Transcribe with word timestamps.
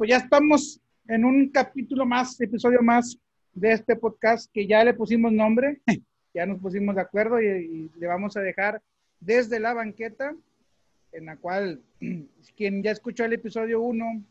pues 0.00 0.08
ya 0.08 0.16
estamos 0.16 0.80
en 1.08 1.26
un 1.26 1.50
capítulo 1.50 2.06
más, 2.06 2.40
episodio 2.40 2.80
más 2.80 3.18
de 3.52 3.72
este 3.72 3.96
podcast 3.96 4.50
que 4.50 4.66
ya 4.66 4.82
le 4.82 4.94
pusimos 4.94 5.30
nombre, 5.30 5.82
ya 6.32 6.46
nos 6.46 6.58
pusimos 6.58 6.94
de 6.94 7.02
acuerdo 7.02 7.38
y, 7.38 7.90
le 7.94 8.06
vamos 8.06 8.34
a 8.34 8.40
dejar 8.40 8.80
desde 9.20 9.60
la 9.60 9.74
banqueta, 9.74 10.34
en 11.12 11.26
la 11.26 11.36
cual 11.36 11.82
quien 12.56 12.82
ya 12.82 12.92
escuchó 12.92 13.26
el 13.26 13.34
episodio 13.34 13.82
1 13.82 14.22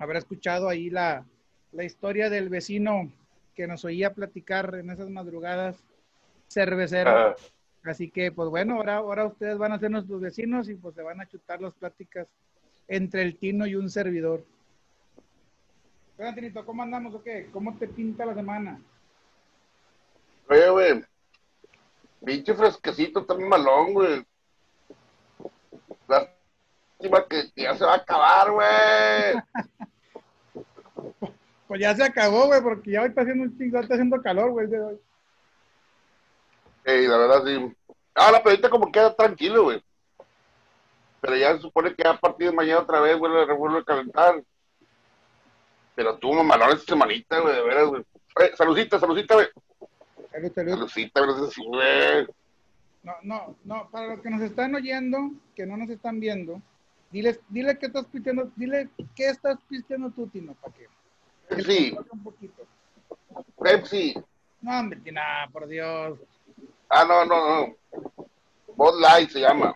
habrá 0.00 0.18
escuchado 0.18 0.68
ahí 0.68 0.90
la, 0.90 1.24
la 1.70 1.84
historia 1.84 2.28
del 2.28 2.48
vecino 2.48 3.08
que 3.54 3.68
nos 3.68 3.84
oía 3.84 4.14
platicar 4.14 4.74
en 4.74 4.90
esas 4.90 5.10
madrugadas 5.10 5.76
cerveceras. 6.48 7.36
Ah. 7.40 7.88
Así 7.88 8.10
que, 8.10 8.32
pues 8.32 8.48
bueno, 8.48 8.74
ahora, 8.74 8.96
ahora 8.96 9.26
ustedes 9.26 9.58
van 9.58 9.70
a 9.70 9.78
ser 9.78 9.92
nuestros 9.92 10.20
vecinos 10.20 10.68
y 10.68 10.74
pues 10.74 10.96
se 10.96 11.02
van 11.02 11.20
a 11.20 11.28
chutar 11.28 11.62
las 11.62 11.74
pláticas 11.74 12.26
entre 12.88 13.22
el 13.22 13.36
Tino 13.36 13.64
y 13.64 13.76
un 13.76 13.90
servidor. 13.90 14.42
Hola, 16.20 16.34
Tinito, 16.34 16.66
¿cómo 16.66 16.82
andamos 16.82 17.14
o 17.14 17.22
qué? 17.22 17.48
¿Cómo 17.52 17.78
te 17.78 17.86
pinta 17.86 18.26
la 18.26 18.34
semana? 18.34 18.80
Oye, 20.48 20.68
güey, 20.68 21.04
pinche 22.24 22.54
fresquecito, 22.54 23.20
está 23.20 23.34
muy 23.34 23.44
malón, 23.44 23.94
güey. 23.94 24.26
Lástima 26.08 27.24
que, 27.28 27.52
ya 27.54 27.76
se 27.76 27.84
va 27.84 27.92
a 27.92 27.96
acabar, 27.98 28.50
güey. 28.50 28.66
pues 31.68 31.80
ya 31.80 31.94
se 31.94 32.02
acabó, 32.02 32.46
güey, 32.48 32.62
porque 32.62 32.90
ya 32.90 33.02
hoy 33.02 33.10
está 33.10 33.20
haciendo 33.20 33.44
un 33.44 33.56
chingo, 33.56 33.78
está 33.78 33.94
haciendo 33.94 34.20
calor, 34.20 34.50
güey, 34.50 34.66
de 34.66 34.80
hoy. 34.80 35.00
Sí, 36.84 37.06
la 37.06 37.16
verdad 37.16 37.44
sí. 37.46 37.76
Ah, 38.16 38.32
la 38.32 38.42
pedita 38.42 38.68
como 38.68 38.90
queda 38.90 39.14
tranquilo, 39.14 39.62
güey. 39.62 39.80
Pero 41.20 41.36
ya 41.36 41.54
se 41.54 41.60
supone 41.60 41.94
que 41.94 42.08
a 42.08 42.18
partir 42.18 42.50
de 42.50 42.56
mañana 42.56 42.80
otra 42.80 42.98
vez 43.00 43.16
vuelve, 43.16 43.54
vuelve 43.54 43.78
a 43.78 43.84
calentar. 43.84 44.42
Pero 45.98 46.16
tuvo 46.16 46.34
mamalón 46.34 46.70
esta 46.70 46.92
semanita, 46.92 47.40
güey, 47.40 47.56
de 47.56 47.62
veras, 47.64 47.88
güey. 47.88 48.02
Eh, 48.40 48.52
saludcita, 48.56 49.00
saludcita, 49.00 49.34
güey. 49.34 49.48
Salud, 50.30 50.52
salud. 50.54 50.70
Saludcita, 50.70 51.20
güey. 51.56 52.26
No, 53.02 53.14
no, 53.24 53.56
no, 53.64 53.90
para 53.90 54.06
los 54.06 54.20
que 54.20 54.30
nos 54.30 54.40
están 54.42 54.76
oyendo, 54.76 55.32
que 55.56 55.66
no 55.66 55.76
nos 55.76 55.90
están 55.90 56.20
viendo, 56.20 56.62
dile, 57.10 57.40
dile 57.48 57.76
qué 57.80 57.86
estás 57.86 58.06
pisteando, 58.06 58.48
dile 58.54 58.90
qué 59.16 59.30
estás 59.30 59.58
pisteando 59.68 60.12
tú, 60.12 60.28
Tino, 60.28 60.54
para 60.54 60.72
que. 60.72 60.86
Pepsi. 61.48 61.98
Un 62.12 62.22
poquito. 62.22 62.62
Pepsi. 63.60 64.14
No, 64.62 64.78
hombre, 64.78 65.00
nada, 65.10 65.48
por 65.48 65.66
Dios. 65.66 66.16
Ah, 66.90 67.04
no, 67.04 67.24
no, 67.24 67.66
no. 67.66 67.76
Bud 68.76 69.00
Light 69.00 69.30
se 69.30 69.40
llama. 69.40 69.74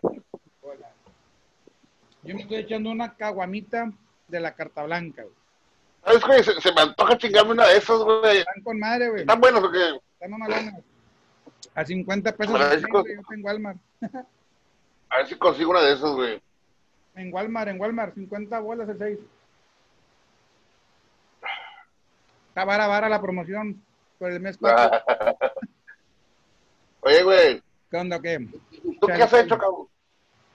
Yo 2.22 2.36
me 2.36 2.42
estoy 2.42 2.58
echando 2.58 2.92
una 2.92 3.16
caguamita 3.16 3.90
de 4.28 4.38
la 4.38 4.54
carta 4.54 4.84
blanca, 4.84 5.24
güey. 5.24 5.41
¿Sabes, 6.04 6.24
güey? 6.24 6.42
Se, 6.42 6.72
me 6.72 6.80
antoja 6.80 7.16
chingarme 7.18 7.52
una 7.52 7.66
de 7.68 7.76
esas, 7.76 7.98
güey. 7.98 8.38
Están 8.38 8.62
con 8.62 8.78
madre, 8.78 9.08
güey. 9.08 9.20
¿Están 9.22 9.40
buenos 9.40 9.62
o 9.62 9.70
qué? 9.70 10.00
Están 10.14 10.30
mamalones. 10.30 10.74
A 11.74 11.84
50 11.84 12.32
pesos. 12.36 12.60
A 12.60 12.68
ver 12.68 12.80
si 12.80 12.86
yo 12.92 13.02
tengo 13.02 13.46
Walmart. 13.46 13.78
a 15.08 15.16
ver 15.18 15.26
si 15.28 15.36
consigo 15.36 15.70
una 15.70 15.82
de 15.82 15.92
esas, 15.94 16.10
güey. 16.10 16.42
En 17.14 17.32
Walmart, 17.32 17.68
en 17.68 17.80
Walmart, 17.80 18.14
50 18.14 18.58
bolas 18.60 18.88
el 18.88 18.98
6. 18.98 19.18
Está 22.48 22.64
vara, 22.64 22.86
vara 22.86 23.08
la 23.08 23.20
promoción 23.20 23.82
por 24.18 24.30
el 24.30 24.40
mes 24.40 24.58
4. 24.58 25.02
Oye, 27.00 27.22
güey. 27.22 27.62
¿Qué 27.90 27.96
onda, 27.96 28.20
qué? 28.20 28.48
¿Tú 29.00 29.06
qué 29.06 29.22
has 29.22 29.32
hecho, 29.32 29.58
cabrón? 29.58 29.88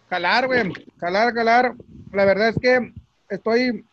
Calar, 0.09 0.48
güey. 0.48 0.72
Calar, 1.00 1.34
calar. 1.34 1.73
La 2.12 2.25
verdad 2.25 2.50
es 2.50 2.56
que 2.59 2.94
estoy, 3.30 3.86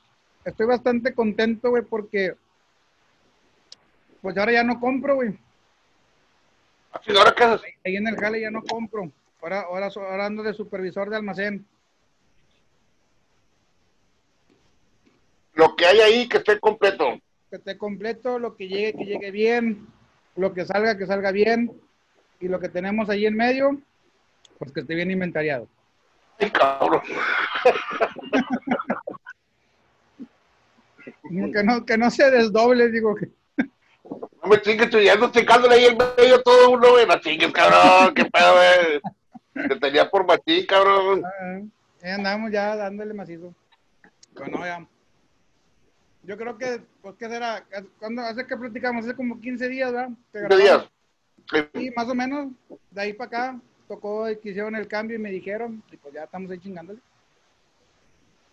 estoy 0.44 0.66
bastante 0.66 1.14
contento, 1.14 1.70
güey, 1.70 1.82
porque 1.82 2.34
pues 4.20 4.36
ahora 4.38 4.52
ya 4.52 4.64
no 4.64 4.80
compro, 4.80 5.16
güey. 5.16 5.38
¿Ahora 7.16 7.34
qué 7.36 7.44
haces? 7.44 7.74
Ahí 7.84 7.96
en 7.96 8.06
el 8.06 8.16
jale 8.16 8.40
ya 8.40 8.50
no 8.50 8.62
compro. 8.62 9.10
Ahora, 9.42 9.62
ahora, 9.62 9.90
ahora 9.94 10.26
ando 10.26 10.42
de 10.42 10.54
supervisor 10.54 11.10
de 11.10 11.16
almacén. 11.16 11.66
Lo 15.52 15.76
que 15.76 15.86
hay 15.86 16.00
ahí, 16.00 16.28
que 16.28 16.38
esté 16.38 16.58
completo. 16.58 17.20
Que 17.50 17.56
esté 17.56 17.76
completo, 17.76 18.38
lo 18.38 18.56
que 18.56 18.68
llegue, 18.68 18.94
que 18.94 19.04
llegue 19.04 19.30
bien. 19.30 19.86
Lo 20.36 20.54
que 20.54 20.64
salga, 20.64 20.96
que 20.96 21.06
salga 21.06 21.30
bien 21.30 21.70
y 22.40 22.48
lo 22.48 22.58
que 22.58 22.68
tenemos 22.68 23.08
ahí 23.08 23.26
en 23.26 23.36
medio, 23.36 23.80
pues 24.58 24.72
que 24.72 24.80
esté 24.80 24.94
bien 24.94 25.10
inventariado. 25.10 25.68
Ay, 26.38 26.50
cabrón. 26.50 27.02
que, 31.28 31.64
no, 31.64 31.84
que 31.84 31.98
no 31.98 32.10
se 32.10 32.30
desdoble, 32.30 32.90
digo 32.90 33.14
que. 33.14 33.28
No 34.04 34.50
me 34.50 34.60
chingues, 34.60 34.90
tú 34.90 35.00
ya 35.00 35.18
checándole 35.30 35.76
ahí 35.76 35.84
en 35.86 35.96
medio 35.96 36.42
todo 36.42 36.72
uno, 36.72 36.90
güey. 36.90 37.06
No 37.06 37.18
chingues, 37.18 37.50
cabrón. 37.50 38.12
Qué 38.14 38.26
pedo, 38.26 38.52
güey. 38.52 39.68
Te 39.68 39.76
tenía 39.76 40.10
por 40.10 40.26
machín, 40.26 40.66
cabrón. 40.66 41.22
Ahí 42.02 42.10
andamos 42.10 42.50
ya 42.50 42.76
dándole 42.76 43.14
macizo. 43.14 43.54
Bueno, 44.34 44.58
ya. 44.66 44.86
Yo 46.24 46.36
creo 46.36 46.58
que, 46.58 46.82
pues, 47.00 47.14
¿qué 47.18 47.28
será? 47.28 47.64
cuando 47.98 48.22
hace 48.22 48.46
que 48.46 48.56
platicamos? 48.56 49.04
Hace 49.04 49.14
como 49.14 49.40
15 49.40 49.68
días, 49.68 49.92
¿verdad? 49.92 50.10
15 50.32 50.56
días. 50.56 50.90
Sí, 51.74 51.90
más 51.94 52.08
o 52.08 52.14
menos, 52.14 52.48
de 52.90 53.00
ahí 53.00 53.12
para 53.12 53.28
acá, 53.28 53.60
tocó 53.86 54.26
que 54.42 54.50
hicieron 54.50 54.74
el 54.76 54.88
cambio 54.88 55.16
y 55.16 55.20
me 55.20 55.30
dijeron, 55.30 55.82
y 55.92 55.96
pues 55.96 56.14
ya 56.14 56.24
estamos 56.24 56.50
ahí 56.50 56.58
chingándole. 56.58 57.00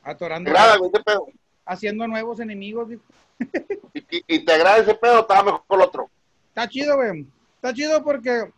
Atorando. 0.03 0.51
Haciendo 1.71 2.05
nuevos 2.05 2.41
enemigos, 2.41 2.89
¿Y, 4.27 4.45
te 4.45 4.51
agrada 4.53 4.79
ese 4.79 4.93
pedo 4.93 5.21
estaba 5.21 5.43
mejor 5.43 5.63
el 5.69 5.81
otro? 5.81 6.09
Está 6.49 6.67
chido, 6.67 6.97
güey. 6.97 7.25
Está 7.55 7.73
chido 7.73 8.03
porque 8.03 8.51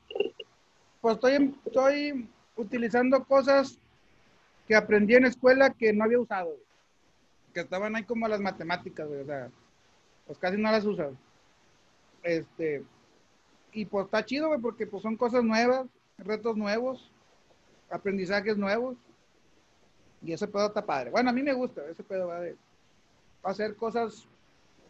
pues 1.00 1.16
estoy, 1.16 1.56
estoy 1.64 2.28
utilizando 2.56 3.24
cosas 3.24 3.78
que 4.68 4.76
aprendí 4.76 5.14
en 5.14 5.26
escuela 5.26 5.70
que 5.70 5.94
no 5.94 6.06
había 6.06 6.20
usado, 6.20 6.56
Que 7.54 7.60
estaban 7.60 7.96
ahí 7.96 8.04
como 8.04 8.28
las 8.28 8.40
matemáticas, 8.40 9.08
güey. 9.08 9.22
O 9.22 9.26
sea, 9.26 9.52
pues 10.26 10.40
casi 10.40 10.58
no 10.58 10.72
las 10.72 10.84
usas. 10.84 11.14
Este, 12.24 12.84
y 13.74 13.86
pues 13.86 14.06
está 14.06 14.26
chido, 14.26 14.48
güey, 14.48 14.60
porque 14.60 14.88
pues 14.88 15.04
son 15.04 15.18
cosas 15.18 15.44
nuevas, 15.44 15.86
retos 16.18 16.58
nuevos, 16.58 17.12
aprendizajes 17.92 18.58
nuevos. 18.58 18.98
Y 20.24 20.34
ese 20.34 20.48
pedo 20.48 20.66
está 20.66 20.84
padre. 20.84 21.12
Bueno, 21.12 21.30
a 21.30 21.34
mí 21.34 21.44
me 21.44 21.54
gusta, 21.54 21.86
ese 21.92 22.02
pedo 22.02 22.30
va 22.30 22.40
de 22.40 22.56
hacer 23.44 23.76
cosas 23.76 24.26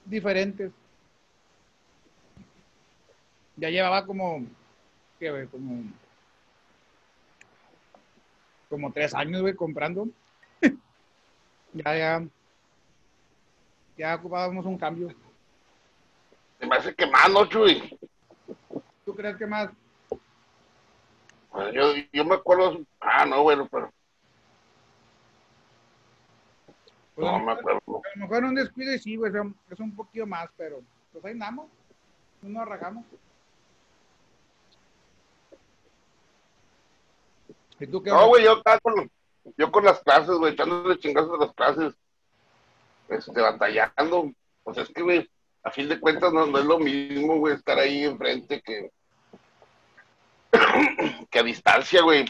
diferentes. 0.05 0.71
Ya 3.55 3.69
llevaba 3.69 4.05
como, 4.05 4.45
¿qué, 5.19 5.29
güey? 5.29 5.47
Como, 5.47 5.83
como 8.69 8.91
tres 8.91 9.13
años, 9.13 9.41
güey, 9.41 9.55
comprando. 9.55 10.07
ya, 11.73 11.97
ya, 11.97 12.27
ya 13.97 14.15
ocupábamos 14.15 14.65
un 14.65 14.77
cambio. 14.77 15.09
Se 16.59 16.67
me 16.67 16.75
hace 16.75 16.95
que 16.95 17.05
más, 17.07 17.29
¿no, 17.29 17.45
Chuy? 17.45 17.97
¿Tú 19.05 19.15
crees 19.15 19.35
que 19.37 19.45
más? 19.45 19.69
Pues 21.51 21.73
yo, 21.73 21.93
yo 22.11 22.25
me 22.25 22.35
acuerdo, 22.35 22.81
ah, 22.99 23.25
no, 23.25 23.43
bueno, 23.43 23.67
pero... 23.69 23.91
Pues 27.15 27.31
no 27.31 27.39
me 27.39 27.51
acuerdo. 27.51 27.81
A 27.87 28.19
lo 28.19 28.27
mejor 28.27 28.43
un 28.43 28.55
descuido 28.55 28.93
y 28.93 28.99
sí, 28.99 29.15
güey, 29.15 29.31
es 29.69 29.79
un 29.79 29.95
poquito 29.95 30.25
más, 30.25 30.49
pero 30.57 30.81
pues 31.11 31.23
ahí 31.25 31.31
andamos, 31.31 31.67
no 32.41 32.49
nos 32.49 32.61
arrajamos. 32.63 33.05
¿Y 37.79 37.87
tú 37.87 38.01
qué 38.01 38.09
no, 38.09 38.27
güey, 38.27 38.45
yo 38.45 38.53
acá 38.53 38.79
con, 38.79 39.11
yo 39.57 39.71
con 39.71 39.83
las 39.83 39.99
clases, 40.01 40.35
güey, 40.37 40.53
echándole 40.53 40.97
chingazos 40.99 41.33
a 41.33 41.45
las 41.45 41.53
clases, 41.53 41.93
este, 43.09 43.41
batallando, 43.41 44.31
pues 44.63 44.77
es 44.77 44.89
que, 44.89 45.01
güey, 45.01 45.29
a 45.63 45.71
fin 45.71 45.89
de 45.89 45.99
cuentas 45.99 46.31
no, 46.33 46.45
es 46.57 46.65
lo 46.65 46.79
mismo, 46.79 47.37
güey, 47.37 47.55
estar 47.55 47.77
ahí 47.77 48.03
enfrente 48.03 48.61
que, 48.61 48.91
que 51.29 51.39
a 51.39 51.43
distancia, 51.43 52.01
güey. 52.01 52.25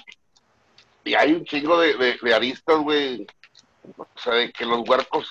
Y 1.03 1.15
hay 1.15 1.33
un 1.33 1.43
chingo 1.43 1.79
de, 1.79 1.95
de, 1.95 2.33
aristas, 2.33 2.77
güey. 2.77 3.27
O 3.97 4.19
sea, 4.19 4.33
de 4.35 4.51
que 4.51 4.65
los 4.65 4.87
huercos, 4.87 5.29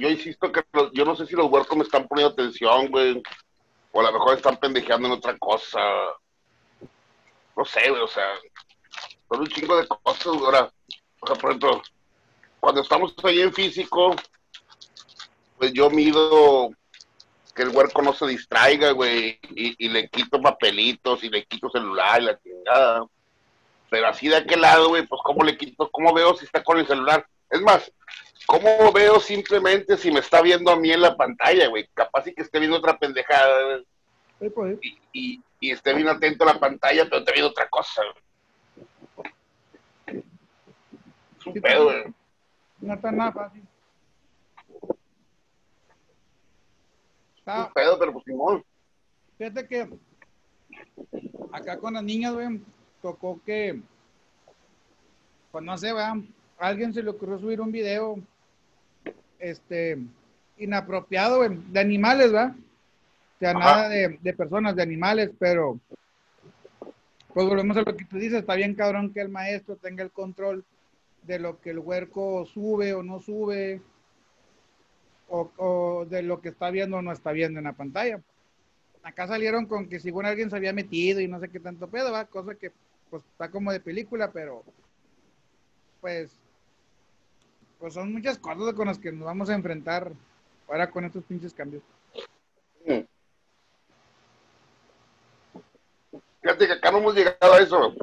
yo 0.00 0.08
insisto 0.08 0.52
que 0.52 0.62
yo 0.92 1.04
no 1.04 1.16
sé 1.16 1.26
si 1.26 1.34
los 1.34 1.50
huercos 1.50 1.76
me 1.76 1.84
están 1.84 2.06
poniendo 2.06 2.32
atención, 2.32 2.88
güey. 2.88 3.22
O 3.92 4.00
a 4.00 4.04
lo 4.04 4.12
mejor 4.12 4.36
están 4.36 4.56
pendejeando 4.58 5.08
en 5.08 5.14
otra 5.14 5.36
cosa. 5.38 5.80
No 7.56 7.64
sé, 7.64 7.88
güey, 7.90 8.02
o 8.02 8.08
sea, 8.08 8.26
son 9.28 9.40
un 9.40 9.46
chingo 9.48 9.76
de 9.76 9.88
cosas, 9.88 10.26
güey. 10.26 10.44
Ahora, 10.44 10.72
o 11.20 11.26
sea, 11.26 11.36
por 11.36 11.50
ejemplo, 11.50 11.82
cuando 12.60 12.82
estamos 12.82 13.14
ahí 13.24 13.40
en 13.40 13.52
físico, 13.52 14.14
pues 15.56 15.72
yo 15.72 15.90
mido 15.90 16.70
que 17.54 17.62
el 17.62 17.70
huerco 17.70 18.02
no 18.02 18.12
se 18.12 18.26
distraiga, 18.26 18.90
güey, 18.90 19.40
y, 19.54 19.88
le 19.88 20.08
quito 20.08 20.40
papelitos 20.40 21.24
y 21.24 21.30
le 21.30 21.44
quito 21.46 21.70
celular 21.70 22.20
y 22.20 22.24
la 22.26 22.38
chingada. 22.38 23.06
Pero 23.90 24.08
así 24.08 24.28
de 24.28 24.36
aquel 24.36 24.60
lado, 24.60 24.88
güey, 24.88 25.06
pues 25.06 25.20
cómo 25.24 25.44
le 25.44 25.56
quito, 25.56 25.90
cómo 25.90 26.12
veo 26.12 26.34
si 26.34 26.44
está 26.44 26.62
con 26.62 26.78
el 26.78 26.86
celular. 26.86 27.26
Es 27.50 27.60
más, 27.60 27.92
¿cómo 28.46 28.92
veo 28.92 29.20
simplemente 29.20 29.96
si 29.96 30.10
me 30.10 30.20
está 30.20 30.42
viendo 30.42 30.70
a 30.72 30.76
mí 30.76 30.90
en 30.90 31.00
la 31.02 31.16
pantalla, 31.16 31.68
güey? 31.68 31.86
Capaz 31.94 32.26
y 32.26 32.34
que 32.34 32.42
esté 32.42 32.58
viendo 32.58 32.76
otra 32.78 32.98
pendejada, 32.98 33.62
güey. 33.64 33.86
Sí, 34.40 34.50
pues, 34.50 34.78
y, 34.82 34.98
y, 35.12 35.42
y 35.60 35.70
esté 35.70 35.94
bien 35.94 36.08
atento 36.08 36.44
a 36.44 36.52
la 36.54 36.60
pantalla, 36.60 37.04
pero 37.08 37.24
te 37.24 37.32
viendo 37.32 37.50
otra 37.50 37.68
cosa, 37.68 38.02
güey. 38.02 38.24
Es 41.38 41.46
un 41.46 41.52
Sí, 41.54 41.60
pedo, 41.60 41.84
pues. 41.84 42.02
güey. 42.02 42.14
no 42.80 42.94
está 42.94 43.12
nada 43.12 43.32
fácil. 43.32 43.62
Es 47.34 47.38
Está, 47.38 47.66
un 47.66 47.72
pedo, 47.72 47.98
pero 47.98 48.12
pues 48.12 48.24
Simón. 48.24 48.64
Fíjate 49.38 49.68
que 49.68 49.88
acá 51.52 51.78
con 51.78 51.94
las 51.94 52.02
niñas, 52.02 52.34
güey, 52.34 52.60
tocó 53.06 53.40
que, 53.46 53.80
pues 55.52 55.64
no 55.64 55.78
sé, 55.78 55.92
¿verdad? 55.92 56.16
A 56.58 56.66
alguien 56.66 56.92
se 56.92 57.04
le 57.04 57.10
ocurrió 57.10 57.38
subir 57.38 57.60
un 57.60 57.70
video, 57.70 58.18
este, 59.38 59.98
inapropiado, 60.58 61.36
güey, 61.36 61.56
de 61.68 61.78
animales, 61.78 62.32
¿verdad? 62.32 62.56
O 62.56 63.38
sea, 63.38 63.50
Ajá. 63.50 63.58
nada 63.60 63.88
de, 63.88 64.18
de 64.20 64.32
personas, 64.32 64.74
de 64.74 64.82
animales, 64.82 65.30
pero, 65.38 65.78
pues 67.32 67.46
volvemos 67.46 67.76
a 67.76 67.82
lo 67.82 67.96
que 67.96 68.06
tú 68.06 68.16
dices, 68.16 68.40
está 68.40 68.56
bien 68.56 68.74
cabrón 68.74 69.12
que 69.12 69.20
el 69.20 69.28
maestro 69.28 69.76
tenga 69.76 70.02
el 70.02 70.10
control 70.10 70.64
de 71.22 71.38
lo 71.38 71.60
que 71.60 71.70
el 71.70 71.78
huerco 71.78 72.44
sube 72.44 72.92
o 72.92 73.04
no 73.04 73.20
sube, 73.20 73.82
o, 75.28 75.52
o 75.58 76.06
de 76.06 76.22
lo 76.22 76.40
que 76.40 76.48
está 76.48 76.70
viendo 76.70 76.96
o 76.96 77.02
no 77.02 77.12
está 77.12 77.30
viendo 77.30 77.60
en 77.60 77.66
la 77.66 77.72
pantalla 77.72 78.20
acá 79.06 79.28
salieron 79.28 79.66
con 79.66 79.88
que 79.88 80.00
según 80.00 80.26
alguien 80.26 80.50
se 80.50 80.56
había 80.56 80.72
metido 80.72 81.20
y 81.20 81.28
no 81.28 81.38
sé 81.38 81.48
qué 81.48 81.60
tanto 81.60 81.88
pedo, 81.88 82.10
va, 82.10 82.24
cosa 82.24 82.56
que 82.56 82.72
pues 83.10 83.22
está 83.24 83.50
como 83.50 83.72
de 83.72 83.80
película, 83.80 84.30
pero 84.32 84.62
pues 86.00 86.30
pues 87.78 87.94
son 87.94 88.12
muchas 88.12 88.38
cosas 88.38 88.74
con 88.74 88.86
las 88.86 88.98
que 88.98 89.12
nos 89.12 89.26
vamos 89.26 89.50
a 89.50 89.54
enfrentar 89.54 90.12
ahora 90.68 90.90
con 90.90 91.04
estos 91.04 91.24
pinches 91.24 91.52
cambios. 91.52 91.82
Fíjate 96.40 96.66
que 96.66 96.72
acá 96.74 96.90
no 96.92 96.98
hemos 96.98 97.14
llegado 97.14 97.54
a 97.54 97.58
eso. 97.58 97.94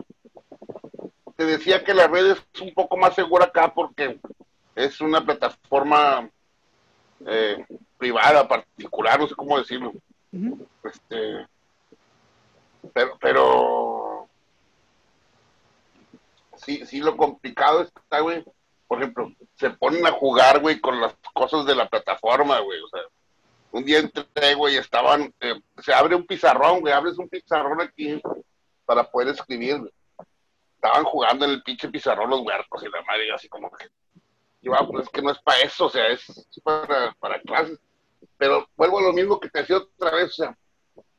Te 1.37 1.45
decía 1.45 1.83
que 1.83 1.93
la 1.93 2.07
red 2.07 2.31
es 2.31 2.61
un 2.61 2.73
poco 2.73 2.97
más 2.97 3.15
segura 3.15 3.45
acá 3.45 3.73
porque 3.73 4.19
es 4.75 4.99
una 5.01 5.25
plataforma 5.25 6.29
eh, 7.25 7.65
privada, 7.97 8.47
particular, 8.47 9.19
no 9.19 9.27
sé 9.27 9.35
cómo 9.35 9.57
decirlo. 9.57 9.93
Este, 10.83 11.47
pero, 12.93 13.17
pero 13.21 13.92
sí, 16.65 16.85
sí, 16.85 16.99
lo 16.99 17.15
complicado 17.17 17.81
está, 17.81 18.19
güey. 18.19 18.43
Por 18.87 18.99
ejemplo, 18.99 19.31
se 19.55 19.69
ponen 19.71 20.05
a 20.05 20.11
jugar, 20.11 20.59
güey, 20.59 20.79
con 20.79 20.99
las 20.99 21.15
cosas 21.33 21.65
de 21.65 21.75
la 21.75 21.87
plataforma, 21.87 22.59
güey. 22.59 22.79
O 22.81 22.87
sea, 22.89 23.01
un 23.71 23.83
día 23.83 23.99
entré, 23.99 24.53
güey, 24.55 24.77
estaban, 24.77 25.33
eh, 25.39 25.55
se 25.81 25.93
abre 25.93 26.15
un 26.15 26.27
pizarrón, 26.27 26.81
güey, 26.81 26.93
abres 26.93 27.17
un 27.17 27.27
pizarrón 27.27 27.81
aquí 27.81 28.21
para 28.85 29.03
poder 29.03 29.29
escribir. 29.29 29.81
Estaban 30.75 31.05
jugando 31.05 31.45
en 31.45 31.51
el 31.51 31.63
pinche 31.63 31.89
pizarrón 31.89 32.29
los 32.29 32.41
huercos 32.41 32.83
y 32.83 32.89
la 32.89 33.01
madre, 33.03 33.31
así 33.33 33.47
como 33.47 33.71
que, 33.71 33.87
y 34.61 34.69
va, 34.69 34.85
pues 34.87 35.05
es 35.05 35.09
que 35.09 35.21
no 35.21 35.31
es 35.31 35.39
para 35.39 35.61
eso, 35.61 35.85
o 35.85 35.89
sea, 35.89 36.07
es 36.07 36.25
para, 36.63 37.13
para 37.19 37.41
clases. 37.41 37.79
Pero 38.37 38.67
vuelvo 38.75 38.99
a 38.99 39.03
lo 39.03 39.13
mismo 39.13 39.39
que 39.39 39.49
te 39.49 39.59
decía 39.59 39.77
otra 39.77 40.11
vez, 40.11 40.29
o 40.39 40.43
sea, 40.43 40.57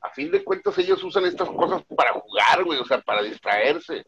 a 0.00 0.10
fin 0.10 0.30
de 0.30 0.44
cuentas 0.44 0.76
ellos 0.78 1.02
usan 1.02 1.24
estas 1.24 1.48
cosas 1.48 1.82
para 1.96 2.12
jugar, 2.12 2.62
güey, 2.62 2.78
o 2.78 2.84
sea, 2.84 3.00
para 3.00 3.22
distraerse. 3.22 4.04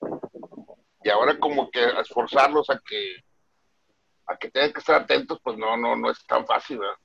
Y 1.06 1.08
ahora 1.08 1.38
como 1.38 1.70
que 1.70 1.84
esforzarlos 2.00 2.68
a 2.68 2.80
que 2.84 3.14
a 4.26 4.36
que 4.36 4.50
tengan 4.50 4.72
que 4.72 4.80
estar 4.80 5.00
atentos, 5.02 5.38
pues 5.40 5.56
no, 5.56 5.76
no, 5.76 5.94
no 5.94 6.10
es 6.10 6.18
tan 6.26 6.44
fácil, 6.44 6.80
¿verdad? 6.80 6.96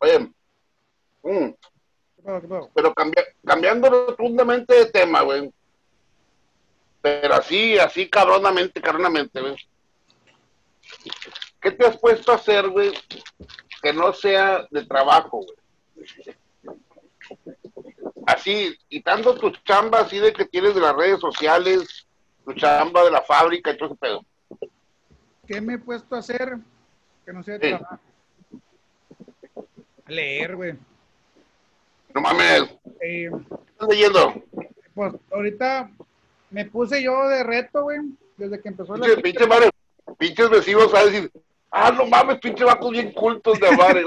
Oye, 0.00 0.18
mm, 1.22 1.54
pero 2.74 2.92
cambia- 2.92 3.24
cambiando 3.46 3.88
rotundamente 3.88 4.74
de 4.74 4.86
tema, 4.90 5.22
güey. 5.22 5.50
Pero 7.00 7.32
así, 7.36 7.78
así 7.78 8.10
cabronamente, 8.10 8.82
cabronamente, 8.82 9.40
güey. 9.40 9.56
¿Qué 11.58 11.70
te 11.70 11.86
has 11.86 11.96
puesto 11.96 12.32
a 12.32 12.34
hacer, 12.34 12.68
güey, 12.68 12.92
que 13.80 13.94
no 13.94 14.12
sea 14.12 14.66
de 14.70 14.84
trabajo, 14.84 15.38
güey? 15.40 15.56
Así, 18.26 18.76
quitando 18.88 19.34
tu 19.34 19.50
chamba 19.64 20.00
así 20.00 20.18
de 20.18 20.32
que 20.32 20.44
tienes 20.44 20.74
de 20.74 20.80
las 20.80 20.94
redes 20.94 21.20
sociales, 21.20 22.06
tu 22.44 22.52
chamba 22.54 23.04
de 23.04 23.10
la 23.10 23.22
fábrica 23.22 23.70
y 23.72 23.76
todo 23.76 23.88
ese 23.90 23.96
pedo. 23.98 24.24
¿Qué 25.46 25.60
me 25.60 25.74
he 25.74 25.78
puesto 25.78 26.14
a 26.14 26.18
hacer 26.20 26.56
que 27.24 27.32
no 27.32 27.42
sea 27.42 27.58
de 27.58 27.70
Sí. 27.70 27.76
trabajo? 27.76 28.02
Leer, 30.06 30.56
güey. 30.56 30.74
No 32.14 32.20
mames, 32.20 32.62
Eh, 33.00 33.30
¿qué 33.30 33.70
estás 33.72 33.88
leyendo? 33.88 34.34
pues 34.94 35.14
ahorita 35.32 35.90
me 36.50 36.66
puse 36.66 37.02
yo 37.02 37.26
de 37.28 37.42
reto, 37.42 37.84
güey, 37.84 37.98
desde 38.36 38.60
que 38.60 38.68
empezó 38.68 38.94
la 38.96 39.06
Pinche, 39.06 39.22
pinche 39.22 39.46
madre, 39.46 39.70
pinches 40.18 40.50
vecinos 40.50 40.92
a 40.94 41.04
decir, 41.06 41.30
ah, 41.70 41.90
no 41.90 42.06
mames, 42.06 42.38
pinche 42.38 42.62
vacos 42.64 42.90
bien 42.90 43.12
cultos 43.12 43.58
de 43.58 43.70
madre, 43.76 44.04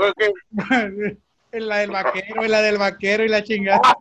en 1.57 1.67
la 1.67 1.77
del 1.77 1.91
vaquero, 1.91 2.43
en 2.43 2.51
la 2.51 2.61
del 2.61 2.77
vaquero 2.77 3.23
y 3.23 3.29
la 3.29 3.43
chingada. 3.43 3.81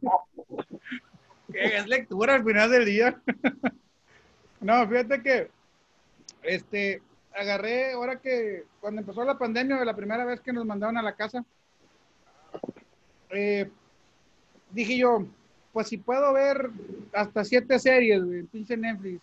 Es 1.54 1.86
lectura 1.86 2.34
al 2.34 2.44
final 2.44 2.68
del 2.68 2.84
día. 2.84 3.20
no, 4.60 4.88
fíjate 4.88 5.22
que 5.22 5.50
este 6.42 7.00
agarré 7.32 7.92
ahora 7.92 8.18
que 8.18 8.64
cuando 8.80 9.00
empezó 9.00 9.24
la 9.24 9.38
pandemia, 9.38 9.84
la 9.84 9.94
primera 9.94 10.24
vez 10.24 10.40
que 10.40 10.52
nos 10.52 10.66
mandaron 10.66 10.96
a 10.96 11.02
la 11.02 11.14
casa, 11.14 11.44
eh, 13.30 13.70
dije 14.70 14.96
yo, 14.96 15.26
pues 15.72 15.88
si 15.88 15.96
puedo 15.96 16.32
ver 16.32 16.70
hasta 17.12 17.44
siete 17.44 17.78
series, 17.78 18.20
en 18.20 18.46
pinche 18.48 18.76
Netflix, 18.76 19.20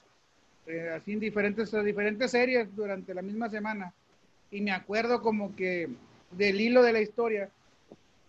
eh, 0.68 0.90
así 0.96 1.14
en 1.14 1.20
diferentes, 1.20 1.72
diferentes 1.84 2.32
series 2.32 2.74
durante 2.76 3.14
la 3.14 3.22
misma 3.22 3.50
semana, 3.50 3.94
y 4.52 4.62
me 4.62 4.72
acuerdo 4.72 5.22
como 5.22 5.56
que 5.56 5.90
del 6.32 6.62
hilo 6.62 6.82
de 6.82 6.94
la 6.94 7.02
historia, 7.02 7.50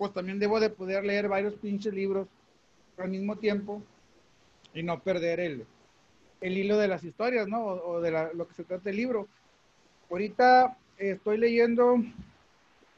pues 0.02 0.12
también 0.14 0.40
debo 0.40 0.58
de 0.58 0.68
poder 0.68 1.04
leer 1.04 1.28
varios 1.28 1.54
pinches 1.54 1.94
libros 1.94 2.26
al 2.98 3.08
mismo 3.08 3.36
tiempo 3.36 3.80
y 4.74 4.82
no 4.82 4.98
perder 4.98 5.38
el, 5.38 5.64
el 6.40 6.58
hilo 6.58 6.76
de 6.76 6.88
las 6.88 7.04
historias, 7.04 7.46
¿no? 7.46 7.60
O, 7.64 7.88
o 7.92 8.00
de 8.00 8.10
la- 8.10 8.32
lo 8.32 8.48
que 8.48 8.54
se 8.54 8.64
trata 8.64 8.82
del 8.82 8.96
libro. 8.96 9.28
Ahorita 10.10 10.76
estoy 10.98 11.38
leyendo 11.38 12.02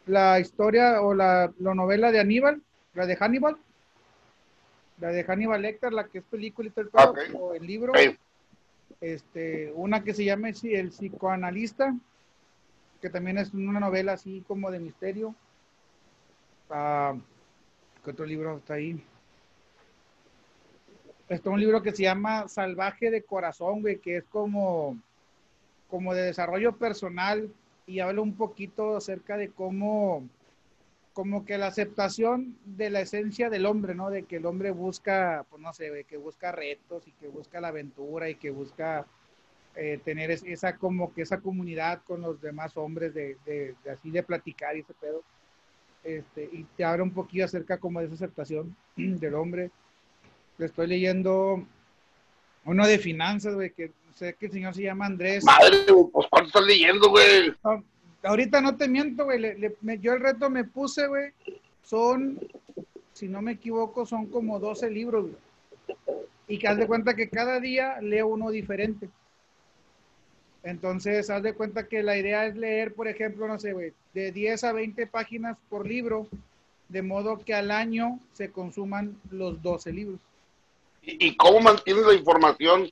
la 0.06 0.40
historia 0.40 1.02
o 1.02 1.12
la, 1.12 1.52
la 1.58 1.74
novela 1.74 2.10
de 2.10 2.20
Aníbal, 2.20 2.62
la 2.94 3.04
de 3.04 3.16
Hannibal, 3.16 3.58
la 4.98 5.08
de 5.08 5.24
Hannibal 5.24 5.60
Lecter, 5.60 5.92
la 5.92 6.04
que 6.08 6.20
es 6.20 6.24
película 6.24 6.68
y 6.68 6.72
todo 6.72 6.84
el 6.86 6.88
pedo, 6.88 7.38
o 7.38 7.52
el 7.54 7.66
libro, 7.66 7.92
este, 9.02 9.72
una 9.74 10.02
que 10.02 10.14
se 10.14 10.24
llama 10.24 10.48
El 10.48 10.88
psicoanalista, 10.88 11.94
que 13.02 13.10
también 13.10 13.36
es 13.36 13.52
una 13.52 13.78
novela 13.78 14.14
así 14.14 14.42
como 14.48 14.70
de 14.70 14.78
misterio. 14.78 15.34
Ah, 16.70 17.14
¿Qué 18.04 18.10
otro 18.10 18.24
libro 18.26 18.56
está 18.58 18.74
ahí? 18.74 19.02
Está 21.28 21.50
un 21.50 21.60
libro 21.60 21.82
que 21.82 21.92
se 21.92 22.02
llama 22.02 22.48
Salvaje 22.48 23.10
de 23.10 23.22
Corazón, 23.22 23.80
güey, 23.80 23.98
que 23.98 24.18
es 24.18 24.24
como, 24.24 24.98
como 25.88 26.12
de 26.14 26.22
desarrollo 26.22 26.76
personal 26.76 27.50
y 27.86 28.00
habla 28.00 28.20
un 28.20 28.36
poquito 28.36 28.96
acerca 28.96 29.36
de 29.38 29.50
cómo, 29.50 30.28
como 31.14 31.44
que 31.46 31.56
la 31.56 31.68
aceptación 31.68 32.56
de 32.64 32.90
la 32.90 33.00
esencia 33.00 33.48
del 33.48 33.64
hombre, 33.66 33.94
¿no? 33.94 34.10
De 34.10 34.24
que 34.24 34.36
el 34.36 34.46
hombre 34.46 34.70
busca, 34.70 35.46
pues 35.48 35.62
no 35.62 35.72
sé, 35.72 36.04
que 36.04 36.16
busca 36.18 36.52
retos 36.52 37.06
y 37.08 37.12
que 37.12 37.28
busca 37.28 37.60
la 37.60 37.68
aventura 37.68 38.28
y 38.28 38.34
que 38.34 38.50
busca 38.50 39.06
eh, 39.76 39.98
tener 40.04 40.30
es- 40.30 40.44
esa 40.44 40.76
como 40.76 41.12
que 41.12 41.22
esa 41.22 41.40
comunidad 41.40 42.02
con 42.04 42.20
los 42.20 42.40
demás 42.40 42.76
hombres 42.76 43.12
de- 43.12 43.36
de 43.44 43.74
así 43.90 44.08
de 44.10 44.22
platicar 44.22 44.76
y 44.76 44.80
ese 44.80 44.94
pedo. 44.94 45.24
Este, 46.04 46.48
y 46.52 46.64
te 46.76 46.84
habla 46.84 47.02
un 47.02 47.12
poquito 47.12 47.44
acerca 47.46 47.78
como 47.78 47.98
de 48.00 48.06
esa 48.06 48.14
aceptación 48.14 48.76
del 48.96 49.34
hombre. 49.34 49.70
Le 50.58 50.66
estoy 50.66 50.86
leyendo 50.86 51.64
uno 52.66 52.86
de 52.86 52.98
finanzas, 52.98 53.54
güey, 53.54 53.70
que 53.70 53.90
sé 54.14 54.34
que 54.34 54.46
el 54.46 54.52
señor 54.52 54.74
se 54.74 54.82
llama 54.82 55.06
Andrés. 55.06 55.44
madre, 55.44 55.78
pues 56.12 56.26
¿cuánto 56.30 56.48
estás 56.48 56.64
leyendo, 56.64 57.10
güey? 57.10 57.52
No, 57.64 57.82
ahorita 58.22 58.60
no 58.60 58.76
te 58.76 58.86
miento, 58.88 59.24
güey. 59.24 59.40
le- 59.40 59.58
le- 59.58 59.76
me- 59.80 59.98
yo 59.98 60.12
el 60.12 60.20
reto 60.20 60.48
me 60.50 60.64
puse, 60.64 61.06
güey. 61.08 61.32
Son, 61.82 62.38
si 63.12 63.28
no 63.28 63.42
me 63.42 63.52
equivoco, 63.52 64.06
son 64.06 64.26
como 64.26 64.58
12 64.60 64.90
libros, 64.90 65.26
güey. 65.30 65.96
Y 66.46 66.58
que 66.58 66.68
haz 66.68 66.76
de 66.76 66.86
cuenta 66.86 67.14
que 67.16 67.28
cada 67.30 67.58
día 67.60 68.00
leo 68.00 68.28
uno 68.28 68.50
diferente. 68.50 69.08
Entonces, 70.64 71.28
haz 71.28 71.42
de 71.42 71.52
cuenta 71.52 71.86
que 71.86 72.02
la 72.02 72.16
idea 72.16 72.46
es 72.46 72.56
leer, 72.56 72.94
por 72.94 73.06
ejemplo, 73.06 73.46
no 73.46 73.58
sé, 73.58 73.74
güey, 73.74 73.92
de 74.14 74.32
10 74.32 74.64
a 74.64 74.72
20 74.72 75.06
páginas 75.06 75.58
por 75.68 75.86
libro, 75.86 76.26
de 76.88 77.02
modo 77.02 77.38
que 77.44 77.54
al 77.54 77.70
año 77.70 78.18
se 78.32 78.50
consuman 78.50 79.20
los 79.30 79.60
12 79.62 79.92
libros. 79.92 80.20
¿Y, 81.02 81.28
y 81.28 81.36
cómo 81.36 81.60
mantienes 81.60 82.06
la 82.06 82.14
información 82.14 82.90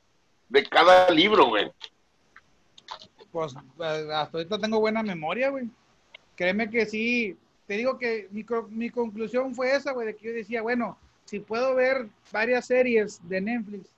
de 0.51 0.69
cada 0.69 1.09
libro, 1.11 1.47
güey? 1.47 1.73
Pues 3.33 3.55
hasta 3.81 4.37
ahorita 4.37 4.59
tengo 4.59 4.79
buena 4.79 5.03
memoria, 5.03 5.49
güey. 5.49 5.65
Créeme 6.37 6.69
que 6.69 6.85
sí. 6.85 7.39
Te 7.67 7.79
digo 7.79 7.99
que 7.99 8.29
mi, 8.33 8.45
mi 8.69 8.91
conclusión 8.91 9.55
fue 9.55 9.75
esa, 9.75 9.93
güey, 9.93 10.09
de 10.09 10.17
que 10.17 10.27
yo 10.27 10.35
decía, 10.35 10.61
bueno, 10.61 10.99
si 11.25 11.41
puedo 11.41 11.75
ver 11.75 12.09
varias 12.31 12.67
series 12.67 13.27
de 13.27 13.41
Netflix 13.41 13.92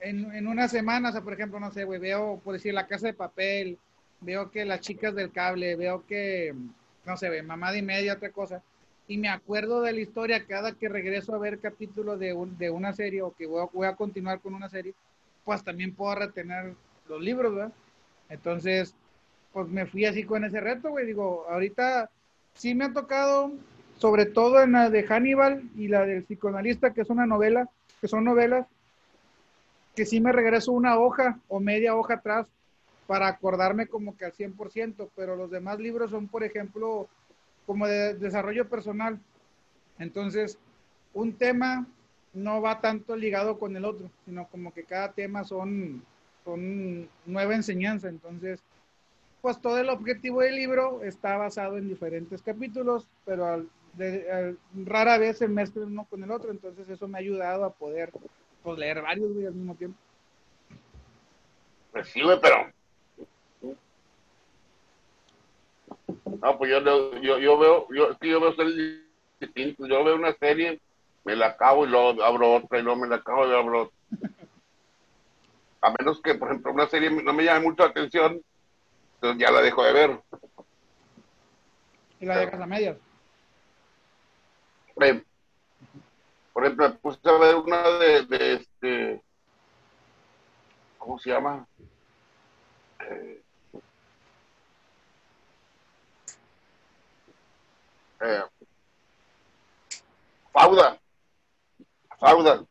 en, 0.00 0.32
en 0.34 0.46
una 0.46 0.68
semana, 0.68 1.10
o 1.10 1.24
por 1.24 1.32
ejemplo, 1.32 1.60
no 1.60 1.70
sé, 1.70 1.84
güey, 1.84 1.98
veo, 2.00 2.40
por 2.44 2.54
decir, 2.54 2.74
La 2.74 2.86
Casa 2.86 3.06
de 3.06 3.14
Papel, 3.14 3.78
veo 4.20 4.50
que 4.50 4.64
Las 4.64 4.80
Chicas 4.80 5.14
del 5.14 5.32
Cable, 5.32 5.76
veo 5.76 6.04
que, 6.06 6.54
no 7.04 7.16
sé, 7.16 7.28
güey, 7.28 7.42
Mamá 7.42 7.72
de 7.72 7.82
Media, 7.82 8.14
otra 8.14 8.30
cosa, 8.30 8.62
y 9.08 9.16
me 9.16 9.28
acuerdo 9.28 9.80
de 9.80 9.92
la 9.92 10.00
historia 10.00 10.44
cada 10.44 10.72
que 10.72 10.88
regreso 10.88 11.34
a 11.34 11.38
ver 11.38 11.60
capítulos 11.60 12.20
de, 12.20 12.36
de 12.58 12.70
una 12.70 12.92
serie 12.92 13.22
o 13.22 13.34
que 13.34 13.46
voy 13.46 13.62
a, 13.62 13.68
voy 13.72 13.86
a 13.86 13.96
continuar 13.96 14.40
con 14.40 14.54
una 14.54 14.68
serie, 14.68 14.94
pues 15.44 15.64
también 15.64 15.94
puedo 15.94 16.14
retener 16.14 16.74
los 17.08 17.20
libros, 17.20 17.54
¿verdad? 17.54 17.72
Entonces, 18.28 18.94
pues 19.52 19.66
me 19.68 19.86
fui 19.86 20.04
así 20.04 20.24
con 20.24 20.44
ese 20.44 20.60
reto, 20.60 20.90
güey. 20.90 21.06
Digo, 21.06 21.46
ahorita 21.48 22.10
sí 22.52 22.74
me 22.74 22.84
ha 22.84 22.92
tocado, 22.92 23.52
sobre 23.96 24.26
todo 24.26 24.62
en 24.62 24.72
la 24.72 24.90
de 24.90 25.04
Hannibal 25.04 25.62
y 25.74 25.88
la 25.88 26.04
del 26.04 26.24
psicoanalista, 26.24 26.92
que 26.92 27.00
es 27.00 27.08
una 27.08 27.24
novela, 27.24 27.66
que 28.02 28.08
son 28.08 28.24
novelas, 28.24 28.66
que 29.98 30.06
sí 30.06 30.20
me 30.20 30.30
regreso 30.30 30.70
una 30.70 30.96
hoja 30.96 31.40
o 31.48 31.58
media 31.58 31.96
hoja 31.96 32.14
atrás 32.14 32.46
para 33.08 33.26
acordarme 33.26 33.88
como 33.88 34.16
que 34.16 34.26
al 34.26 34.32
100%, 34.32 35.10
pero 35.16 35.34
los 35.34 35.50
demás 35.50 35.80
libros 35.80 36.12
son, 36.12 36.28
por 36.28 36.44
ejemplo, 36.44 37.08
como 37.66 37.88
de 37.88 38.14
desarrollo 38.14 38.68
personal. 38.68 39.18
Entonces, 39.98 40.56
un 41.14 41.32
tema 41.32 41.84
no 42.32 42.62
va 42.62 42.80
tanto 42.80 43.16
ligado 43.16 43.58
con 43.58 43.76
el 43.76 43.84
otro, 43.84 44.08
sino 44.24 44.46
como 44.46 44.72
que 44.72 44.84
cada 44.84 45.10
tema 45.10 45.42
son, 45.42 46.00
son 46.44 47.08
nueva 47.26 47.56
enseñanza. 47.56 48.08
Entonces, 48.08 48.60
pues 49.42 49.60
todo 49.60 49.80
el 49.80 49.88
objetivo 49.88 50.42
del 50.42 50.54
libro 50.54 51.02
está 51.02 51.36
basado 51.36 51.76
en 51.76 51.88
diferentes 51.88 52.40
capítulos, 52.40 53.08
pero 53.24 53.66
rara 54.86 55.18
vez 55.18 55.38
se 55.38 55.48
mezcla 55.48 55.84
uno 55.84 56.06
con 56.08 56.22
el 56.22 56.30
otro, 56.30 56.52
entonces 56.52 56.88
eso 56.88 57.08
me 57.08 57.18
ha 57.18 57.20
ayudado 57.20 57.64
a 57.64 57.72
poder 57.72 58.12
pues, 58.68 58.78
leer 58.80 59.00
varios 59.00 59.30
al 59.30 59.54
mismo 59.54 59.74
tiempo. 59.74 59.98
Pues 61.92 62.08
sí, 62.08 62.20
pero... 62.42 62.70
No, 66.42 66.58
pues 66.58 66.70
yo, 66.70 67.20
yo, 67.20 67.38
yo 67.38 67.58
veo, 67.58 67.88
yo, 67.90 68.18
yo 68.20 68.40
veo 68.40 68.54
series 68.54 69.00
distintas, 69.40 69.88
yo 69.88 70.04
veo 70.04 70.14
una 70.16 70.34
serie, 70.34 70.80
me 71.24 71.34
la 71.34 71.46
acabo 71.46 71.86
y 71.86 71.88
luego 71.88 72.22
abro 72.22 72.56
otra 72.56 72.78
y 72.78 72.82
luego 72.82 73.00
me 73.00 73.08
la 73.08 73.16
acabo 73.16 73.46
y 73.46 73.54
abro 73.54 73.82
otra. 73.82 73.98
A 75.80 75.94
menos 75.98 76.20
que, 76.20 76.34
por 76.34 76.48
ejemplo, 76.48 76.72
una 76.72 76.88
serie 76.88 77.10
no 77.10 77.32
me 77.32 77.44
llame 77.44 77.60
mucho 77.60 77.84
la 77.84 77.90
atención, 77.90 78.40
entonces 79.14 79.40
ya 79.40 79.50
la 79.50 79.62
dejo 79.62 79.82
de 79.82 79.92
ver. 79.92 80.20
¿Y 82.20 82.26
la 82.26 82.38
dejas 82.38 82.60
a 82.60 82.66
medias? 82.66 82.96
Por 86.58 86.66
ejemplo, 86.66 86.98
puse 86.98 87.20
a 87.24 87.38
ver 87.38 87.54
una 87.54 87.88
de, 88.00 88.26
de 88.26 88.52
este. 88.54 89.22
¿Cómo 90.98 91.16
se 91.20 91.30
llama? 91.30 91.64
Eh, 92.98 93.42
eh, 98.22 98.42
Fauda. 100.52 100.98
Fauda. 102.18 102.64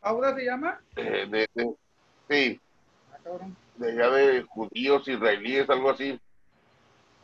¿Fauda 0.00 0.36
se 0.36 0.44
llama? 0.44 0.80
Eh, 0.94 1.26
de, 1.28 1.48
de, 1.52 1.74
sí. 2.30 2.60
Ah, 3.10 3.18
de 3.74 3.96
ya 3.96 4.08
de 4.08 4.42
judíos, 4.42 5.08
israelíes, 5.08 5.68
algo 5.68 5.90
así. 5.90 6.16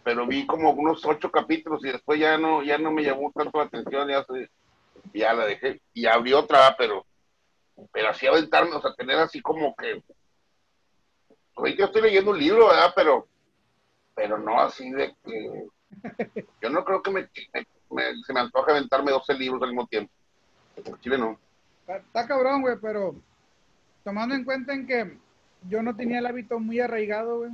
Pero 0.02 0.26
vi 0.26 0.44
como 0.48 0.72
unos 0.72 1.04
ocho 1.04 1.30
capítulos 1.30 1.84
y 1.84 1.92
después 1.92 2.18
ya 2.18 2.37
no, 2.38 2.64
ya 2.64 2.76
no 2.76 2.90
me 2.90 3.04
llamó 3.04 3.30
tanto 3.32 3.58
la 3.58 3.66
atención, 3.66 4.08
ya, 4.08 4.26
ya 5.18 5.34
la 5.34 5.46
dejé. 5.46 5.80
Y 5.92 6.06
abrí 6.06 6.32
otra, 6.32 6.75
pero, 6.76 7.06
pero 7.92 8.08
así 8.08 8.26
aventarme, 8.26 8.75
o 8.75 8.80
sea, 8.80 8.94
tener 8.94 9.18
así 9.18 9.40
como 9.40 9.75
que. 9.76 10.02
Oye, 11.54 11.76
yo 11.76 11.87
estoy 11.87 12.02
leyendo 12.02 12.30
un 12.30 12.38
libro, 12.38 12.68
¿verdad? 12.68 12.92
Pero, 12.94 13.28
pero 14.14 14.38
no 14.38 14.60
así 14.60 14.90
de 14.90 15.14
que. 15.25 15.66
Yo 16.60 16.68
no 16.68 16.84
creo 16.84 17.02
que 17.02 17.10
me, 17.10 17.28
se 18.26 18.32
me 18.32 18.40
antoje 18.40 18.72
aventarme 18.72 19.10
12 19.10 19.34
libros 19.34 19.62
al 19.62 19.70
mismo 19.70 19.87
tiempo. 19.87 20.12
Chile 21.00 21.16
no. 21.16 21.38
Está 21.87 22.26
cabrón, 22.26 22.60
güey, 22.60 22.76
pero 22.80 23.14
tomando 24.04 24.34
en 24.34 24.44
cuenta 24.44 24.75
en 24.75 24.87
que 24.87 25.16
yo 25.66 25.82
no 25.82 25.96
tenía 25.96 26.18
el 26.18 26.26
hábito 26.26 26.60
muy 26.60 26.80
arraigado, 26.80 27.38
güey. 27.38 27.52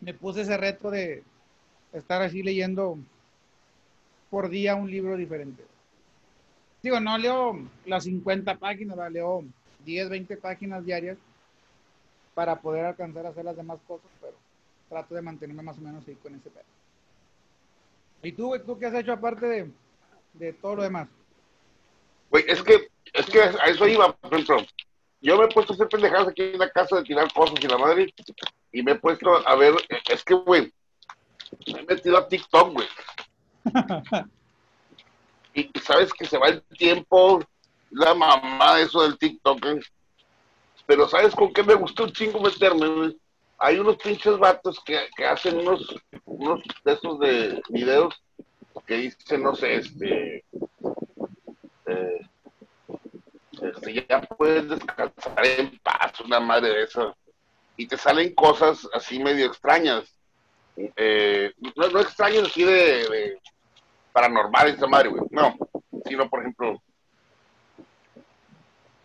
Me 0.00 0.14
puse 0.14 0.42
ese 0.42 0.56
reto 0.56 0.90
de 0.90 1.24
estar 1.92 2.22
así 2.22 2.42
leyendo 2.42 2.98
por 4.30 4.48
día 4.48 4.74
un 4.74 4.90
libro 4.90 5.16
diferente. 5.16 5.64
Digo, 6.82 7.00
no 7.00 7.18
leo 7.18 7.58
las 7.86 8.04
50 8.04 8.56
páginas, 8.56 9.12
leo 9.12 9.44
10, 9.84 10.08
20 10.08 10.36
páginas 10.36 10.84
diarias 10.84 11.18
para 12.34 12.60
poder 12.60 12.84
alcanzar 12.84 13.26
a 13.26 13.30
hacer 13.30 13.44
las 13.44 13.56
demás 13.56 13.78
cosas, 13.86 14.08
pero 14.20 14.34
trato 14.88 15.14
de 15.14 15.22
mantenerme 15.22 15.62
más 15.62 15.78
o 15.78 15.80
menos 15.80 16.06
ahí 16.06 16.14
con 16.14 16.34
ese 16.34 16.50
pedo. 16.50 16.64
¿Y 18.22 18.32
tú, 18.32 18.46
güey, 18.48 18.64
tú 18.64 18.78
qué 18.78 18.86
has 18.86 18.94
hecho 18.94 19.12
aparte 19.12 19.46
de, 19.46 19.70
de 20.34 20.52
todo 20.52 20.76
lo 20.76 20.82
demás? 20.82 21.08
Güey, 22.30 22.44
es 22.46 22.62
que, 22.62 22.88
es 23.12 23.26
que 23.26 23.40
a 23.40 23.66
eso 23.66 23.88
iba, 23.88 24.12
por 24.12 24.32
ejemplo, 24.32 24.58
yo 25.20 25.36
me 25.36 25.46
he 25.46 25.48
puesto 25.48 25.72
a 25.72 25.74
hacer 25.74 25.88
pendejadas 25.88 26.28
aquí 26.28 26.42
en 26.42 26.58
la 26.58 26.70
casa 26.70 26.96
de 26.96 27.04
tirar 27.04 27.32
cosas 27.32 27.58
y 27.60 27.66
la 27.66 27.78
madre, 27.78 28.14
y 28.70 28.82
me 28.82 28.92
he 28.92 28.96
puesto 28.96 29.46
a 29.46 29.56
ver, 29.56 29.74
es 30.08 30.22
que, 30.22 30.34
güey, 30.34 30.72
me 31.72 31.80
he 31.80 31.84
metido 31.84 32.18
a 32.18 32.28
TikTok, 32.28 32.72
güey. 32.72 32.86
y, 35.60 35.80
sabes 35.80 36.12
que 36.12 36.26
se 36.26 36.38
va 36.38 36.48
el 36.48 36.62
tiempo, 36.76 37.40
la 37.90 38.14
mamá, 38.14 38.80
eso 38.80 39.02
del 39.02 39.18
TikTok, 39.18 39.66
¿eh? 39.66 39.80
Pero 40.86 41.08
¿sabes 41.08 41.34
con 41.34 41.52
qué 41.52 41.62
me 41.62 41.74
gustó 41.74 42.04
un 42.04 42.12
chingo 42.12 42.40
meterme? 42.40 43.14
Hay 43.58 43.78
unos 43.78 43.96
pinches 43.96 44.38
vatos 44.38 44.80
que, 44.84 45.08
que 45.16 45.26
hacen 45.26 45.58
unos, 45.58 45.94
unos 46.24 46.62
de 46.84 46.92
esos 46.92 47.18
de 47.18 47.62
videos 47.70 48.14
que 48.86 48.94
dicen, 48.94 49.42
no 49.42 49.54
sé, 49.54 49.76
este... 49.76 50.44
Eh, 51.86 52.28
este, 53.60 54.06
ya 54.08 54.20
puedes 54.20 54.68
descansar 54.68 55.46
en 55.46 55.78
paz, 55.78 56.20
una 56.20 56.40
madre 56.40 56.70
de 56.70 56.82
esas. 56.84 57.14
Y 57.76 57.86
te 57.86 57.96
salen 57.96 58.34
cosas 58.34 58.88
así 58.92 59.18
medio 59.18 59.46
extrañas. 59.46 60.04
Eh, 60.76 61.52
no, 61.76 61.88
no, 61.88 62.00
extrañas 62.00 62.44
así 62.44 62.62
de, 62.64 63.08
de 63.08 63.40
paranormal 64.12 64.68
esa 64.68 64.86
madre, 64.86 65.08
güey. 65.08 65.22
No, 65.30 65.56
sino 66.06 66.28
por 66.28 66.40
ejemplo, 66.40 66.82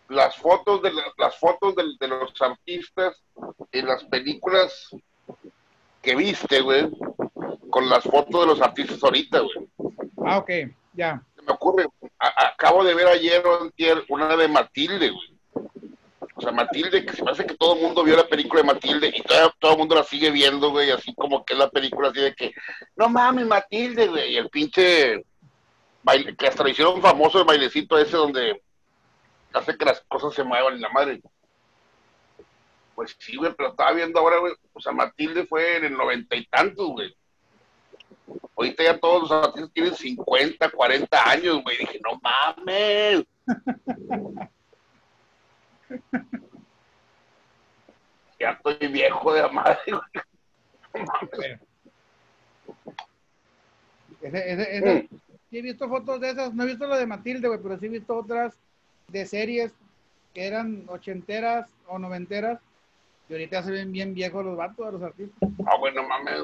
las 0.09 0.35
fotos 0.37 0.81
de 0.81 0.91
las 1.17 1.37
fotos 1.37 1.75
de, 1.75 1.83
de, 1.99 2.07
los 2.07 2.41
artistas 2.41 3.21
en 3.71 3.87
las 3.87 4.03
películas 4.05 4.89
que 6.01 6.15
viste, 6.15 6.61
güey, 6.61 6.89
con 7.69 7.89
las 7.89 8.03
fotos 8.03 8.41
de 8.41 8.47
los 8.47 8.61
artistas 8.61 9.03
ahorita, 9.03 9.39
güey. 9.39 9.69
Ah, 10.25 10.37
ok, 10.37 10.51
ya 10.93 11.23
me 11.45 11.53
ocurre, 11.53 11.87
acabo 12.19 12.83
de 12.83 12.93
ver 12.93 13.07
ayer 13.07 13.43
una 14.09 14.35
de 14.35 14.47
Matilde, 14.47 15.09
güey. 15.09 15.32
Sea, 16.43 16.51
Matilde, 16.51 17.05
que 17.05 17.13
se 17.13 17.23
me 17.23 17.31
hace 17.31 17.45
que 17.45 17.55
todo 17.55 17.75
el 17.75 17.81
mundo 17.81 18.03
vio 18.03 18.17
la 18.17 18.27
película 18.27 18.61
de 18.61 18.67
Matilde 18.67 19.13
y 19.15 19.23
todo 19.59 19.71
el 19.71 19.77
mundo 19.77 19.95
la 19.95 20.03
sigue 20.03 20.29
viendo, 20.29 20.71
güey, 20.71 20.91
así 20.91 21.13
como 21.15 21.45
que 21.45 21.53
es 21.53 21.59
la 21.59 21.69
película 21.69 22.09
así 22.09 22.19
de 22.19 22.35
que, 22.35 22.53
no 22.97 23.07
mames, 23.07 23.47
Matilde, 23.47 24.07
güey, 24.07 24.33
y 24.33 24.37
el 24.37 24.49
pinche 24.49 25.23
baile, 26.03 26.35
que 26.35 26.47
hasta 26.47 26.63
le 26.63 26.71
hicieron 26.71 27.01
famoso 27.01 27.39
el 27.39 27.45
bailecito 27.45 27.97
ese 27.97 28.17
donde 28.17 28.61
hace 29.53 29.77
que 29.77 29.85
las 29.85 30.01
cosas 30.01 30.33
se 30.33 30.43
muevan 30.43 30.73
en 30.73 30.81
la 30.81 30.89
madre. 30.89 31.21
Pues 32.93 33.15
sí, 33.17 33.37
güey, 33.37 33.53
pero 33.55 33.69
estaba 33.69 33.93
viendo 33.93 34.19
ahora, 34.19 34.39
güey, 34.39 34.53
o 34.73 34.81
sea, 34.81 34.91
Matilde 34.91 35.45
fue 35.45 35.77
en 35.77 35.85
el 35.85 35.93
noventa 35.93 36.35
y 36.35 36.45
tantos, 36.47 36.87
güey. 36.87 37.15
Ahorita 38.55 38.83
ya 38.83 38.99
todos 38.99 39.23
los 39.23 39.31
artistas 39.31 39.71
tienen 39.73 39.95
50, 39.95 40.69
40 40.69 41.29
años, 41.29 41.63
güey. 41.63 41.77
Dije, 41.77 41.99
no 42.03 42.19
mames. 42.21 43.25
ya 48.39 48.51
estoy 48.51 48.87
viejo 48.87 49.33
de 49.33 49.41
la 49.41 49.49
madre, 49.49 49.79
güey. 49.87 50.01
Mm. 54.23 55.07
Sí 55.49 55.57
he 55.59 55.61
visto 55.61 55.87
fotos 55.89 56.19
de 56.21 56.31
esas, 56.31 56.53
no 56.53 56.63
he 56.63 56.67
visto 56.67 56.87
lo 56.87 56.95
de 56.95 57.05
Matilde, 57.05 57.47
güey, 57.47 57.59
pero 57.61 57.77
sí 57.77 57.85
he 57.85 57.89
visto 57.89 58.17
otras 58.17 58.57
de 59.09 59.25
series 59.25 59.73
que 60.33 60.47
eran 60.47 60.85
ochenteras 60.87 61.69
o 61.87 61.99
noventeras 61.99 62.59
y 63.29 63.33
ahorita 63.33 63.63
se 63.63 63.71
ven 63.71 63.91
bien 63.91 64.13
viejos 64.13 64.43
los 64.43 64.57
vatos 64.57 64.85
de 64.85 64.91
los 64.93 65.01
artistas. 65.03 65.49
Ah, 65.65 65.77
bueno, 65.77 66.03
mames 66.07 66.41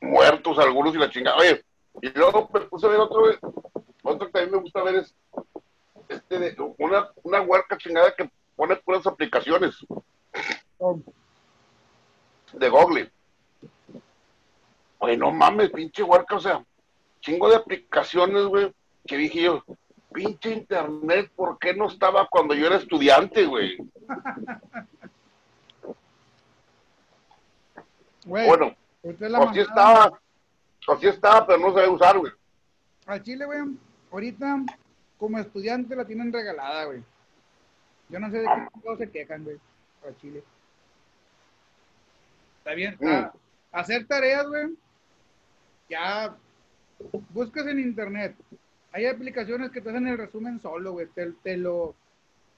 muertos 0.00 0.58
algunos 0.58 0.94
y 0.94 0.98
la 0.98 1.10
chingada. 1.10 1.36
Oye, 1.36 1.62
y 2.00 2.08
luego 2.10 2.48
me 2.52 2.60
puse 2.60 2.86
a 2.86 2.90
ver 2.90 3.00
otro, 3.00 3.24
otro 4.02 4.26
que 4.26 4.32
también 4.32 4.52
me 4.52 4.62
gusta 4.62 4.82
ver 4.82 4.96
es 4.96 5.14
este 6.10 6.38
de 6.38 6.56
una, 6.78 7.08
una 7.22 7.40
huerca 7.40 7.78
chingada 7.78 8.14
que 8.14 8.28
pone 8.56 8.76
puras 8.76 9.06
aplicaciones. 9.06 9.76
de 12.52 12.68
Google. 12.68 13.10
Oye, 14.98 15.16
no 15.16 15.30
mames, 15.30 15.70
pinche 15.70 16.02
huarca, 16.02 16.36
o 16.36 16.40
sea, 16.40 16.62
chingo 17.20 17.48
de 17.48 17.56
aplicaciones, 17.56 18.44
güey, 18.44 18.74
que 19.06 19.16
dije 19.16 19.42
yo, 19.42 19.64
pinche 20.12 20.52
internet, 20.52 21.30
¿por 21.34 21.58
qué 21.58 21.72
no 21.74 21.86
estaba 21.86 22.26
cuando 22.28 22.54
yo 22.54 22.66
era 22.66 22.76
estudiante, 22.76 23.46
güey? 23.46 23.78
bueno, 28.24 28.74
así 29.02 29.60
estaba, 29.60 30.20
así 30.88 31.06
estaba, 31.06 31.46
pero 31.46 31.58
no 31.60 31.72
sabía 31.72 31.90
usar, 31.90 32.18
güey. 32.18 32.32
Al 33.06 33.22
Chile, 33.22 33.46
güey, 33.46 33.60
ahorita 34.10 34.64
como 35.20 35.38
estudiante 35.38 35.94
la 35.94 36.06
tienen 36.06 36.32
regalada, 36.32 36.86
güey. 36.86 37.04
Yo 38.08 38.18
no 38.18 38.30
sé 38.30 38.38
de 38.38 38.46
qué 38.46 38.80
todos 38.82 38.98
se 38.98 39.10
quejan, 39.10 39.44
güey, 39.44 39.58
a 40.02 40.18
Chile. 40.18 40.42
Está 42.58 42.72
bien, 42.74 42.96
mm. 42.98 43.26
hacer 43.70 44.06
tareas, 44.06 44.46
güey, 44.48 44.74
ya 45.88 46.34
buscas 47.28 47.66
en 47.66 47.78
internet. 47.78 48.34
Hay 48.92 49.06
aplicaciones 49.06 49.70
que 49.70 49.80
te 49.80 49.90
hacen 49.90 50.08
el 50.08 50.18
resumen 50.18 50.58
solo, 50.60 50.92
güey. 50.92 51.06
Te, 51.06 51.56
lo, 51.56 51.94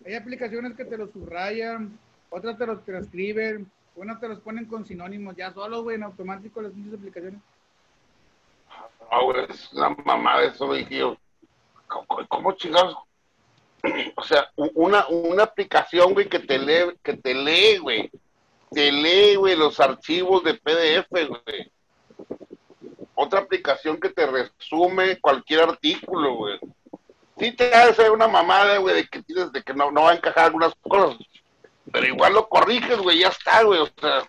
hay 0.07 0.14
aplicaciones 0.14 0.75
que 0.75 0.85
te 0.85 0.97
lo 0.97 1.09
subrayan, 1.09 1.99
otras 2.31 2.57
te 2.57 2.66
lo 2.66 2.78
transcriben, 2.78 3.71
unas 3.97 4.21
te 4.21 4.28
los 4.28 4.40
ponen 4.40 4.66
con 4.66 4.87
sinónimos, 4.87 5.37
ya 5.37 5.52
solo, 5.52 5.83
güey, 5.83 5.97
en 5.97 6.04
automático 6.04 6.62
las 6.62 6.73
mismas 6.73 6.99
aplicaciones. 6.99 7.40
Ah, 9.11 9.21
güey, 9.23 9.45
es 9.49 9.73
una 9.73 9.90
mamada 9.90 10.45
eso, 10.45 10.66
güey, 10.66 10.87
tío. 10.87 11.19
¿Cómo, 12.28 12.52
chingados? 12.52 12.96
O 14.16 14.22
sea, 14.22 14.49
una, 14.75 15.06
una 15.08 15.42
aplicación, 15.42 16.14
güey, 16.14 16.28
que 16.28 16.38
te 16.38 16.56
lee, 16.56 16.94
que 17.02 17.14
te 17.14 17.34
lee, 17.34 17.78
güey. 17.78 18.11
Te 18.70 18.92
lee, 18.92 19.34
güey, 19.34 19.56
los 19.56 19.80
archivos 19.80 20.44
de 20.44 20.54
PDF, 20.54 21.11
güey 21.11 21.72
otra 23.22 23.40
aplicación 23.40 23.99
que 23.99 24.11
te 24.11 24.26
resume 24.26 25.20
cualquier 25.20 25.61
artículo, 25.61 26.34
güey. 26.34 26.58
Sí 27.38 27.52
te 27.52 27.75
hace 27.75 28.11
una 28.11 28.28
mamada, 28.28 28.78
güey, 28.78 28.96
de 28.96 29.06
que 29.06 29.22
tienes, 29.22 29.52
de 29.52 29.62
que 29.62 29.75
no, 29.75 29.90
no 29.90 30.02
va 30.02 30.11
a 30.11 30.14
encajar 30.14 30.46
algunas 30.46 30.75
cosas, 30.82 31.18
pero 31.90 32.06
igual 32.06 32.34
lo 32.34 32.49
corriges, 32.49 32.99
güey, 32.99 33.20
ya 33.20 33.28
está, 33.28 33.62
güey, 33.62 33.80
o 33.80 33.88
sea, 33.99 34.28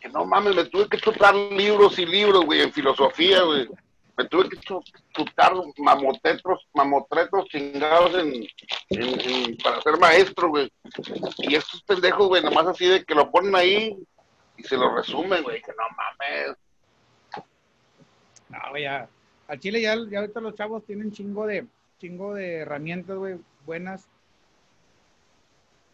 que 0.00 0.08
no 0.08 0.24
mames, 0.24 0.54
me 0.54 0.64
tuve 0.64 0.88
que 0.88 0.98
chutar 0.98 1.34
libros 1.34 1.98
y 1.98 2.06
libros, 2.06 2.44
güey, 2.44 2.62
en 2.62 2.72
filosofía, 2.72 3.42
güey. 3.42 3.68
Me 4.16 4.24
tuve 4.26 4.48
que 4.48 4.56
chutar 4.58 5.52
mamotretros, 5.78 6.68
mamotretos 6.72 7.46
chingados 7.46 8.14
en, 8.14 8.46
en, 8.90 9.56
para 9.58 9.80
ser 9.82 9.98
maestro, 9.98 10.50
güey. 10.50 10.70
Y 11.38 11.56
estos 11.56 11.82
pendejos, 11.82 12.28
güey, 12.28 12.42
nomás 12.42 12.66
así 12.66 12.86
de 12.86 13.04
que 13.04 13.14
lo 13.14 13.30
ponen 13.30 13.56
ahí 13.56 13.98
y 14.56 14.62
se 14.62 14.76
lo 14.76 14.94
resumen, 14.94 15.42
güey, 15.42 15.60
que 15.60 15.72
no 15.72 15.84
mames. 15.96 16.56
No, 18.48 18.78
ya. 18.78 19.08
Al 19.48 19.58
Chile 19.58 19.82
ya, 19.82 19.96
ya 20.08 20.20
ahorita 20.20 20.40
los 20.40 20.54
chavos 20.54 20.84
tienen 20.84 21.10
chingo 21.10 21.46
de, 21.46 21.66
chingo 21.98 22.34
de 22.34 22.58
herramientas, 22.58 23.16
güey, 23.16 23.38
buenas 23.66 24.06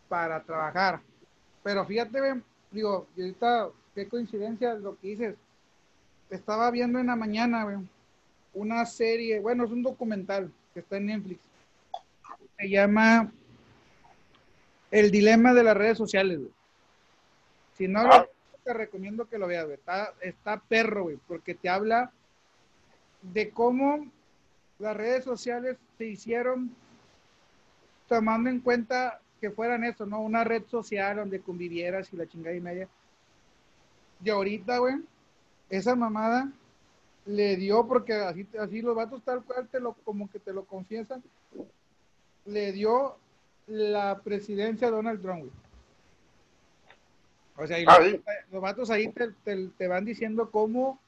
para 0.08 0.42
trabajar. 0.42 1.00
Pero 1.62 1.86
fíjate, 1.86 2.20
güey, 2.20 2.42
digo, 2.70 3.06
y 3.16 3.22
ahorita, 3.22 3.70
qué 3.94 4.08
coincidencia 4.08 4.74
lo 4.74 4.98
que 4.98 5.08
dices. 5.08 5.36
Estaba 6.28 6.70
viendo 6.70 6.98
en 6.98 7.06
la 7.06 7.16
mañana, 7.16 7.64
güey, 7.64 7.78
una 8.54 8.84
serie, 8.86 9.40
bueno, 9.40 9.64
es 9.64 9.70
un 9.70 9.82
documental 9.82 10.52
que 10.74 10.80
está 10.80 10.96
en 10.96 11.06
Netflix. 11.06 11.40
Se 12.58 12.68
llama 12.68 13.32
El 14.90 15.10
dilema 15.10 15.54
de 15.54 15.62
las 15.62 15.76
redes 15.76 15.98
sociales, 15.98 16.38
güey. 16.38 16.50
Si 17.76 17.88
no 17.88 18.02
lo 18.04 18.12
ah. 18.12 18.28
te 18.64 18.74
recomiendo 18.74 19.26
que 19.26 19.38
lo 19.38 19.46
veas, 19.46 19.64
güey. 19.64 19.76
Está, 19.76 20.12
está 20.20 20.60
perro, 20.60 21.04
güey, 21.04 21.18
porque 21.26 21.54
te 21.54 21.68
habla 21.68 22.12
de 23.22 23.50
cómo 23.50 24.06
las 24.78 24.96
redes 24.96 25.24
sociales 25.24 25.76
se 25.98 26.06
hicieron 26.06 26.74
tomando 28.08 28.50
en 28.50 28.60
cuenta 28.60 29.20
que 29.40 29.50
fueran 29.50 29.84
eso, 29.84 30.04
¿no? 30.04 30.20
Una 30.20 30.44
red 30.44 30.64
social 30.66 31.16
donde 31.16 31.40
convivieras 31.40 32.12
y 32.12 32.16
la 32.16 32.26
chingada 32.26 32.56
y 32.56 32.60
media. 32.60 32.88
Y 34.22 34.28
ahorita, 34.28 34.78
güey, 34.78 34.96
esa 35.70 35.94
mamada 35.94 36.50
le 37.30 37.56
dio, 37.56 37.86
porque 37.86 38.12
así, 38.14 38.46
así 38.58 38.82
los 38.82 38.96
vatos 38.96 39.22
tal 39.22 39.44
cual 39.44 39.68
te 39.68 39.80
lo, 39.80 39.94
como 40.04 40.28
que 40.30 40.40
te 40.40 40.52
lo 40.52 40.64
confiesan, 40.64 41.22
le 42.44 42.72
dio 42.72 43.16
la 43.66 44.20
presidencia 44.20 44.88
a 44.88 44.90
Donald 44.90 45.22
Trump, 45.22 45.40
güey. 45.40 45.52
O 47.56 47.66
sea, 47.66 47.76
ah, 47.86 47.98
los, 48.50 48.62
vatos 48.62 48.90
ahí 48.90 49.08
te, 49.08 49.30
te, 49.44 49.86
van 49.86 50.04
diciendo 50.04 50.50
cómo, 50.50 50.98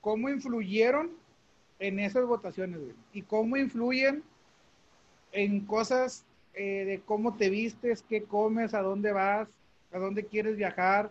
cómo 0.00 0.28
influyeron 0.28 1.12
en 1.78 2.00
esas 2.00 2.26
votaciones, 2.26 2.80
güey. 2.80 2.94
Y 3.12 3.22
cómo 3.22 3.56
influyen 3.56 4.24
en 5.32 5.64
cosas 5.64 6.24
eh, 6.54 6.84
de 6.84 7.00
cómo 7.00 7.36
te 7.36 7.48
vistes, 7.48 8.04
qué 8.08 8.24
comes, 8.24 8.74
a 8.74 8.82
dónde 8.82 9.12
vas, 9.12 9.48
a 9.92 9.98
dónde 9.98 10.24
quieres 10.24 10.56
viajar. 10.56 11.10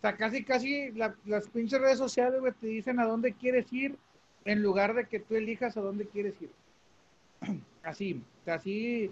O 0.00 0.02
sea, 0.02 0.16
casi, 0.16 0.44
casi 0.44 0.92
las 0.92 1.48
pinches 1.52 1.80
redes 1.80 1.98
sociales, 1.98 2.40
güey, 2.40 2.52
te 2.52 2.66
dicen 2.66 2.98
a 3.00 3.06
dónde 3.06 3.34
quieres 3.34 3.70
ir 3.72 3.96
en 4.44 4.62
lugar 4.62 4.94
de 4.94 5.06
que 5.06 5.20
tú 5.20 5.36
elijas 5.36 5.76
a 5.76 5.80
dónde 5.80 6.06
quieres 6.06 6.34
ir. 6.40 6.50
Así, 7.82 8.22
así 8.44 9.10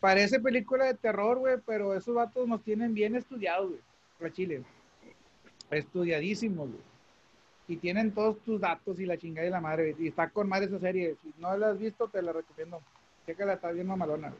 parece 0.00 0.40
película 0.40 0.86
de 0.86 0.94
terror, 0.94 1.38
güey, 1.38 1.56
pero 1.66 1.94
esos 1.94 2.14
vatos 2.14 2.48
nos 2.48 2.62
tienen 2.62 2.94
bien 2.94 3.14
estudiados, 3.14 3.68
güey, 3.68 3.80
para 4.18 4.32
Chile. 4.32 4.62
Estudiadísimos, 5.70 6.70
güey 6.70 6.80
y 7.68 7.76
tienen 7.76 8.12
todos 8.12 8.38
tus 8.40 8.60
datos 8.60 9.00
y 9.00 9.06
la 9.06 9.18
chingada 9.18 9.46
y 9.46 9.50
la 9.50 9.60
madre. 9.60 9.94
Y 9.98 10.08
está 10.08 10.30
con 10.30 10.48
madre 10.48 10.66
esa 10.66 10.78
serie. 10.78 11.16
Si 11.22 11.34
no 11.38 11.56
la 11.56 11.70
has 11.70 11.78
visto, 11.78 12.08
te 12.08 12.22
la 12.22 12.32
recomiendo. 12.32 12.80
Chécala, 13.26 13.54
está 13.54 13.72
bien 13.72 13.86
mamalona. 13.86 14.32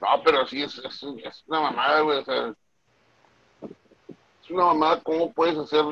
No, 0.00 0.08
pero 0.24 0.46
sí, 0.46 0.62
es, 0.62 0.78
es, 0.78 1.02
una 1.02 1.60
mamada, 1.60 2.00
güey. 2.00 2.24
Es 4.42 4.50
una 4.50 4.66
mamada 4.66 5.00
cómo 5.02 5.32
puedes 5.32 5.56
hacer 5.56 5.84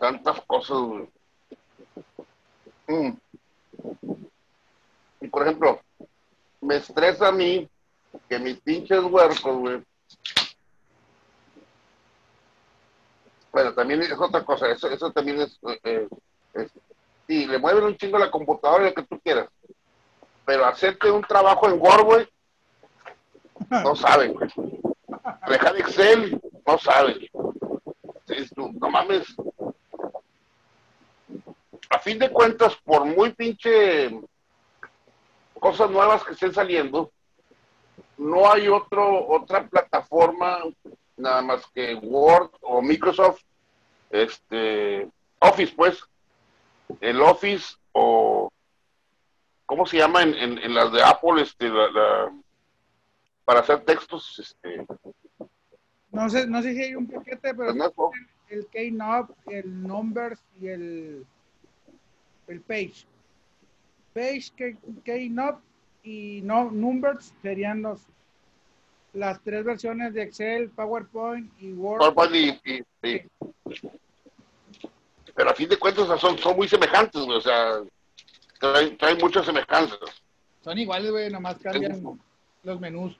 tantas 0.00 0.40
cosas, 0.42 0.78
güey. 0.78 1.08
Mm. 2.88 3.12
Y 5.20 5.28
por 5.28 5.42
ejemplo, 5.42 5.80
me 6.60 6.76
estresa 6.76 7.28
a 7.28 7.32
mí 7.32 7.68
que 8.28 8.38
mis 8.38 8.58
pinches 8.60 9.02
huercos, 9.04 9.56
güey, 9.56 9.82
Bueno, 13.58 13.74
también 13.74 14.02
es 14.02 14.12
otra 14.12 14.44
cosa, 14.44 14.70
eso, 14.70 14.88
eso 14.88 15.10
también 15.10 15.40
es, 15.40 15.58
eh, 15.82 16.06
sí, 17.26 17.46
le 17.46 17.58
mueven 17.58 17.84
un 17.84 17.96
chingo 17.96 18.18
la 18.18 18.30
computadora 18.30 18.84
lo 18.84 18.94
que 18.94 19.02
tú 19.02 19.18
quieras, 19.20 19.48
pero 20.44 20.64
hacerte 20.66 21.10
un 21.10 21.22
trabajo 21.22 21.66
en 21.68 21.80
Word, 21.80 22.04
güey, 22.04 22.28
no 23.70 23.96
saben, 23.96 24.34
güey. 24.34 24.50
Dejar 25.48 25.76
Excel, 25.76 26.40
no 26.66 26.78
saben. 26.78 27.18
no 28.54 28.90
mames. 28.90 29.34
A 31.90 31.98
fin 31.98 32.18
de 32.18 32.30
cuentas, 32.30 32.76
por 32.84 33.04
muy 33.04 33.32
pinche 33.32 34.20
cosas 35.58 35.90
nuevas 35.90 36.22
que 36.24 36.32
estén 36.32 36.52
saliendo, 36.52 37.10
no 38.16 38.50
hay 38.50 38.68
otro, 38.68 39.26
otra 39.28 39.66
plataforma 39.66 40.60
nada 41.18 41.42
más 41.42 41.66
que 41.74 41.94
Word 41.96 42.50
o 42.62 42.80
Microsoft, 42.80 43.42
este, 44.10 45.08
Office, 45.40 45.74
pues, 45.76 46.02
el 47.00 47.20
Office 47.20 47.76
o, 47.92 48.50
¿cómo 49.66 49.86
se 49.86 49.98
llama 49.98 50.22
en, 50.22 50.34
en, 50.34 50.74
las 50.74 50.92
de 50.92 51.02
Apple, 51.02 51.42
este, 51.42 51.68
la, 51.68 52.32
para 53.48 53.60
hacer 53.60 53.80
textos, 53.80 54.38
este. 54.38 54.84
No 56.12 56.28
sé, 56.28 56.46
no 56.46 56.60
sé 56.60 56.74
si 56.74 56.82
hay 56.82 56.94
un 56.94 57.06
paquete, 57.06 57.54
pero 57.54 57.74
pues 57.94 58.10
el, 58.50 58.58
el 58.58 58.66
Keynote, 58.66 59.32
el 59.46 59.82
Numbers 59.82 60.38
y 60.60 60.68
el, 60.68 61.26
el 62.46 62.60
Page. 62.60 63.06
Page, 64.12 64.76
Keynote 65.02 65.60
y 66.02 66.42
no, 66.44 66.70
Numbers 66.70 67.32
serían 67.40 67.80
los 67.80 68.02
las 69.14 69.40
tres 69.40 69.64
versiones 69.64 70.12
de 70.12 70.24
Excel, 70.24 70.68
PowerPoint 70.68 71.50
y 71.58 71.72
Word. 71.72 72.00
PowerPoint 72.00 72.60
y, 72.66 72.84
sí. 73.02 73.22
Pero 75.34 75.48
a 75.48 75.54
fin 75.54 75.70
de 75.70 75.78
cuentas 75.78 76.20
son, 76.20 76.36
son 76.36 76.54
muy 76.54 76.68
semejantes, 76.68 77.22
güey. 77.22 77.38
O 77.38 77.40
sea, 77.40 77.80
traen, 78.60 79.18
muchas 79.18 79.46
semejanzas. 79.46 79.98
Son 80.60 80.78
iguales, 80.78 81.10
güey, 81.10 81.30
nomás 81.30 81.56
cambian 81.60 82.20
los 82.68 82.80
menús. 82.80 83.18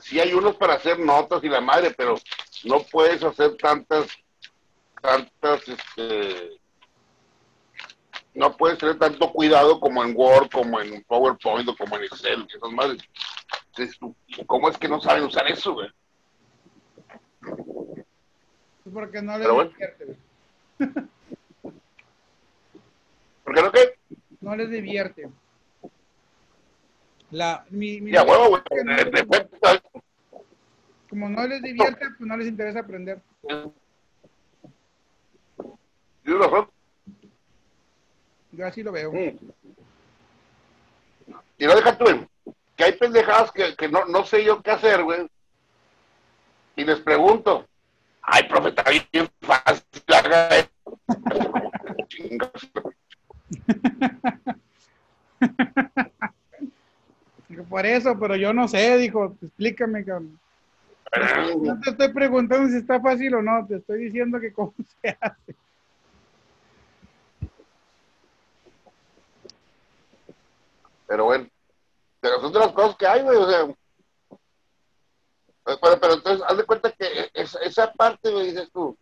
sí 0.00 0.18
hay 0.20 0.32
unos 0.32 0.56
para 0.56 0.74
hacer 0.74 0.98
notas 0.98 1.42
y 1.44 1.48
la 1.48 1.60
madre, 1.60 1.94
pero 1.96 2.16
no 2.64 2.80
puedes 2.90 3.22
hacer 3.22 3.56
tantas, 3.56 4.06
tantas, 5.02 5.68
este, 5.68 6.58
no 8.34 8.56
puedes 8.56 8.78
tener 8.78 8.98
tanto 8.98 9.32
cuidado 9.32 9.78
como 9.80 10.02
en 10.04 10.14
Word, 10.16 10.50
como 10.50 10.80
en 10.80 11.02
PowerPoint 11.04 11.68
o 11.68 11.76
como 11.76 11.96
en 11.96 12.04
Excel, 12.04 12.46
esas 12.54 12.72
madres 12.72 13.02
¿cómo 14.46 14.68
es 14.68 14.78
que 14.78 14.88
no 14.88 15.00
saben 15.00 15.24
usar 15.24 15.46
eso, 15.48 15.74
güey? 15.74 15.88
Porque 18.92 19.22
no 19.22 19.38
les 19.38 19.48
divierte, 19.48 20.04
güey. 20.04 20.18
¿Por 23.44 23.54
qué 23.54 23.62
no 23.62 23.72
qué? 23.72 23.94
No 24.40 24.56
les 24.56 24.70
divierte. 24.70 25.28
La, 27.30 27.64
mi, 27.70 28.00
mi 28.00 28.12
ya, 28.12 28.22
huevo, 28.22 28.48
güey. 28.48 28.62
Como 31.10 31.28
no 31.28 31.46
les 31.46 31.62
divierte, 31.62 32.06
pues 32.16 32.28
no 32.28 32.36
les 32.36 32.48
interesa 32.48 32.80
aprender. 32.80 33.20
Tienes 36.22 36.40
razón. 36.40 36.68
Yo 38.52 38.66
así 38.66 38.82
lo 38.82 38.92
veo. 38.92 39.12
Mm. 39.12 39.38
Y 41.58 41.66
no 41.66 41.74
deja 41.74 41.98
tú, 41.98 42.04
que 42.76 42.84
hay 42.84 42.92
pendejadas 42.92 43.50
que, 43.50 43.74
que 43.74 43.88
no, 43.88 44.04
no 44.06 44.24
sé 44.24 44.44
yo 44.44 44.62
qué 44.62 44.70
hacer, 44.70 45.02
güey. 45.02 45.28
Y 46.76 46.84
les 46.84 47.00
pregunto, 47.00 47.66
ay, 48.22 48.44
profe, 48.48 48.68
está 48.68 48.84
bien 49.12 49.28
fácil, 49.40 49.84
haga 50.08 50.68
Por 57.68 57.84
eso, 57.98 58.18
pero 58.18 58.36
yo 58.36 58.52
no 58.52 58.68
sé, 58.68 58.96
dijo, 58.96 59.36
explícame, 59.42 60.04
cabrón. 60.04 60.38
No 61.62 61.80
te 61.80 61.90
estoy 61.90 62.12
preguntando 62.12 62.68
si 62.68 62.76
está 62.76 63.00
fácil 63.00 63.34
o 63.34 63.42
no, 63.42 63.66
te 63.66 63.76
estoy 63.76 64.04
diciendo 64.04 64.40
que 64.40 64.52
cómo 64.52 64.74
se 65.02 65.16
hace. 65.20 65.54
Pero 71.06 71.24
bueno, 71.24 71.48
pero 72.20 72.40
son 72.40 72.52
de 72.52 72.58
las 72.58 72.72
cosas 72.72 72.96
que 72.96 73.06
hay, 73.06 73.22
güey, 73.22 73.36
o 73.36 73.48
sea. 73.48 73.66
Pero, 75.64 76.00
pero 76.00 76.14
entonces, 76.14 76.44
haz 76.46 76.56
de 76.56 76.64
cuenta 76.64 76.92
que 76.92 77.30
esa 77.34 77.92
parte, 77.92 78.30
me 78.30 78.44
dices 78.44 78.70
tú, 78.72 78.96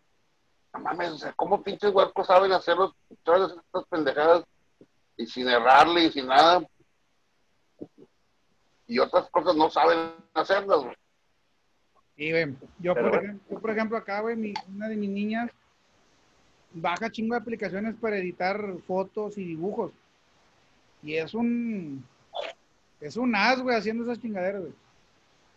no 0.73 0.79
mames, 0.79 1.11
o 1.11 1.17
sea, 1.17 1.33
¿cómo 1.33 1.61
pinches 1.61 1.93
huercos 1.93 2.27
saben 2.27 2.51
hacer 2.51 2.77
todas 3.23 3.51
estas 3.51 3.85
pendejadas 3.89 4.43
y 5.17 5.25
sin 5.27 5.47
errarle 5.49 6.05
y 6.05 6.11
sin 6.11 6.27
nada? 6.27 6.61
Y 8.87 8.99
otras 8.99 9.29
cosas 9.29 9.55
no 9.55 9.69
saben 9.69 10.11
hacerlas, 10.33 10.79
güey. 10.79 10.95
Sí, 12.15 12.31
güey. 12.31 12.55
Yo, 12.79 12.95
por 12.95 13.15
ejemplo, 13.15 13.39
yo, 13.49 13.59
por 13.59 13.69
ejemplo, 13.69 13.97
acá, 13.97 14.21
güey, 14.21 14.53
una 14.67 14.87
de 14.87 14.95
mis 14.95 15.09
niñas 15.09 15.51
baja 16.73 17.11
chingo 17.11 17.35
de 17.35 17.41
aplicaciones 17.41 17.95
para 17.95 18.17
editar 18.17 18.61
fotos 18.85 19.37
y 19.37 19.43
dibujos. 19.43 19.91
Y 21.03 21.15
es 21.15 21.33
un. 21.33 22.03
Es 22.99 23.17
un 23.17 23.35
as, 23.35 23.61
güey, 23.61 23.75
haciendo 23.75 24.03
esas 24.03 24.19
chingaderas, 24.19 24.61
güey. 24.61 24.73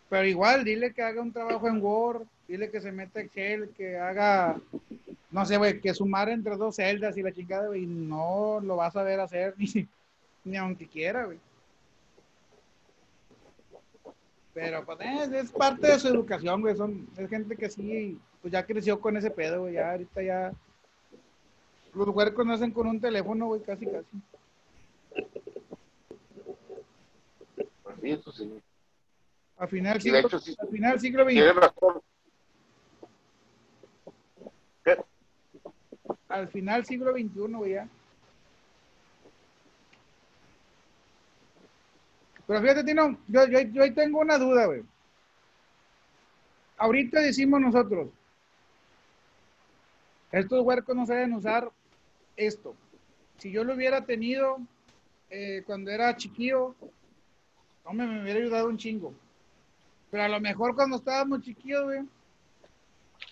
Pero 0.09 0.27
igual, 0.27 0.63
dile 0.63 0.93
que 0.93 1.01
haga 1.01 1.21
un 1.21 1.31
trabajo 1.31 1.67
en 1.67 1.81
Word, 1.81 2.23
dile 2.47 2.69
que 2.69 2.81
se 2.81 2.91
meta 2.91 3.21
Excel, 3.21 3.69
que 3.69 3.97
haga. 3.97 4.59
No 5.31 5.45
sé, 5.45 5.57
güey, 5.57 5.79
que 5.79 5.93
sumar 5.93 6.29
entre 6.29 6.57
dos 6.57 6.75
celdas 6.75 7.17
y 7.17 7.23
la 7.23 7.31
chingada, 7.31 7.67
güey. 7.67 7.85
No 7.85 8.59
lo 8.61 8.75
vas 8.75 8.95
a 8.95 9.03
ver 9.03 9.19
hacer 9.19 9.55
ni, 9.57 9.87
ni 10.43 10.57
aunque 10.57 10.87
quiera, 10.87 11.25
güey. 11.25 11.39
Pero 14.53 14.85
pues 14.85 14.99
es, 15.31 15.51
parte 15.51 15.87
de 15.87 15.99
su 15.99 16.09
educación, 16.09 16.61
güey. 16.61 16.75
Son, 16.75 17.07
es 17.17 17.29
gente 17.29 17.55
que 17.55 17.69
sí, 17.69 18.19
pues 18.41 18.51
ya 18.51 18.65
creció 18.65 18.99
con 18.99 19.15
ese 19.15 19.31
pedo, 19.31 19.61
güey. 19.61 19.75
Ya 19.75 19.91
ahorita 19.91 20.21
ya. 20.21 20.53
Los 21.93 22.09
huercos 22.09 22.45
nacen 22.45 22.71
con 22.71 22.87
un 22.87 22.99
teléfono, 22.99 23.47
güey, 23.47 23.61
casi, 23.61 23.85
casi. 23.85 24.07
Pues 27.83 27.95
sí, 28.01 28.11
eso 28.11 28.31
sí. 28.31 28.61
Final, 29.69 30.01
siglo, 30.01 30.17
hecho, 30.17 30.39
sí, 30.39 30.55
al 30.59 30.69
final 30.69 30.99
siglo 30.99 31.23
XXI. 31.23 31.41
¿Qué? 34.83 34.97
Al 36.27 36.47
final 36.47 36.85
siglo 36.85 37.11
XXI, 37.11 37.53
güey, 37.53 37.71
ya. 37.73 37.87
Pero 42.51 42.63
fíjate, 42.63 42.83
Tino, 42.83 43.17
yo, 43.29 43.47
yo, 43.47 43.61
yo 43.61 43.81
ahí 43.81 43.91
tengo 43.91 44.19
una 44.19 44.37
duda, 44.37 44.65
güey. 44.65 44.83
Ahorita 46.75 47.21
decimos 47.21 47.61
nosotros, 47.61 48.09
estos 50.33 50.61
huercos 50.61 50.93
no 50.93 51.05
saben 51.05 51.31
usar 51.31 51.71
esto. 52.35 52.75
Si 53.37 53.53
yo 53.53 53.63
lo 53.63 53.73
hubiera 53.73 54.03
tenido 54.03 54.57
eh, 55.29 55.63
cuando 55.65 55.91
era 55.91 56.17
chiquillo, 56.17 56.75
hombre, 57.85 58.05
me 58.05 58.21
hubiera 58.21 58.41
ayudado 58.41 58.67
un 58.67 58.77
chingo. 58.77 59.13
Pero 60.09 60.23
a 60.23 60.27
lo 60.27 60.41
mejor 60.41 60.75
cuando 60.75 60.97
estábamos 60.97 61.43
chiquillos, 61.43 61.85
güey, 61.85 62.01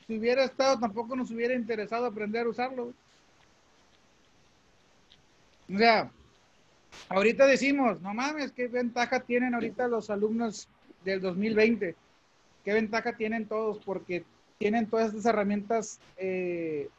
si 0.08 0.18
hubiera 0.18 0.46
estado, 0.46 0.80
tampoco 0.80 1.18
nos 1.18 1.30
hubiera 1.30 1.56
interesado 1.56 2.06
aprender 2.06 2.46
a 2.46 2.52
usarlo. 2.52 2.94
O 5.68 5.78
sea, 5.78 6.10
ahorita 7.10 7.46
decimos, 7.46 8.02
no 8.02 8.14
mames, 8.14 8.52
¿qué 8.52 8.68
ventaja 8.68 9.20
tienen 9.20 9.54
ahorita 9.54 9.88
los 9.88 10.10
alumnos 10.10 10.68
del 11.04 11.22
2020? 11.22 11.96
¿Qué 12.64 12.74
ventaja 12.74 13.16
tienen 13.16 13.46
todos? 13.46 13.80
Porque 13.84 14.24
tienen 14.58 14.88
todas 14.88 15.08
estas 15.08 15.26
herramientas, 15.26 16.00
eh, 16.18 16.90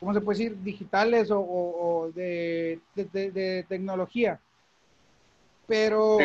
¿cómo 0.00 0.14
se 0.14 0.20
puede 0.20 0.38
decir? 0.38 0.62
Digitales 0.62 1.28
o, 1.30 2.10
de, 2.14 2.80
tecnología. 3.68 4.40
Pero 5.66 6.18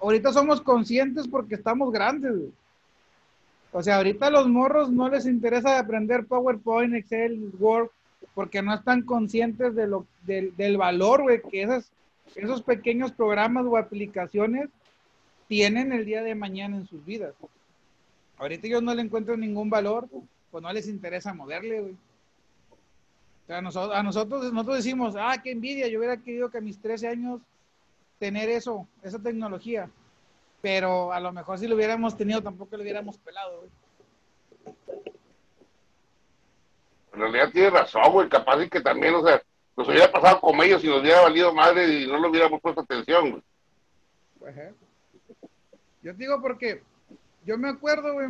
ahorita 0.00 0.32
somos 0.32 0.60
conscientes 0.60 1.28
porque 1.28 1.54
estamos 1.54 1.92
grandes. 1.92 2.32
O 3.72 3.82
sea, 3.82 3.96
ahorita 3.96 4.28
a 4.28 4.30
los 4.30 4.48
morros 4.48 4.90
no 4.90 5.08
les 5.08 5.26
interesa 5.26 5.78
aprender 5.78 6.26
PowerPoint, 6.26 6.94
Excel, 6.94 7.50
Word, 7.58 7.90
porque 8.34 8.62
no 8.62 8.74
están 8.74 9.02
conscientes 9.02 9.74
de 9.74 9.86
lo, 9.86 10.06
del 10.22 10.76
valor, 10.76 11.24
que 11.50 11.62
esas, 11.62 11.90
esos 12.34 12.62
pequeños 12.62 13.12
programas 13.12 13.64
o 13.66 13.76
aplicaciones 13.76 14.68
tienen 15.46 15.92
el 15.92 16.04
día 16.04 16.22
de 16.22 16.34
mañana 16.34 16.76
en 16.76 16.86
sus 16.86 17.04
vidas. 17.04 17.34
Ahorita 18.38 18.66
ellos 18.66 18.82
no 18.82 18.94
le 18.94 19.02
encuentran 19.02 19.40
ningún 19.40 19.70
valor, 19.70 20.08
pues 20.50 20.62
no 20.62 20.72
les 20.72 20.88
interesa 20.88 21.32
moverle, 21.32 21.80
güey. 21.80 21.92
O 21.92 23.46
sea, 23.46 23.58
a 23.58 23.62
nosotros, 23.62 23.96
a 23.96 24.02
nosotros, 24.02 24.52
nosotros 24.52 24.76
decimos, 24.78 25.14
ah, 25.18 25.40
qué 25.42 25.50
envidia, 25.50 25.86
yo 25.86 25.98
hubiera 25.98 26.16
querido 26.16 26.50
que 26.50 26.58
a 26.58 26.62
mis 26.62 26.78
13 26.78 27.08
años 27.08 27.40
tener 28.18 28.48
eso, 28.48 28.88
esa 29.02 29.18
tecnología. 29.18 29.90
Pero 30.62 31.12
a 31.12 31.20
lo 31.20 31.30
mejor 31.30 31.58
si 31.58 31.68
lo 31.68 31.76
hubiéramos 31.76 32.16
tenido, 32.16 32.42
tampoco 32.42 32.76
lo 32.76 32.82
hubiéramos 32.82 33.18
pelado, 33.18 33.58
güey. 33.58 33.70
En 37.14 37.20
realidad 37.20 37.50
tiene 37.52 37.70
razón, 37.70 38.12
güey, 38.12 38.28
capaz 38.28 38.56
de 38.56 38.68
que 38.68 38.80
también, 38.80 39.14
o 39.14 39.24
sea, 39.24 39.42
nos 39.76 39.88
hubiera 39.88 40.10
pasado 40.10 40.40
con 40.40 40.60
ellos 40.62 40.82
y 40.84 40.88
nos 40.88 41.00
hubiera 41.00 41.22
valido 41.22 41.54
madre 41.54 41.86
y 41.86 42.06
no 42.06 42.18
lo 42.18 42.30
hubiéramos 42.30 42.60
puesto 42.60 42.80
atención, 42.80 43.30
güey. 43.30 43.42
Pues, 44.38 44.56
¿eh? 44.56 44.74
Yo 46.02 46.12
digo 46.12 46.40
porque 46.40 46.82
yo 47.44 47.56
me 47.56 47.68
acuerdo, 47.68 48.14
güey, 48.14 48.28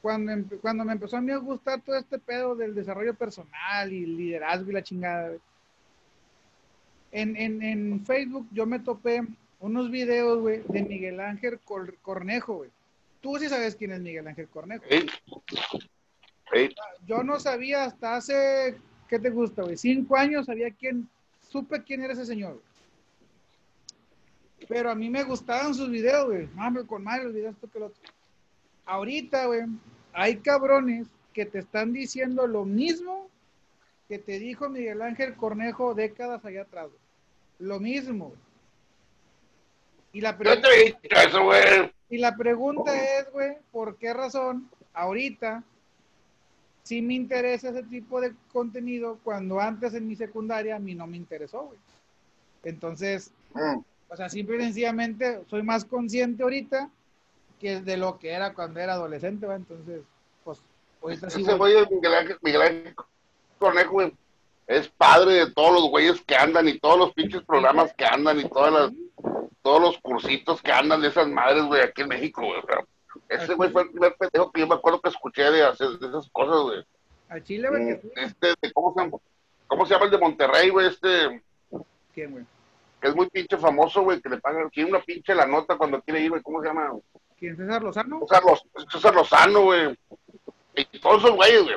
cuando, 0.00 0.32
cuando 0.60 0.84
me 0.84 0.92
empezó 0.92 1.16
a 1.16 1.20
mí 1.20 1.30
a 1.30 1.36
gustar 1.36 1.80
todo 1.80 1.96
este 1.96 2.18
pedo 2.18 2.56
del 2.56 2.74
desarrollo 2.74 3.14
personal 3.14 3.92
y 3.92 4.04
liderazgo 4.04 4.70
y 4.70 4.74
la 4.74 4.82
chingada, 4.82 5.28
güey. 5.28 5.40
En, 7.12 7.36
en, 7.36 7.62
en 7.62 8.06
Facebook 8.06 8.48
yo 8.52 8.64
me 8.66 8.78
topé 8.78 9.22
unos 9.60 9.90
videos, 9.90 10.40
güey, 10.40 10.62
de 10.66 10.82
Miguel 10.82 11.20
Ángel 11.20 11.60
Cornejo, 12.02 12.54
güey. 12.54 12.70
Tú 13.20 13.38
sí 13.38 13.48
sabes 13.48 13.76
quién 13.76 13.92
es 13.92 14.00
Miguel 14.00 14.26
Ángel 14.26 14.48
Cornejo. 14.48 14.84
Sí. 16.52 16.74
Yo 17.06 17.22
no 17.22 17.40
sabía 17.40 17.84
hasta 17.84 18.16
hace, 18.16 18.76
¿qué 19.08 19.18
te 19.18 19.30
gusta, 19.30 19.62
güey? 19.62 19.76
Cinco 19.76 20.16
años 20.16 20.46
sabía 20.46 20.70
quién, 20.70 21.08
supe 21.48 21.82
quién 21.82 22.02
era 22.02 22.12
ese 22.12 22.26
señor. 22.26 22.60
Pero 24.68 24.90
a 24.90 24.94
mí 24.94 25.10
me 25.10 25.24
gustaban 25.24 25.74
sus 25.74 25.90
videos, 25.90 26.26
güey. 26.26 26.46
Mame 26.54 26.86
con 26.86 27.02
madre 27.02 27.24
los 27.24 27.34
videos, 27.34 27.54
esto 27.54 27.70
que 27.70 27.78
lo 27.78 27.86
otro. 27.86 28.02
Ahorita, 28.84 29.46
güey, 29.46 29.62
hay 30.12 30.36
cabrones 30.36 31.08
que 31.32 31.46
te 31.46 31.60
están 31.60 31.92
diciendo 31.92 32.46
lo 32.46 32.64
mismo 32.64 33.28
que 34.08 34.18
te 34.18 34.38
dijo 34.38 34.68
Miguel 34.68 35.00
Ángel 35.00 35.34
Cornejo 35.34 35.94
décadas 35.94 36.44
allá 36.44 36.62
atrás. 36.62 36.88
Lo 37.58 37.80
mismo. 37.80 38.34
Y 40.12 40.20
la, 40.20 40.36
pregunta, 40.36 40.68
y 42.10 42.18
la 42.18 42.36
pregunta 42.36 43.18
es, 43.18 43.30
güey, 43.32 43.56
¿por 43.70 43.96
qué 43.96 44.12
razón 44.12 44.68
ahorita 44.92 45.64
sí 46.82 47.02
me 47.02 47.14
interesa 47.14 47.70
ese 47.70 47.82
tipo 47.84 48.20
de 48.20 48.34
contenido 48.52 49.18
cuando 49.22 49.60
antes 49.60 49.94
en 49.94 50.06
mi 50.06 50.16
secundaria 50.16 50.76
a 50.76 50.80
mí 50.80 50.94
no 50.94 51.06
me 51.06 51.16
interesó, 51.16 51.62
güey. 51.62 51.78
Entonces, 52.64 53.32
mm. 53.54 53.78
o 54.08 54.16
sea, 54.16 54.28
simple 54.28 54.56
y 54.56 54.60
sencillamente 54.60 55.42
soy 55.48 55.62
más 55.62 55.84
consciente 55.84 56.42
ahorita 56.42 56.90
que 57.60 57.80
de 57.80 57.96
lo 57.96 58.18
que 58.18 58.30
era 58.30 58.54
cuando 58.54 58.80
era 58.80 58.94
adolescente. 58.94 59.46
Entonces, 59.46 60.02
pues, 60.44 60.60
ahorita 61.02 61.30
sí. 61.30 61.42
Ese 61.42 61.54
güey 61.54 61.74
Miguel 61.90 62.14
Ángel, 62.14 62.38
Miguel 62.42 62.62
Ángel 62.62 62.94
Conejo, 63.58 63.92
güey, 63.92 64.12
es 64.66 64.88
padre 64.88 65.34
de 65.34 65.50
todos 65.52 65.72
los 65.72 65.90
güeyes 65.90 66.20
que 66.22 66.36
andan 66.36 66.68
y 66.68 66.78
todos 66.78 66.98
los 66.98 67.12
pinches 67.12 67.42
programas 67.42 67.92
que 67.94 68.04
andan 68.04 68.40
y 68.40 68.48
todas 68.48 68.72
las... 68.72 68.92
todos 69.62 69.80
los 69.80 69.98
cursitos 69.98 70.62
que 70.62 70.72
andan 70.72 71.00
de 71.00 71.08
esas 71.08 71.28
madres, 71.28 71.64
güey, 71.64 71.82
aquí 71.82 72.02
en 72.02 72.08
México, 72.08 72.42
güey. 72.42 72.60
Ese 73.28 73.54
güey 73.54 73.70
fue 73.70 73.82
el 73.82 73.90
primer 73.90 74.14
pendejo 74.16 74.50
que 74.52 74.60
yo 74.60 74.66
me 74.66 74.74
acuerdo 74.74 75.00
que 75.00 75.08
escuché 75.08 75.50
de 75.50 75.64
hacer 75.64 75.88
de 75.98 76.06
esas 76.06 76.28
cosas, 76.30 76.62
güey. 76.62 76.84
A 77.28 77.40
Chile, 77.42 77.68
güey. 77.68 78.00
Este, 78.16 78.54
¿cómo, 78.72 78.94
se? 78.94 79.10
¿cómo 79.66 79.86
se 79.86 79.94
llama 79.94 80.06
el 80.06 80.10
de 80.10 80.18
Monterrey, 80.18 80.70
güey? 80.70 80.88
Este. 80.88 81.42
¿Quién, 82.14 82.32
güey? 82.32 82.44
Que 83.00 83.08
es 83.08 83.16
muy 83.16 83.28
pinche 83.30 83.56
famoso, 83.56 84.02
güey, 84.02 84.20
que 84.20 84.28
le 84.28 84.38
pagan, 84.38 84.70
tiene 84.70 84.90
una 84.90 85.00
pinche 85.00 85.34
la 85.34 85.46
nota 85.46 85.76
cuando 85.76 86.00
quiere 86.02 86.20
ir, 86.20 86.30
güey. 86.30 86.42
¿Cómo 86.42 86.60
se 86.60 86.68
llama? 86.68 86.92
¿Quién, 87.38 87.56
César 87.56 87.82
Lozano? 87.82 88.20
César, 88.28 88.42
César 88.90 89.14
Lozano, 89.14 89.62
güey. 89.62 89.98
Y 90.74 90.98
todos 91.00 91.24
esos 91.24 91.36
güeyes, 91.36 91.62
güey. 91.64 91.76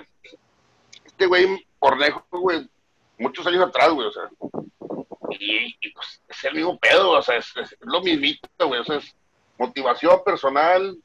Este 1.05 1.25
güey, 1.25 1.65
Cornejo, 1.79 2.25
güey, 2.29 2.69
muchos 3.17 3.47
años 3.47 3.67
atrás, 3.67 3.89
güey, 3.91 4.07
o 4.07 4.11
sea. 4.11 4.29
Y, 5.39 5.91
pues 5.93 6.21
es 6.27 6.43
el 6.43 6.55
mismo 6.55 6.77
pedo, 6.77 7.11
o 7.11 7.21
sea, 7.21 7.37
es, 7.37 7.53
lo 7.81 8.01
mismito, 8.01 8.67
güey, 8.67 8.81
o 8.81 8.83
sea, 8.83 8.97
es 8.97 9.15
motivación 9.57 10.21
personal. 10.23 10.97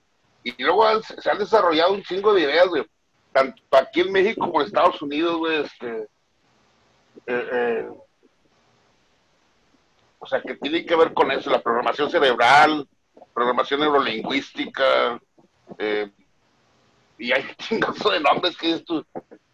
Y 0.43 0.63
luego 0.63 0.85
se 1.03 1.31
han 1.31 1.39
desarrollado 1.39 1.93
un 1.93 2.03
chingo 2.03 2.33
de 2.33 2.43
ideas, 2.43 2.67
güey, 2.69 2.85
tanto 3.33 3.63
aquí 3.73 4.01
en 4.01 4.13
México 4.13 4.41
como 4.47 4.61
en 4.61 4.67
Estados 4.67 5.01
Unidos, 5.03 5.37
güey, 5.37 5.63
este. 5.63 6.09
Eh, 7.27 7.49
eh, 7.53 7.89
o 10.19 10.27
sea, 10.27 10.43
que 10.43 10.55
tiene 10.57 10.85
que 10.85 10.97
ver 10.97 11.13
con 11.15 11.31
eso, 11.31 11.51
la 11.51 11.63
programación 11.63 12.11
cerebral, 12.11 12.87
programación 13.35 13.81
neurolingüística, 13.81 15.21
eh, 15.79 16.11
y 17.19 17.33
hay 17.33 17.45
chingazo 17.59 18.11
de 18.11 18.21
nombres 18.21 18.57
que 18.57 18.73
esto, 18.73 19.05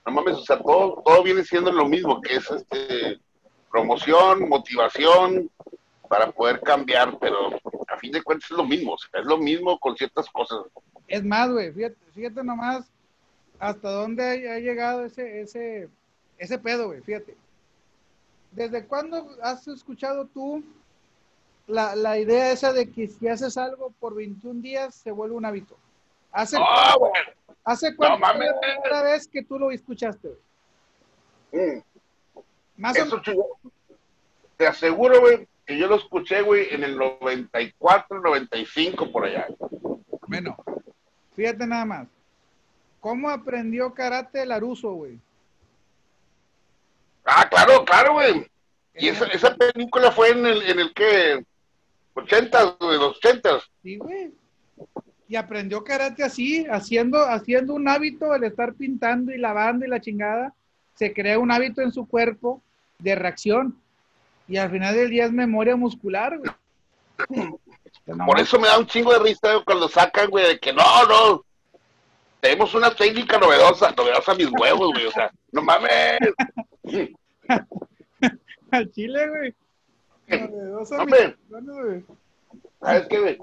no 0.07 0.13
mames, 0.13 0.37
o 0.37 0.45
sea, 0.45 0.59
todo, 0.59 1.03
todo 1.05 1.23
viene 1.23 1.45
siendo 1.45 1.73
lo 1.73 1.87
mismo, 1.87 2.21
que 2.21 2.37
es 2.37 2.51
este 2.51 3.21
promoción, 3.71 4.49
motivación 4.49 5.51
para 6.07 6.31
poder 6.31 6.61
cambiar, 6.61 7.19
pero 7.19 7.61
a 7.89 7.99
fin 7.99 8.13
de 8.13 8.23
cuentas 8.23 8.51
es 8.51 8.57
lo 8.57 8.65
mismo, 8.65 8.93
o 8.93 8.99
sea, 8.99 9.21
es 9.21 9.27
lo 9.27 9.39
mismo 9.39 9.79
con 9.79 9.97
ciertas 9.97 10.29
cosas. 10.31 10.61
Es 11.07 11.25
más, 11.25 11.51
güey, 11.51 11.73
fíjate, 11.73 11.97
fíjate 12.15 12.45
nomás 12.45 12.91
hasta 13.59 13.91
dónde 13.91 14.51
ha, 14.51 14.59
llegado 14.59 15.05
ese, 15.05 15.41
ese, 15.41 15.89
ese 16.39 16.59
pedo, 16.59 16.89
güey, 16.89 17.01
fíjate. 17.01 17.37
¿Desde 18.53 18.87
cuándo 18.87 19.37
has 19.43 19.67
escuchado 19.69 20.27
tú 20.27 20.63
la, 21.67 21.97
la, 21.97 22.19
idea 22.19 22.53
esa 22.53 22.73
de 22.73 22.91
que 22.91 23.09
si 23.09 23.29
haces 23.29 23.57
algo 23.57 23.93
por 23.99 24.15
21 24.15 24.61
días 24.61 24.95
se 24.95 25.11
vuelve 25.11 25.35
un 25.35 25.45
hábito? 25.45 25.77
¿Hace, 26.33 26.57
ah, 26.61 26.97
¿hace 27.65 27.95
cuánto 27.97 28.19
no, 28.19 28.35
la 28.35 28.61
primera 28.61 29.03
vez 29.03 29.27
que 29.27 29.43
tú 29.43 29.59
lo 29.59 29.71
escuchaste? 29.71 30.31
Mm. 31.53 31.81
Más 32.77 32.97
Eso, 32.97 33.21
te 34.57 34.67
aseguro, 34.67 35.21
güey, 35.21 35.49
que 35.67 35.77
yo 35.77 35.89
lo 35.89 35.97
escuché, 35.97 36.43
güey, 36.43 36.69
en 36.73 36.85
el 36.85 36.97
94, 36.97 38.21
95, 38.21 39.11
por 39.11 39.27
allá. 39.27 39.47
Bueno, 40.29 40.57
fíjate 41.35 41.67
nada 41.67 41.85
más. 41.85 42.09
¿Cómo 43.01 43.29
aprendió 43.29 43.93
karate 43.93 44.47
Laruso, 44.47 44.93
güey? 44.93 45.19
Ah, 47.25 47.49
claro, 47.49 47.85
claro, 47.85 48.15
güey. 48.15 48.47
Y 48.95 49.09
esa, 49.09 49.27
esa 49.27 49.55
película 49.55 50.11
fue 50.11 50.31
en 50.31 50.47
el, 50.47 50.63
en 50.63 50.81
el 50.81 50.95
que, 50.95 51.45
80, 52.15 52.77
de 52.81 52.97
los 52.97 53.17
80. 53.19 53.61
Sí, 53.83 53.97
güey. 53.97 54.33
Y 55.29 55.35
aprendió 55.35 55.83
karate 55.83 56.23
así, 56.23 56.65
haciendo, 56.71 57.19
haciendo 57.19 57.75
un 57.75 57.89
hábito, 57.89 58.33
el 58.35 58.45
estar 58.45 58.75
pintando 58.75 59.33
y 59.33 59.39
lavando 59.39 59.85
y 59.85 59.89
la 59.89 60.01
chingada. 60.01 60.55
Se 60.95 61.13
crea 61.13 61.39
un 61.39 61.51
hábito 61.51 61.83
en 61.83 61.93
su 61.93 62.07
cuerpo 62.07 62.63
de 62.99 63.17
reacción. 63.17 63.77
Y 64.49 64.57
al 64.57 64.71
final 64.71 64.95
del 64.95 65.11
día 65.11 65.25
es 65.25 65.33
memoria 65.33 65.77
muscular, 65.77 66.39
güey. 66.39 66.51
Por 68.25 68.39
eso 68.39 68.59
me 68.59 68.69
da 68.69 68.79
un 68.79 68.87
chingo 68.87 69.13
de 69.13 69.19
risa 69.19 69.61
cuando 69.65 69.89
sacan, 69.89 70.31
güey, 70.31 70.47
de 70.47 70.61
que 70.61 70.73
no, 70.73 70.83
no. 71.07 71.45
Tenemos 72.41 72.75
una 72.75 72.95
técnica 72.95 73.39
novedosa, 73.39 73.93
novedosa 73.93 74.35
mis 74.35 74.51
huevos, 74.51 74.93
güey. 74.93 75.07
O 75.07 75.11
sea, 75.11 75.33
no 75.51 75.63
mames. 75.63 76.19
Al 78.71 78.91
chile, 78.93 79.29
güey. 79.29 79.55
Novedosa 80.29 81.05
mis 81.05 82.05
¿Sabes 82.81 83.07
qué, 83.09 83.19
güey? 83.19 83.39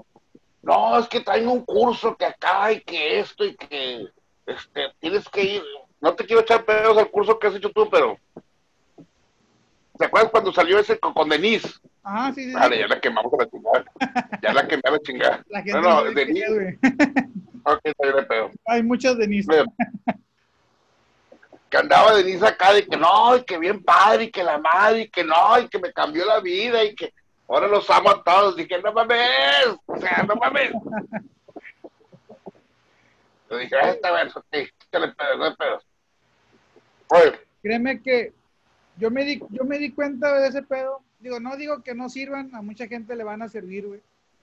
No, 0.62 0.98
es 0.98 1.08
que 1.08 1.20
traen 1.20 1.48
un 1.48 1.62
curso 1.64 2.16
que 2.16 2.24
acá 2.24 2.72
y 2.72 2.80
que 2.80 3.20
esto 3.20 3.44
y 3.44 3.54
que 3.54 4.08
este, 4.46 4.92
tienes 4.98 5.28
que 5.28 5.42
ir. 5.42 5.62
No 6.00 6.14
te 6.14 6.24
quiero 6.24 6.40
echar 6.40 6.64
pedos 6.64 6.96
al 6.96 7.10
curso 7.10 7.38
que 7.38 7.48
has 7.48 7.54
hecho 7.54 7.70
tú, 7.70 7.88
pero 7.90 8.18
¿Te 9.98 10.06
acuerdas 10.06 10.30
cuando 10.30 10.52
salió 10.52 10.78
ese 10.78 10.98
con, 10.98 11.28
Denise? 11.28 11.68
Ah, 12.02 12.32
sí, 12.34 12.44
sí. 12.44 12.52
Vale, 12.52 12.78
ya 12.80 12.88
la 12.88 13.00
quemamos 13.00 13.32
a 13.32 13.36
la 13.44 13.48
chingada. 13.48 13.84
Ya 14.42 14.52
la 14.52 14.66
quemé 14.66 14.82
a 14.84 14.90
la 14.90 14.98
chingada. 14.98 15.44
La 15.48 15.62
no, 15.62 15.80
no, 15.80 16.04
Denise. 16.12 16.78
ok, 17.64 17.80
está 17.84 18.28
pedo. 18.28 18.50
Hay 18.66 18.82
muchas 18.82 19.16
Denise. 19.16 19.64
que 21.70 21.76
andaba 21.76 22.14
Denise 22.14 22.46
acá 22.46 22.72
de 22.72 22.86
que 22.86 22.96
no, 22.96 23.36
y 23.36 23.44
que 23.44 23.56
bien 23.58 23.82
padre, 23.82 24.24
y 24.24 24.30
que 24.30 24.42
la 24.42 24.58
madre, 24.58 25.02
y 25.02 25.08
que 25.08 25.22
no, 25.22 25.58
y 25.60 25.68
que 25.68 25.78
me 25.78 25.92
cambió 25.92 26.24
la 26.24 26.40
vida, 26.40 26.82
y 26.84 26.94
que 26.94 27.14
ahora 27.48 27.68
los 27.68 27.88
amo 27.88 28.10
a 28.10 28.22
todos. 28.22 28.56
Dije, 28.56 28.80
no 28.82 28.92
mames, 28.92 29.76
o 29.86 29.96
sea, 29.98 30.24
no 30.26 30.34
mames. 30.34 30.72
Le 33.48 33.58
dije, 33.58 33.76
ah, 33.80 33.90
está 33.90 34.12
bien, 34.12 34.32
ok, 34.34 34.44
échale 34.50 35.12
pedo, 35.12 35.36
no 35.36 35.54
pedo. 35.54 35.80
Oye. 37.10 37.40
Créeme 37.62 38.02
que 38.02 38.32
yo 38.96 39.10
me 39.10 39.24
di, 39.24 39.42
yo 39.50 39.64
me 39.64 39.78
di 39.78 39.90
cuenta 39.90 40.38
de 40.40 40.48
ese 40.48 40.62
pedo. 40.62 41.00
Digo, 41.20 41.40
no 41.40 41.56
digo 41.56 41.82
que 41.82 41.94
no 41.94 42.08
sirvan, 42.08 42.54
a 42.54 42.62
mucha 42.62 42.86
gente 42.86 43.16
le 43.16 43.24
van 43.24 43.42
a 43.42 43.48
servir, 43.48 43.86
güey. 43.86 44.00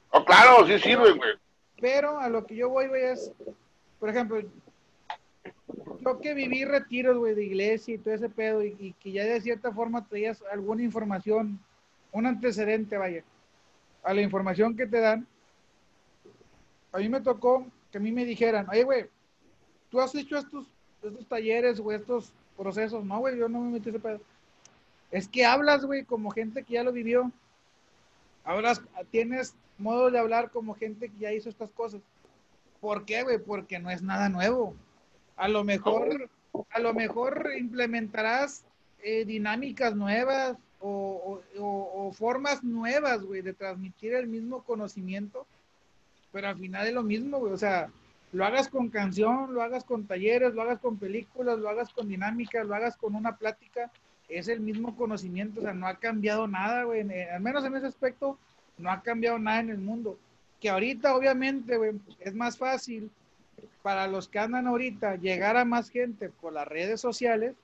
Oh, 0.10 0.26
claro, 0.26 0.66
sí 0.68 0.80
sirven, 0.80 1.18
güey. 1.18 1.34
Pero 1.80 2.20
a 2.20 2.30
lo 2.30 2.46
que 2.46 2.56
yo 2.56 2.70
voy, 2.70 2.88
güey, 2.88 3.04
es, 3.04 3.32
por 4.00 4.10
ejemplo, 4.10 4.42
yo 6.02 6.20
que 6.20 6.34
viví 6.34 6.66
retiros, 6.66 7.18
güey, 7.18 7.34
de 7.34 7.46
iglesia 7.46 7.96
y 7.96 7.98
todo 7.98 8.14
ese 8.14 8.30
pedo, 8.30 8.64
y, 8.64 8.96
que 9.00 9.12
ya 9.12 9.24
de 9.24 9.42
cierta 9.42 9.72
forma 9.72 10.06
traías 10.06 10.44
alguna 10.52 10.84
información, 10.84 11.60
un 12.12 12.26
antecedente, 12.26 12.98
vaya, 12.98 13.24
a 14.04 14.14
la 14.14 14.22
información 14.22 14.76
que 14.76 14.88
te 14.88 15.00
dan, 15.00 15.28
a 16.92 16.98
mí 16.98 17.08
me 17.08 17.22
tocó 17.22 17.66
que 17.92 17.98
a 17.98 18.02
mí 18.02 18.12
me 18.12 18.26
dijeran, 18.26 18.68
oye, 18.70 18.84
güey, 18.84 19.06
tú 19.90 20.00
has 20.00 20.14
hecho 20.16 20.38
estos, 20.38 20.66
estos 21.04 21.28
talleres, 21.28 21.80
güey, 21.80 21.98
estos 21.98 22.32
procesos. 22.58 23.04
No, 23.04 23.20
güey, 23.20 23.38
yo 23.38 23.50
no 23.50 23.60
me 23.60 23.72
metí 23.72 23.90
ese 23.90 24.00
pedo. 24.00 24.22
Es 25.12 25.28
que 25.28 25.46
hablas, 25.46 25.86
güey, 25.86 26.06
como 26.06 26.32
gente 26.32 26.64
que 26.64 26.74
ya 26.74 26.84
lo 26.84 26.94
vivió. 26.94 27.32
Hablas, 28.44 28.82
tienes 29.12 29.56
modo 29.78 30.10
de 30.10 30.20
hablar 30.20 30.52
como 30.52 30.74
gente 30.74 31.10
que 31.10 31.20
ya 31.20 31.34
hizo 31.34 31.50
estas 31.50 31.70
cosas. 31.72 32.02
¿Por 32.80 33.06
qué, 33.06 33.24
güey? 33.24 33.38
Porque 33.38 33.80
no 33.80 33.90
es 33.90 34.02
nada 34.02 34.30
nuevo. 34.30 34.74
A 35.36 35.48
lo 35.48 35.64
mejor, 35.64 36.30
a 36.72 36.80
lo 36.80 36.94
mejor 36.94 37.52
implementarás 37.58 38.64
eh, 39.04 39.26
dinámicas 39.26 39.96
nuevas 39.96 40.58
o, 40.80 41.42
o, 41.60 42.12
formas 42.14 42.64
nuevas, 42.64 43.22
güey, 43.22 43.42
de 43.42 43.54
transmitir 43.54 44.14
el 44.14 44.28
mismo 44.28 44.64
conocimiento, 44.64 45.46
pero 46.32 46.48
al 46.48 46.58
final 46.58 46.88
es 46.88 46.94
lo 46.94 47.04
mismo, 47.04 47.40
güey. 47.40 47.54
O 47.54 47.58
sea, 47.58 47.90
lo 48.32 48.46
hagas 48.46 48.68
con 48.70 48.90
canción, 48.90 49.54
lo 49.54 49.62
hagas 49.62 49.84
con 49.84 50.08
talleres, 50.08 50.54
lo 50.54 50.62
hagas 50.62 50.80
con 50.80 50.98
películas, 50.98 51.60
lo 51.60 51.70
hagas 51.70 51.94
con 51.94 52.08
dinámicas, 52.08 52.66
lo 52.66 52.76
hagas 52.76 52.98
con 52.98 53.16
una 53.16 53.38
plática, 53.38 53.92
es 54.32 54.48
el 54.48 54.62
mismo 54.62 54.96
conocimiento, 54.96 55.60
o 55.60 55.64
sea, 55.64 55.74
no 55.74 55.88
ha 55.88 55.96
cambiado 55.96 56.48
nada, 56.48 56.84
güey, 56.84 57.02
al 57.02 57.42
menos 57.42 57.66
en 57.66 57.76
ese 57.76 57.88
aspecto, 57.88 58.38
no 58.78 58.90
ha 58.90 59.02
cambiado 59.02 59.38
nada 59.38 59.60
en 59.60 59.70
el 59.70 59.78
mundo. 59.78 60.18
Que 60.60 60.70
ahorita, 60.70 61.16
obviamente, 61.16 61.78
güey, 61.78 62.00
es 62.20 62.34
más 62.34 62.58
fácil 62.58 63.12
para 63.82 64.08
los 64.08 64.28
que 64.28 64.40
andan 64.40 64.68
ahorita 64.68 65.18
llegar 65.18 65.58
a 65.58 65.66
más 65.66 65.90
gente 65.90 66.30
por 66.30 66.54
las 66.54 66.68
redes 66.68 67.02
sociales 67.02 67.56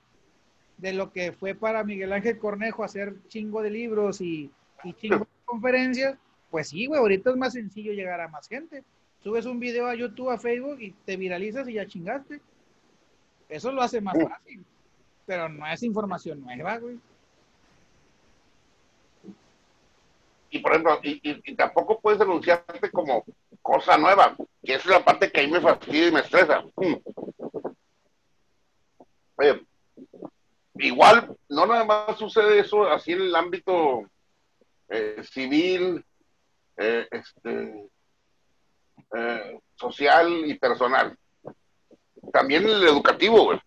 de 0.76 0.92
lo 0.92 1.12
que 1.12 1.32
fue 1.32 1.54
para 1.54 1.84
Miguel 1.84 2.12
Ángel 2.12 2.38
Cornejo 2.38 2.84
hacer 2.84 3.14
chingo 3.28 3.62
de 3.62 3.70
libros 3.70 4.20
y, 4.20 4.50
y 4.84 4.92
chingo 4.92 5.20
de 5.20 5.26
conferencias. 5.44 6.18
Pues 6.50 6.68
sí, 6.68 6.86
güey, 6.86 7.00
ahorita 7.00 7.30
es 7.30 7.36
más 7.36 7.54
sencillo 7.54 7.92
llegar 7.92 8.20
a 8.20 8.28
más 8.28 8.48
gente. 8.48 8.84
Subes 9.22 9.46
un 9.46 9.58
video 9.58 9.86
a 9.86 9.94
YouTube, 9.94 10.30
a 10.30 10.38
Facebook 10.38 10.80
y 10.80 10.92
te 11.04 11.16
viralizas 11.16 11.68
y 11.68 11.74
ya 11.74 11.86
chingaste. 11.86 12.40
Eso 13.48 13.72
lo 13.72 13.82
hace 13.82 14.00
más 14.00 14.16
fácil 14.22 14.64
pero 15.28 15.46
no 15.46 15.66
es 15.66 15.82
información 15.82 16.40
nueva, 16.40 16.78
güey. 16.78 16.98
Y 20.50 20.58
por 20.60 20.72
ejemplo, 20.72 20.98
y, 21.02 21.54
tampoco 21.54 22.00
puedes 22.00 22.18
denunciarte 22.18 22.90
como 22.90 23.22
cosa 23.60 23.98
nueva, 23.98 24.34
que 24.64 24.76
es 24.76 24.86
la 24.86 25.04
parte 25.04 25.30
que 25.30 25.40
a 25.40 25.44
mí 25.44 25.50
me 25.50 25.60
fastidia 25.60 26.08
y 26.08 26.12
me 26.12 26.20
estresa. 26.20 26.64
Mm. 26.76 26.94
Oye, 29.36 29.66
igual, 30.76 31.36
no 31.50 31.66
nada 31.66 31.84
más 31.84 32.16
sucede 32.16 32.60
eso 32.60 32.88
así 32.88 33.12
en 33.12 33.20
el 33.20 33.36
ámbito 33.36 34.08
eh, 34.88 35.22
civil, 35.30 36.02
eh, 36.78 37.06
este, 37.10 37.90
eh, 39.14 39.60
social 39.76 40.46
y 40.46 40.54
personal. 40.54 41.14
También 42.32 42.64
en 42.64 42.70
el 42.70 42.84
educativo, 42.84 43.44
güey 43.44 43.60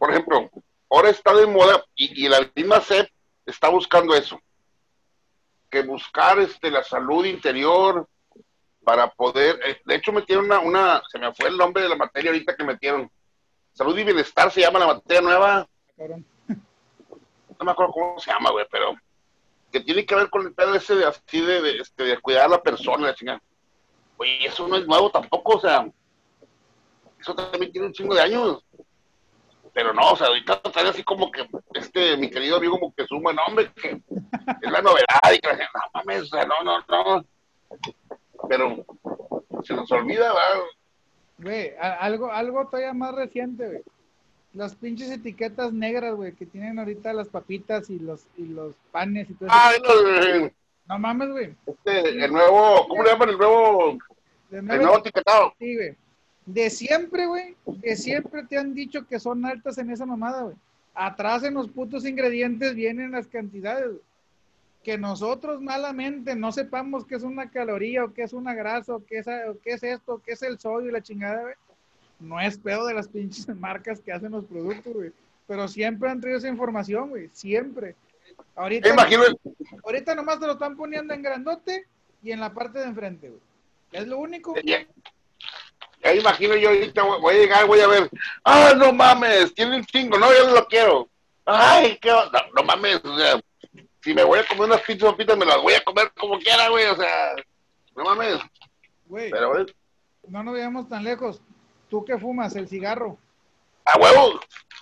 por 0.00 0.10
ejemplo, 0.10 0.50
ahora 0.90 1.10
está 1.10 1.34
de 1.34 1.46
moda 1.46 1.84
y, 1.94 2.26
la 2.26 2.50
misma 2.56 2.80
SEP 2.80 3.06
está 3.44 3.68
buscando 3.68 4.14
eso. 4.14 4.40
que 5.68 5.82
buscar 5.82 6.38
este, 6.38 6.70
la 6.70 6.82
salud 6.82 7.24
interior 7.26 8.08
para 8.82 9.08
poder, 9.10 9.60
eh, 9.64 9.80
de 9.84 9.94
hecho 9.94 10.10
metieron 10.10 10.46
una, 10.46 10.58
una, 10.58 11.02
se 11.08 11.18
me 11.18 11.32
fue 11.34 11.48
el 11.48 11.58
nombre 11.58 11.82
de 11.82 11.90
la 11.90 11.96
materia 11.96 12.30
ahorita 12.30 12.56
que 12.56 12.64
metieron, 12.64 13.10
salud 13.74 13.96
y 13.96 14.02
bienestar 14.02 14.50
se 14.50 14.62
llama 14.62 14.78
la 14.78 14.86
materia 14.86 15.20
nueva, 15.20 15.68
no 15.98 17.64
me 17.64 17.70
acuerdo 17.70 17.92
cómo 17.92 18.18
se 18.18 18.32
llama, 18.32 18.50
güey, 18.50 18.66
pero 18.70 18.96
que 19.70 19.80
tiene 19.80 20.06
que 20.06 20.14
ver 20.14 20.30
con 20.30 20.46
el 20.46 20.54
pedo 20.54 20.74
ese 20.74 20.96
de 20.96 21.04
así 21.04 21.40
de, 21.40 21.78
este, 21.78 22.04
de 22.04 22.18
cuidar 22.18 22.46
a 22.46 22.56
la 22.56 22.62
persona, 22.62 23.06
la 23.06 23.14
chingada. 23.14 23.42
Oye, 24.16 24.46
eso 24.46 24.66
no 24.66 24.76
es 24.76 24.86
nuevo 24.86 25.10
tampoco, 25.10 25.58
o 25.58 25.60
sea, 25.60 25.86
eso 27.20 27.34
también 27.34 27.70
tiene 27.70 27.86
un 27.86 27.92
chingo 27.92 28.14
de 28.14 28.22
años. 28.22 28.64
Pero 29.72 29.92
no, 29.92 30.12
o 30.12 30.16
sea, 30.16 30.28
ahorita 30.28 30.60
está 30.64 30.88
así 30.88 31.02
como 31.04 31.30
que 31.30 31.48
este, 31.74 32.16
mi 32.16 32.30
querido 32.30 32.56
amigo 32.56 32.78
como 32.78 32.94
que 32.94 33.06
suma 33.06 33.32
nombre, 33.32 33.70
que 33.80 34.00
es 34.62 34.70
la 34.70 34.82
novedad 34.82 35.32
y 35.32 35.38
que 35.38 35.48
la 35.48 35.56
gente, 35.56 35.70
no 35.74 35.80
mames, 35.94 36.22
o 36.22 36.26
sea, 36.26 36.44
no, 36.44 36.62
no, 36.64 36.78
no. 36.88 37.24
Pero 38.48 38.84
se 39.62 39.74
nos 39.74 39.90
olvida, 39.92 40.32
¿verdad? 40.32 40.64
Güey, 41.38 41.72
algo, 41.78 42.32
algo 42.32 42.66
todavía 42.66 42.92
más 42.92 43.14
reciente, 43.14 43.66
güey 43.66 43.82
las 44.52 44.74
pinches 44.74 45.10
etiquetas 45.10 45.72
negras, 45.72 46.14
güey, 46.14 46.32
que 46.32 46.46
tienen 46.46 46.78
ahorita 46.78 47.12
las 47.12 47.28
papitas 47.28 47.88
y 47.90 47.98
los, 47.98 48.26
y 48.36 48.46
los 48.46 48.74
panes 48.90 49.30
y 49.30 49.34
todo 49.34 49.48
eso. 49.48 50.50
no, 50.88 50.98
mames, 50.98 51.30
güey. 51.30 51.54
Este, 51.66 52.24
el 52.24 52.32
nuevo, 52.32 52.86
¿cómo 52.88 53.02
le 53.02 53.10
llaman 53.10 53.28
el 53.28 53.38
nuevo? 53.38 53.98
El 54.50 54.66
nuevo, 54.66 54.98
etiquetado. 54.98 55.54
Sí, 55.58 55.76
güey. 55.76 55.96
De 56.52 56.70
siempre, 56.70 57.26
güey, 57.26 57.54
de 57.66 57.96
siempre 57.96 58.44
te 58.44 58.58
han 58.58 58.74
dicho 58.74 59.06
que 59.06 59.20
son 59.20 59.44
altas 59.44 59.78
en 59.78 59.90
esa 59.90 60.06
mamada, 60.06 60.42
güey. 60.42 60.56
Atrás 60.94 61.44
en 61.44 61.54
los 61.54 61.68
putos 61.68 62.04
ingredientes 62.04 62.74
vienen 62.74 63.12
las 63.12 63.26
cantidades, 63.26 63.96
Que 64.82 64.98
nosotros 64.98 65.60
malamente 65.60 66.34
no 66.34 66.52
sepamos 66.52 67.04
qué 67.04 67.16
es 67.16 67.22
una 67.22 67.50
caloría 67.50 68.04
o 68.04 68.12
qué 68.12 68.22
es 68.22 68.32
una 68.32 68.54
grasa 68.54 68.94
o 68.94 69.04
qué 69.04 69.18
es, 69.18 69.26
o 69.26 69.58
qué 69.62 69.72
es 69.72 69.82
esto, 69.82 70.22
qué 70.24 70.32
es 70.32 70.42
el 70.42 70.58
sodio 70.58 70.88
y 70.88 70.92
la 70.92 71.02
chingada, 71.02 71.42
güey 71.42 71.54
no 72.20 72.38
es 72.38 72.58
pedo 72.58 72.86
de 72.86 72.94
las 72.94 73.08
pinches 73.08 73.48
marcas 73.56 74.00
que 74.00 74.12
hacen 74.12 74.32
los 74.32 74.44
productos, 74.44 74.92
güey. 74.92 75.12
Pero 75.46 75.66
siempre 75.66 76.08
han 76.08 76.20
traído 76.20 76.38
esa 76.38 76.48
información, 76.48 77.08
güey. 77.08 77.28
Siempre. 77.32 77.96
Ahorita, 78.54 78.90
Imagino... 78.90 79.22
ahorita 79.84 80.14
nomás 80.14 80.38
te 80.38 80.46
lo 80.46 80.52
están 80.52 80.76
poniendo 80.76 81.12
en 81.12 81.22
grandote 81.22 81.86
y 82.22 82.30
en 82.30 82.40
la 82.40 82.52
parte 82.52 82.78
de 82.78 82.84
enfrente, 82.84 83.28
güey. 83.28 83.40
Es 83.92 84.06
lo 84.06 84.18
único. 84.18 84.54
Ya, 86.02 86.14
imagino 86.14 86.56
yo 86.56 86.70
ahorita 86.70 87.02
voy 87.02 87.34
a 87.34 87.38
llegar, 87.38 87.66
voy 87.66 87.80
a 87.80 87.86
ver. 87.86 88.10
Ah, 88.44 88.72
no 88.76 88.92
mames, 88.92 89.54
tiene 89.54 89.76
un 89.76 89.84
chingo, 89.84 90.18
no, 90.18 90.32
yo 90.32 90.46
no 90.46 90.54
lo 90.54 90.66
quiero. 90.66 91.08
Ay, 91.44 91.98
qué 92.00 92.10
no, 92.10 92.30
no, 92.54 92.62
mames, 92.62 93.04
o 93.04 93.18
sea, 93.18 93.40
si 94.02 94.14
me 94.14 94.24
voy 94.24 94.38
a 94.38 94.46
comer 94.46 94.64
unas 94.64 94.80
pinches 94.82 95.10
papitas, 95.10 95.36
me 95.36 95.44
las 95.44 95.60
voy 95.60 95.74
a 95.74 95.84
comer 95.84 96.10
como 96.18 96.38
quiera, 96.38 96.68
güey, 96.68 96.86
o 96.86 96.96
sea, 96.96 97.34
no 97.96 98.04
mames. 98.04 98.38
Güey, 99.06 99.30
Pero, 99.30 99.66
no 100.28 100.42
nos 100.42 100.54
veamos 100.54 100.88
tan 100.88 101.04
lejos. 101.04 101.40
¿Tú 101.88 102.04
qué 102.04 102.16
fumas? 102.16 102.54
¿El 102.54 102.68
cigarro? 102.68 103.18
¡A 103.84 103.98
huevo! 103.98 104.40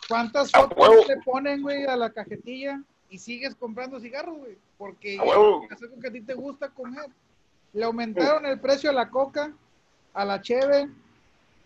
¿Cuántas 0.08 0.52
fotos 0.52 1.06
te 1.06 1.16
ponen, 1.18 1.62
güey, 1.62 1.84
a 1.86 1.96
la 1.96 2.10
cajetilla 2.10 2.80
y 3.08 3.18
sigues 3.18 3.54
comprando 3.54 3.98
cigarros, 3.98 4.36
güey? 4.38 4.58
Porque 4.76 5.14
es 5.14 5.20
algo 5.20 5.66
que 6.00 6.08
a 6.08 6.12
ti 6.12 6.20
te 6.20 6.34
gusta 6.34 6.68
comer. 6.68 7.06
Le 7.72 7.84
aumentaron 7.84 8.46
el 8.46 8.60
precio 8.60 8.90
a 8.90 8.92
la 8.92 9.10
coca, 9.10 9.52
a 10.14 10.24
la 10.24 10.40
cheve, 10.40 10.88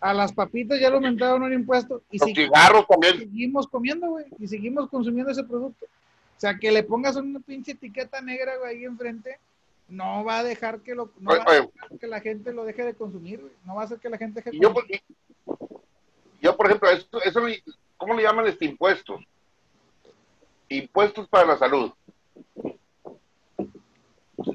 a 0.03 0.13
las 0.13 0.33
papitas 0.33 0.81
ya 0.81 0.89
le 0.89 0.95
aumentaron 0.95 1.43
un 1.43 1.53
impuesto. 1.53 2.03
Y 2.11 2.17
Los 2.19 2.29
cigarros 2.33 2.85
también. 2.87 3.19
Seguimos 3.19 3.67
comiendo, 3.67 4.09
güey, 4.09 4.25
y 4.37 4.49
seguimos 4.49 4.89
consumiendo 4.89 5.31
ese 5.31 5.45
producto. 5.45 5.85
O 5.85 6.39
sea, 6.39 6.57
que 6.59 6.73
le 6.73 6.83
pongas 6.83 7.15
una 7.15 7.39
pinche 7.39 7.71
etiqueta 7.71 8.19
negra, 8.19 8.57
güey, 8.57 8.75
ahí 8.75 8.83
enfrente, 8.83 9.39
no 9.87 10.25
va 10.25 10.39
a 10.39 10.43
dejar 10.43 10.81
que 10.81 10.93
lo, 10.93 11.09
no 11.21 11.29
va 11.29 11.43
a 11.47 11.53
dejar 11.53 11.69
que 12.01 12.07
la 12.07 12.19
gente 12.19 12.51
lo 12.51 12.65
deje 12.65 12.83
de 12.83 12.95
consumir, 12.95 13.39
güey. 13.39 13.53
No 13.65 13.75
va 13.75 13.83
a 13.83 13.85
hacer 13.85 13.99
que 13.99 14.09
la 14.09 14.17
gente 14.17 14.41
deje 14.41 14.51
de 14.51 14.61
consumir. 14.61 15.01
Yo, 16.41 16.57
por 16.57 16.65
ejemplo, 16.65 16.89
eso, 16.89 17.21
eso, 17.23 17.39
¿cómo 17.95 18.13
le 18.13 18.23
llaman 18.23 18.45
este 18.47 18.65
impuestos? 18.65 19.23
Impuestos 20.67 21.29
para 21.29 21.47
la 21.47 21.57
salud. 21.57 21.93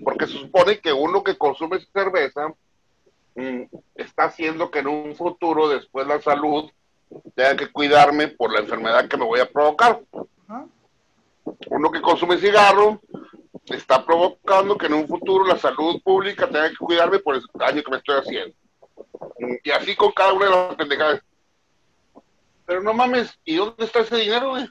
Porque 0.05 0.27
se 0.27 0.35
supone 0.35 0.79
que 0.79 0.93
uno 0.93 1.25
que 1.25 1.39
consume 1.39 1.81
cerveza 1.91 2.53
está 3.95 4.25
haciendo 4.25 4.71
que 4.71 4.81
en 4.81 4.89
un 4.89 5.15
futuro, 5.15 5.69
después 5.69 6.07
la 6.07 6.21
salud, 6.21 6.71
tenga 7.35 7.57
que 7.57 7.71
cuidarme 7.71 8.29
por 8.29 8.53
la 8.53 8.61
enfermedad 8.61 9.09
que 9.09 9.17
me 9.17 9.25
voy 9.25 9.41
a 9.41 9.51
provocar. 9.51 10.01
Uno 11.71 11.91
que 11.91 12.03
consume 12.03 12.39
cigarro 12.39 13.01
está 13.67 14.05
provocando 14.05 14.77
que 14.77 14.87
en 14.87 14.95
un 14.95 15.09
futuro 15.09 15.47
la 15.47 15.59
salud 15.59 16.01
pública 16.03 16.47
tenga 16.47 16.69
que 16.71 16.77
cuidarme 16.77 17.19
por 17.19 17.37
el 17.37 17.43
daño 17.55 17.83
que 17.83 17.91
me 17.91 17.97
estoy 17.99 18.19
haciendo. 18.19 18.55
Mm, 19.39 19.55
y 19.63 19.71
así 19.71 19.97
con 19.97 20.13
cada 20.13 20.33
una 20.33 20.47
de 20.47 20.51
las 20.51 20.77
pendejadas. 20.77 21.23
Pero 22.67 22.83
no 22.83 22.93
mames, 22.93 23.39
¿y 23.45 23.57
dónde 23.57 23.85
está 23.85 24.01
ese 24.01 24.17
dinero, 24.17 24.51
güey? 24.51 24.69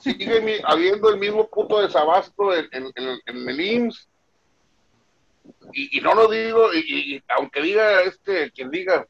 Sigue 0.00 0.62
habiendo 0.64 1.10
el 1.10 1.18
mismo 1.18 1.48
puto 1.48 1.80
desabasto 1.80 2.54
en, 2.54 2.70
el 2.94 3.60
IMSS. 3.60 4.07
Y, 5.72 6.00
no 6.00 6.14
lo 6.14 6.28
digo, 6.28 6.72
y, 6.74 7.22
aunque 7.28 7.60
diga 7.62 8.02
este, 8.02 8.50
quien 8.50 8.70
diga, 8.70 9.06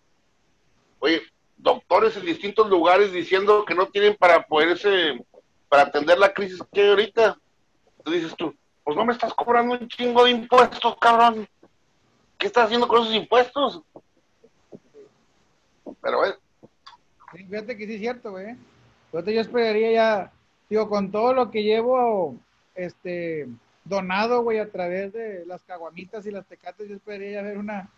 oye, 0.98 1.22
doctores 1.56 2.16
en 2.16 2.26
distintos 2.26 2.68
lugares 2.68 3.12
diciendo 3.12 3.64
que 3.64 3.74
no 3.74 3.86
tienen 3.86 4.16
para 4.16 4.42
poderse, 4.42 5.24
para 5.68 5.82
atender 5.82 6.18
la 6.18 6.32
crisis 6.32 6.60
que 6.72 6.82
hay 6.82 6.88
ahorita. 6.88 7.38
Entonces 7.98 8.22
dices 8.22 8.36
tú, 8.36 8.54
pues 8.84 8.96
no 8.96 9.04
me 9.04 9.12
estás 9.12 9.34
cobrando 9.34 9.74
un 9.74 9.88
chingo 9.88 10.24
de 10.24 10.30
impuestos, 10.32 10.96
cabrón. 10.98 11.48
¿Qué 12.36 12.46
estás 12.46 12.66
haciendo 12.66 12.86
con 12.86 13.02
esos 13.02 13.14
impuestos? 13.14 13.82
Pero 16.00 16.18
bueno 16.18 16.36
fíjate 17.32 17.76
que 17.76 17.86
sí 17.86 17.94
es 17.94 18.00
cierto, 18.00 18.30
güey. 18.30 18.56
Yo 19.12 19.40
esperaría 19.40 19.92
ya, 19.92 20.32
digo, 20.68 20.88
con 20.88 21.10
todo 21.10 21.32
lo 21.32 21.50
que 21.50 21.62
llevo 21.62 22.36
este, 22.74 23.48
donado, 23.88 24.42
güey, 24.42 24.58
a 24.58 24.70
través 24.70 25.12
de 25.12 25.44
las 25.46 25.62
caguamitas 25.62 26.26
y 26.26 26.30
las 26.30 26.46
tecates, 26.46 26.88
yo 26.88 26.96
esperaría 26.96 27.42
ver 27.42 27.58
una, 27.58 27.90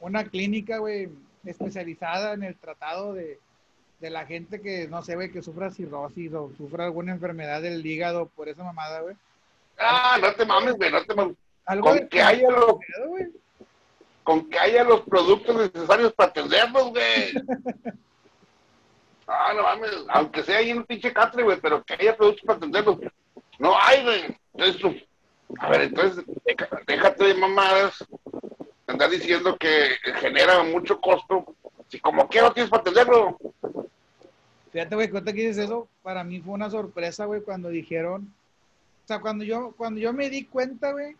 una 0.00 0.24
clínica, 0.24 0.78
güey, 0.78 1.08
especializada 1.44 2.34
en 2.34 2.42
el 2.42 2.56
tratado 2.56 3.14
de, 3.14 3.38
de 4.00 4.10
la 4.10 4.26
gente 4.26 4.60
que, 4.60 4.88
no 4.88 5.02
sé, 5.02 5.14
güey, 5.14 5.32
que 5.32 5.42
sufra 5.42 5.70
cirrosis 5.70 6.32
o 6.32 6.52
sufra 6.56 6.84
alguna 6.84 7.12
enfermedad 7.12 7.62
del 7.62 7.84
hígado 7.84 8.26
por 8.26 8.48
esa 8.48 8.62
mamada, 8.62 9.00
güey. 9.00 9.16
Ah, 9.78 10.18
no 10.20 10.32
te 10.34 10.44
mames, 10.44 10.74
güey, 10.74 10.90
no 10.90 11.04
te 11.04 11.14
mames. 11.14 11.36
con 11.80 12.08
que 12.08 12.22
haya 12.22 12.50
los, 12.50 12.76
con 14.22 14.48
que 14.50 14.58
haya 14.58 14.84
los 14.84 15.02
productos 15.02 15.56
necesarios 15.56 16.12
para 16.12 16.30
atenderlos, 16.30 16.90
güey. 16.90 17.32
Ah, 19.30 19.52
no 19.54 19.62
mames, 19.62 19.90
aunque 20.08 20.42
sea 20.42 20.56
ahí 20.56 20.70
en 20.70 20.78
un 20.78 20.84
pinche 20.86 21.12
catre, 21.12 21.42
güey, 21.42 21.60
pero 21.60 21.84
que 21.84 21.92
haya 21.92 22.16
productos 22.16 22.46
para 22.46 22.56
atenderlo. 22.56 22.98
No 23.58 23.78
hay, 23.78 24.02
güey. 24.02 24.36
Entonces, 24.54 25.02
a 25.58 25.70
ver, 25.70 25.82
entonces, 25.82 26.24
déjate 26.86 27.24
de 27.24 27.34
mamadas, 27.34 28.04
andar 28.86 29.10
diciendo 29.10 29.56
que 29.56 29.96
genera 30.16 30.62
mucho 30.62 31.00
costo, 31.00 31.54
si 31.88 31.98
como 32.00 32.28
quiero 32.28 32.52
tienes 32.52 32.70
para 32.70 32.82
atenderlo. 32.82 33.38
Fíjate, 34.72 34.94
güey, 34.94 35.08
cuenta 35.08 35.32
que 35.32 35.48
dices 35.48 35.64
eso, 35.64 35.88
para 36.02 36.22
mí 36.22 36.40
fue 36.40 36.54
una 36.54 36.70
sorpresa, 36.70 37.24
güey, 37.24 37.40
cuando 37.40 37.70
dijeron, 37.70 38.32
o 39.04 39.08
sea, 39.08 39.20
cuando 39.20 39.44
yo, 39.44 39.72
cuando 39.76 40.00
yo 40.00 40.12
me 40.12 40.28
di 40.28 40.44
cuenta, 40.44 40.92
güey, 40.92 41.16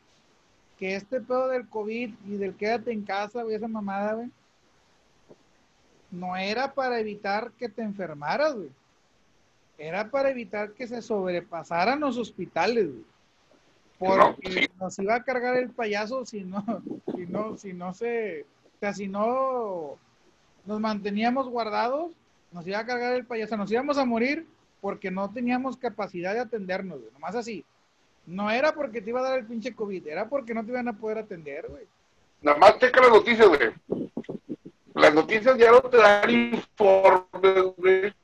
que 0.79 0.95
este 0.95 1.21
pedo 1.21 1.49
del 1.49 1.69
COVID 1.69 2.15
y 2.27 2.37
del 2.37 2.55
quédate 2.55 2.93
en 2.93 3.03
casa, 3.03 3.43
güey, 3.43 3.57
esa 3.57 3.69
mamada, 3.69 4.15
güey, 4.15 4.31
no 6.11 6.37
era 6.37 6.73
para 6.73 7.01
evitar 7.01 7.51
que 7.53 7.69
te 7.69 7.83
enfermaras, 7.83 8.55
güey. 8.55 8.71
Era 9.77 10.11
para 10.11 10.31
evitar 10.31 10.73
que 10.73 10.87
se 10.87 11.01
sobrepasaran 11.03 12.01
los 12.01 12.17
hospitales, 12.19 12.89
güey. 12.89 13.05
Porque 13.99 14.71
nos 14.79 14.99
iba 14.99 15.15
a 15.15 15.23
cargar 15.23 15.57
el 15.57 15.71
payaso 15.71 16.25
si 16.25 16.45
no, 16.45 16.65
si 17.15 17.27
no, 17.27 17.57
si 17.57 17.73
no 17.73 17.95
se, 17.95 18.43
o 18.43 18.79
sea, 18.81 18.95
si 18.95 19.09
no 19.09 19.97
nos 20.65 20.81
manteníamos 20.81 21.49
guardados, 21.49 22.13
nos 22.53 22.67
iba 22.67 22.79
a 22.79 22.87
cargar 22.87 23.15
el 23.15 23.27
payaso, 23.27 23.57
nos 23.57 23.71
íbamos 23.71 23.99
a 23.99 24.05
morir 24.05 24.47
porque 24.81 25.11
no 25.11 25.31
teníamos 25.31 25.77
capacidad 25.77 26.35
de 26.35 26.41
atendernos, 26.41 27.01
güey. 27.01 27.13
Nomás 27.13 27.35
así. 27.35 27.65
No 28.27 28.51
era 28.51 28.75
porque 28.75 29.01
te 29.01 29.11
iba 29.11 29.21
a 29.21 29.25
dar 29.25 29.39
el 29.39 29.47
pinche 29.47 29.75
COVID, 29.75 30.07
era 30.07 30.29
porque 30.29 30.55
no 30.55 30.65
te 30.65 30.71
iban 30.71 30.89
a 30.89 30.93
poder 30.93 31.19
atender, 31.19 31.67
güey. 31.69 31.85
Nada 32.43 32.59
más 32.59 32.79
checa 32.79 33.01
las 33.01 33.11
noticias, 33.11 33.49
güey 33.49 33.73
las 34.99 35.15
noticias 35.15 35.57
ya 35.57 35.71
no 35.71 35.81
te 35.81 35.97
dan 35.97 36.31
informes, 36.31 38.15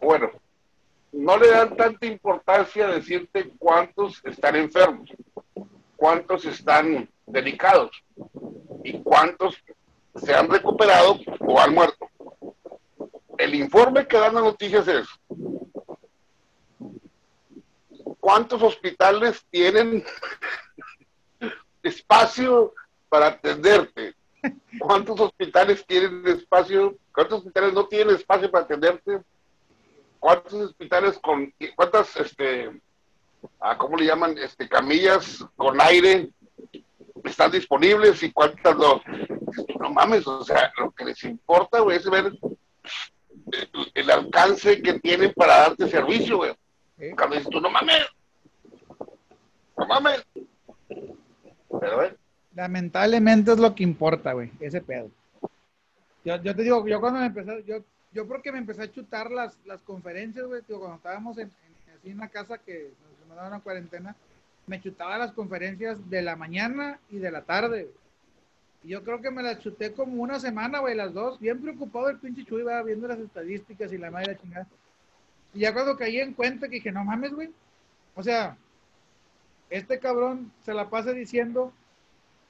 Bueno, 0.00 0.30
no 1.12 1.36
le 1.36 1.50
dan 1.50 1.76
tanta 1.76 2.06
importancia 2.06 2.86
a 2.86 2.92
decirte 2.92 3.52
cuántos 3.58 4.20
están 4.24 4.56
enfermos, 4.56 5.10
cuántos 5.96 6.44
están 6.44 7.08
delicados 7.26 7.90
y 8.82 9.00
cuántos 9.02 9.62
se 10.16 10.34
han 10.34 10.50
recuperado 10.50 11.18
o 11.40 11.60
han 11.60 11.74
muerto. 11.74 12.08
El 13.38 13.54
informe 13.54 14.06
que 14.06 14.18
dan 14.18 14.34
las 14.34 14.44
noticias 14.44 14.88
es 14.88 15.06
cuántos 18.20 18.62
hospitales 18.62 19.44
tienen 19.50 20.04
espacio 21.82 22.72
para 23.08 23.26
atenderte. 23.26 24.14
¿Cuántos 24.78 25.20
hospitales 25.20 25.84
tienen 25.86 26.26
espacio? 26.26 26.96
¿Cuántos 27.12 27.40
hospitales 27.40 27.74
no 27.74 27.86
tienen 27.86 28.16
espacio 28.16 28.50
para 28.50 28.64
atenderte? 28.64 29.20
¿Cuántos 30.22 30.52
hospitales 30.52 31.18
con 31.18 31.52
cuántas 31.74 32.16
este 32.16 32.70
ah, 33.58 33.76
cómo 33.76 33.96
le 33.96 34.06
llaman 34.06 34.38
este 34.38 34.68
camillas 34.68 35.44
con 35.56 35.80
aire 35.80 36.30
están 37.24 37.50
disponibles 37.50 38.22
y 38.22 38.30
cuántas 38.30 38.76
no? 38.76 39.02
No 39.80 39.90
mames, 39.90 40.24
o 40.28 40.44
sea, 40.44 40.72
lo 40.78 40.92
que 40.92 41.06
les 41.06 41.24
importa, 41.24 41.80
güey, 41.80 41.96
es 41.96 42.08
ver 42.08 42.32
el, 43.94 44.10
alcance 44.12 44.80
que 44.80 45.00
tienen 45.00 45.32
para 45.34 45.56
darte 45.56 45.88
servicio, 45.88 46.36
güey. 46.36 46.54
Cuando 47.16 47.34
dices 47.34 47.50
tú, 47.50 47.60
no 47.60 47.68
mames, 47.68 48.06
no 49.76 49.86
mames. 49.88 50.24
Pero, 51.80 52.04
eh, 52.04 52.16
Lamentablemente 52.54 53.50
es 53.50 53.58
lo 53.58 53.74
que 53.74 53.82
importa, 53.82 54.34
güey, 54.34 54.52
ese 54.60 54.80
pedo. 54.80 55.10
Yo, 56.24 56.36
yo, 56.36 56.54
te 56.54 56.62
digo, 56.62 56.86
yo 56.86 57.00
cuando 57.00 57.18
me 57.18 57.26
empecé, 57.26 57.64
yo, 57.66 57.82
yo 58.12 58.26
creo 58.26 58.42
que 58.42 58.52
me 58.52 58.58
empecé 58.58 58.82
a 58.82 58.92
chutar 58.92 59.30
las, 59.30 59.58
las 59.64 59.82
conferencias, 59.82 60.46
güey, 60.46 60.62
cuando 60.62 60.96
estábamos 60.96 61.38
en, 61.38 61.48
en, 61.48 61.94
así 61.94 62.10
en 62.10 62.16
una 62.16 62.28
casa 62.28 62.58
que 62.58 62.92
nos 63.28 63.36
daban 63.36 63.52
una 63.52 63.62
cuarentena, 63.62 64.16
me 64.66 64.80
chutaba 64.80 65.18
las 65.18 65.32
conferencias 65.32 65.98
de 66.08 66.22
la 66.22 66.36
mañana 66.36 66.98
y 67.10 67.18
de 67.18 67.30
la 67.30 67.42
tarde. 67.42 67.90
Y 68.84 68.88
yo 68.88 69.02
creo 69.04 69.20
que 69.20 69.30
me 69.30 69.42
las 69.42 69.58
chuté 69.60 69.92
como 69.92 70.22
una 70.22 70.40
semana, 70.40 70.80
güey, 70.80 70.94
las 70.94 71.12
dos, 71.12 71.38
bien 71.38 71.60
preocupado 71.60 72.08
el 72.08 72.18
pinche 72.18 72.44
Chuy, 72.44 72.62
va 72.62 72.82
viendo 72.82 73.08
las 73.08 73.18
estadísticas 73.18 73.92
y 73.92 73.98
la 73.98 74.10
madre 74.10 74.34
la 74.34 74.40
chingada. 74.40 74.66
Y 75.54 75.60
ya 75.60 75.72
cuando 75.72 75.96
caí 75.96 76.18
en 76.18 76.34
cuenta 76.34 76.68
que 76.68 76.76
dije, 76.76 76.92
no 76.92 77.04
mames, 77.04 77.32
güey. 77.32 77.50
O 78.14 78.22
sea, 78.22 78.56
este 79.70 79.98
cabrón 79.98 80.52
se 80.64 80.74
la 80.74 80.90
pasa 80.90 81.12
diciendo 81.12 81.72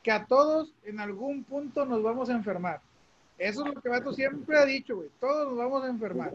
que 0.03 0.11
a 0.11 0.25
todos 0.25 0.73
en 0.85 1.01
algún 1.01 1.45
punto 1.45 1.85
nos 1.85 2.03
vamos 2.03 2.31
a 2.31 2.35
enfermar. 2.35 2.81
Eso 3.39 3.67
es 3.67 3.75
lo 3.75 3.81
que 3.81 3.89
Vato 3.89 4.13
siempre 4.13 4.59
ha 4.59 4.65
dicho, 4.65 4.97
güey. 4.97 5.09
Todos 5.21 5.49
nos 5.49 5.59
vamos 5.59 5.85
a 5.85 5.89
enfermar. 5.89 6.33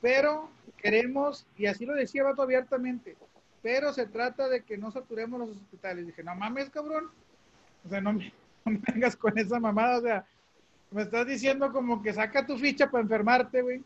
Pero 0.00 0.50
queremos, 0.76 1.46
y 1.56 1.66
así 1.66 1.84
lo 1.84 1.94
decía 1.94 2.22
Vato 2.22 2.42
abiertamente, 2.42 3.16
pero 3.62 3.92
se 3.92 4.06
trata 4.06 4.48
de 4.48 4.62
que 4.62 4.78
no 4.78 4.90
saturemos 4.90 5.40
los 5.40 5.50
hospitales. 5.50 6.06
Dije, 6.06 6.22
no 6.22 6.34
mames, 6.34 6.70
cabrón. 6.70 7.10
O 7.84 7.88
sea, 7.88 8.00
no 8.02 8.12
me, 8.12 8.32
vengas 8.64 9.16
con 9.16 9.36
esa 9.38 9.58
mamada. 9.58 9.98
O 9.98 10.02
sea, 10.02 10.26
me 10.90 11.02
estás 11.02 11.26
diciendo 11.26 11.72
como 11.72 12.02
que 12.02 12.12
saca 12.12 12.46
tu 12.46 12.56
ficha 12.56 12.90
para 12.90 13.02
enfermarte, 13.02 13.62
güey, 13.62 13.82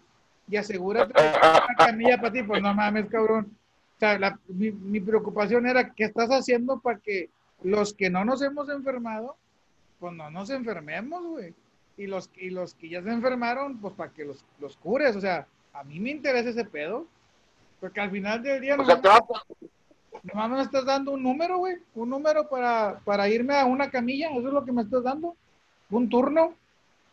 y 0.49 0.57
asegúrate 0.57 1.13
que 1.15 1.21
una 1.21 1.75
camilla 1.77 2.17
para 2.19 2.33
ti. 2.33 2.43
Pues 2.43 2.63
no 2.63 2.75
mames, 2.75 3.07
cabrón. 3.07 3.57
O 3.97 3.99
sea, 3.99 4.39
mi, 4.49 4.71
mi 4.73 5.01
preocupación 5.01 5.67
era, 5.67 5.93
¿qué 5.95 6.05
estás 6.05 6.29
haciendo 6.31 6.81
para 6.81 6.99
que 6.99 7.31
los 7.63 7.95
que 7.95 8.11
no 8.11 8.25
nos 8.25 8.43
hemos 8.43 8.69
enfermado, 8.69 9.37
pues 10.03 10.15
no 10.15 10.29
nos 10.33 10.51
enfermemos, 10.51 11.25
güey. 11.25 11.55
Y 11.97 12.09
los, 12.09 12.29
y 12.37 12.51
los 12.51 12.75
que 12.75 12.89
ya 12.89 13.01
se 13.05 13.11
enfermaron, 13.11 13.79
pues 13.81 13.95
para 13.95 14.11
que 14.11 14.25
los, 14.25 14.45
los 14.59 14.77
cures. 14.77 15.15
O 15.15 15.21
sea, 15.21 15.47
a 15.73 15.85
mí 15.85 16.01
me 16.01 16.11
interesa 16.11 16.51
ese 16.51 16.65
pedo. 16.65 17.07
Porque 17.79 18.01
al 18.01 18.11
final 18.11 18.43
del 18.43 18.61
día, 18.61 18.77
no 18.77 18.85
nomás, 20.25 20.51
me 20.51 20.63
estás 20.63 20.85
dando 20.85 21.13
un 21.13 21.23
número, 21.23 21.59
güey. 21.59 21.77
Un 21.95 22.11
número 22.11 22.49
para, 22.49 22.99
para 23.05 23.29
irme 23.29 23.55
a 23.55 23.65
una 23.65 23.93
camilla. 23.93 24.31
Eso 24.31 24.49
es 24.49 24.53
lo 24.53 24.65
que 24.65 24.73
me 24.73 24.83
estás 24.83 25.05
dando. 25.05 25.37
Un 25.89 26.09
turno. 26.09 26.57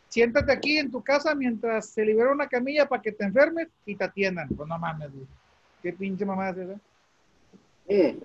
Siéntate 0.07 0.51
aquí 0.51 0.79
en 0.79 0.89
tu 0.89 1.03
casa 1.03 1.35
mientras 1.35 1.91
se 1.91 2.03
libera 2.03 2.31
una 2.31 2.47
camilla 2.47 2.89
para 2.89 3.03
que 3.03 3.11
te 3.11 3.23
enfermes 3.23 3.67
y 3.85 3.93
te 3.93 4.03
atiendan. 4.03 4.49
Pues 4.49 4.67
no 4.67 4.79
mames, 4.79 5.13
güey. 5.13 5.27
Qué 5.83 5.93
pinche 5.93 6.25
mamá 6.25 6.49
es 6.49 6.57
esa. 6.57 6.79
Sí. 7.87 8.19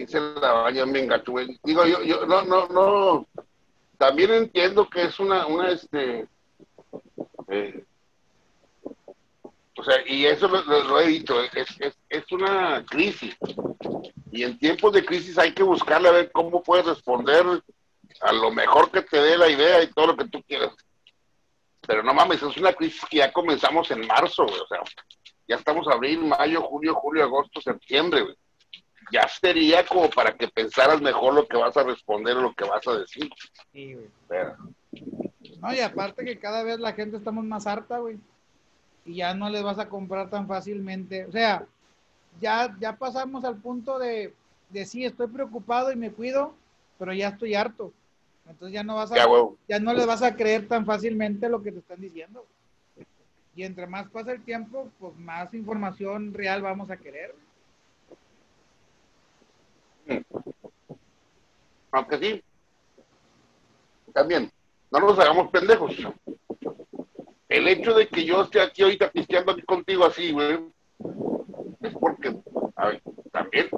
Dice 0.00 0.18
la 0.18 0.52
baña 0.52 0.86
me 0.86 1.00
engacho, 1.00 1.34
Digo, 1.62 1.84
yo, 1.84 2.02
yo, 2.02 2.24
no, 2.24 2.42
no, 2.42 2.66
no. 2.68 3.26
También 3.98 4.32
entiendo 4.32 4.88
que 4.88 5.02
es 5.02 5.20
una, 5.20 5.46
una, 5.46 5.70
este. 5.70 6.26
Eh, 7.48 7.84
o 9.76 9.84
sea, 9.84 9.96
y 10.06 10.24
eso 10.24 10.48
lo, 10.48 11.00
he 11.00 11.06
dicho, 11.06 11.38
es, 11.42 11.68
es, 11.80 11.98
es, 12.08 12.32
una 12.32 12.82
crisis. 12.86 13.36
Y 14.32 14.42
en 14.42 14.58
tiempos 14.58 14.94
de 14.94 15.04
crisis 15.04 15.36
hay 15.36 15.52
que 15.52 15.62
buscarle 15.62 16.08
a 16.08 16.12
ver 16.12 16.32
cómo 16.32 16.62
puedes 16.62 16.86
responder 16.86 17.44
a 18.22 18.32
lo 18.32 18.50
mejor 18.50 18.90
que 18.90 19.02
te 19.02 19.18
dé 19.18 19.36
la 19.36 19.50
idea 19.50 19.82
y 19.82 19.88
todo 19.88 20.08
lo 20.08 20.16
que 20.16 20.28
tú 20.28 20.42
quieras. 20.44 20.72
Pero 21.86 22.02
no 22.02 22.14
mames, 22.14 22.42
es 22.42 22.56
una 22.56 22.72
crisis 22.72 23.04
que 23.10 23.18
ya 23.18 23.32
comenzamos 23.32 23.90
en 23.90 24.06
marzo, 24.06 24.44
O 24.44 24.66
sea, 24.66 24.80
ya 25.46 25.56
estamos 25.56 25.86
abril, 25.88 26.20
mayo, 26.20 26.62
junio, 26.62 26.94
julio, 26.94 27.24
agosto, 27.24 27.60
septiembre, 27.60 28.22
güey. 28.22 28.36
Ya 29.12 29.26
sería 29.28 29.84
como 29.84 30.08
para 30.10 30.36
que 30.36 30.48
pensaras 30.48 31.00
mejor 31.00 31.34
lo 31.34 31.46
que 31.46 31.56
vas 31.56 31.76
a 31.76 31.82
responder 31.82 32.36
o 32.36 32.42
lo 32.42 32.54
que 32.54 32.64
vas 32.64 32.86
a 32.86 32.98
decir. 32.98 33.30
Sí, 33.72 33.94
güey. 33.94 34.08
No, 35.60 35.74
y 35.74 35.80
aparte 35.80 36.24
que 36.24 36.38
cada 36.38 36.62
vez 36.62 36.78
la 36.78 36.92
gente 36.92 37.16
estamos 37.16 37.44
más 37.44 37.66
harta, 37.66 37.98
güey. 37.98 38.18
Y 39.04 39.16
ya 39.16 39.34
no 39.34 39.50
les 39.50 39.62
vas 39.62 39.78
a 39.78 39.88
comprar 39.88 40.30
tan 40.30 40.46
fácilmente. 40.46 41.24
O 41.26 41.32
sea, 41.32 41.66
ya, 42.40 42.74
ya 42.78 42.96
pasamos 42.96 43.44
al 43.44 43.56
punto 43.56 43.98
de, 43.98 44.34
de 44.70 44.86
sí, 44.86 45.04
estoy 45.04 45.26
preocupado 45.28 45.92
y 45.92 45.96
me 45.96 46.12
cuido, 46.12 46.54
pero 46.98 47.12
ya 47.12 47.28
estoy 47.28 47.54
harto. 47.54 47.92
Entonces 48.48 48.74
ya 48.74 48.82
no 48.82 48.96
vas 48.96 49.12
a, 49.12 49.16
ya, 49.16 49.26
ya 49.68 49.78
no 49.78 49.94
les 49.94 50.06
vas 50.06 50.22
a 50.22 50.34
creer 50.34 50.66
tan 50.66 50.84
fácilmente 50.84 51.48
lo 51.48 51.62
que 51.62 51.72
te 51.72 51.78
están 51.78 52.00
diciendo. 52.00 52.44
Y 53.54 53.64
entre 53.64 53.86
más 53.86 54.08
pasa 54.08 54.32
el 54.32 54.42
tiempo, 54.42 54.88
pues 54.98 55.16
más 55.16 55.52
información 55.54 56.32
real 56.32 56.62
vamos 56.62 56.90
a 56.90 56.96
querer. 56.96 57.34
Aunque 61.92 62.18
sí, 62.18 62.44
también, 64.12 64.50
no 64.90 65.00
nos 65.00 65.18
hagamos 65.18 65.50
pendejos. 65.50 65.92
El 67.48 67.68
hecho 67.68 67.94
de 67.94 68.08
que 68.08 68.24
yo 68.24 68.42
esté 68.42 68.60
aquí 68.60 68.82
ahorita 68.82 69.10
pisteando 69.10 69.52
aquí 69.52 69.62
contigo 69.62 70.04
así, 70.04 70.32
güey, 70.32 70.58
es 71.80 71.94
porque, 71.94 72.36
también, 73.32 73.68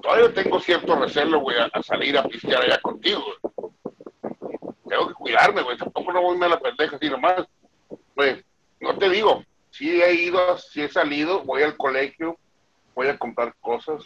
todavía 0.00 0.32
tengo 0.32 0.60
cierto 0.60 0.96
recelo, 0.96 1.40
güey, 1.40 1.56
a, 1.58 1.82
salir 1.82 2.16
a 2.16 2.24
pistear 2.24 2.62
allá 2.62 2.80
contigo. 2.80 3.22
Tengo 4.88 5.08
que 5.08 5.14
cuidarme, 5.14 5.62
güey, 5.62 5.76
tampoco 5.76 6.12
no 6.12 6.22
voy 6.22 6.42
a 6.42 6.48
la 6.48 6.60
pendeja 6.60 6.96
así 6.96 7.10
nomás. 7.10 7.46
Güey, 8.16 8.42
no 8.80 8.96
te 8.96 9.10
digo, 9.10 9.44
si 9.70 10.00
he 10.00 10.14
ido, 10.14 10.56
si 10.58 10.82
he 10.82 10.88
salido, 10.88 11.42
voy 11.42 11.62
al 11.62 11.76
colegio, 11.76 12.38
voy 12.94 13.08
a 13.08 13.18
comprar 13.18 13.54
cosas, 13.60 14.04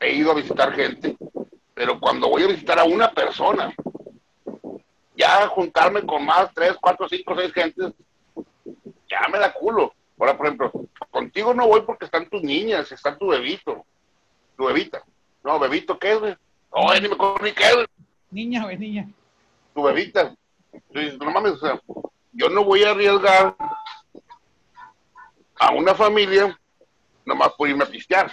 he 0.00 0.14
ido 0.14 0.30
a 0.30 0.34
visitar 0.34 0.72
gente, 0.72 1.16
pero 1.74 1.98
cuando 1.98 2.28
voy 2.28 2.44
a 2.44 2.48
visitar 2.48 2.78
a 2.78 2.84
una 2.84 3.10
persona, 3.10 3.74
ya 5.16 5.48
juntarme 5.48 6.02
con 6.06 6.24
más, 6.24 6.52
tres, 6.54 6.76
cuatro, 6.80 7.08
cinco, 7.08 7.34
seis 7.36 7.52
gentes, 7.52 7.92
ya 9.08 9.26
me 9.30 9.38
da 9.38 9.52
culo. 9.52 9.92
Ahora, 10.18 10.36
por 10.36 10.46
ejemplo, 10.46 10.72
contigo 11.10 11.54
no 11.54 11.66
voy 11.66 11.82
porque 11.82 12.04
están 12.04 12.28
tus 12.28 12.42
niñas, 12.42 12.90
está 12.92 13.16
tu 13.16 13.28
bebito, 13.28 13.84
tu 14.56 14.66
bebita. 14.66 15.02
No, 15.44 15.58
bebito, 15.58 15.98
¿qué 15.98 16.12
es, 16.12 16.18
güey? 16.18 16.36
No, 16.74 16.94
ni 16.94 17.08
me 17.08 17.14
acuerdo 17.14 17.38
ni 17.42 17.52
qué. 17.52 17.86
Niña, 18.30 18.64
güey, 18.64 18.76
niña. 18.76 19.08
Tu 19.74 19.82
bebita. 19.82 20.34
No 20.92 21.30
mames, 21.30 21.52
o 21.52 21.58
sea, 21.58 21.80
yo 22.32 22.48
no 22.50 22.64
voy 22.64 22.84
a 22.84 22.90
arriesgar 22.90 23.56
a 25.58 25.72
una 25.72 25.94
familia 25.94 26.58
nomás 27.24 27.52
por 27.54 27.68
irme 27.68 27.84
a 27.84 27.88
pistear. 27.88 28.30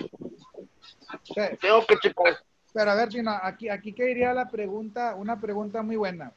Tengo 1.59 1.86
que 1.86 1.97
checar. 1.97 2.38
Pero 2.74 2.91
a 2.91 2.95
ver, 2.95 3.09
Chino, 3.09 3.32
aquí, 3.41 3.70
aquí 3.70 3.93
que 3.93 4.11
iría 4.11 4.34
la 4.34 4.49
pregunta, 4.49 5.16
una 5.16 5.39
pregunta 5.39 5.82
muy 5.82 5.95
buena. 5.95 6.34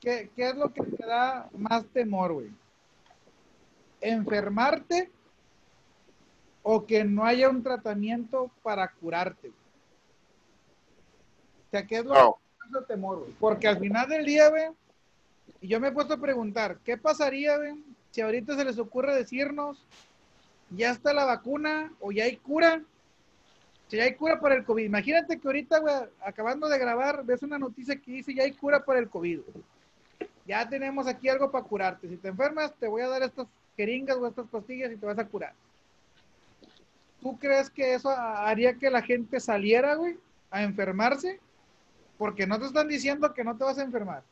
¿Qué, 0.00 0.30
qué 0.36 0.50
es 0.50 0.56
lo 0.56 0.72
que 0.72 0.82
te 0.82 1.06
da 1.06 1.48
más 1.56 1.86
temor, 1.86 2.34
güey? 2.34 2.50
¿Enfermarte 4.00 5.10
o 6.62 6.84
que 6.84 7.04
no 7.04 7.24
haya 7.24 7.48
un 7.48 7.62
tratamiento 7.62 8.50
para 8.62 8.88
curarte? 8.88 9.48
O 9.48 9.52
sea, 11.70 11.86
¿qué 11.86 11.98
es 11.98 12.04
lo 12.04 12.12
que 12.12 12.20
te 12.68 12.78
da 12.78 12.86
temor, 12.86 13.20
güey? 13.20 13.32
Porque 13.40 13.68
al 13.68 13.78
final 13.78 14.08
del 14.08 14.26
día, 14.26 14.50
güey, 14.50 14.66
y 15.60 15.68
yo 15.68 15.80
me 15.80 15.88
he 15.88 15.92
puesto 15.92 16.14
a 16.14 16.20
preguntar, 16.20 16.78
¿qué 16.84 16.98
pasaría, 16.98 17.58
si 18.10 18.20
ahorita 18.20 18.56
se 18.56 18.64
les 18.64 18.78
ocurre 18.78 19.14
decirnos, 19.14 19.86
ya 20.70 20.90
está 20.90 21.12
la 21.12 21.24
vacuna 21.24 21.92
o 22.00 22.12
ya 22.12 22.24
hay 22.24 22.36
cura? 22.36 22.82
Si 23.88 23.96
ya 23.96 24.04
hay 24.04 24.14
cura 24.14 24.40
para 24.40 24.56
el 24.56 24.64
COVID. 24.64 24.84
Imagínate 24.84 25.38
que 25.38 25.46
ahorita, 25.46 25.78
güey, 25.78 25.94
acabando 26.24 26.68
de 26.68 26.78
grabar, 26.78 27.24
ves 27.24 27.42
una 27.42 27.58
noticia 27.58 27.96
que 27.96 28.10
dice 28.10 28.34
ya 28.34 28.42
hay 28.42 28.52
cura 28.52 28.84
para 28.84 28.98
el 28.98 29.08
COVID. 29.08 29.40
Ya 30.46 30.68
tenemos 30.68 31.06
aquí 31.06 31.28
algo 31.28 31.50
para 31.50 31.64
curarte. 31.64 32.08
Si 32.08 32.16
te 32.16 32.28
enfermas, 32.28 32.74
te 32.74 32.88
voy 32.88 33.02
a 33.02 33.08
dar 33.08 33.22
estas 33.22 33.46
jeringas 33.76 34.16
o 34.16 34.26
estas 34.26 34.46
pastillas 34.48 34.92
y 34.92 34.96
te 34.96 35.06
vas 35.06 35.18
a 35.18 35.26
curar. 35.26 35.54
¿Tú 37.20 37.38
crees 37.38 37.70
que 37.70 37.94
eso 37.94 38.10
haría 38.10 38.74
que 38.74 38.90
la 38.90 39.02
gente 39.02 39.40
saliera, 39.40 39.94
güey, 39.94 40.16
a 40.50 40.62
enfermarse? 40.62 41.40
Porque 42.18 42.46
no 42.46 42.58
te 42.58 42.66
están 42.66 42.88
diciendo 42.88 43.34
que 43.34 43.44
no 43.44 43.56
te 43.56 43.64
vas 43.64 43.78
a 43.78 43.82
enfermar. 43.82 44.22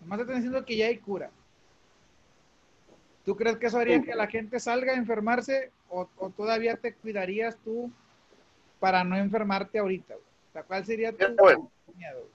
Nomás 0.00 0.18
te 0.18 0.22
están 0.22 0.36
diciendo 0.36 0.64
que 0.64 0.76
ya 0.76 0.86
hay 0.86 0.98
cura. 0.98 1.30
¿Tú 3.24 3.36
crees 3.36 3.56
que 3.56 3.66
eso 3.66 3.78
haría 3.78 4.02
que 4.02 4.14
la 4.14 4.26
gente 4.26 4.58
salga 4.58 4.92
a 4.92 4.96
enfermarse 4.96 5.70
o, 5.88 6.06
todavía 6.36 6.76
te 6.76 6.94
cuidarías 6.94 7.56
tú 7.58 7.90
para 8.82 9.04
no 9.04 9.16
enfermarte 9.16 9.78
ahorita? 9.78 10.16
¿cuál 10.66 10.84
sería 10.84 11.12
tu 11.12 11.16
miedo? 11.96 12.28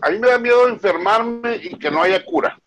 A 0.00 0.10
mí 0.10 0.18
me 0.18 0.28
da 0.28 0.38
miedo 0.38 0.66
enfermarme 0.68 1.56
y 1.56 1.78
que 1.78 1.90
no 1.90 2.02
haya 2.02 2.24
cura. 2.24 2.58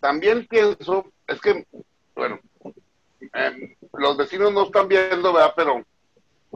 También 0.00 0.46
pienso, 0.46 1.12
es 1.26 1.38
que, 1.38 1.66
bueno, 2.14 2.40
em, 3.34 3.76
los 3.92 4.16
vecinos 4.16 4.54
no 4.54 4.64
están 4.64 4.88
viendo, 4.88 5.34
¿verdad? 5.34 5.52
Pero 5.54 5.84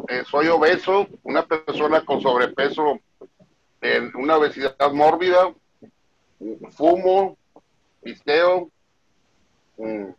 eh, 0.09 0.25
soy 0.25 0.49
obeso, 0.49 1.07
una 1.23 1.45
persona 1.45 2.03
con 2.03 2.23
sobrepeso, 2.23 2.99
en 3.83 4.11
una 4.17 4.39
obesidad 4.39 4.91
mórbida, 4.91 5.55
fumo, 6.71 7.37
pisteo, 8.03 8.71
mm, 9.77 10.13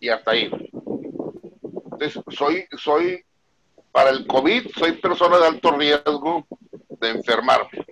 y 0.00 0.08
hasta 0.08 0.32
ahí. 0.32 0.50
Entonces, 1.90 2.22
soy, 2.30 2.66
soy, 2.76 3.24
para 3.92 4.10
el 4.10 4.26
COVID, 4.26 4.70
soy 4.76 4.92
persona 4.92 5.38
de 5.38 5.46
alto 5.46 5.70
riesgo 5.72 6.46
de 7.00 7.10
enfermarme. 7.10 7.86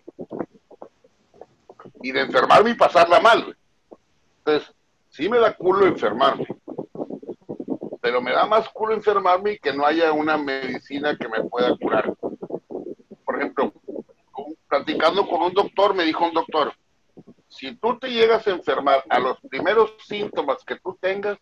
Y 2.02 2.12
de 2.12 2.20
enfermarme 2.20 2.70
y 2.70 2.74
pasarla 2.74 3.20
mal. 3.20 3.56
Entonces, 4.38 4.72
sí 5.10 5.28
me 5.28 5.38
da 5.38 5.54
culo 5.54 5.86
enfermarme 5.86 6.46
pero 8.06 8.22
me 8.22 8.30
da 8.30 8.46
más 8.46 8.68
culo 8.68 8.94
enfermarme 8.94 9.54
y 9.54 9.58
que 9.58 9.72
no 9.72 9.84
haya 9.84 10.12
una 10.12 10.38
medicina 10.38 11.16
que 11.16 11.28
me 11.28 11.42
pueda 11.42 11.76
curar. 11.76 12.14
Por 13.24 13.36
ejemplo, 13.36 13.72
platicando 14.68 15.26
con 15.26 15.42
un 15.42 15.52
doctor, 15.52 15.92
me 15.92 16.04
dijo 16.04 16.24
un 16.24 16.32
doctor, 16.32 16.72
si 17.48 17.74
tú 17.74 17.98
te 17.98 18.08
llegas 18.12 18.46
a 18.46 18.52
enfermar 18.52 19.02
a 19.08 19.18
los 19.18 19.40
primeros 19.50 19.92
síntomas 20.06 20.62
que 20.64 20.76
tú 20.76 20.96
tengas, 21.00 21.36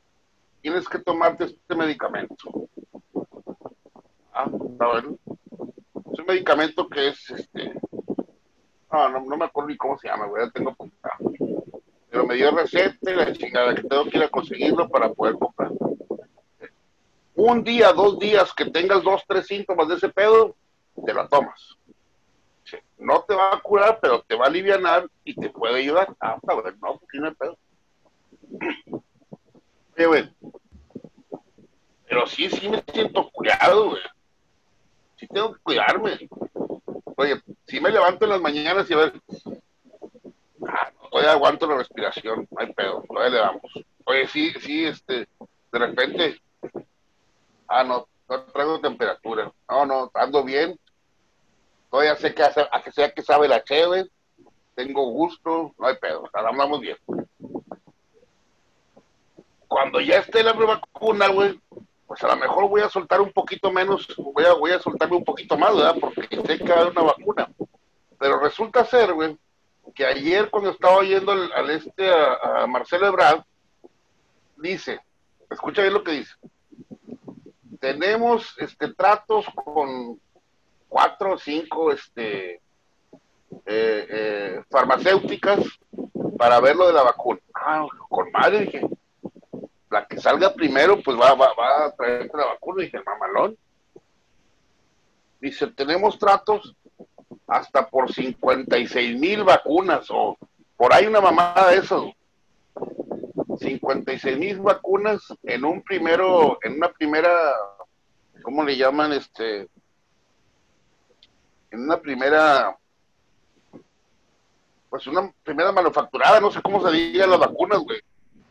tienes 0.65 0.89
que 0.89 0.99
tomarte 0.99 1.45
este 1.45 1.75
medicamento. 1.75 2.69
Ah, 4.33 4.51
está 4.73 4.87
bueno. 4.87 5.19
Es 6.11 6.19
un 6.19 6.27
medicamento 6.27 6.89
que 6.89 7.09
es 7.09 7.31
este. 7.31 7.75
No, 8.91 9.09
no, 9.11 9.37
me 9.37 9.45
acuerdo 9.45 9.69
ni 9.69 9.77
cómo 9.77 9.99
se 9.99 10.09
llama, 10.09 10.25
güey, 10.25 10.47
ya 10.47 10.51
tengo 10.53 10.71
apuntado. 10.71 11.19
Pero 12.09 12.27
me 12.27 12.35
dio 12.37 12.51
receta 12.51 13.11
y 13.11 13.15
la 13.15 13.31
chingada 13.35 13.75
que 13.75 13.83
tengo 13.83 14.05
que 14.07 14.17
ir 14.17 14.25
a 14.25 14.31
conseguirlo 14.31 14.89
para 14.89 15.13
poder 15.13 15.35
comprar 15.35 15.71
un 17.37 17.63
día, 17.63 17.93
dos 17.93 18.19
días 18.19 18.55
que 18.55 18.65
tengas 18.71 19.03
dos, 19.03 19.23
tres 19.29 19.47
síntomas 19.47 19.89
de 19.89 19.97
ese 19.97 20.09
pedo, 20.09 20.57
te 21.05 21.13
la 21.13 21.29
tomas. 21.29 21.77
No 22.97 23.23
te 23.25 23.35
va 23.35 23.53
a 23.53 23.61
curar, 23.61 23.99
pero 24.01 24.23
te 24.23 24.35
va 24.35 24.47
a 24.47 24.49
aliviar 24.49 24.81
y 25.25 25.35
te 25.35 25.51
puede 25.51 25.81
ayudar. 25.81 26.15
Ah, 26.21 26.39
está 26.41 26.55
bueno, 26.55 26.71
no, 26.81 26.99
porque 26.99 27.19
no 27.19 27.29
hay 29.97 30.07
pedo. 30.07 30.53
Pero 32.07 32.27
sí, 32.27 32.49
sí 32.51 32.69
me 32.69 32.83
siento 32.93 33.31
cuidado, 33.31 33.91
güey. 33.91 34.03
Sí 35.17 35.27
tengo 35.29 35.55
que 35.55 35.61
cuidarme. 35.61 36.29
Oye, 37.17 37.41
si 37.67 37.81
me 37.81 37.91
levanto 37.91 38.25
en 38.25 38.31
las 38.31 38.41
mañanas 38.41 38.89
y 38.91 38.95
a 38.95 38.97
ver, 38.97 39.13
ah, 40.69 40.91
todavía 41.11 41.33
aguanto 41.33 41.67
la 41.67 41.77
respiración, 41.77 42.47
no 42.51 42.61
hay 42.61 42.73
pedo, 42.73 43.05
todavía 43.09 43.31
le 43.31 43.39
damos. 43.39 43.63
Oye, 44.05 44.27
sí, 44.29 44.53
sí, 44.61 44.85
este, 44.85 45.29
de 45.73 45.79
repente 45.79 46.41
Ah, 47.69 47.83
no, 47.83 48.07
no 48.29 48.43
traigo 48.45 48.81
temperatura. 48.81 49.53
No, 49.69 49.87
no, 49.87 50.11
ando 50.15 50.45
bien. 50.45 50.79
Todavía 51.91 52.17
sé 52.17 52.35
que, 52.35 52.43
hace, 52.43 52.67
a 52.71 52.83
que 52.83 52.93
sea 52.93 53.11
que 53.11 53.23
sabe 53.23 53.49
la 53.49 53.63
cheve. 53.65 54.09
Tengo 54.75 55.11
gusto, 55.11 55.73
no 55.79 55.87
hay 55.87 55.97
pedo, 55.97 56.29
andamos 56.33 56.81
bien. 56.81 56.97
Cuando 59.75 60.01
ya 60.01 60.19
esté 60.19 60.45
la 60.45 60.53
vacuna, 60.53 61.27
güey, 61.27 61.61
pues 62.07 62.23
a 62.23 62.29
lo 62.29 62.37
mejor 62.37 62.69
voy 62.69 62.83
a 62.83 62.89
soltar 62.89 63.21
un 63.21 63.33
poquito 63.33 63.73
menos, 63.73 64.07
voy 64.17 64.45
a, 64.45 64.53
voy 64.53 64.71
a 64.71 64.79
soltarme 64.79 65.17
un 65.17 65.25
poquito 65.25 65.59
más, 65.59 65.75
¿verdad? 65.75 65.97
Porque 66.01 66.29
sé 66.47 66.59
que 66.59 66.73
va 66.73 66.87
una 66.87 67.03
vacuna. 67.03 67.51
Pero 68.17 68.39
resulta 68.39 68.85
ser, 68.85 69.13
güey, 69.13 69.37
que 69.93 70.07
ayer 70.07 70.49
cuando 70.49 70.71
estaba 70.71 70.99
oyendo 70.99 71.33
al, 71.33 71.71
este, 71.71 72.09
a, 72.09 72.63
a 72.63 72.67
Marcelo 72.69 73.09
Ebrard, 73.09 73.43
dice, 74.59 75.01
escucha 75.51 75.83
bien 75.83 75.95
lo 75.95 76.05
que 76.05 76.13
dice, 76.13 76.37
tenemos 77.81 78.55
este, 78.59 78.95
tratos 78.95 79.45
con 79.57 80.21
cuatro 80.89 81.33
o 81.33 81.39
cinco 81.39 81.91
este, 81.91 82.53
eh, 82.53 82.61
eh, 83.67 84.63
farmacéuticas 84.71 85.59
para 86.39 86.61
ver 86.61 86.77
lo 86.77 86.87
de 86.87 86.93
la 86.93 87.03
vacuna. 87.03 87.41
Ah, 87.57 87.85
con 88.09 88.31
madre, 88.31 88.61
dije, 88.61 88.89
la 89.95 90.07
que 90.07 90.21
salga 90.21 90.53
primero, 90.53 91.01
pues 91.03 91.17
va, 91.17 91.35
va, 91.35 91.55
va 91.55 91.87
a 91.87 91.93
traer 91.93 92.31
la 92.35 92.47
vacuna. 92.47 92.83
Dije, 92.83 93.01
mamalón. 93.05 93.57
Dice, 95.41 95.69
tenemos 95.69 96.19
tratos 96.19 96.75
hasta 97.47 97.89
por 97.89 98.13
56 98.13 99.19
mil 99.19 99.45
vacunas 99.45 100.07
o 100.11 100.37
por 100.77 100.93
ahí 100.93 101.07
una 101.07 101.21
mamada 101.21 101.71
de 101.71 101.77
eso. 101.79 102.13
56 103.59 104.37
mil 104.37 104.59
vacunas 104.61 105.23
en 105.45 105.65
un 105.65 105.83
primero, 105.83 106.59
en 106.63 106.75
una 106.75 106.89
primera 106.93 107.31
¿cómo 108.45 108.63
le 108.63 108.77
llaman? 108.77 109.13
Este, 109.13 109.69
en 111.71 111.81
una 111.81 112.01
primera, 112.01 112.77
pues 114.91 115.07
una 115.07 115.33
primera 115.43 115.73
manufacturada, 115.73 116.41
no 116.41 116.51
sé 116.53 116.63
cómo 116.63 116.87
se 116.87 116.93
diga 116.95 117.27
las 117.27 117.41
vacunas, 117.41 117.79
güey. 117.81 118.01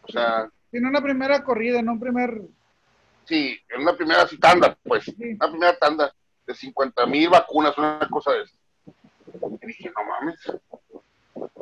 O 0.04 0.12
sea. 0.12 0.50
En 0.74 0.86
una 0.86 1.01
primera 1.01 1.43
corrida, 1.43 1.80
en 1.80 1.89
un 1.89 1.99
primer. 1.99 2.41
Sí, 3.26 3.57
en 3.69 3.82
una 3.82 3.95
primera 3.95 4.28
tanda, 4.39 4.78
pues, 4.84 5.07
una 5.07 5.49
primera 5.49 5.78
tanda 5.78 6.13
de 6.45 6.53
50 6.53 7.05
mil 7.05 7.30
vacunas, 7.30 7.78
una 7.78 8.05
cosa 8.09 8.32
de 8.32 8.43
eso. 8.43 8.55
Y 9.61 9.67
dije, 9.67 9.91
no 9.95 10.03
mames, 10.03 10.39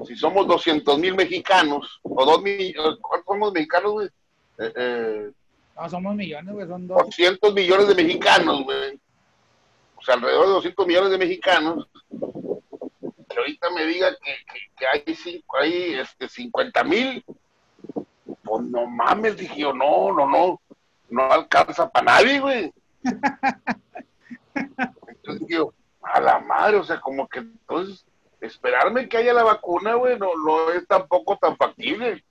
si 0.08 0.16
somos 0.16 0.48
200 0.48 0.98
mil 0.98 1.16
mexicanos, 1.16 2.00
o 2.04 2.26
dos 2.26 2.42
mil, 2.42 2.74
¿cuántos 3.02 3.26
somos 3.28 3.54
mexicanos, 3.54 3.92
güey? 3.92 4.08
Eh, 4.58 4.74
eh, 4.76 5.32
no, 5.76 5.90
somos 5.90 6.16
millones, 6.16 6.54
güey, 6.54 6.68
son 6.68 6.88
dos. 6.88 7.04
200 7.06 7.54
millones 7.54 7.88
de 7.88 7.96
mexicanos, 7.96 8.64
güey. 8.64 9.00
O 9.96 10.02
sea, 10.02 10.16
alrededor 10.16 10.48
de 10.48 10.54
200 10.54 10.88
millones 10.88 11.12
de 11.12 11.18
mexicanos. 11.18 11.88
Que 13.30 13.38
ahorita 13.38 13.70
me 13.70 13.86
diga 13.86 14.16
que, 14.18 14.36
que, 14.78 14.88
hay, 14.88 15.16
cinco, 15.16 15.58
hay 15.58 15.94
este, 15.94 16.28
50 16.28 16.84
mil. 16.84 17.24
Pues 18.52 18.64
no 18.66 18.86
mames, 18.86 19.38
dije 19.38 19.62
yo, 19.62 19.72
no, 19.72 20.12
no, 20.12 20.28
no. 20.30 20.60
No 21.10 21.24
alcanza 21.32 21.90
para 21.90 22.04
nadie, 22.04 22.42
güey. 22.42 22.74
Entonces 25.08 25.48
digo, 25.48 25.74
a 26.02 26.20
la 26.20 26.40
madre, 26.40 26.76
o 26.76 26.84
sea, 26.84 27.00
como 27.00 27.30
que 27.30 27.40
entonces 27.40 28.06
esperarme 28.42 29.08
que 29.08 29.16
haya 29.16 29.32
la 29.32 29.44
vacuna, 29.44 29.94
güey, 29.94 30.20
no, 30.20 30.36
no 30.36 30.70
es 30.74 30.86
tampoco 30.86 31.38
tan 31.38 31.56
factible. 31.56 32.26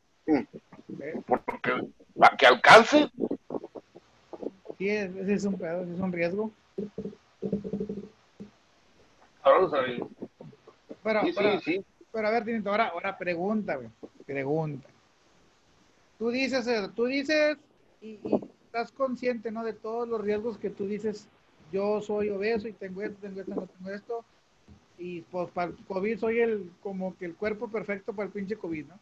Porque 1.26 1.88
para 2.14 2.36
que 2.36 2.46
alcance. 2.46 3.10
Sí, 4.76 4.90
ese 4.90 5.32
es 5.32 5.44
un 5.46 5.56
pedo, 5.56 5.84
es 5.84 6.00
un 6.00 6.12
riesgo. 6.12 6.50
Vamos 9.42 9.72
a 9.72 9.80
ver. 9.80 10.02
Pero, 11.02 11.22
sí, 11.22 11.32
pero, 11.34 11.60
sí, 11.60 11.84
pero 12.12 12.28
a 12.28 12.30
ver, 12.30 12.62
ahora, 12.66 12.88
ahora 12.88 13.16
pregunta, 13.16 13.76
güey. 13.76 13.88
Pregunta. 14.26 14.86
Tú 16.20 16.30
dices, 16.30 16.68
tú 16.94 17.06
dices 17.06 17.58
y, 18.00 18.20
estás 18.66 18.92
consciente, 18.92 19.50
¿no? 19.50 19.64
De 19.64 19.72
todos 19.72 20.08
los 20.08 20.20
riesgos 20.20 20.56
que 20.56 20.70
tú 20.70 20.86
dices. 20.86 21.28
Yo 21.72 22.00
soy 22.00 22.30
obeso 22.30 22.68
y 22.68 22.72
tengo 22.72 23.02
esto, 23.02 23.18
tengo 23.20 23.40
esto, 23.40 23.54
no 23.54 23.66
tengo 23.66 23.90
esto. 23.90 24.24
Y 24.98 25.22
pues 25.22 25.50
para 25.50 25.72
el 25.72 25.76
COVID 25.86 26.18
soy 26.18 26.40
el, 26.40 26.70
como 26.80 27.16
que 27.16 27.24
el 27.24 27.34
cuerpo 27.34 27.68
perfecto 27.68 28.12
para 28.12 28.26
el 28.26 28.32
pinche 28.32 28.56
COVID, 28.56 28.86
¿no? 28.86 28.98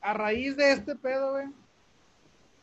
a 0.00 0.14
raíz 0.14 0.56
de 0.56 0.72
este 0.72 0.96
pedo, 0.96 1.32
güey, 1.32 1.46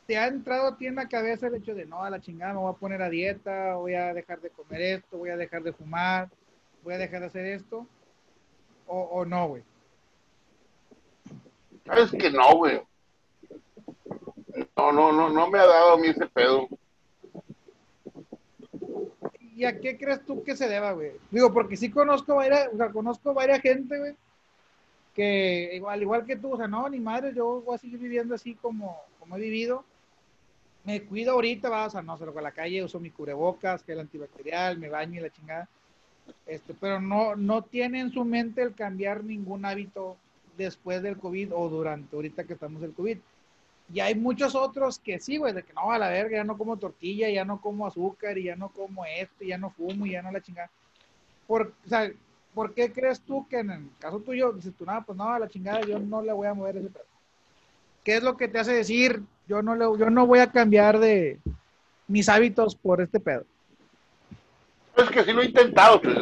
te 0.05 0.17
ha 0.17 0.27
entrado 0.27 0.67
a 0.67 0.77
ti 0.77 0.87
en 0.87 0.95
la 0.95 1.07
cabeza 1.07 1.47
el 1.47 1.55
hecho 1.55 1.75
de, 1.75 1.85
no, 1.85 2.03
a 2.03 2.09
la 2.09 2.21
chingada, 2.21 2.53
me 2.53 2.59
voy 2.59 2.73
a 2.73 2.77
poner 2.77 3.01
a 3.01 3.09
dieta, 3.09 3.75
voy 3.75 3.93
a 3.93 4.13
dejar 4.13 4.41
de 4.41 4.49
comer 4.49 4.81
esto, 4.81 5.17
voy 5.17 5.29
a 5.29 5.37
dejar 5.37 5.63
de 5.63 5.73
fumar, 5.73 6.29
voy 6.83 6.93
a 6.93 6.97
dejar 6.97 7.21
de 7.21 7.27
hacer 7.27 7.45
esto, 7.45 7.87
o, 8.87 9.25
no, 9.25 9.49
güey? 9.49 9.63
Sabes 11.87 12.11
que 12.11 12.29
no, 12.29 12.55
güey. 12.57 12.81
No, 14.75 14.91
no, 14.91 15.11
no, 15.11 15.29
no 15.29 15.49
me 15.49 15.59
ha 15.59 15.65
dado 15.65 15.93
a 15.93 15.97
mí 15.97 16.07
ese 16.07 16.27
pedo. 16.27 16.67
¿Y 19.55 19.63
a 19.65 19.79
qué 19.79 19.97
crees 19.97 20.23
tú 20.25 20.43
que 20.43 20.55
se 20.55 20.67
deba, 20.67 20.91
güey? 20.91 21.13
Digo, 21.31 21.51
porque 21.51 21.77
sí 21.77 21.89
conozco 21.89 22.35
varias, 22.35 22.69
o 22.73 22.77
sea, 22.77 22.91
conozco 22.91 23.33
varias 23.33 23.61
gente, 23.61 23.97
güey, 23.97 24.15
que 25.15 25.71
igual, 25.73 26.01
igual 26.01 26.25
que 26.25 26.35
tú, 26.35 26.53
o 26.53 26.57
sea, 26.57 26.67
no, 26.67 26.87
ni 26.89 26.99
madre, 26.99 27.33
yo 27.33 27.61
voy 27.61 27.75
a 27.75 27.79
seguir 27.79 27.97
viviendo 27.97 28.35
así 28.35 28.53
como, 28.53 29.01
como 29.19 29.37
he 29.37 29.39
vivido. 29.39 29.83
Me 30.83 31.01
cuido 31.03 31.33
ahorita, 31.33 31.69
va, 31.69 31.87
o 31.87 31.89
sea, 31.89 32.01
no, 32.01 32.17
salgo 32.17 32.37
a 32.37 32.43
la 32.43 32.51
calle, 32.51 32.83
uso 32.83 32.99
mi 32.99 33.09
cubrebocas, 33.09 33.81
que 33.81 33.93
el 33.93 34.01
antibacterial, 34.01 34.77
me 34.77 34.89
baño 34.89 35.19
y 35.19 35.23
la 35.23 35.31
chingada. 35.31 35.67
este, 36.45 36.73
pero 36.75 37.01
no, 37.01 37.35
no 37.35 37.63
tiene 37.63 38.01
en 38.01 38.11
su 38.11 38.23
mente 38.25 38.61
el 38.61 38.75
cambiar 38.75 39.23
ningún 39.23 39.65
hábito 39.65 40.17
después 40.57 41.01
del 41.01 41.17
COVID 41.17 41.53
o 41.53 41.69
durante, 41.69 42.15
ahorita 42.15 42.43
que 42.43 42.53
estamos 42.53 42.81
el 42.83 42.93
COVID. 42.93 43.17
Y 43.93 43.99
hay 44.01 44.15
muchos 44.15 44.53
otros 44.55 44.99
que 44.99 45.19
sí, 45.19 45.37
güey, 45.37 45.53
de 45.53 45.63
que 45.63 45.73
no, 45.73 45.91
a 45.91 45.97
la 45.97 46.09
verga, 46.09 46.37
ya 46.37 46.43
no 46.43 46.57
como 46.57 46.77
tortilla, 46.77 47.29
ya 47.29 47.45
no 47.45 47.61
como 47.61 47.87
azúcar, 47.87 48.37
y 48.37 48.43
ya 48.43 48.55
no 48.55 48.69
como 48.69 49.05
esto, 49.05 49.45
ya 49.45 49.57
no 49.57 49.69
fumo, 49.69 50.05
y 50.05 50.11
ya 50.11 50.21
no 50.21 50.31
la 50.31 50.41
chingada. 50.41 50.69
Por, 51.47 51.73
o 51.85 51.89
sea, 51.89 52.11
¿por 52.53 52.73
qué 52.73 52.91
crees 52.91 53.21
tú 53.21 53.47
que 53.47 53.59
en 53.59 53.71
el 53.71 53.89
caso 53.99 54.19
tuyo, 54.19 54.51
dices 54.51 54.73
tú, 54.77 54.85
nada, 54.85 55.01
pues 55.01 55.17
no, 55.17 55.29
a 55.29 55.39
la 55.39 55.47
chingada, 55.47 55.81
yo 55.81 55.99
no 55.99 56.21
le 56.21 56.33
voy 56.33 56.47
a 56.47 56.53
mover 56.53 56.77
ese 56.77 56.89
pedo? 56.89 57.05
¿Qué 58.03 58.17
es 58.17 58.23
lo 58.23 58.35
que 58.35 58.47
te 58.47 58.59
hace 58.59 58.73
decir, 58.73 59.21
yo 59.47 59.61
no, 59.61 59.75
le, 59.75 59.85
yo 59.97 60.09
no 60.09 60.25
voy 60.27 60.39
a 60.39 60.51
cambiar 60.51 60.99
de 60.99 61.39
mis 62.07 62.27
hábitos 62.27 62.75
por 62.75 63.01
este 63.01 63.19
pedo? 63.19 63.45
Es 64.97 65.09
que 65.09 65.23
sí 65.23 65.31
lo 65.31 65.41
he 65.41 65.45
intentado, 65.45 66.01
pues, 66.01 66.17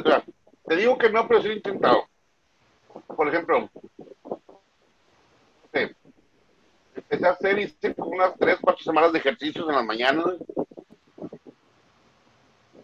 te 0.68 0.76
digo 0.76 0.98
que 0.98 1.10
no, 1.10 1.28
pero 1.28 1.42
sí 1.42 1.48
lo 1.48 1.54
he 1.54 1.58
intentado. 1.58 2.04
Por 3.16 3.28
ejemplo, 3.28 3.70
empecé 6.96 7.28
a 7.28 7.32
hacer, 7.32 7.60
hice 7.60 7.94
unas 7.98 8.36
3, 8.38 8.58
4 8.62 8.84
semanas 8.84 9.14
de 9.14 9.20
ejercicios 9.20 9.68
en 9.68 9.76
las 9.76 9.86
mañanas. 9.86 10.26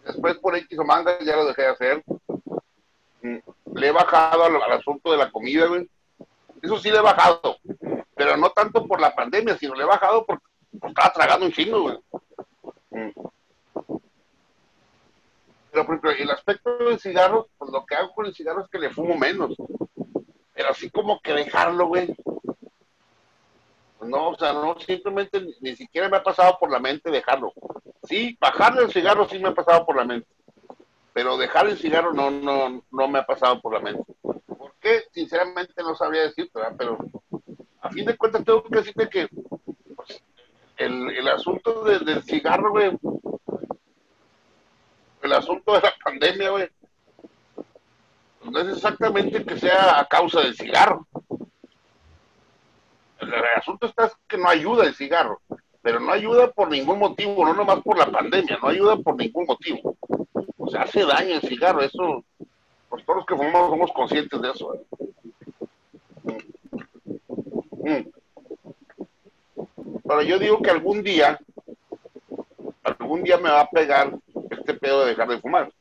Después 0.05 0.38
por 0.39 0.55
X 0.55 0.78
o 0.80 0.84
manga 0.84 1.18
ya 1.20 1.36
lo 1.36 1.45
dejé 1.45 1.62
de 1.62 1.68
hacer. 1.68 2.03
Mm, 3.22 3.38
le 3.76 3.88
he 3.88 3.91
bajado 3.91 4.43
al, 4.43 4.72
asunto 4.72 5.12
de 5.12 5.18
la 5.18 5.32
comida. 5.32 5.68
Eso 6.62 6.78
sí 6.80 6.89
le 6.89 6.97
he 6.97 7.01
bajado. 7.01 7.57
Pero 8.16 8.38
no 8.38 8.49
tanto 8.51 8.86
por 8.86 8.99
la 8.99 9.16
pandemia, 9.16 9.57
sino 9.57 9.76
le 9.76 9.84
he 9.84 9.88
bajado 9.88 10.26
porque 10.26 10.43
estaba 10.88 11.14
tragando 11.14 11.45
un 11.45 11.51
chingo. 11.51 12.01
Mm. 12.89 13.09
Pero 15.72 15.86
por 15.86 15.95
ejemplo, 15.95 16.12
el 16.12 16.32
aspecto 16.32 16.78
del 16.80 16.99
cigarro, 16.99 17.47
pues 17.57 17.72
lo 17.72 17.86
que 17.86 17.95
hago 17.95 18.14
con 18.14 18.26
el 18.26 18.36
cigarro 18.36 18.64
es 18.64 18.70
que 18.70 18.80
le 18.80 18.89
fumo 18.89 19.18
menos. 19.18 19.55
Pero 20.62 20.74
así 20.74 20.91
como 20.91 21.20
que 21.22 21.34
dejarlo, 21.34 21.88
güey. 21.88 22.16
No, 23.99 24.30
o 24.30 24.38
sea, 24.38 24.53
no, 24.53 24.80
simplemente 24.80 25.43
ni, 25.59 25.76
siquiera 25.76 26.07
me 26.07 26.18
ha 26.18 26.24
pasado 26.24 26.55
por 26.59 26.70
la 26.70 26.78
mente 26.78 27.09
dejarlo. 27.09 27.51
Sí, 28.03 28.38
bajarle 28.39 28.84
el 28.84 28.91
cigarro 28.91 29.28
sí 29.28 29.39
me 29.39 29.49
ha 29.49 29.55
pasado 29.55 29.88
por 29.88 29.95
la 29.95 30.05
mente. 30.05 30.28
Pero 31.14 31.36
dejar 31.36 31.66
el 31.66 31.80
cigarro 31.80 32.14
no, 32.14 32.30
no, 32.30 32.84
no 32.91 33.07
me 33.07 33.18
ha 33.18 33.26
pasado 33.26 33.59
por 33.59 33.74
la 33.74 33.80
mente. 33.80 34.03
¿Por 34.22 34.76
qué? 34.80 35.05
Sinceramente 35.12 35.82
no 35.82 35.95
sabría 35.95 36.22
decirte, 36.22 36.59
¿verdad? 36.59 36.76
Pero 36.78 36.97
a 37.82 37.89
fin 37.89 38.05
de 38.05 38.16
cuentas 38.16 38.45
tengo 38.45 38.62
que 38.62 38.76
decirte 38.76 39.09
que 39.09 39.28
pues, 39.95 40.22
el, 40.78 41.09
el, 41.09 41.28
asunto 41.28 41.84
del 41.86 42.22
cigarro, 42.22 42.70
güey, 42.70 42.91
el 45.24 45.34
asunto 45.34 45.74
de 45.74 45.82
la 45.82 45.93
pandemia, 46.03 46.51
güey, 46.51 46.70
no 48.50 48.60
es 48.60 48.78
exactamente 48.78 49.44
que 49.44 49.58
sea 49.58 50.00
a 50.00 50.06
causa 50.06 50.42
del 50.42 50.56
cigarro. 50.56 51.08
El, 53.20 53.34
asunto 53.56 53.86
está 53.86 54.06
es 54.06 54.14
que 54.28 54.38
no 54.38 54.50
ayuda 54.50 54.86
el 54.86 54.96
cigarro, 54.96 55.42
pero 55.82 56.00
no 56.00 56.12
ayuda 56.12 56.52
por 56.52 56.70
ningún 56.70 56.98
motivo, 57.00 57.46
no 57.46 57.54
nomás 57.54 57.82
por 57.82 57.98
la 57.98 58.08
pandemia, 58.08 58.58
no 58.62 58.70
ayuda 58.70 58.98
por 58.98 59.16
ningún 59.16 59.46
motivo. 59.46 59.96
O 60.58 60.70
sea, 60.70 60.82
hace 60.84 61.06
daño 61.06 61.36
el 61.36 61.42
cigarro, 61.42 61.82
eso, 61.82 62.26
pues 62.89 63.06
todos 63.06 63.18
los 63.18 63.26
que 63.26 63.36
fumamos 63.36 63.70
somos 63.70 63.92
conscientes 63.92 64.42
de 64.42 64.50
eso. 64.50 64.74
¿eh? 64.74 64.82
Mm. 67.84 68.22
Pero 70.08 70.22
yo 70.24 70.39
digo 70.39 70.62
que 70.62 70.72
algún 70.72 71.04
día, 71.04 71.39
algún 72.84 73.24
día 73.24 73.38
me 73.38 73.50
va 73.50 73.62
a 73.62 73.70
pegar 73.70 74.12
este 74.50 74.74
pedo 74.74 75.02
de 75.02 75.12
dejar 75.12 75.30
de 75.30 75.39
fumar. 75.39 75.72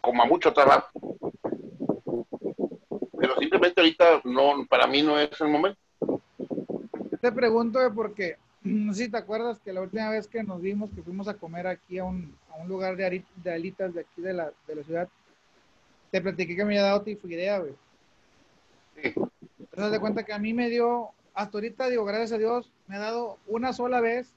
Como 0.00 0.22
a 0.22 0.26
mucho 0.26 0.52
trabajo. 0.52 0.88
Pero 3.20 3.36
simplemente 3.36 3.80
ahorita 3.80 4.22
no, 4.24 4.66
para 4.66 4.86
mí 4.86 5.02
no 5.02 5.18
es 5.18 5.38
el 5.40 5.48
momento. 5.48 5.78
Te 7.20 7.30
pregunto 7.30 7.78
porque 7.94 8.36
no 8.62 8.94
sé 8.94 9.04
si 9.04 9.10
te 9.10 9.18
acuerdas 9.18 9.58
que 9.60 9.72
la 9.72 9.82
última 9.82 10.08
vez 10.10 10.26
que 10.26 10.42
nos 10.42 10.60
vimos, 10.60 10.90
que 10.94 11.02
fuimos 11.02 11.28
a 11.28 11.34
comer 11.34 11.66
aquí 11.66 11.98
a 11.98 12.04
un, 12.04 12.34
a 12.50 12.56
un 12.56 12.68
lugar 12.68 12.96
de, 12.96 13.22
de 13.36 13.52
alitas 13.52 13.92
de 13.92 14.00
aquí 14.00 14.22
de 14.22 14.32
la, 14.32 14.50
de 14.66 14.74
la 14.74 14.82
ciudad, 14.82 15.08
te 16.10 16.20
platiqué 16.20 16.56
que 16.56 16.64
me 16.64 16.78
había 16.78 16.82
dado 16.82 17.04
idea, 17.06 17.58
güey. 17.58 17.74
Sí. 18.96 19.12
Entonces, 19.58 19.92
de 19.92 20.00
cuenta 20.00 20.24
que 20.24 20.32
a 20.32 20.38
mí 20.38 20.52
me 20.54 20.68
dio, 20.68 21.10
hasta 21.34 21.58
ahorita 21.58 21.88
digo, 21.88 22.04
gracias 22.04 22.32
a 22.32 22.38
Dios, 22.38 22.70
me 22.88 22.96
ha 22.96 23.00
dado 23.00 23.38
una 23.46 23.72
sola 23.72 24.00
vez 24.00 24.32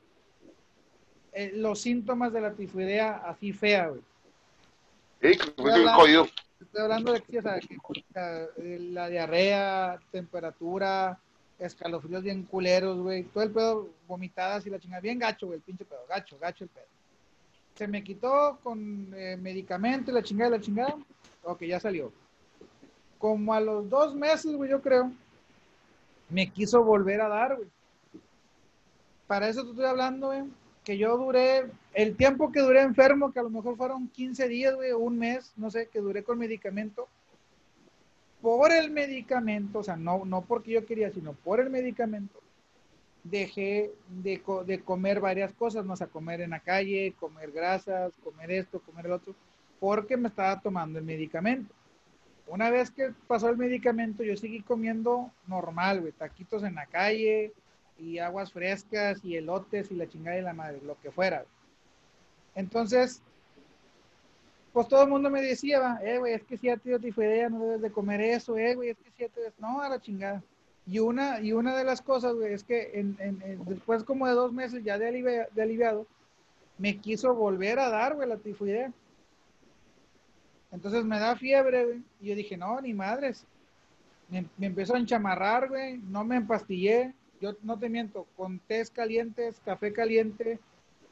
eh, 1.32 1.52
los 1.56 1.80
síntomas 1.80 2.32
de 2.34 2.42
la 2.42 2.54
tifoidea 2.54 3.16
así 3.26 3.54
fea, 3.54 3.88
güey. 3.88 4.02
Sí, 5.22 5.30
estoy 5.32 5.72
hablando, 5.72 6.28
estoy 6.64 6.82
hablando 6.82 7.14
de 7.14 7.22
que, 7.22 7.40
o 7.40 7.42
sea, 7.42 7.60
que, 7.60 8.80
la 8.80 9.10
diarrea, 9.10 10.00
temperatura, 10.12 11.20
escalofríos 11.60 12.24
bien 12.24 12.44
culeros, 12.44 13.00
güey. 13.00 13.24
Todo 13.24 13.44
el 13.44 13.52
pedo, 13.52 13.90
vomitadas 14.08 14.66
y 14.66 14.70
la 14.70 14.80
chingada. 14.80 15.02
Bien 15.02 15.20
gacho, 15.20 15.48
güey, 15.48 15.58
el 15.58 15.64
pinche 15.64 15.86
pedo. 15.86 16.06
Gacho, 16.08 16.38
gacho 16.40 16.64
el 16.64 16.70
pedo. 16.70 16.86
Se 17.76 17.88
me 17.88 18.04
quitó 18.04 18.60
con 18.64 19.14
eh, 19.16 19.38
medicamento 19.38 20.12
y 20.12 20.14
la 20.14 20.24
chingada 20.24 20.52
la 20.52 20.62
chingada. 20.62 20.96
Ok, 21.44 21.64
ya 21.64 21.80
salió. 21.80 22.12
Como 23.18 23.54
a 23.54 23.60
los 23.60 23.90
dos 23.90 24.16
meses, 24.16 24.56
güey, 24.56 24.70
yo 24.70 24.82
creo, 24.82 25.12
me 26.30 26.50
quiso 26.52 26.84
volver 26.84 27.22
a 27.22 27.30
dar, 27.30 27.56
güey. 27.56 27.70
Para 29.28 29.48
eso 29.48 29.64
te 29.64 29.72
estoy 29.72 29.86
hablando, 29.86 30.28
güey, 30.28 30.44
que 30.84 30.98
yo 30.98 31.18
duré, 31.18 31.66
el 31.94 32.16
tiempo 32.16 32.52
que 32.52 32.62
duré 32.62 32.82
enfermo, 32.82 33.32
que 33.32 33.40
a 33.40 33.44
lo 33.44 33.50
mejor 33.50 33.78
fueron 33.78 34.10
15 34.10 34.48
días, 34.48 34.76
güey, 34.76 34.92
un 34.92 35.18
mes, 35.18 35.54
no 35.56 35.72
sé, 35.72 35.88
que 35.88 36.00
duré 36.00 36.24
con 36.24 36.38
medicamento, 36.38 37.08
por 38.42 38.72
el 38.72 38.92
medicamento, 38.92 39.80
o 39.80 39.84
sea, 39.84 39.96
no, 39.96 40.26
no 40.26 40.42
porque 40.42 40.72
yo 40.72 40.86
quería, 40.86 41.12
sino 41.12 41.34
por 41.34 41.62
el 41.62 41.70
medicamento, 41.70 42.42
dejé 43.24 43.92
de, 44.10 44.42
de 44.66 44.80
comer 44.82 45.22
varias 45.22 45.54
cosas, 45.54 45.86
no 45.86 45.94
o 45.94 45.96
sea, 45.96 46.08
comer 46.08 46.42
en 46.42 46.50
la 46.50 46.60
calle, 46.60 47.14
comer 47.18 47.52
grasas, 47.52 48.14
comer 48.22 48.52
esto, 48.52 48.82
comer 48.82 49.06
el 49.06 49.14
otro, 49.14 49.34
porque 49.80 50.18
me 50.18 50.28
estaba 50.28 50.60
tomando 50.60 51.00
el 51.00 51.06
medicamento. 51.06 51.74
Una 52.48 52.70
vez 52.70 52.92
que 52.92 53.14
pasó 53.28 53.48
el 53.48 53.58
medicamento, 53.58 54.24
yo 54.24 54.36
seguí 54.36 54.62
comiendo 54.62 55.32
normal, 55.48 56.02
güey, 56.02 56.12
taquitos 56.12 56.64
en 56.64 56.76
la 56.76 56.86
calle 56.88 57.54
y 57.98 58.20
aguas 58.20 58.52
frescas 58.52 59.24
y 59.24 59.36
elotes 59.38 59.92
y 59.92 59.96
la 59.96 60.08
chingada 60.08 60.38
de 60.38 60.44
la 60.44 60.54
madre, 60.54 60.80
lo 60.84 61.00
que 61.00 61.12
fuera. 61.12 61.46
Entonces, 62.56 63.22
pues 64.74 64.88
todo 64.88 65.04
el 65.04 65.10
mundo 65.10 65.30
me 65.30 65.42
decía, 65.42 66.00
eh, 66.04 66.18
güey, 66.18 66.34
es 66.34 66.44
que 66.44 66.58
si 66.58 66.68
ya 66.68 66.78
te 66.78 66.98
tifoidea, 67.00 67.50
no 67.50 67.64
debes 67.64 67.82
de 67.82 67.92
comer 67.92 68.22
eso, 68.22 68.58
eh, 68.58 68.76
güey, 68.76 68.90
es 68.90 68.98
que 68.98 69.12
si 69.12 69.24
ya 69.24 69.30
te... 69.30 69.42
No, 69.60 69.82
a 69.82 69.90
la 69.90 70.02
chingada. 70.02 70.44
Y 70.86 71.00
una, 71.00 71.40
y 71.40 71.54
una 71.54 71.78
de 71.78 71.84
las 71.84 72.02
cosas, 72.02 72.34
güey, 72.34 72.54
es 72.54 72.64
que 72.64 72.92
en, 72.94 73.16
después 73.66 74.04
como 74.04 74.28
de 74.28 74.34
dos 74.34 74.52
meses 74.52 74.84
ya 74.84 74.98
de, 74.98 75.48
de 75.52 75.62
aliviado, 75.62 76.08
me 76.78 76.98
quiso 76.98 77.34
volver 77.36 77.80
a 77.80 77.90
dar, 77.90 78.16
güey, 78.16 78.28
la 78.28 78.38
tifoidea. 78.38 78.92
Entonces 80.72 81.06
me 81.06 81.20
da 81.20 81.36
fiebre, 81.36 81.86
güey, 81.86 82.04
y 82.20 82.30
yo 82.30 82.36
dije, 82.36 82.58
no, 82.58 82.82
ni 82.82 82.94
madres. 82.94 83.46
Me, 84.30 84.46
me 84.58 84.68
empezó 84.68 84.96
a 84.96 85.00
enchamarrar, 85.00 85.70
güey, 85.70 86.00
no 86.00 86.24
me 86.24 86.38
empastillé, 86.38 87.14
yo 87.44 87.58
no 87.62 87.78
te 87.78 87.90
miento, 87.90 88.26
con 88.38 88.60
tés 88.60 88.90
calientes, 88.90 89.60
café 89.66 89.92
caliente, 89.92 90.60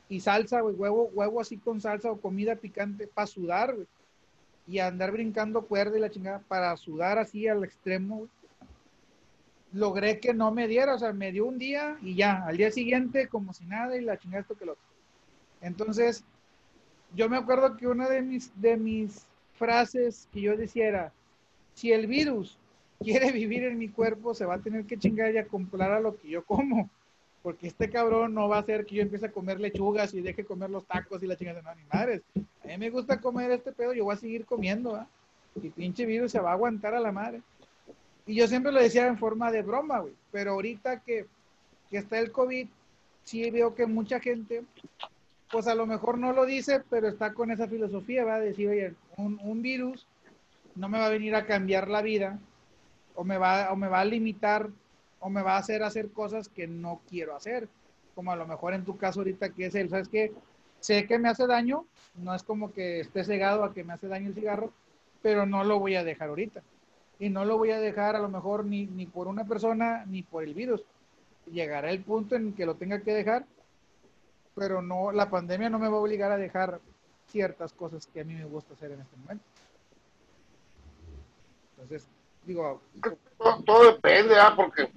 y 0.07 0.21
salsa, 0.21 0.61
güey, 0.61 0.75
huevo, 0.75 1.09
huevo 1.13 1.41
así 1.41 1.57
con 1.57 1.81
salsa 1.81 2.09
o 2.09 2.21
comida 2.21 2.55
picante 2.55 3.05
para 3.05 3.27
sudar, 3.27 3.75
güey. 3.75 3.87
Y 4.65 4.79
andar 4.79 5.11
brincando 5.11 5.65
cuerda 5.65 5.97
y 5.97 5.99
la 5.99 6.09
chingada 6.09 6.39
para 6.39 6.75
sudar 6.77 7.17
así 7.17 7.49
al 7.49 7.65
extremo. 7.65 8.29
Logré 9.73 10.21
que 10.21 10.33
no 10.33 10.51
me 10.51 10.69
diera, 10.69 10.95
o 10.95 10.99
sea, 10.99 11.11
me 11.11 11.33
dio 11.33 11.45
un 11.45 11.57
día 11.57 11.97
y 12.01 12.15
ya, 12.15 12.45
al 12.45 12.55
día 12.55 12.71
siguiente 12.71 13.27
como 13.27 13.53
si 13.53 13.65
nada 13.65 13.97
y 13.97 14.01
la 14.01 14.17
chingada 14.17 14.41
esto 14.41 14.55
que 14.55 14.65
lo 14.65 14.73
otro. 14.73 14.85
Entonces, 15.59 16.23
yo 17.13 17.27
me 17.27 17.37
acuerdo 17.37 17.75
que 17.75 17.87
una 17.87 18.07
de 18.07 18.21
mis, 18.21 18.51
de 18.61 18.77
mis 18.77 19.25
frases 19.53 20.29
que 20.31 20.41
yo 20.41 20.55
decía 20.55 20.87
era, 20.87 21.13
si 21.73 21.91
el 21.91 22.07
virus 22.07 22.57
quiere 23.03 23.31
vivir 23.31 23.63
en 23.63 23.77
mi 23.77 23.89
cuerpo, 23.89 24.33
se 24.33 24.45
va 24.45 24.55
a 24.55 24.61
tener 24.61 24.85
que 24.85 24.97
chingar 24.97 25.33
y 25.33 25.37
acoplar 25.37 25.91
a 25.91 25.99
lo 25.99 26.15
que 26.17 26.29
yo 26.29 26.43
como 26.45 26.89
porque 27.41 27.67
este 27.67 27.89
cabrón 27.89 28.33
no 28.33 28.47
va 28.47 28.57
a 28.57 28.59
hacer 28.59 28.85
que 28.85 28.95
yo 28.95 29.01
empiece 29.01 29.25
a 29.25 29.31
comer 29.31 29.59
lechugas 29.59 30.13
y 30.13 30.21
deje 30.21 30.45
comer 30.45 30.69
los 30.69 30.85
tacos 30.85 31.23
y 31.23 31.27
la 31.27 31.35
chingada. 31.35 31.61
No, 31.61 31.73
ni 31.73 31.83
madres. 31.91 32.21
A 32.35 32.67
mí 32.67 32.77
me 32.77 32.89
gusta 32.89 33.19
comer 33.19 33.51
este 33.51 33.71
pedo, 33.71 33.93
yo 33.93 34.05
voy 34.05 34.13
a 34.13 34.19
seguir 34.19 34.45
comiendo, 34.45 34.95
¿ah? 34.95 35.07
Y 35.61 35.69
pinche 35.69 36.05
virus 36.05 36.31
se 36.31 36.39
va 36.39 36.51
a 36.51 36.53
aguantar 36.53 36.93
a 36.93 36.99
la 36.99 37.11
madre. 37.11 37.41
Y 38.27 38.35
yo 38.35 38.47
siempre 38.47 38.71
lo 38.71 38.79
decía 38.79 39.07
en 39.07 39.17
forma 39.17 39.51
de 39.51 39.63
broma, 39.63 39.99
güey. 39.99 40.13
Pero 40.31 40.51
ahorita 40.51 41.01
que, 41.01 41.25
que 41.89 41.97
está 41.97 42.19
el 42.19 42.31
COVID, 42.31 42.67
sí 43.23 43.49
veo 43.49 43.73
que 43.73 43.87
mucha 43.87 44.19
gente, 44.19 44.63
pues 45.51 45.67
a 45.67 45.75
lo 45.75 45.87
mejor 45.87 46.19
no 46.19 46.31
lo 46.31 46.45
dice, 46.45 46.81
pero 46.89 47.07
está 47.07 47.33
con 47.33 47.49
esa 47.51 47.67
filosofía, 47.67 48.23
va 48.23 48.35
a 48.35 48.39
decir, 48.39 48.69
oye, 48.69 48.93
un, 49.17 49.39
un 49.41 49.61
virus 49.61 50.05
no 50.75 50.87
me 50.87 50.99
va 50.99 51.07
a 51.07 51.09
venir 51.09 51.35
a 51.35 51.45
cambiar 51.45 51.89
la 51.89 52.01
vida 52.01 52.39
o 53.21 53.23
me 53.23 53.37
va, 53.37 53.71
o 53.71 53.75
me 53.75 53.87
va 53.87 53.99
a 53.99 54.05
limitar 54.05 54.67
o 55.19 55.29
me 55.29 55.43
va 55.43 55.53
a 55.53 55.59
hacer 55.59 55.83
hacer 55.83 56.09
cosas 56.09 56.49
que 56.49 56.65
no 56.65 57.01
quiero 57.07 57.35
hacer. 57.35 57.69
Como 58.15 58.31
a 58.31 58.35
lo 58.35 58.47
mejor 58.47 58.73
en 58.73 58.83
tu 58.83 58.97
caso 58.97 59.19
ahorita 59.19 59.49
que 59.49 59.67
es 59.67 59.75
el, 59.75 59.89
¿sabes 59.89 60.09
qué? 60.09 60.33
sé 60.79 61.05
que 61.05 61.19
me 61.19 61.29
hace 61.29 61.45
daño, 61.45 61.85
no 62.15 62.33
es 62.33 62.41
como 62.41 62.73
que 62.73 63.01
esté 63.01 63.23
cegado 63.23 63.63
a 63.63 63.75
que 63.75 63.83
me 63.83 63.93
hace 63.93 64.07
daño 64.07 64.29
el 64.29 64.33
cigarro, 64.33 64.73
pero 65.21 65.45
no 65.45 65.63
lo 65.63 65.77
voy 65.77 65.93
a 65.93 66.03
dejar 66.03 66.29
ahorita. 66.29 66.63
Y 67.19 67.29
no 67.29 67.45
lo 67.45 67.59
voy 67.59 67.69
a 67.69 67.79
dejar 67.79 68.15
a 68.15 68.19
lo 68.19 68.29
mejor 68.29 68.65
ni, 68.65 68.87
ni 68.87 69.05
por 69.05 69.27
una 69.27 69.45
persona 69.45 70.03
ni 70.07 70.23
por 70.23 70.43
el 70.43 70.55
virus. 70.55 70.83
Llegará 71.51 71.91
el 71.91 72.01
punto 72.01 72.35
en 72.35 72.53
que 72.53 72.65
lo 72.65 72.73
tenga 72.73 73.01
que 73.01 73.13
dejar, 73.13 73.45
pero 74.55 74.81
no, 74.81 75.11
la 75.11 75.29
pandemia 75.29 75.69
no 75.69 75.77
me 75.77 75.89
va 75.89 75.97
a 75.97 76.01
obligar 76.01 76.31
a 76.31 76.37
dejar 76.37 76.79
ciertas 77.27 77.71
cosas 77.71 78.07
que 78.07 78.21
a 78.21 78.23
mí 78.23 78.33
me 78.33 78.45
gusta 78.45 78.73
hacer 78.73 78.93
en 78.93 79.01
este 79.01 79.15
momento. 79.17 79.45
Entonces, 81.73 82.09
digo... 82.43 82.81
Todo, 83.65 83.91
depende, 83.91 84.37
¿ah? 84.37 84.53
Porque... 84.55 84.91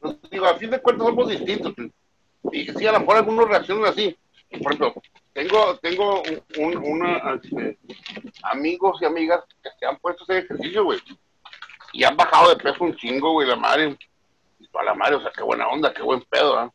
Pues, 0.00 0.16
digo, 0.30 0.46
a 0.46 0.56
fin 0.56 0.70
de 0.70 0.80
cuentas 0.80 1.06
somos 1.06 1.28
distintos. 1.28 1.74
Y 2.52 2.66
sí, 2.66 2.86
a 2.86 2.92
lo 2.92 3.00
mejor 3.00 3.16
algunos 3.16 3.48
reaccionan 3.48 3.86
así. 3.86 4.16
Por 4.50 4.72
ejemplo, 4.72 5.02
tengo, 5.32 5.76
tengo 5.78 6.22
un, 6.58 6.76
una, 6.76 7.34
este, 7.34 7.78
amigos 8.42 8.98
y 9.02 9.04
amigas 9.04 9.44
que 9.62 9.70
se 9.78 9.86
han 9.86 9.98
puesto 9.98 10.22
a 10.22 10.24
hacer 10.24 10.44
ejercicio, 10.44 10.84
güey. 10.84 10.98
Y 11.92 12.04
han 12.04 12.16
bajado 12.16 12.50
de 12.50 12.56
peso 12.56 12.84
un 12.84 12.96
chingo, 12.96 13.32
güey, 13.32 13.48
la 13.48 13.56
madre. 13.56 13.96
Y 14.58 14.68
toda 14.68 14.84
la 14.84 14.94
madre, 14.94 15.16
o 15.16 15.20
sea, 15.20 15.32
qué 15.34 15.42
buena 15.42 15.68
onda, 15.68 15.92
qué 15.92 16.02
buen 16.02 16.22
pedo, 16.22 16.58
¿ah? 16.58 16.72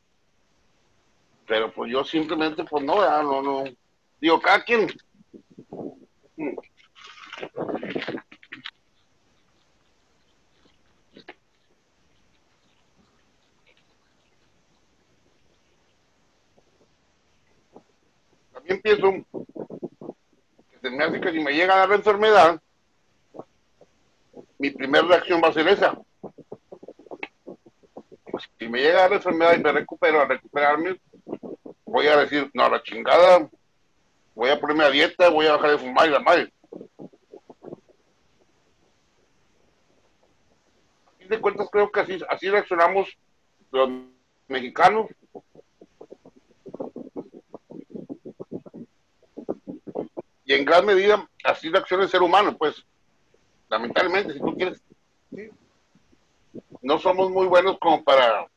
Pero 1.48 1.72
pues 1.72 1.92
yo 1.92 2.04
simplemente, 2.04 2.64
pues 2.64 2.84
no, 2.84 3.00
¿verdad? 3.00 3.24
no, 3.24 3.42
no. 3.42 3.64
Digo, 4.20 4.40
cada 4.40 4.64
quien. 4.64 4.88
También 18.54 18.82
pienso 18.82 19.12
que 20.82 20.90
me 20.90 21.04
hace 21.04 21.22
que 21.22 21.32
si 21.32 21.40
me 21.40 21.54
llega 21.54 21.76
a 21.76 21.78
dar 21.80 21.90
la 21.90 21.96
enfermedad, 21.96 22.62
mi 24.58 24.70
primera 24.72 25.08
reacción 25.08 25.42
va 25.44 25.50
a 25.50 25.54
ser 25.54 25.68
esa. 25.68 26.00
Pues, 28.24 28.50
si 28.58 28.68
me 28.68 28.80
llega 28.80 29.06
a 29.06 29.10
la 29.10 29.16
enfermedad 29.16 29.56
y 29.58 29.64
me 29.64 29.72
recupero 29.72 30.22
a 30.22 30.26
recuperarme, 30.26 31.00
voy 31.86 32.08
a 32.08 32.18
decir, 32.18 32.50
no, 32.54 32.70
la 32.70 32.82
chingada, 32.84 33.50
voy 34.42 34.50
a 34.50 34.60
ponerme 34.60 34.84
a 34.84 34.90
dieta, 34.90 35.30
voy 35.30 35.46
a 35.46 35.52
bajar 35.52 35.70
de 35.70 35.78
fumar 35.78 36.08
y 36.08 36.12
la 36.12 36.20
madre. 36.20 36.52
A 41.06 41.12
fin 41.20 41.30
de 41.30 41.40
cuentas, 41.40 41.70
creo 41.72 41.92
que 41.92 42.00
así, 42.00 42.20
así 42.28 42.50
reaccionamos 42.50 43.08
los 43.72 43.88
mexicanos. 44.48 45.12
Y 50.44 50.54
en 50.56 50.66
gran 50.66 50.88
medida, 50.88 51.30
así 51.44 51.70
reacciona 51.70 52.06
el 52.06 52.10
ser 52.10 52.24
humano, 52.24 52.58
pues, 52.58 52.84
lamentablemente, 53.70 54.34
si 54.34 54.40
tú 54.40 54.56
quieres. 54.56 54.82
No 56.82 56.98
somos 56.98 57.30
muy 57.30 57.46
buenos 57.46 57.78
como 57.78 58.04
para 58.04 58.48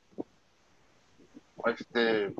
este 1.66 2.34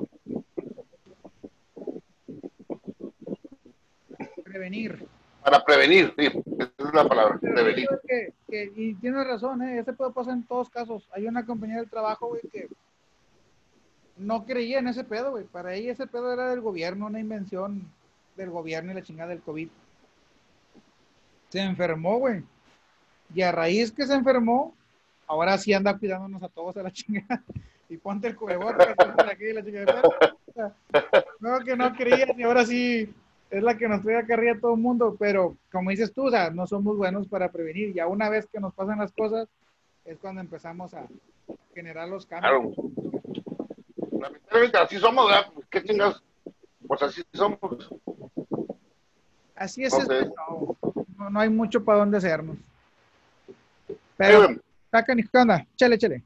prevenir. 4.55 5.09
Para 5.43 5.65
prevenir, 5.65 6.15
sí, 6.17 6.27
esa 6.27 6.73
es 6.79 6.95
la 6.95 7.09
palabra, 7.09 7.39
prevenir. 7.41 7.89
y 8.49 8.95
tienes 8.95 9.27
razón, 9.27 9.63
¿eh? 9.63 9.81
ese 9.81 9.93
puede 9.93 10.13
pasar 10.13 10.35
en 10.35 10.45
todos 10.45 10.71
casos. 10.71 11.09
Hay 11.13 11.27
una 11.27 11.45
compañía 11.45 11.79
del 11.79 11.91
trabajo, 11.91 12.29
güey, 12.29 12.41
que 12.43 12.69
no 14.17 14.47
creía 14.47 14.79
en 14.79 14.89
ese 14.89 15.03
pedo, 15.03 15.33
güey. 15.33 15.45
Para 15.45 15.75
ella 15.75 15.93
ese 15.93 16.07
pedo 16.07 16.33
era 16.33 16.51
del 16.51 16.61
gobierno, 16.61 17.07
una 17.07 17.19
invención 17.19 17.83
del 18.37 18.51
gobierno 18.51 18.93
y 18.93 18.95
la 18.95 19.03
chingada 19.03 19.31
del 19.31 19.43
COVID. 19.43 19.69
Se 21.49 21.61
enfermó, 21.61 22.19
güey. 22.19 22.45
Y 23.35 23.43
a 23.43 23.51
raíz 23.51 23.91
que 23.91 24.07
se 24.07 24.15
enfermó, 24.15 24.75
ahora 25.27 25.59
sí 25.59 25.73
anda 25.75 25.99
cuidándonos 25.99 26.43
a 26.45 26.49
todos 26.49 26.77
a 26.77 26.83
la 26.83 26.93
chingada. 26.93 27.43
Y 27.87 27.99
ponte 27.99 28.27
el 28.27 28.35
cubrebocas, 28.35 28.89
aquí 29.31 29.53
la 29.53 29.63
chingada. 29.63 30.03
No, 31.41 31.61
que 31.61 31.77
no 31.77 31.93
creía, 31.93 32.35
y 32.35 32.43
ahora 32.45 32.65
sí 32.65 33.13
es 33.51 33.63
la 33.63 33.77
que 33.77 33.89
nos 33.89 34.03
trae 34.03 34.17
a 34.19 34.61
todo 34.61 34.75
el 34.75 34.81
mundo, 34.81 35.17
pero 35.19 35.57
como 35.71 35.91
dices 35.91 36.13
tú, 36.13 36.27
o 36.27 36.31
sea, 36.31 36.51
no 36.51 36.67
somos 36.67 36.97
buenos 36.97 37.29
para 37.29 37.51
prevenir. 37.51 37.93
Ya 37.95 38.07
una 38.07 38.29
vez 38.29 38.47
que 38.47 38.61
nos 38.61 38.75
pasan 38.75 38.99
las 38.99 39.13
cosas, 39.13 39.49
es 40.05 40.19
cuando 40.19 40.41
empezamos 40.41 40.93
a 40.95 41.07
generar 41.75 42.09
los 42.09 42.27
cambios. 42.27 42.77
Lamentablemente 44.11 44.79
así 44.79 44.99
somos, 44.99 45.27
¿verdad? 45.27 45.53
¿Qué 45.71 45.83
chingas? 45.85 46.23
Pues 46.87 47.03
así 47.03 47.23
somos. 47.33 47.59
Así 49.55 49.85
es, 49.85 49.95
no, 51.17 51.31
no, 51.31 51.41
hay 51.41 51.49
mucho 51.49 51.85
para 51.85 51.99
dónde 51.99 52.19
hacernos. 52.19 52.57
Pero, 54.17 54.49
tacan 54.91 55.19
¿qué 55.19 55.39
onda? 55.39 55.67
Chale, 55.77 55.97
chale. 55.97 56.23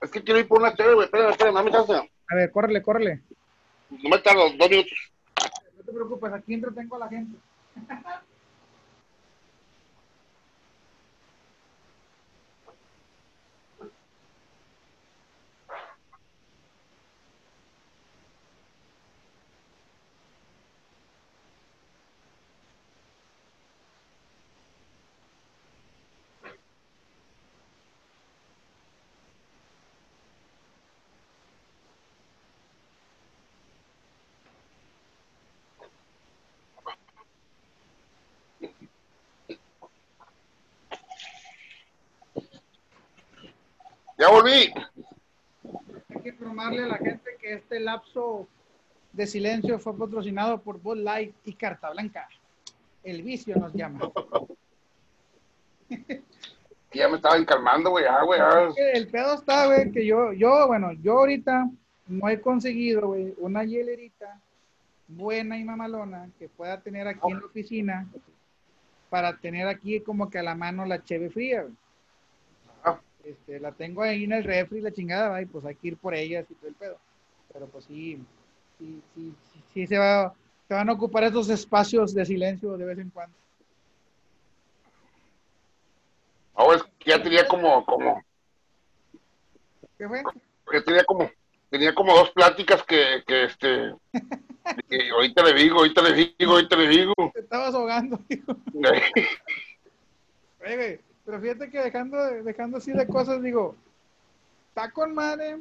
Es 0.00 0.10
que 0.10 0.22
quiero 0.22 0.40
ir 0.40 0.48
por 0.48 0.60
una 0.60 0.74
chévere, 0.74 0.94
güey. 0.94 1.04
Espera, 1.04 1.30
espera, 1.30 1.52
no 1.52 1.62
me 1.62 1.70
A 1.70 2.34
ver, 2.34 2.50
córrele, 2.50 2.82
córrele. 2.82 3.20
No 3.90 4.08
me 4.08 4.18
tardo, 4.18 4.50
dos 4.56 4.70
minutos 4.70 5.09
te 5.90 5.94
preocupes, 5.96 6.32
aquí 6.32 6.54
entretengo 6.54 6.96
a 6.96 7.00
la 7.00 7.08
gente. 7.08 7.36
Ya 44.20 44.28
volví. 44.28 44.70
Hay 46.10 46.20
que 46.22 46.28
informarle 46.28 46.84
a 46.84 46.88
la 46.88 46.98
gente 46.98 47.38
que 47.40 47.54
este 47.54 47.80
lapso 47.80 48.46
de 49.14 49.26
silencio 49.26 49.78
fue 49.78 49.96
patrocinado 49.96 50.60
por 50.60 50.78
Bud 50.78 50.98
Light 50.98 51.34
y 51.46 51.54
Carta 51.54 51.88
Blanca. 51.88 52.28
El 53.02 53.22
vicio 53.22 53.56
nos 53.56 53.72
llama. 53.72 54.12
ya 56.92 57.08
me 57.08 57.16
estaba 57.16 57.38
encalmando, 57.38 57.88
güey. 57.88 58.04
Ah, 58.04 58.22
güey. 58.22 58.38
El 58.92 59.08
pedo 59.08 59.36
está, 59.36 59.64
güey, 59.68 59.90
que 59.90 60.04
yo, 60.04 60.34
yo, 60.34 60.66
bueno, 60.66 60.92
yo 60.92 61.20
ahorita 61.20 61.70
no 62.06 62.28
he 62.28 62.42
conseguido, 62.42 63.06
güey, 63.06 63.34
una 63.38 63.64
hielerita 63.64 64.38
buena 65.08 65.56
y 65.56 65.64
mamalona 65.64 66.28
que 66.38 66.46
pueda 66.50 66.78
tener 66.78 67.08
aquí 67.08 67.26
en 67.26 67.40
la 67.40 67.46
oficina 67.46 68.06
para 69.08 69.38
tener 69.38 69.66
aquí 69.66 69.98
como 70.00 70.28
que 70.28 70.38
a 70.38 70.42
la 70.42 70.54
mano 70.54 70.84
la 70.84 71.02
cheve 71.02 71.30
fría, 71.30 71.62
güey. 71.62 71.74
Este, 73.24 73.60
la 73.60 73.72
tengo 73.72 74.02
ahí 74.02 74.24
en 74.24 74.32
el 74.32 74.44
refri, 74.44 74.80
la 74.80 74.92
chingada, 74.92 75.40
y 75.42 75.46
pues 75.46 75.64
hay 75.64 75.74
que 75.74 75.88
ir 75.88 75.96
por 75.96 76.14
ellas 76.14 76.46
y 76.48 76.54
todo 76.54 76.68
el 76.68 76.74
pedo. 76.74 76.98
Pero 77.52 77.66
pues 77.66 77.84
sí, 77.84 78.18
sí, 78.78 79.02
sí, 79.14 79.34
sí, 79.74 79.86
se, 79.86 79.98
va, 79.98 80.32
se 80.68 80.74
van 80.74 80.88
a 80.88 80.92
ocupar 80.92 81.24
esos 81.24 81.50
espacios 81.50 82.14
de 82.14 82.24
silencio 82.24 82.76
de 82.76 82.84
vez 82.84 82.98
en 82.98 83.10
cuando. 83.10 83.36
Ahora 86.54 86.78
es 86.78 86.84
que 86.98 87.10
ya 87.10 87.22
tenía 87.22 87.46
como, 87.46 87.84
como. 87.84 88.22
¿Qué 89.98 90.08
fue? 90.08 90.22
Que 90.70 90.80
tenía 90.82 91.04
como, 91.04 91.30
tenía 91.70 91.94
como 91.94 92.14
dos 92.14 92.30
pláticas 92.30 92.82
que, 92.84 93.22
que 93.26 93.44
este. 93.44 93.94
que 94.88 95.10
ahorita 95.10 95.42
le 95.42 95.54
digo, 95.54 95.78
ahorita 95.78 96.02
le 96.02 96.34
digo, 96.38 96.52
ahorita 96.52 96.76
le 96.76 96.88
digo. 96.88 97.14
Te 97.34 97.40
estabas 97.40 97.74
ahogando, 97.74 98.18
hijo. 98.28 98.56
Pero 101.30 101.42
fíjate 101.42 101.70
que 101.70 101.78
dejando, 101.78 102.16
dejando 102.42 102.78
así 102.78 102.90
de 102.90 103.06
cosas, 103.06 103.40
digo, 103.40 103.76
está 104.70 104.90
con 104.90 105.14
madre 105.14 105.58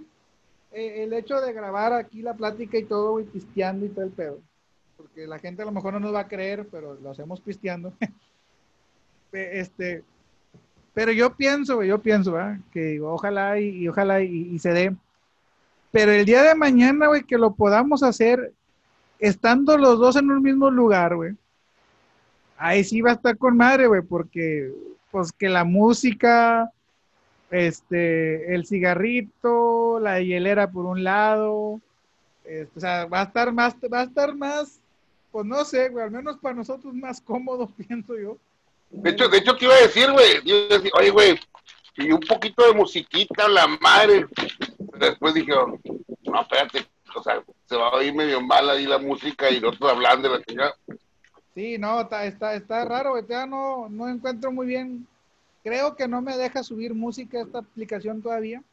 eh, 0.71 1.03
el 1.03 1.13
hecho 1.13 1.39
de 1.39 1.53
grabar 1.53 1.93
aquí 1.93 2.23
la 2.23 2.33
plática 2.33 2.75
y 2.79 2.85
todo, 2.85 3.19
y 3.19 3.25
pisteando 3.25 3.85
y 3.85 3.89
todo 3.89 4.03
el 4.03 4.09
pedo. 4.09 4.39
Porque 4.97 5.27
la 5.27 5.37
gente 5.37 5.61
a 5.61 5.65
lo 5.65 5.71
mejor 5.71 5.93
no 5.93 5.99
nos 5.99 6.15
va 6.15 6.21
a 6.21 6.27
creer, 6.27 6.67
pero 6.71 6.95
lo 6.95 7.11
hacemos 7.11 7.39
pisteando. 7.39 7.93
este, 9.31 10.03
pero 10.95 11.11
yo 11.11 11.35
pienso, 11.35 11.83
yo 11.83 12.01
pienso, 12.01 12.35
que 12.71 12.85
digo, 12.85 13.13
ojalá 13.13 13.59
y, 13.59 13.87
ojalá 13.87 14.23
y, 14.23 14.57
se 14.57 14.71
dé. 14.71 14.95
Pero 15.91 16.11
el 16.11 16.25
día 16.25 16.41
de 16.41 16.55
mañana, 16.55 17.09
güey, 17.09 17.25
que 17.25 17.37
lo 17.37 17.53
podamos 17.53 18.01
hacer 18.01 18.53
estando 19.19 19.77
los 19.77 19.99
dos 19.99 20.15
en 20.15 20.31
un 20.31 20.41
mismo 20.41 20.71
lugar, 20.71 21.15
güey. 21.15 21.35
Ahí 22.57 22.83
sí 22.83 23.01
va 23.01 23.11
a 23.11 23.13
estar 23.13 23.37
con 23.37 23.55
madre, 23.55 23.85
güey, 23.85 24.01
porque 24.01 24.73
pues 25.11 25.31
que 25.31 25.49
la 25.49 25.63
música, 25.63 26.71
este, 27.51 28.53
el 28.53 28.65
cigarrito, 28.65 29.99
la 29.99 30.21
hielera 30.21 30.69
por 30.71 30.85
un 30.85 31.03
lado, 31.03 31.79
este, 32.43 32.77
o 32.77 32.79
sea, 32.79 33.05
va 33.05 33.21
a 33.21 33.25
estar 33.25 33.51
más, 33.51 33.75
va 33.91 34.01
a 34.01 34.03
estar 34.03 34.35
más, 34.35 34.79
pues 35.31 35.45
no 35.45 35.63
sé, 35.65 35.89
güey, 35.89 36.05
al 36.05 36.11
menos 36.11 36.37
para 36.37 36.55
nosotros 36.55 36.93
más 36.93 37.21
cómodo, 37.21 37.69
pienso 37.87 38.17
yo. 38.17 38.37
De 38.91 39.11
hecho, 39.11 39.29
de 39.29 39.37
hecho 39.37 39.55
te 39.55 39.65
iba 39.65 39.75
a 39.75 39.81
decir, 39.81 40.11
güey, 40.11 40.39
oye, 40.93 41.09
güey, 41.11 41.39
y 41.99 42.11
un 42.11 42.21
poquito 42.21 42.65
de 42.65 42.73
musiquita, 42.73 43.47
la 43.47 43.67
madre. 43.67 44.25
Después 44.97 45.33
dije, 45.33 45.51
no, 45.51 46.41
espérate, 46.41 46.85
o 47.15 47.21
sea, 47.21 47.43
se 47.65 47.75
va 47.75 47.89
a 47.89 47.95
oír 47.95 48.13
medio 48.13 48.41
mal 48.41 48.69
ahí 48.69 48.85
la 48.85 48.97
música 48.97 49.49
y 49.51 49.59
nosotros 49.59 49.91
hablando 49.91 50.29
de 50.29 50.37
la 50.37 50.43
chingada. 50.43 50.75
Sí, 51.59 51.77
no, 51.77 51.99
está, 51.99 52.25
está, 52.25 52.55
está 52.55 52.85
raro, 52.85 53.19
ya 53.27 53.45
no, 53.45 53.89
no 53.89 54.07
encuentro 54.07 54.49
muy 54.49 54.65
bien. 54.65 55.05
Creo 55.61 55.93
que 55.93 56.07
no 56.07 56.21
me 56.21 56.37
deja 56.37 56.63
subir 56.63 56.93
música 56.93 57.41
esta 57.41 57.59
aplicación 57.59 58.21
todavía. 58.21 58.63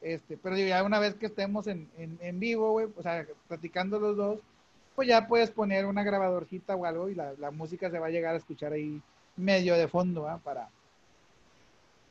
Este, 0.00 0.36
pero 0.36 0.56
ya 0.56 0.82
una 0.82 0.98
vez 0.98 1.14
que 1.14 1.26
estemos 1.26 1.68
en, 1.68 1.88
en, 1.96 2.40
vivo, 2.40 2.72
güey, 2.72 2.88
o 2.96 3.00
sea, 3.00 3.24
platicando 3.46 4.00
los 4.00 4.16
dos, 4.16 4.40
pues 4.96 5.06
ya 5.06 5.28
puedes 5.28 5.52
poner 5.52 5.86
una 5.86 6.02
grabadorcita 6.02 6.74
o 6.74 6.84
algo 6.84 7.08
y 7.08 7.14
la, 7.14 7.32
la 7.34 7.52
música 7.52 7.92
se 7.92 8.00
va 8.00 8.08
a 8.08 8.10
llegar 8.10 8.34
a 8.34 8.38
escuchar 8.38 8.72
ahí 8.72 9.00
medio 9.36 9.76
de 9.76 9.86
fondo, 9.86 10.28
¿ah? 10.28 10.40
Para, 10.42 10.68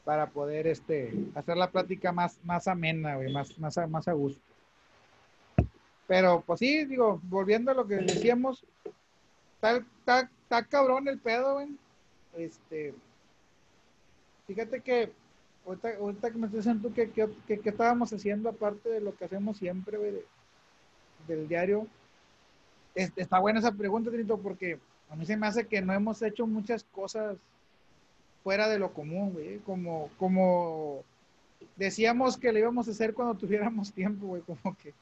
para 0.05 0.27
poder 0.27 0.65
este, 0.67 1.13
hacer 1.35 1.57
la 1.57 1.71
plática 1.71 2.13
más, 2.13 2.39
más 2.45 2.69
amena, 2.69 3.17
güey, 3.17 3.33
más, 3.33 3.59
más, 3.59 3.77
más 3.89 4.07
a 4.07 4.13
gusto. 4.13 4.39
Pero, 6.07 6.41
pues 6.47 6.59
sí, 6.59 6.85
digo, 6.85 7.19
volviendo 7.23 7.71
a 7.71 7.73
lo 7.73 7.85
que 7.85 7.95
decíamos, 7.95 8.63
está, 9.73 10.29
está, 10.43 10.63
cabrón 10.65 11.07
el 11.07 11.19
pedo, 11.19 11.55
güey. 11.55 11.69
Este, 12.37 12.93
fíjate 14.47 14.81
que 14.81 15.11
ahorita, 15.65 16.31
que 16.31 16.37
me 16.37 16.45
estoy 16.45 16.59
diciendo 16.59 16.93
que, 16.93 17.09
que, 17.11 17.59
que, 17.59 17.69
estábamos 17.69 18.11
haciendo 18.13 18.49
aparte 18.49 18.89
de 18.89 19.01
lo 19.01 19.15
que 19.15 19.25
hacemos 19.25 19.57
siempre, 19.57 19.97
güey, 19.97 20.21
del 21.27 21.47
diario. 21.47 21.87
está 22.93 23.39
buena 23.39 23.59
esa 23.59 23.71
pregunta, 23.71 24.11
Trito, 24.11 24.37
porque 24.37 24.79
a 25.09 25.15
mí 25.15 25.25
se 25.25 25.37
me 25.37 25.47
hace 25.47 25.67
que 25.67 25.81
no 25.81 25.93
hemos 25.93 26.21
hecho 26.21 26.45
muchas 26.45 26.83
cosas 26.83 27.37
fuera 28.43 28.67
de 28.69 28.79
lo 28.79 28.93
común, 28.93 29.33
güey. 29.33 29.57
Como, 29.59 30.09
como 30.17 31.03
decíamos 31.75 32.37
que 32.37 32.51
lo 32.51 32.59
íbamos 32.59 32.87
a 32.87 32.91
hacer 32.91 33.13
cuando 33.13 33.35
tuviéramos 33.39 33.91
tiempo, 33.91 34.27
güey. 34.27 34.41
Como 34.43 34.75
que 34.77 34.93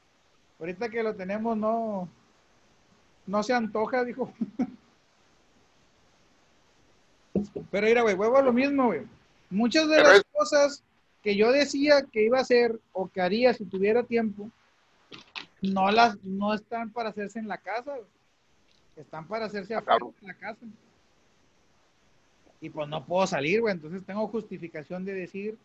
ahorita 0.58 0.88
que 0.88 1.02
lo 1.02 1.14
tenemos, 1.14 1.56
no, 1.56 2.08
no 3.26 3.42
se 3.42 3.52
antoja, 3.52 4.04
dijo. 4.04 4.32
Pero 7.70 7.86
mira, 7.86 8.02
güey, 8.02 8.14
huevo 8.14 8.40
lo 8.42 8.52
mismo, 8.52 8.86
güey. 8.86 9.02
Muchas 9.50 9.88
de 9.88 10.02
las 10.02 10.22
cosas 10.32 10.82
que 11.22 11.36
yo 11.36 11.50
decía 11.52 12.02
que 12.02 12.22
iba 12.24 12.38
a 12.38 12.42
hacer 12.42 12.78
o 12.92 13.08
que 13.08 13.20
haría 13.20 13.54
si 13.54 13.64
tuviera 13.64 14.02
tiempo, 14.02 14.50
no 15.62 15.90
las, 15.90 16.22
no 16.24 16.54
están 16.54 16.90
para 16.90 17.08
hacerse 17.10 17.38
en 17.38 17.48
la 17.48 17.58
casa, 17.58 17.96
güey 17.96 18.14
están 18.96 19.26
para 19.26 19.46
hacerse 19.46 19.74
afuera 19.74 20.06
de 20.20 20.26
la 20.26 20.34
casa. 20.34 20.66
Y 22.60 22.70
pues 22.70 22.88
no 22.88 23.04
puedo 23.04 23.26
salir, 23.26 23.60
güey. 23.60 23.74
Entonces 23.74 24.04
tengo 24.04 24.26
justificación 24.28 25.04
de 25.04 25.14
decir, 25.14 25.58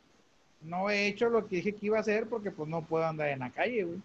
no 0.61 0.89
he 0.89 1.07
hecho 1.07 1.29
lo 1.29 1.47
que 1.47 1.57
dije 1.57 1.73
que 1.73 1.85
iba 1.85 1.97
a 1.97 2.01
hacer 2.01 2.27
porque 2.27 2.51
pues 2.51 2.67
no 2.67 2.83
puedo 2.83 3.05
andar 3.05 3.29
en 3.29 3.39
la 3.39 3.51
calle, 3.51 3.83
güey. 3.83 4.01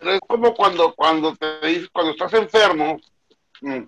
Es 0.00 0.20
como 0.26 0.54
cuando, 0.54 0.94
cuando 0.94 1.34
te 1.34 1.88
cuando 1.92 2.12
estás 2.12 2.32
enfermo. 2.34 2.98
Mm, 3.60 3.82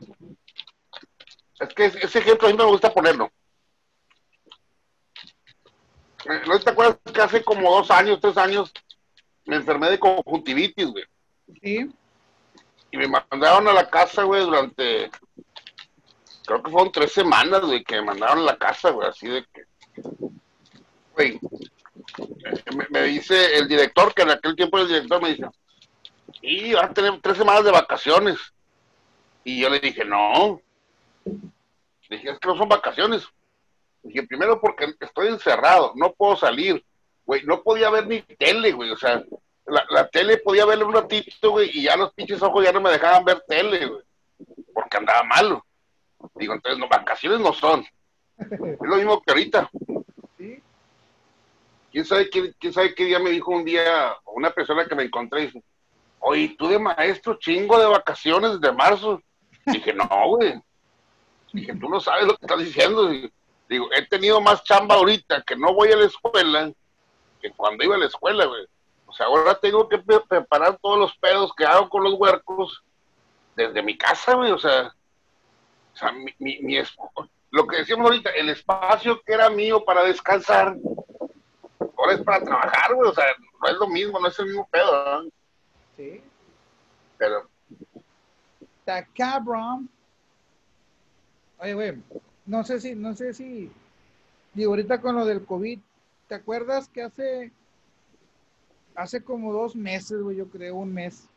es 1.60 1.68
que 1.74 1.86
ese 1.86 2.18
ejemplo 2.18 2.48
a 2.48 2.50
mí 2.50 2.56
me 2.56 2.64
gusta 2.64 2.92
ponerlo. 2.92 3.30
Eh, 6.24 6.42
¿No 6.46 6.58
te 6.60 6.70
acuerdas 6.70 6.98
que 7.12 7.20
hace 7.20 7.42
como 7.42 7.70
dos 7.70 7.90
años, 7.90 8.20
tres 8.20 8.36
años, 8.36 8.72
me 9.44 9.56
enfermé 9.56 9.90
de 9.90 9.98
conjuntivitis, 9.98 10.86
güey? 10.86 11.04
Sí 11.62 11.90
y 12.90 12.96
me 12.96 13.06
mandaron 13.06 13.68
a 13.68 13.72
la 13.72 13.88
casa, 13.88 14.22
güey, 14.22 14.42
durante, 14.42 15.10
creo 16.46 16.62
que 16.62 16.70
fueron 16.70 16.92
tres 16.92 17.12
semanas, 17.12 17.60
güey, 17.62 17.84
que 17.84 17.96
me 17.96 18.02
mandaron 18.02 18.38
a 18.38 18.42
la 18.42 18.56
casa, 18.56 18.90
güey, 18.90 19.08
así 19.08 19.28
de 19.28 19.44
que, 19.52 19.64
güey, 21.14 21.38
me, 22.90 23.02
dice 23.02 23.56
el 23.56 23.68
director, 23.68 24.14
que 24.14 24.22
en 24.22 24.30
aquel 24.30 24.56
tiempo 24.56 24.78
el 24.78 24.88
director 24.88 25.22
me 25.22 25.30
dice, 25.30 25.46
y 26.42 26.74
vas 26.74 26.90
a 26.90 26.94
tener 26.94 27.20
tres 27.20 27.36
semanas 27.36 27.64
de 27.64 27.72
vacaciones. 27.72 28.38
Y 29.44 29.60
yo 29.60 29.70
le 29.70 29.80
dije, 29.80 30.04
no. 30.04 30.60
dije, 32.10 32.30
es 32.30 32.38
que 32.38 32.48
no 32.48 32.56
son 32.56 32.68
vacaciones. 32.68 33.26
dije, 34.02 34.22
primero 34.24 34.60
porque 34.60 34.94
estoy 35.00 35.28
encerrado, 35.28 35.92
no 35.96 36.12
puedo 36.12 36.36
salir. 36.36 36.84
Güey, 37.24 37.44
no 37.44 37.62
podía 37.62 37.90
ver 37.90 38.06
ni 38.06 38.22
tele, 38.22 38.72
güey. 38.72 38.90
O 38.90 38.96
sea, 38.96 39.22
la, 39.66 40.08
tele 40.08 40.38
podía 40.38 40.64
verle 40.64 40.84
un 40.84 40.94
ratito, 40.94 41.50
güey, 41.50 41.70
y 41.72 41.82
ya 41.82 41.96
los 41.96 42.12
pinches 42.14 42.42
ojos 42.42 42.64
ya 42.64 42.72
no 42.72 42.80
me 42.80 42.90
dejaban 42.90 43.24
ver 43.24 43.42
tele, 43.46 43.86
güey, 43.86 44.02
porque 44.72 44.96
andaba 44.96 45.22
malo. 45.24 45.64
Digo, 46.34 46.54
entonces, 46.54 46.78
no, 46.78 46.88
vacaciones 46.88 47.40
no 47.40 47.52
son. 47.52 47.84
Es 48.38 48.78
lo 48.80 48.96
mismo 48.96 49.20
que 49.22 49.30
ahorita. 49.30 49.70
¿Quién 51.90 52.04
sabe 52.04 52.30
qué, 52.30 52.54
quién 52.58 52.72
sabe 52.72 52.94
qué 52.94 53.04
día 53.04 53.18
me 53.18 53.30
dijo 53.30 53.50
un 53.50 53.64
día 53.64 54.14
una 54.26 54.50
persona 54.50 54.86
que 54.86 54.94
me 54.94 55.04
encontré? 55.04 55.42
Dice, 55.46 55.62
Oye, 56.20 56.54
tú 56.58 56.68
de 56.68 56.78
maestro 56.78 57.38
chingo 57.38 57.78
de 57.78 57.86
vacaciones 57.86 58.60
desde 58.60 58.74
marzo. 58.74 59.22
Dije, 59.66 59.92
no, 59.92 60.08
güey. 60.28 60.60
Dije, 61.52 61.74
tú 61.74 61.88
no 61.88 62.00
sabes 62.00 62.26
lo 62.26 62.36
que 62.36 62.44
estás 62.44 62.58
diciendo. 62.58 63.10
Digo, 63.68 63.88
he 63.94 64.06
tenido 64.06 64.40
más 64.40 64.64
chamba 64.64 64.96
ahorita 64.96 65.42
que 65.42 65.56
no 65.56 65.74
voy 65.74 65.92
a 65.92 65.96
la 65.96 66.06
escuela 66.06 66.72
que 67.40 67.50
cuando 67.52 67.84
iba 67.84 67.94
a 67.94 67.98
la 67.98 68.06
escuela, 68.06 68.46
güey. 68.46 68.66
O 69.06 69.12
sea, 69.12 69.26
ahora 69.26 69.54
tengo 69.54 69.88
que 69.88 69.98
preparar 69.98 70.78
todos 70.82 70.98
los 70.98 71.16
pedos 71.16 71.52
que 71.56 71.64
hago 71.64 71.88
con 71.88 72.02
los 72.02 72.14
huercos 72.14 72.82
desde 73.56 73.82
mi 73.82 73.96
casa, 73.96 74.34
güey. 74.34 74.50
O 74.50 74.58
sea, 74.58 74.94
o 75.94 75.96
sea 75.96 76.12
mi, 76.12 76.34
mi, 76.38 76.82
lo 77.50 77.66
que 77.66 77.76
decíamos 77.78 78.06
ahorita, 78.06 78.30
el 78.30 78.50
espacio 78.50 79.20
que 79.22 79.32
era 79.32 79.48
mío 79.48 79.84
para 79.84 80.02
descansar, 80.04 80.76
ahora 81.96 82.12
es 82.12 82.22
para 82.22 82.44
trabajar, 82.44 82.94
güey. 82.94 83.10
O 83.10 83.14
sea, 83.14 83.24
no 83.62 83.68
es 83.68 83.76
lo 83.76 83.88
mismo, 83.88 84.20
no 84.20 84.28
es 84.28 84.38
el 84.38 84.46
mismo 84.46 84.68
pedo, 84.70 85.22
¿no? 85.22 85.30
Sí. 85.98 86.22
Pero. 87.18 87.46
Está 88.78 89.06
cabrón. 89.14 89.90
Oye, 91.58 91.74
güey, 91.74 92.02
no 92.46 92.64
sé 92.64 92.80
si, 92.80 92.94
no 92.94 93.14
sé 93.14 93.34
si, 93.34 93.70
digo, 94.54 94.70
ahorita 94.70 95.02
con 95.02 95.16
lo 95.16 95.26
del 95.26 95.44
COVID, 95.44 95.78
¿te 96.28 96.34
acuerdas 96.36 96.88
que 96.88 97.02
hace 97.02 97.52
hace 98.98 99.22
como 99.22 99.52
dos 99.52 99.76
meses, 99.76 100.20
güey, 100.20 100.36
yo 100.36 100.48
creo, 100.48 100.74
un 100.74 100.92
mes. 100.92 101.28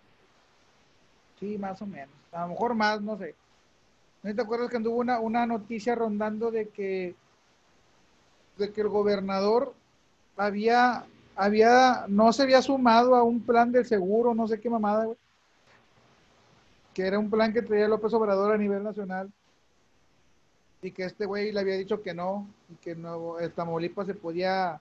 Sí, 1.40 1.58
más 1.60 1.80
o 1.82 1.86
menos. 1.86 2.10
A 2.32 2.42
lo 2.42 2.50
mejor 2.50 2.74
más, 2.74 3.02
no 3.02 3.18
sé. 3.18 3.36
¿No 4.24 4.34
te 4.34 4.42
acuerdas 4.42 4.70
que 4.70 4.78
anduvo 4.78 4.98
una, 4.98 5.20
una 5.20 5.46
noticia 5.46 5.94
rondando 5.94 6.50
de 6.50 6.70
que, 6.70 7.14
de 8.58 8.72
que 8.72 8.82
el 8.82 8.90
gobernador 8.90 9.76
había, 10.38 11.06
había, 11.42 12.06
no 12.08 12.32
se 12.32 12.44
había 12.44 12.62
sumado 12.62 13.16
a 13.16 13.24
un 13.24 13.42
plan 13.42 13.72
del 13.72 13.86
seguro, 13.86 14.36
no 14.36 14.48
sé 14.48 14.60
qué 14.60 14.70
mamada, 14.70 15.06
güey? 15.06 15.18
Que 16.94 17.08
era 17.08 17.18
un 17.18 17.32
plan 17.32 17.52
que 17.52 17.64
traía 17.64 17.88
López 17.88 18.14
Obrador 18.14 18.54
a 18.54 18.58
nivel 18.58 18.84
nacional. 18.84 19.32
Y 20.84 20.92
que 20.92 21.04
este 21.04 21.26
güey 21.26 21.52
le 21.52 21.60
había 21.60 21.78
dicho 21.78 22.02
que 22.02 22.14
no, 22.14 22.48
y 22.72 22.76
que 22.76 22.96
no, 22.96 23.40
el 23.40 23.52
Tamaulipas 23.52 24.08
se 24.08 24.14
podía 24.14 24.80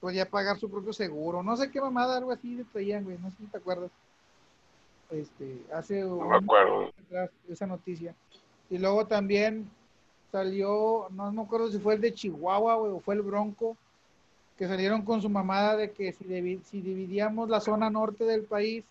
podía 0.00 0.28
pagar 0.30 0.58
su 0.58 0.70
propio 0.70 0.92
seguro, 0.92 1.42
no 1.42 1.56
sé 1.56 1.70
qué 1.72 1.80
mamada, 1.80 2.18
algo 2.18 2.30
así 2.30 2.54
de 2.54 2.64
traían, 2.64 3.02
güey, 3.02 3.18
no 3.18 3.30
sé 3.30 3.36
si 3.38 3.46
te 3.46 3.58
acuerdas. 3.58 3.90
Este, 5.10 5.60
hace 5.72 6.02
no 6.02 6.24
me 6.24 6.36
acuerdo. 6.36 6.92
esa 7.48 7.66
noticia. 7.66 8.14
Y 8.70 8.78
luego 8.78 9.06
también 9.06 9.68
salió, 10.30 11.08
no 11.10 11.32
me 11.32 11.42
acuerdo 11.42 11.70
si 11.70 11.78
fue 11.78 11.94
el 11.94 12.00
de 12.00 12.14
Chihuahua, 12.14 12.76
güey, 12.76 12.92
o 12.92 13.00
fue 13.00 13.16
el 13.16 13.22
Bronco, 13.22 13.76
que 14.58 14.66
salieron 14.66 15.02
con 15.02 15.22
su 15.22 15.28
mamada 15.28 15.76
de 15.76 15.92
que 15.92 16.12
si, 16.12 16.60
si 16.64 16.80
dividíamos 16.80 17.48
la 17.48 17.60
zona 17.60 17.88
norte 17.88 18.24
del 18.24 18.42
país, 18.42 18.84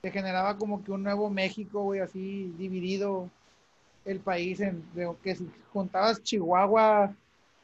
se 0.00 0.12
generaba 0.12 0.56
como 0.56 0.84
que 0.84 0.92
un 0.92 1.02
nuevo 1.02 1.28
México, 1.28 1.82
güey, 1.82 2.00
así 2.00 2.54
dividido 2.56 3.28
el 4.04 4.20
país 4.20 4.60
en 4.60 4.84
que 5.22 5.34
si 5.34 5.50
juntabas 5.72 6.22
Chihuahua, 6.22 7.12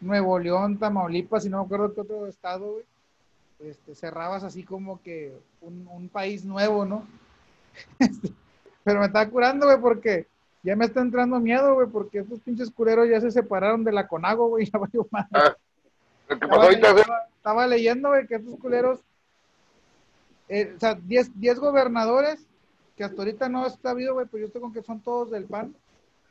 Nuevo 0.00 0.38
León, 0.40 0.76
Tamaulipas, 0.78 1.46
y 1.46 1.48
no 1.48 1.58
me 1.58 1.64
acuerdo 1.64 1.94
qué 1.94 2.00
otro 2.00 2.26
estado, 2.26 2.72
güey, 2.72 2.84
este, 3.70 3.94
cerrabas 3.94 4.42
así 4.42 4.64
como 4.64 5.00
que 5.00 5.32
un, 5.60 6.08
país 6.12 6.44
nuevo, 6.44 6.84
¿no? 6.84 7.06
Pero 8.84 8.98
me 8.98 9.06
estaba 9.06 9.30
curando, 9.30 9.66
güey, 9.66 9.80
porque 9.80 10.26
ya 10.64 10.74
me 10.74 10.86
está 10.86 11.00
entrando 11.00 11.38
miedo, 11.38 11.74
güey, 11.74 11.86
porque 11.86 12.18
estos 12.18 12.40
pinches 12.40 12.72
culeros 12.72 13.08
ya 13.08 13.20
se 13.20 13.30
separaron 13.30 13.84
de 13.84 13.92
la 13.92 14.08
Conago, 14.08 14.48
güey, 14.48 14.66
ya 14.72 14.80
valió 14.80 15.06
más. 15.12 15.28
Ah, 15.32 15.56
estaba, 16.28 17.66
leyendo, 17.66 18.08
güey, 18.10 18.26
que 18.26 18.36
estos 18.36 18.58
culeros, 18.58 19.00
eh, 20.48 20.72
o 20.76 20.80
sea, 20.80 20.94
10 20.94 21.58
gobernadores, 21.58 22.46
que 22.96 23.04
hasta 23.04 23.22
ahorita 23.22 23.48
no 23.48 23.64
ha 23.64 23.90
habido, 23.90 24.14
güey, 24.14 24.26
pues 24.26 24.40
yo 24.42 24.46
estoy 24.46 24.60
con 24.60 24.72
que 24.72 24.82
son 24.82 25.00
todos 25.00 25.30
del 25.30 25.44
PAN, 25.44 25.74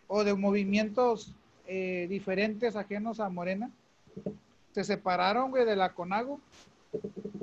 o 0.07 0.23
de 0.23 0.33
movimientos 0.33 1.33
eh, 1.67 2.07
diferentes 2.09 2.75
ajenos 2.75 3.19
a 3.19 3.29
Morena, 3.29 3.69
se 4.73 4.83
separaron, 4.83 5.51
güey, 5.51 5.65
de 5.65 5.75
la 5.75 5.93
Conago. 5.93 6.39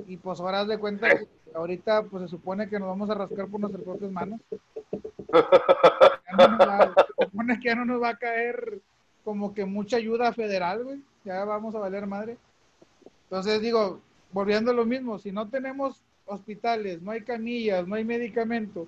Y 0.07 0.17
pues 0.17 0.39
ahora 0.39 0.65
de 0.65 0.77
cuenta, 0.77 1.09
que 1.09 1.27
ahorita 1.53 2.03
pues 2.03 2.23
se 2.23 2.29
supone 2.29 2.69
que 2.69 2.79
nos 2.79 2.87
vamos 2.89 3.09
a 3.09 3.15
rascar 3.15 3.47
por 3.47 3.59
nuestras 3.59 3.83
propias 3.83 4.11
manos. 4.11 4.39
Ya 5.31 6.47
no 6.47 6.57
nos 6.57 6.67
va- 6.67 6.93
se 7.17 7.25
supone 7.25 7.59
que 7.59 7.67
ya 7.69 7.75
no 7.75 7.85
nos 7.85 8.01
va 8.01 8.09
a 8.09 8.17
caer 8.17 8.79
como 9.23 9.53
que 9.53 9.65
mucha 9.65 9.97
ayuda 9.97 10.31
federal, 10.31 10.83
güey. 10.83 11.01
Ya 11.29 11.45
vamos 11.45 11.75
a 11.75 11.79
valer 11.79 12.07
madre. 12.07 12.39
Entonces 13.25 13.61
digo, 13.61 13.99
volviendo 14.31 14.71
a 14.71 14.73
lo 14.73 14.83
mismo, 14.83 15.19
si 15.19 15.31
no 15.31 15.47
tenemos 15.47 16.01
hospitales, 16.25 17.03
no 17.03 17.11
hay 17.11 17.21
camillas, 17.21 17.87
no 17.87 17.93
hay 17.93 18.03
medicamentos, 18.03 18.87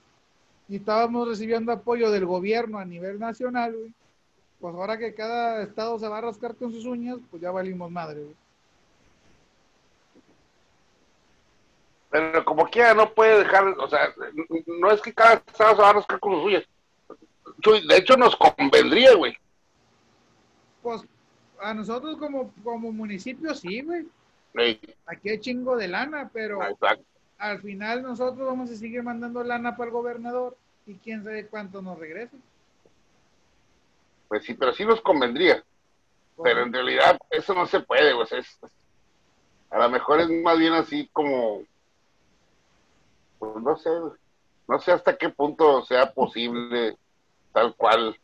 y 0.68 0.78
estábamos 0.78 1.28
recibiendo 1.28 1.72
apoyo 1.72 2.10
del 2.10 2.26
gobierno 2.26 2.80
a 2.80 2.86
nivel 2.86 3.20
nacional, 3.20 3.76
güey, 3.76 3.94
pues 4.60 4.74
ahora 4.74 4.98
que 4.98 5.14
cada 5.14 5.62
estado 5.62 6.00
se 6.00 6.08
va 6.08 6.18
a 6.18 6.22
rascar 6.22 6.56
con 6.56 6.72
sus 6.72 6.84
uñas, 6.86 7.20
pues 7.30 7.44
ya 7.44 7.52
valimos 7.52 7.92
madre, 7.92 8.24
güey. 8.24 8.36
Pero 12.10 12.44
como 12.44 12.66
quiera 12.66 12.96
no 12.96 13.14
puede 13.14 13.38
dejar, 13.38 13.68
o 13.68 13.88
sea, 13.88 14.16
no 14.80 14.90
es 14.90 15.00
que 15.00 15.14
cada 15.14 15.36
estado 15.36 15.76
se 15.76 15.82
va 15.84 15.90
a 15.92 15.94
rascar 15.94 16.20
con 16.20 16.32
los 16.32 16.42
suyos. 16.42 16.68
De 17.88 17.98
hecho, 17.98 18.18
nos 18.18 18.36
convendría, 18.36 19.14
güey. 19.14 19.38
Pues 20.82 21.04
a 21.62 21.74
nosotros 21.74 22.18
como, 22.18 22.52
como 22.64 22.92
municipio 22.92 23.54
sí, 23.54 23.82
güey. 23.82 24.08
Ey, 24.54 24.80
Aquí 25.06 25.30
hay 25.30 25.40
chingo 25.40 25.78
de 25.78 25.88
lana, 25.88 26.30
pero 26.34 26.62
exacto. 26.64 27.04
al 27.38 27.62
final 27.62 28.04
nosotros 28.04 28.46
vamos 28.46 28.70
a 28.70 28.76
seguir 28.76 29.02
mandando 29.04 29.44
lana 29.44 29.78
para 29.78 29.88
el 29.88 29.94
gobernador 29.94 30.58
y 30.86 30.96
quién 30.96 31.24
sabe 31.24 31.48
cuánto 31.48 31.82
nos 31.82 31.98
regrese. 31.98 32.36
Pues 34.28 34.44
sí, 34.44 34.54
pero 34.54 34.74
sí 34.74 34.86
nos 34.86 35.02
convendría. 35.02 35.64
Pues, 36.36 36.54
Pero 36.54 36.66
en 36.66 36.74
realidad 36.74 37.18
eso 37.30 37.54
no 37.54 37.68
se 37.68 37.82
puede, 37.82 38.14
güey. 38.14 38.28
Es, 38.32 38.60
a 39.70 39.78
lo 39.80 39.90
mejor 39.90 40.22
es 40.22 40.30
más 40.30 40.58
bien 40.58 40.74
así 40.74 41.10
como, 41.14 41.64
pues 43.40 43.56
no 43.58 43.78
sé, 43.78 43.90
no 44.68 44.80
sé 44.80 44.92
hasta 44.92 45.18
qué 45.18 45.30
punto 45.30 45.84
sea 45.84 46.12
posible 46.12 46.98
tal 47.54 47.76
cual. 47.76 48.18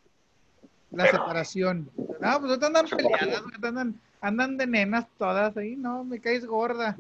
La 0.91 1.07
separación. 1.07 1.89
No, 1.97 2.39
pues 2.39 2.49
ahorita 2.49 2.67
andan 2.67 2.87
Separación. 2.87 3.19
peleadas, 3.19 3.63
andan, 3.63 3.99
andan 4.21 4.57
de 4.57 4.67
nenas 4.67 5.05
todas 5.17 5.55
ahí, 5.57 5.75
no, 5.75 6.03
me 6.03 6.19
caes 6.19 6.45
gorda. 6.45 6.97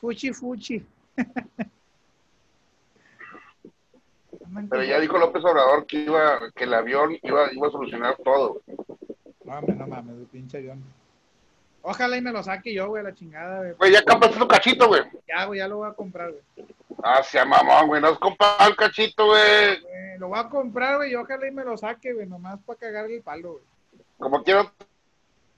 Fuchi, 0.00 0.32
fuchi. 0.32 0.84
Andan 4.46 4.68
Pero 4.68 4.84
ya 4.84 5.00
dijo 5.00 5.16
López 5.16 5.42
Obrador 5.44 5.86
que 5.86 6.00
iba, 6.00 6.50
que 6.54 6.64
el 6.64 6.74
avión 6.74 7.16
iba, 7.22 7.52
iba 7.52 7.68
a 7.68 7.70
solucionar 7.70 8.16
todo. 8.22 8.60
No, 9.44 9.58
hombre, 9.58 9.74
no 9.74 9.86
mames, 9.86 10.16
el 10.18 10.26
pinche 10.26 10.58
avión. 10.58 10.82
Ojalá 11.82 12.16
y 12.16 12.20
me 12.20 12.32
lo 12.32 12.42
saque 12.42 12.72
yo, 12.72 12.88
güey, 12.88 13.02
la 13.02 13.14
chingada, 13.14 13.58
güey. 13.58 13.72
Güey, 13.74 13.92
ya 13.92 14.02
compraste 14.04 14.38
tu 14.38 14.46
cachito, 14.46 14.88
güey. 14.88 15.02
Ya, 15.26 15.44
güey, 15.46 15.58
ya 15.58 15.68
lo 15.68 15.78
voy 15.78 15.88
a 15.90 15.94
comprar, 15.94 16.30
güey. 16.30 16.42
Ah, 17.02 17.22
sea 17.22 17.44
mamón, 17.44 17.88
güey. 17.88 18.00
No 18.00 18.08
has 18.08 18.18
comprado 18.18 18.68
el 18.70 18.76
cachito, 18.76 19.26
güey. 19.26 19.80
Güey, 19.80 20.18
Lo 20.18 20.28
voy 20.28 20.38
a 20.38 20.48
comprar, 20.48 20.96
güey, 20.98 21.12
y 21.12 21.14
ojalá 21.16 21.46
y 21.48 21.50
me 21.50 21.64
lo 21.64 21.76
saque, 21.76 22.12
güey, 22.12 22.26
nomás 22.26 22.60
para 22.64 22.78
cagarle 22.78 23.16
el 23.16 23.22
palo, 23.22 23.52
güey. 23.54 23.64
Como 24.18 24.42
quiero, 24.44 24.70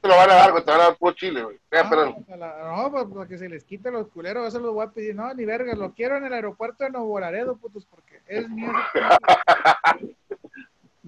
te 0.00 0.08
lo 0.08 0.16
van 0.16 0.30
a 0.30 0.34
dar, 0.34 0.52
güey. 0.52 0.64
Te 0.64 0.70
van 0.70 0.80
a 0.80 0.84
dar 0.84 0.96
puro 0.96 1.12
chile, 1.14 1.42
güey. 1.42 1.56
No, 1.70 1.90
pero, 1.90 2.16
ojalá- 2.26 2.76
no, 2.76 2.90
pues 2.90 3.04
para 3.14 3.28
que 3.28 3.36
se 3.38 3.48
les 3.48 3.62
quite 3.64 3.90
los 3.90 4.08
culeros, 4.08 4.48
eso 4.48 4.58
lo 4.58 4.72
voy 4.72 4.86
a 4.86 4.90
pedir. 4.90 5.14
No, 5.14 5.32
ni 5.34 5.44
verga, 5.44 5.74
lo 5.74 5.92
quiero 5.92 6.16
en 6.16 6.24
el 6.24 6.32
aeropuerto 6.32 6.82
de 6.84 6.90
Nuevo 6.90 7.20
Laredo, 7.20 7.56
putos, 7.56 7.84
porque 7.86 8.20
es 8.26 8.48
mío. 8.48 8.72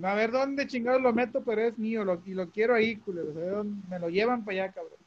A 0.02 0.14
ver 0.14 0.30
dónde 0.30 0.66
chingados 0.66 1.00
lo 1.00 1.12
meto, 1.14 1.42
pero 1.42 1.62
es 1.62 1.78
mío, 1.78 2.04
lo, 2.04 2.20
y 2.26 2.34
lo 2.34 2.50
quiero 2.50 2.74
ahí, 2.74 2.96
culeros. 2.96 3.34
a 3.34 3.40
ver 3.40 3.50
dónde- 3.52 3.82
Me 3.88 3.98
lo 3.98 4.10
llevan 4.10 4.44
para 4.44 4.64
allá, 4.64 4.72
cabrón. 4.72 4.98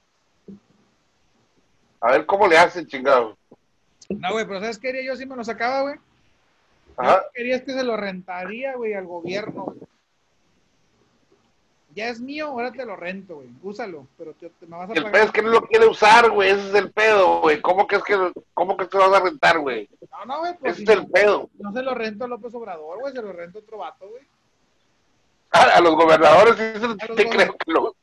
a 2.02 2.12
ver 2.12 2.26
cómo 2.26 2.48
le 2.48 2.58
hacen, 2.58 2.88
chingado. 2.88 3.38
No, 4.10 4.32
güey, 4.32 4.46
pero 4.46 4.60
¿sabes 4.60 4.78
qué 4.80 4.90
haría 4.90 5.04
yo 5.04 5.16
si 5.16 5.26
me 5.26 5.36
lo 5.36 5.44
sacaba, 5.44 5.82
güey? 5.84 5.96
Yo 5.96 7.04
Ajá. 7.04 7.24
quería 7.34 7.56
es 7.56 7.62
que 7.64 7.74
se 7.74 7.84
lo 7.84 7.96
rentaría, 7.96 8.76
güey, 8.76 8.94
al 8.94 9.06
gobierno. 9.06 9.66
güey. 9.66 9.78
Ya 11.96 12.10
es 12.10 12.20
mío, 12.20 12.48
ahora 12.48 12.72
te 12.72 12.86
lo 12.86 12.96
rento, 12.96 13.36
güey. 13.38 13.50
Úsalo, 13.64 14.08
pero 14.18 14.34
te, 14.34 14.50
te 14.50 14.66
me 14.68 14.78
vas 14.78 14.90
a 14.90 14.94
el 14.94 15.00
pagar. 15.04 15.12
pedo 15.12 15.24
es 15.26 15.32
que 15.32 15.42
no 15.42 15.50
lo 15.50 15.62
quiere 15.62 15.86
usar, 15.88 16.30
güey. 16.30 16.52
Ese 16.52 16.70
es 16.70 16.76
el 16.76 16.92
pedo, 16.92 17.42
güey. 17.42 17.62
¿Cómo 17.62 17.88
que 17.88 17.96
es 17.98 18.04
que, 18.04 18.32
cómo 18.54 18.78
que 18.78 18.86
te 18.86 18.98
vas 18.98 19.12
a 19.14 19.20
rentar, 19.24 19.60
güey? 19.60 19.90
No, 20.12 20.26
no, 20.26 20.40
güey, 20.40 20.58
pues 20.58 20.74
Ese 20.74 20.86
si 20.86 20.92
es 20.92 20.98
el 20.98 21.04
no, 21.04 21.10
pedo. 21.10 21.50
no 21.60 21.74
se 21.74 21.82
lo 21.82 21.96
rento 21.96 22.26
a 22.26 22.28
López 22.28 22.54
Obrador, 22.54 23.00
güey, 23.00 23.14
se 23.14 23.22
lo 23.22 23.32
rento 23.34 23.60
a 23.60 23.62
otro 23.62 23.78
vato, 23.80 24.08
güey. 24.10 24.24
A, 25.52 25.64
a 25.78 25.82
los 25.82 25.96
gobernadores 25.96 26.56
sí, 26.58 26.80
los 26.80 26.96
gober- 26.98 27.30
creo 27.30 27.56
que 27.58 27.72
lo... 27.72 27.96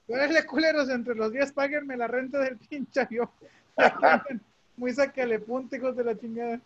Culeros, 0.47 0.89
entre 0.89 1.15
los 1.15 1.33
10 1.33 1.53
páguenme 1.53 1.97
la 1.97 2.09
renta 2.09 2.39
del 2.41 2.57
pinche 2.59 3.01
avión. 3.03 3.31
Muy 4.77 4.93
sácale 4.93 5.39
punta, 5.39 5.77
hijos 5.77 5.97
de 5.97 6.05
la 6.05 6.17
chingada. 6.19 6.61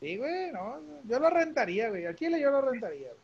Sí, 0.00 0.16
güey, 0.16 0.50
no, 0.52 0.80
no, 0.80 1.00
yo 1.04 1.18
lo 1.20 1.30
rentaría, 1.30 1.88
güey. 1.90 2.06
Al 2.06 2.16
Chile 2.16 2.40
yo 2.40 2.50
lo 2.50 2.60
rentaría, 2.60 3.08
güey. 3.08 3.20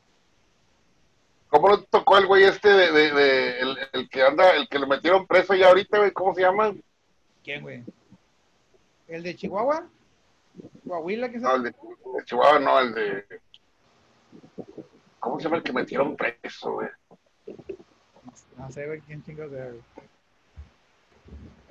¿Cómo 1.49 1.71
le 1.75 1.83
tocó 1.91 2.19
el 2.19 2.27
güey 2.27 2.45
este 2.45 2.69
de, 2.69 2.93
de, 2.93 3.13
de- 3.13 3.61
el, 3.61 3.79
el 3.95 4.09
que 4.11 4.23
anda, 4.23 4.51
el 4.55 4.69
que 4.69 4.79
lo 4.79 4.87
metieron 4.87 5.27
preso 5.27 5.55
ya 5.55 5.69
ahorita, 5.69 5.99
güey? 5.99 6.13
¿Cómo 6.13 6.35
se 6.35 6.43
llama? 6.43 6.75
¿Quién, 7.43 7.63
güey? 7.63 7.83
¿El 9.09 9.23
de 9.23 9.35
Chihuahua? 9.35 9.89
¿Coahuila? 10.87 11.31
¿Qué 11.31 11.39
No, 11.39 11.57
el 11.57 11.63
de, 11.65 11.71
de 11.71 12.25
Chihuahua, 12.27 12.59
no, 12.59 12.79
el 12.81 12.95
de... 12.95 13.25
¿Cómo 15.19 15.39
se 15.39 15.45
llama 15.45 15.57
el 15.57 15.63
que 15.63 15.73
metieron 15.73 16.17
preso, 16.17 16.73
güey? 16.75 16.89
No 18.57 18.71
sé, 18.71 18.87
güey, 18.87 19.01
quién 19.01 19.25
chingados 19.25 19.53
era, 19.53 19.67
güey. 19.71 19.83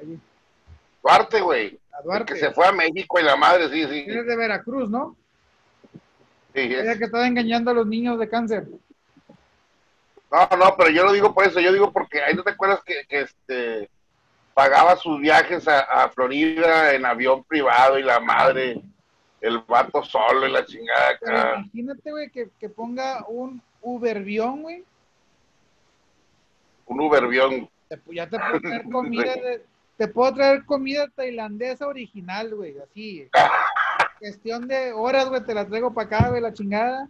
Oye, 0.02 0.18
Duarte, 1.08 1.42
güey. 1.42 1.80
que 2.26 2.36
se 2.36 2.52
fue 2.52 2.68
a 2.68 2.72
México 2.72 3.20
y 3.20 3.24
la 3.24 3.36
madre, 3.36 3.70
sí, 3.70 3.84
sí. 3.88 4.06
Eres 4.08 4.26
de 4.28 4.36
Veracruz, 4.36 4.90
¿no? 4.90 5.16
sí, 6.54 6.62
es- 6.62 6.84
Ella 6.84 6.98
que 6.98 7.06
estaba 7.06 7.28
engañando 7.28 7.72
a 7.72 7.74
los 7.74 7.88
niños 7.88 8.20
de 8.20 8.30
cáncer. 8.30 8.68
No, 10.32 10.58
no, 10.58 10.76
pero 10.78 10.90
yo 10.90 11.06
lo 11.06 11.14
digo 11.14 11.34
por 11.34 11.46
eso, 11.46 11.60
yo 11.60 11.72
digo 11.72 11.92
porque 11.94 12.22
ahí 12.22 12.34
no 12.34 12.44
te 12.44 12.52
acuerdas 12.52 12.82
que, 12.86 13.06
que 13.08 13.22
este 13.22 13.90
pagaba 14.54 14.96
sus 14.98 15.20
viajes 15.22 15.68
a, 15.68 15.80
a 15.82 16.10
Florida 16.10 16.94
en 16.94 17.06
avión 17.06 17.44
privado 17.44 17.98
y 18.00 18.04
la 18.04 18.20
madre, 18.20 18.82
el 19.40 19.60
vato 19.60 20.04
solo 20.04 20.48
y 20.48 20.52
la 20.52 20.66
chingada 20.66 21.18
Pero 21.22 21.38
acá. 21.38 21.56
imagínate, 21.60 22.12
güey, 22.12 22.30
que, 22.32 22.50
que 22.60 22.68
ponga 22.70 23.24
un 23.28 23.62
Ubervión, 23.82 24.64
güey. 24.64 24.84
Un 26.88 27.00
Ubervión. 27.02 27.70
Te- 27.88 28.02
ya 28.14 28.28
te 28.28 28.38
puedo 28.40 28.60
traer 28.62 28.84
comida 28.92 29.34
de- 29.36 29.66
te 29.98 30.08
puedo 30.08 30.34
traer 30.34 30.66
comida 30.66 31.08
tailandesa 31.16 31.88
original, 31.88 32.54
güey, 32.56 32.76
así. 32.80 33.28
Cuestión 34.20 34.68
de 34.68 34.94
horas, 34.94 35.30
güey, 35.30 35.44
te 35.44 35.54
la 35.54 35.66
traigo 35.68 35.94
para 35.94 36.08
acá, 36.08 36.30
güey, 36.30 36.42
la 36.42 36.54
chingada. 36.54 37.08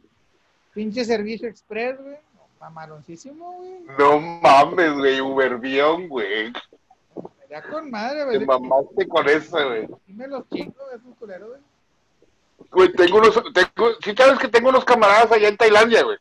Pinche 0.73 1.03
servicio 1.05 1.47
express, 1.47 2.01
güey. 2.01 2.17
Mamaloncísimo, 2.59 3.53
güey. 3.53 3.79
No 3.97 4.19
mames, 4.19 4.93
güey, 4.93 5.21
Ubervión, 5.21 6.07
güey. 6.07 6.51
Ya 7.49 7.61
con 7.61 7.89
madre, 7.89 8.25
Te 8.31 8.43
güey. 8.43 8.45
mamaste 8.45 9.07
con 9.07 9.29
eso, 9.29 9.57
güey. 9.67 9.88
Dime 10.05 10.27
los 10.27 10.47
chingos, 10.49 10.75
esos 10.93 11.15
culeros, 11.17 11.49
güey. 11.49 11.61
Güey, 12.71 12.91
tengo 12.93 13.19
unos, 13.19 13.41
tengo, 13.53 13.91
sí 14.03 14.13
sabes 14.17 14.39
que 14.39 14.47
tengo 14.47 14.69
unos 14.69 14.83
camaradas 14.83 15.31
allá 15.31 15.47
en 15.47 15.55
Tailandia, 15.57 16.03
güey. 16.03 16.17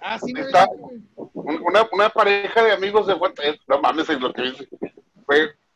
Ah, 0.00 0.18
sí, 0.18 0.32
me 0.32 0.40
Está- 0.40 0.66
güey. 0.66 1.00
Un- 1.34 1.62
Una, 1.62 1.88
una 1.92 2.08
pareja 2.10 2.62
de 2.62 2.72
amigos 2.72 3.06
de 3.06 3.16
fue, 3.16 3.32
eh, 3.42 3.58
no 3.66 3.80
mames 3.80 4.08
es 4.10 4.20
lo 4.20 4.32
que 4.32 4.42
dice. 4.42 4.68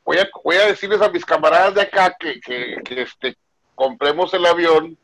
Voy 0.05 0.19
a, 0.19 0.29
voy 0.43 0.57
a 0.57 0.67
decirles 0.67 1.01
a 1.01 1.09
mis 1.11 1.25
camaradas 1.25 1.75
de 1.75 1.83
acá 1.83 2.15
que, 2.19 2.41
que, 2.41 2.77
que, 2.85 3.03
este, 3.03 3.37
compremos 3.75 4.33
el 4.35 4.45
avión 4.47 4.97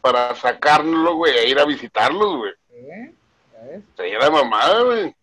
para 0.00 0.34
sacarlo, 0.34 1.16
güey, 1.16 1.36
e 1.36 1.48
ir 1.48 1.58
a 1.58 1.64
visitarlos, 1.64 2.36
güey. 2.36 2.52
¿Eh? 2.72 3.12
Se 3.96 4.10
la 4.12 4.30
mamada, 4.30 4.82
güey. 4.82 5.14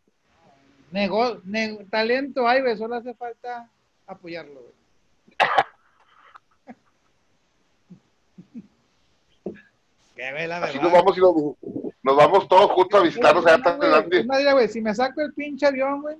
Nego- 0.91 1.39
ne- 1.43 1.85
talento 1.89 2.47
hay, 2.47 2.61
güey, 2.61 2.77
solo 2.77 2.95
hace 2.95 3.13
falta 3.13 3.69
apoyarlo, 4.05 4.61
güey. 4.61 4.73
La 10.47 10.57
Así 10.57 10.79
nos 10.79 10.91
vamos 10.91 11.15
y 11.15 11.21
nos, 11.21 11.33
nos 12.01 12.15
vamos 12.15 12.47
todos 12.47 12.71
juntos 12.71 12.99
a 12.99 13.03
visitarlos 13.03 13.45
allá 13.45 13.55
a 13.55 13.77
Tailandia. 13.77 14.53
güey, 14.53 14.67
si 14.67 14.81
me 14.81 14.93
saco 14.95 15.21
el 15.21 15.31
pinche 15.33 15.67
avión, 15.67 16.01
güey, 16.01 16.17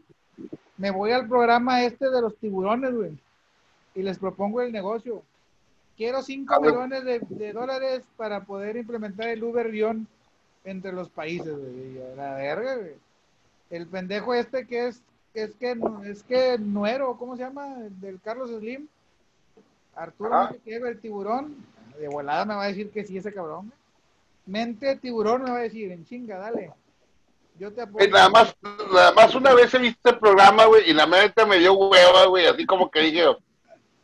me 0.78 0.92
voy 0.92 1.12
al 1.12 1.28
programa 1.28 1.84
este 1.84 2.10
de 2.10 2.22
los 2.22 2.36
tiburones, 2.38 2.94
güey, 2.94 3.18
y 3.96 4.04
les 4.04 4.18
propongo 4.20 4.62
el 4.62 4.72
negocio. 4.72 5.24
Quiero 5.96 6.22
5 6.22 6.54
Ah, 6.54 6.60
millones 6.60 7.04
de, 7.04 7.20
de 7.20 7.54
dólares 7.54 8.04
para 8.18 8.44
poder 8.44 8.78
implementar 8.78 9.30
el 9.30 9.44
Uber 9.44 9.72
guion 9.72 10.08
entre 10.64 10.94
los 10.94 11.10
países, 11.10 11.58
güey. 11.58 12.00
La 12.16 12.36
verga, 12.36 12.76
güey. 12.76 12.96
El 13.72 13.88
pendejo 13.88 14.34
este 14.34 14.68
que 14.68 14.88
es, 14.88 15.02
es 15.34 15.56
que, 15.56 15.76
es 16.06 16.24
que 16.24 16.58
Nuero, 16.60 17.18
¿cómo 17.18 17.36
se 17.36 17.44
llama? 17.44 17.80
El 17.80 18.00
Del 18.00 18.22
Carlos 18.22 18.52
Slim. 18.52 18.88
Arturo, 19.96 20.50
qué, 20.64 20.78
güey, 20.80 20.92
el 20.92 21.00
tiburón. 21.00 21.56
De 22.00 22.08
volada 22.08 22.46
me 22.46 22.54
va 22.54 22.66
a 22.66 22.68
decir 22.68 22.92
que 22.92 23.04
sí 23.04 23.18
ese 23.18 23.34
cabrón. 23.34 23.72
Mente 24.46 24.86
de 24.86 24.96
tiburón 24.98 25.44
me 25.44 25.50
va 25.50 25.58
a 25.58 25.62
decir, 25.64 25.92
en 25.92 26.06
chinga, 26.06 26.38
dale. 26.38 26.72
Yo 27.60 27.74
te 27.74 27.82
apoyo. 27.82 28.08
nada 28.10 28.30
más, 28.30 28.56
nada 28.92 29.12
más 29.14 29.34
una 29.36 29.54
vez 29.54 29.74
he 29.74 29.80
visto 29.80 30.10
el 30.10 30.20
programa, 30.20 30.66
güey, 30.66 30.90
y 30.90 30.94
la 30.94 31.06
neta 31.06 31.46
me 31.46 31.58
dio 31.60 31.74
hueva, 31.74 32.26
güey, 32.26 32.46
así 32.46 32.66
como 32.66 32.90
que 32.92 33.00
dije, 33.02 33.26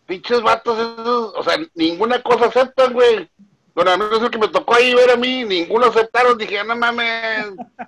pinches 0.07 0.41
vatos 0.41 0.77
esos, 0.79 1.33
o 1.35 1.43
sea, 1.43 1.57
ninguna 1.75 2.21
cosa 2.21 2.45
aceptan, 2.45 2.93
güey. 2.93 3.29
Bueno, 3.75 3.91
al 3.91 3.99
menos 3.99 4.21
el 4.21 4.29
que 4.29 4.37
me 4.37 4.47
tocó 4.47 4.75
ahí 4.75 4.93
ver 4.93 5.11
a 5.11 5.17
mí, 5.17 5.43
ninguno 5.45 5.87
aceptaron, 5.87 6.37
dije, 6.37 6.59
"Ah, 6.59 6.63
no 6.63 6.75
mames. 6.75 7.47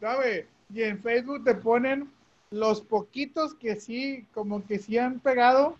No, 0.00 0.16
güey. 0.16 0.46
Y 0.72 0.82
en 0.82 1.02
Facebook 1.02 1.44
te 1.44 1.54
ponen 1.54 2.10
los 2.50 2.80
poquitos 2.80 3.54
que 3.54 3.76
sí, 3.76 4.26
como 4.32 4.66
que 4.66 4.78
sí 4.78 4.96
han 4.98 5.20
pegado, 5.20 5.76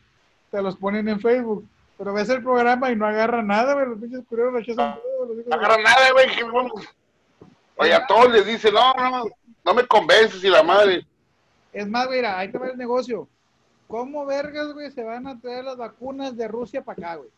te 0.51 0.61
los 0.63 0.77
ponen 0.77 1.09
en 1.09 1.21
Facebook. 1.21 1.67
Pero 1.97 2.13
ves 2.13 2.29
el 2.29 2.43
programa 2.43 2.91
y 2.91 2.97
no 2.97 3.07
agarra 3.07 3.43
nada, 3.43 3.75
güey. 3.75 3.87
Los 3.89 3.99
pinches 3.99 4.21
cureros 4.29 4.53
rechazan 4.55 4.97
todo. 5.01 5.27
No 5.27 5.35
de- 5.35 5.45
agarra 5.55 5.79
nada, 5.83 6.13
güey. 6.13 6.27
que 6.37 6.45
no- 6.45 6.69
Oye, 7.81 7.95
a 7.95 8.07
todos 8.07 8.31
les 8.31 8.45
dice, 8.45 8.71
no, 8.71 8.93
no, 8.95 9.25
no 9.65 9.75
me 9.75 9.87
convences 9.87 10.45
y 10.45 10.49
la 10.49 10.63
madre. 10.63 11.07
Es 11.73 11.89
más, 11.89 12.07
güey, 12.07 12.19
mira, 12.19 12.39
ahí 12.39 12.53
te 12.53 12.59
va 12.59 12.67
el 12.69 12.77
negocio. 12.77 13.27
¿Cómo 13.89 14.27
vergas, 14.27 14.73
güey, 14.75 14.91
se 14.91 15.03
van 15.03 15.27
a 15.27 15.41
traer 15.41 15.65
las 15.65 15.79
vacunas 15.79 16.37
de 16.37 16.47
Rusia 16.47 16.83
para 16.83 17.01
acá, 17.09 17.15
güey? 17.17 17.31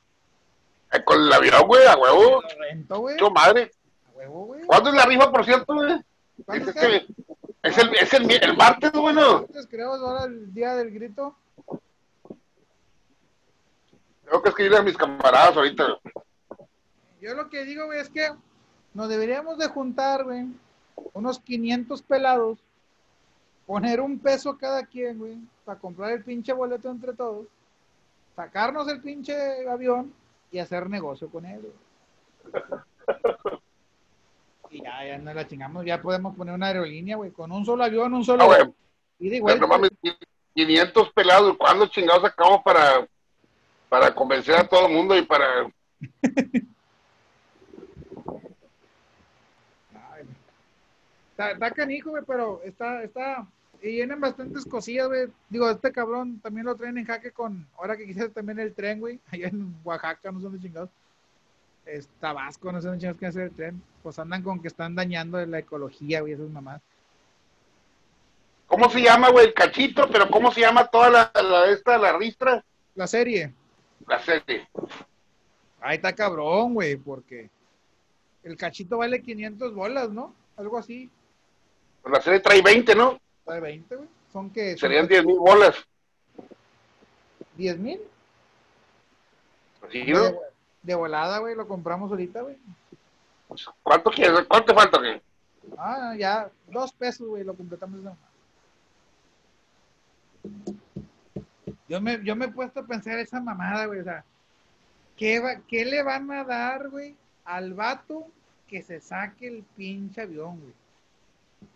Con 1.05 1.21
el 1.23 1.33
avión, 1.33 1.67
güey, 1.69 1.87
a 1.87 1.97
huevo. 1.97 2.43
Rento, 2.59 2.99
güey. 2.99 3.17
Yo 3.19 3.31
madre. 3.31 3.71
A 4.13 4.19
huevo, 4.19 4.47
güey. 4.47 4.63
¿Cuándo 4.65 4.91
es 4.91 4.97
la 4.97 5.05
rifa, 5.07 5.31
por 5.31 5.45
cierto, 5.45 5.75
güey? 5.75 6.01
¿Cuándo 6.45 6.71
Es, 6.71 6.77
es 6.77 6.83
que? 6.83 6.97
este- 6.97 7.15
es 7.63 7.79
el, 7.79 7.95
es 7.95 8.13
el, 8.13 8.31
el 8.43 8.57
martes, 8.57 8.91
bueno. 8.93 9.37
Antes, 9.39 9.69
creo, 9.71 9.95
es 9.95 10.03
ahora 10.03 10.25
el 10.25 10.53
día 10.53 10.75
del 10.75 10.91
grito. 10.91 11.37
Tengo 14.25 14.43
que 14.43 14.49
escribirle 14.49 14.79
a 14.79 14.83
mis 14.83 14.97
camaradas 14.97 15.57
ahorita. 15.57 15.85
güey. 15.85 16.15
Yo 17.21 17.35
lo 17.35 17.49
que 17.49 17.65
digo, 17.65 17.87
güey, 17.87 18.01
es 18.01 18.09
que 18.11 18.29
nos 18.95 19.09
deberíamos 19.09 19.59
de 19.59 19.69
juntar, 19.69 20.25
güey, 20.25 20.47
unos 21.13 21.39
500 21.41 22.03
pelados, 22.03 22.59
poner 23.67 24.01
un 24.01 24.19
peso 24.19 24.57
cada 24.59 24.85
quien, 24.87 25.19
güey, 25.19 25.39
para 25.65 25.79
comprar 25.79 26.13
el 26.13 26.25
pinche 26.25 26.53
boleto 26.53 26.91
entre 26.91 27.13
todos, 27.13 27.47
sacarnos 28.37 28.89
el 28.89 29.01
pinche 29.01 29.35
avión 29.69 30.13
y 30.51 30.59
hacer 30.59 30.89
negocio 30.89 31.29
con 31.29 31.47
él, 31.47 31.61
güey. 31.61 31.73
Y 34.71 34.83
ya, 34.83 35.05
ya 35.07 35.19
nos 35.19 35.35
la 35.35 35.47
chingamos, 35.47 35.85
ya 35.85 36.01
podemos 36.01 36.35
poner 36.35 36.55
una 36.55 36.69
aerolínea, 36.69 37.17
güey, 37.17 37.31
con 37.31 37.53
un 37.53 37.65
solo 37.65 37.85
avión, 37.85 38.15
un 38.15 38.25
solo 38.25 38.51
Ah. 38.51 38.71
Y 39.19 39.29
de 39.29 39.37
igual, 39.37 39.61
no 39.61 39.69
mames, 39.69 39.91
500 40.55 41.13
pelados. 41.13 41.57
¿Cuándo 41.57 41.87
chingados 41.87 42.23
sacamos 42.23 42.63
para, 42.63 43.07
para 43.89 44.15
convencer 44.15 44.57
a 44.57 44.67
todo 44.67 44.87
el 44.87 44.93
mundo 44.95 45.17
y 45.17 45.23
para... 45.23 45.71
Ay, 49.95 50.25
güey. 50.25 50.37
Está, 51.33 51.53
está 51.53 51.71
canijo, 51.71 52.11
güey, 52.11 52.23
pero 52.27 52.61
está, 52.63 53.03
está, 53.03 53.47
y 53.83 53.97
vienen 53.97 54.21
bastantes 54.21 54.65
cosillas, 54.65 55.09
güey. 55.09 55.29
Digo, 55.51 55.69
este 55.69 55.91
cabrón 55.91 56.39
también 56.41 56.67
lo 56.67 56.77
traen 56.77 56.99
en 56.99 57.05
jaque 57.05 57.33
con, 57.33 57.67
ahora 57.77 57.97
que 57.97 58.07
quisiera 58.07 58.29
también 58.29 58.61
el 58.61 58.75
tren, 58.75 59.01
güey, 59.01 59.19
allá 59.33 59.49
en 59.49 59.75
Oaxaca, 59.83 60.31
no 60.31 60.39
sé 60.39 60.45
dónde 60.45 60.61
chingados. 60.61 60.91
Es 61.85 62.09
Tabasco, 62.21 62.71
no 62.71 62.81
sé 62.81 62.87
dónde 62.87 63.01
chingados 63.01 63.19
que 63.19 63.27
hacer 63.27 63.43
el 63.43 63.51
tren. 63.51 63.83
Pues 64.05 64.19
andan 64.21 64.43
con 64.43 64.61
que 64.61 64.69
están 64.69 64.95
dañando 64.95 65.45
la 65.45 65.59
ecología, 65.59 66.21
güey, 66.21 66.35
esas 66.35 66.49
mamás. 66.49 66.81
¿Cómo 68.69 68.89
se 68.89 69.03
llama, 69.03 69.31
güey? 69.31 69.47
El 69.47 69.55
cachito, 69.55 70.09
pero 70.09 70.31
¿cómo 70.31 70.53
se 70.53 70.61
llama 70.61 70.87
toda 70.87 71.11
la, 71.11 71.33
la 71.43 71.71
esta, 71.71 71.99
la 71.99 72.17
ristra? 72.17 72.65
La 72.95 73.07
serie, 73.07 73.53
La 74.07 74.19
serie. 74.21 74.69
ahí 75.81 75.97
está 75.97 76.13
cabrón, 76.13 76.75
güey, 76.75 76.97
porque 76.97 77.51
el 78.45 78.57
cachito 78.57 78.99
vale 78.99 79.23
500 79.23 79.75
bolas, 79.75 80.11
¿no? 80.11 80.35
Algo 80.57 80.79
así, 80.79 81.11
La 82.05 82.21
serie 82.21 82.41
trae 82.41 82.61
20, 82.63 82.95
¿no? 82.95 83.19
de 83.47 83.61
20, 83.61 83.97
güey. 83.97 84.09
Son 84.33 84.51
que 84.51 84.77
Serían 84.79 85.07
10 85.07 85.25
mil 85.27 85.39
bolas. 85.39 85.77
10 87.57 87.79
mil. 87.79 88.01
Así, 89.87 90.05
¿no? 90.05 90.23
De, 90.23 90.39
de 90.83 90.95
volada, 90.95 91.39
güey, 91.39 91.55
lo 91.55 91.67
compramos 91.69 92.11
ahorita, 92.11 92.41
güey. 92.43 92.57
¿Cuánto 93.83 94.11
quieres? 94.11 94.47
¿Cuánto 94.49 94.73
te 94.73 94.75
falta? 94.75 95.01
qué? 95.03 95.21
Ah, 95.77 96.15
ya, 96.19 96.51
dos 96.69 96.93
pesos, 96.93 97.29
güey, 97.29 97.45
lo 97.45 97.55
completamos. 97.55 98.01
Yo 101.89 102.01
me, 102.01 102.25
yo 102.25 102.35
me 102.35 102.47
he 102.47 102.49
puesto 102.49 102.81
a 102.81 102.87
pensar 102.87 103.19
esa 103.19 103.41
mamada, 103.41 103.87
güey, 103.87 104.01
o 104.01 104.05
sea, 104.05 104.25
¿qué, 105.17 105.41
va- 105.41 105.61
¿qué 105.69 105.85
le 105.85 106.03
van 106.03 106.31
a 106.33 106.43
dar, 106.45 106.89
güey, 106.89 107.15
al 107.45 107.75
vato 107.75 108.27
que 108.67 108.83
se 108.83 109.01
saque 109.01 109.47
el 109.49 109.63
pinche 109.77 110.23
avión, 110.23 110.59
güey? 110.61 110.73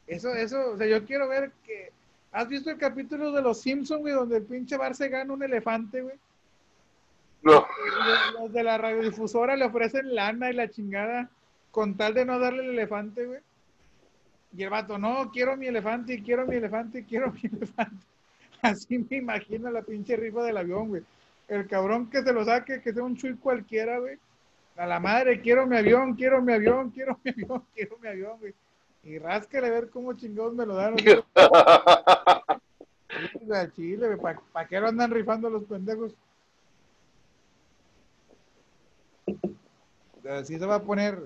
Eso, 0.06 0.34
eso, 0.34 0.72
o 0.72 0.76
sea, 0.76 0.86
yo 0.86 1.04
quiero 1.04 1.28
ver 1.28 1.50
que... 1.64 1.90
¿Has 2.32 2.48
visto 2.48 2.70
el 2.70 2.76
capítulo 2.78 3.32
de 3.32 3.40
Los 3.42 3.62
Simpsons, 3.62 4.00
güey, 4.02 4.12
donde 4.12 4.36
el 4.38 4.42
pinche 4.44 4.76
bar 4.76 4.94
se 4.94 5.08
gana 5.08 5.32
un 5.32 5.42
elefante, 5.42 6.02
güey? 6.02 6.16
No. 7.42 7.52
Los- 7.96 8.40
Los 8.40 8.52
de 8.52 8.62
la 8.62 8.76
radiodifusora 8.78 9.56
le 9.56 9.64
ofrecen 9.64 10.14
lana 10.14 10.50
y 10.50 10.54
la 10.54 10.68
chingada 10.68 11.30
con 11.70 11.96
tal 11.96 12.14
de 12.14 12.24
no 12.24 12.38
darle 12.38 12.64
el 12.64 12.70
elefante, 12.70 13.24
güey. 13.24 13.40
Y 14.56 14.62
el 14.62 14.70
vato, 14.70 14.98
no, 14.98 15.30
quiero 15.30 15.56
mi 15.56 15.66
elefante, 15.66 16.22
quiero 16.22 16.46
mi 16.46 16.56
elefante, 16.56 17.04
quiero 17.04 17.32
mi 17.32 17.40
elefante. 17.52 18.04
Así 18.62 18.98
me 18.98 19.16
imagino 19.16 19.70
la 19.70 19.82
pinche 19.82 20.16
rifa 20.16 20.42
del 20.42 20.56
avión, 20.56 20.88
güey. 20.88 21.02
El 21.48 21.66
cabrón 21.68 22.10
que 22.10 22.22
se 22.22 22.32
lo 22.32 22.44
saque, 22.44 22.80
que 22.80 22.92
sea 22.92 23.02
un 23.02 23.16
chuy 23.16 23.36
cualquiera, 23.36 23.98
güey. 23.98 24.18
A 24.76 24.86
la 24.86 24.98
madre, 25.00 25.40
quiero 25.40 25.66
mi 25.66 25.76
avión, 25.76 26.14
quiero 26.14 26.42
mi 26.42 26.52
avión, 26.52 26.90
quiero 26.90 27.18
mi 27.22 27.30
avión, 27.30 27.62
quiero 27.74 27.98
mi 27.98 28.08
avión, 28.08 28.38
güey. 28.40 28.54
Y 29.06 29.18
ráscale 29.18 29.68
a 29.68 29.70
ver 29.70 29.88
cómo 29.88 30.12
chingados 30.14 30.52
me 30.54 30.66
lo 30.66 30.74
dan. 30.74 30.96
Chile. 33.76 34.16
¿Para 34.52 34.66
qué 34.68 34.80
lo 34.80 34.88
andan 34.88 35.12
rifando 35.12 35.48
los 35.48 35.62
pendejos? 35.64 36.12
Así 40.28 40.58
se 40.58 40.66
va 40.66 40.74
a 40.76 40.82
poner. 40.82 41.20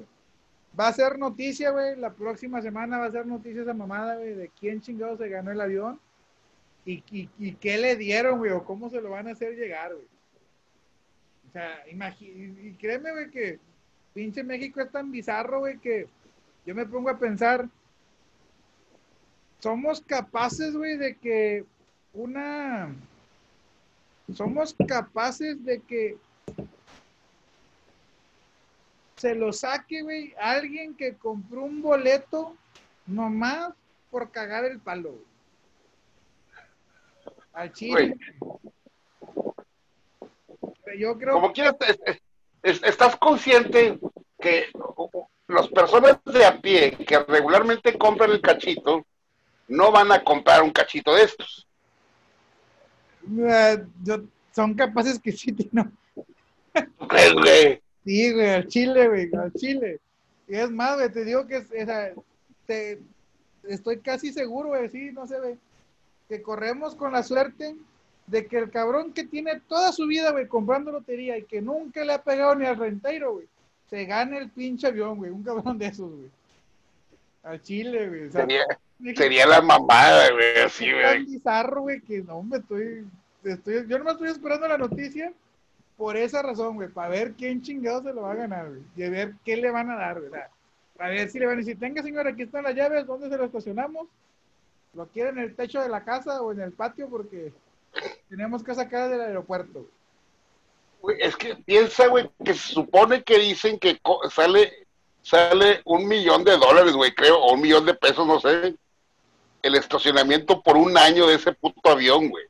Va 0.78 0.88
a 0.88 0.92
ser 0.92 1.18
noticia, 1.18 1.70
güey. 1.70 1.96
La 1.96 2.12
próxima 2.12 2.60
semana 2.60 2.98
va 2.98 3.06
a 3.06 3.10
ser 3.12 3.26
noticia 3.26 3.62
esa 3.62 3.72
mamada, 3.74 4.16
güey, 4.16 4.34
de 4.34 4.50
quién 4.60 4.82
chingado 4.82 5.16
se 5.16 5.28
ganó 5.30 5.50
el 5.50 5.60
avión 5.60 5.98
y, 6.84 7.02
y, 7.10 7.30
y 7.38 7.54
qué 7.54 7.78
le 7.78 7.96
dieron, 7.96 8.38
güey, 8.38 8.50
o 8.52 8.62
cómo 8.62 8.90
se 8.90 9.00
lo 9.00 9.08
van 9.10 9.26
a 9.28 9.32
hacer 9.32 9.54
llegar, 9.56 9.94
güey. 9.94 10.06
O 11.48 11.52
sea, 11.52 11.84
imagi- 11.86 12.62
y 12.62 12.74
créeme, 12.74 13.10
güey, 13.10 13.30
que 13.30 13.58
pinche 14.12 14.44
México 14.44 14.80
es 14.82 14.90
tan 14.92 15.10
bizarro, 15.10 15.60
güey, 15.60 15.78
que 15.78 16.06
yo 16.70 16.76
me 16.76 16.86
pongo 16.86 17.10
a 17.10 17.18
pensar, 17.18 17.68
somos 19.58 20.00
capaces, 20.00 20.72
güey, 20.76 20.96
de 20.96 21.16
que 21.16 21.64
una... 22.14 22.94
Somos 24.32 24.72
capaces 24.86 25.64
de 25.64 25.80
que 25.80 26.16
se 29.16 29.34
lo 29.34 29.52
saque, 29.52 30.02
güey, 30.02 30.32
alguien 30.40 30.94
que 30.94 31.16
compró 31.16 31.62
un 31.62 31.82
boleto 31.82 32.56
nomás 33.04 33.72
por 34.08 34.30
cagar 34.30 34.64
el 34.64 34.78
palo. 34.78 35.10
güey. 35.10 35.24
Al 37.52 37.72
chile. 37.72 38.16
Yo 40.96 41.18
creo 41.18 41.34
Como 41.34 41.52
quieras, 41.52 41.74
es- 41.80 41.98
es- 42.06 42.22
es- 42.62 42.82
estás 42.84 43.16
consciente 43.16 43.98
que 44.40 44.66
las 45.50 45.68
personas 45.68 46.18
de 46.24 46.44
a 46.44 46.60
pie 46.60 46.92
que 46.92 47.18
regularmente 47.20 47.96
compran 47.98 48.30
el 48.30 48.40
cachito 48.40 49.04
no 49.68 49.92
van 49.92 50.10
a 50.12 50.22
comprar 50.22 50.62
un 50.62 50.70
cachito 50.70 51.14
de 51.14 51.22
estos. 51.24 51.66
Eh, 53.38 53.84
yo- 54.02 54.22
son 54.54 54.74
capaces 54.74 55.18
que 55.18 55.32
sí, 55.32 55.54
no. 55.72 55.90
¿Tú 56.98 57.08
crees, 57.08 57.32
güey? 57.34 57.82
Sí, 58.04 58.32
güey, 58.32 58.50
al 58.50 58.66
Chile, 58.66 59.08
güey, 59.08 59.30
al 59.34 59.52
Chile. 59.52 60.00
Y 60.48 60.56
es 60.56 60.70
más, 60.70 60.96
güey, 60.96 61.10
te 61.12 61.24
digo 61.24 61.46
que 61.46 61.56
es, 61.58 61.70
esa- 61.72 62.12
te, 62.66 63.00
estoy 63.68 63.98
casi 64.00 64.32
seguro, 64.32 64.70
güey, 64.70 64.88
sí, 64.88 65.10
no 65.12 65.26
sé, 65.26 65.38
güey, 65.38 65.58
que 66.28 66.42
corremos 66.42 66.94
con 66.94 67.12
la 67.12 67.22
suerte 67.22 67.76
de 68.26 68.46
que 68.46 68.58
el 68.58 68.70
cabrón 68.70 69.12
que 69.12 69.24
tiene 69.24 69.60
toda 69.68 69.92
su 69.92 70.06
vida, 70.06 70.30
güey, 70.30 70.46
comprando 70.48 70.92
lotería 70.92 71.36
y 71.36 71.42
que 71.44 71.60
nunca 71.60 72.04
le 72.04 72.12
ha 72.12 72.22
pegado 72.22 72.54
ni 72.54 72.64
al 72.66 72.76
renteiro, 72.76 73.32
güey, 73.34 73.46
se 73.90 74.04
gane 74.04 74.38
el 74.38 74.48
pinche 74.50 74.86
avión, 74.86 75.18
güey, 75.18 75.30
un 75.30 75.42
cabrón 75.42 75.76
de 75.78 75.86
esos, 75.86 76.10
güey. 76.10 76.30
Al 77.42 77.60
Chile, 77.62 78.08
güey. 78.08 78.28
o 78.28 78.32
sea, 78.32 78.42
Sería, 78.42 78.64
sería 79.16 79.46
la 79.46 79.60
mamada, 79.60 80.30
güey, 80.32 80.58
así, 80.64 80.86
es 80.86 81.02
tan 81.02 81.14
güey. 81.16 81.24
bizarro, 81.26 81.80
güey, 81.82 82.00
que 82.00 82.22
no 82.22 82.42
me 82.42 82.58
estoy, 82.58 83.06
estoy, 83.44 83.86
yo 83.88 83.98
no 83.98 84.04
me 84.04 84.12
estoy 84.12 84.28
esperando 84.30 84.68
la 84.68 84.78
noticia 84.78 85.32
por 85.96 86.16
esa 86.16 86.42
razón, 86.42 86.76
güey, 86.76 86.88
para 86.88 87.08
ver 87.08 87.32
quién 87.32 87.60
chingado 87.62 88.02
se 88.02 88.12
lo 88.12 88.22
va 88.22 88.32
a 88.32 88.36
ganar, 88.36 88.68
güey, 88.68 88.82
y 88.96 89.08
ver 89.10 89.34
qué 89.44 89.56
le 89.56 89.70
van 89.70 89.90
a 89.90 89.96
dar, 89.96 90.20
güey, 90.20 90.30
para 90.96 91.10
ver 91.10 91.30
si 91.30 91.38
le 91.38 91.46
van 91.46 91.56
a 91.56 91.58
decir, 91.58 91.78
tenga 91.78 92.02
señor, 92.02 92.26
aquí 92.28 92.42
están 92.42 92.64
las 92.64 92.74
llaves, 92.74 93.06
¿dónde 93.06 93.28
se 93.28 93.36
lo 93.36 93.44
estacionamos? 93.46 94.06
¿Lo 94.92 95.06
quiere 95.06 95.30
en 95.30 95.38
el 95.38 95.54
techo 95.54 95.80
de 95.80 95.88
la 95.88 96.04
casa 96.04 96.42
o 96.42 96.52
en 96.52 96.60
el 96.60 96.72
patio? 96.72 97.08
Porque 97.08 97.52
tenemos 98.28 98.62
que 98.62 98.74
sacar 98.74 99.08
del 99.08 99.20
aeropuerto, 99.20 99.80
güey. 99.80 99.99
Es 101.18 101.36
que 101.36 101.56
piensa, 101.56 102.06
güey, 102.08 102.30
que 102.44 102.54
se 102.54 102.72
supone 102.74 103.22
que 103.22 103.38
dicen 103.38 103.78
que 103.78 104.00
sale 104.30 104.86
sale 105.22 105.82
un 105.84 106.06
millón 106.08 106.44
de 106.44 106.56
dólares, 106.56 106.92
güey, 106.94 107.14
creo, 107.14 107.38
o 107.38 107.52
un 107.52 107.60
millón 107.60 107.84
de 107.84 107.94
pesos, 107.94 108.26
no 108.26 108.40
sé. 108.40 108.74
El 109.62 109.74
estacionamiento 109.74 110.62
por 110.62 110.76
un 110.76 110.96
año 110.96 111.26
de 111.26 111.34
ese 111.34 111.52
puto 111.52 111.90
avión, 111.90 112.28
güey. 112.30 112.44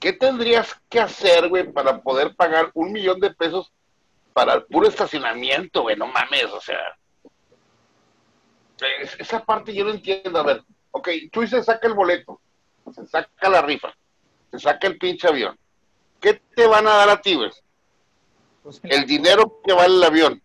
¿Qué 0.00 0.12
tendrías 0.12 0.76
que 0.88 0.98
hacer, 1.00 1.48
güey, 1.48 1.70
para 1.72 2.02
poder 2.02 2.34
pagar 2.34 2.70
un 2.74 2.90
millón 2.92 3.20
de 3.20 3.30
pesos 3.30 3.72
para 4.32 4.54
el 4.54 4.64
puro 4.64 4.88
estacionamiento, 4.88 5.82
güey? 5.82 5.96
No 5.96 6.08
mames, 6.08 6.46
o 6.46 6.60
sea. 6.60 6.80
Es- 9.00 9.16
esa 9.20 9.44
parte 9.44 9.72
yo 9.72 9.84
no 9.84 9.90
entiendo. 9.92 10.38
A 10.38 10.42
ver, 10.42 10.62
ok, 10.90 11.08
tú 11.30 11.46
se 11.46 11.62
saca 11.62 11.86
el 11.86 11.94
boleto, 11.94 12.40
se 12.92 13.06
saca 13.06 13.48
la 13.48 13.62
rifa, 13.62 13.94
se 14.50 14.58
saca 14.58 14.88
el 14.88 14.98
pinche 14.98 15.28
avión. 15.28 15.56
¿Qué 16.22 16.40
te 16.54 16.66
van 16.66 16.86
a 16.86 16.90
dar 16.90 17.10
a 17.10 17.20
ti, 17.20 17.34
güey? 17.34 17.50
Pues, 18.62 18.80
el 18.84 19.04
dinero 19.06 19.60
que 19.64 19.72
vale 19.72 19.94
el 19.94 20.04
avión. 20.04 20.42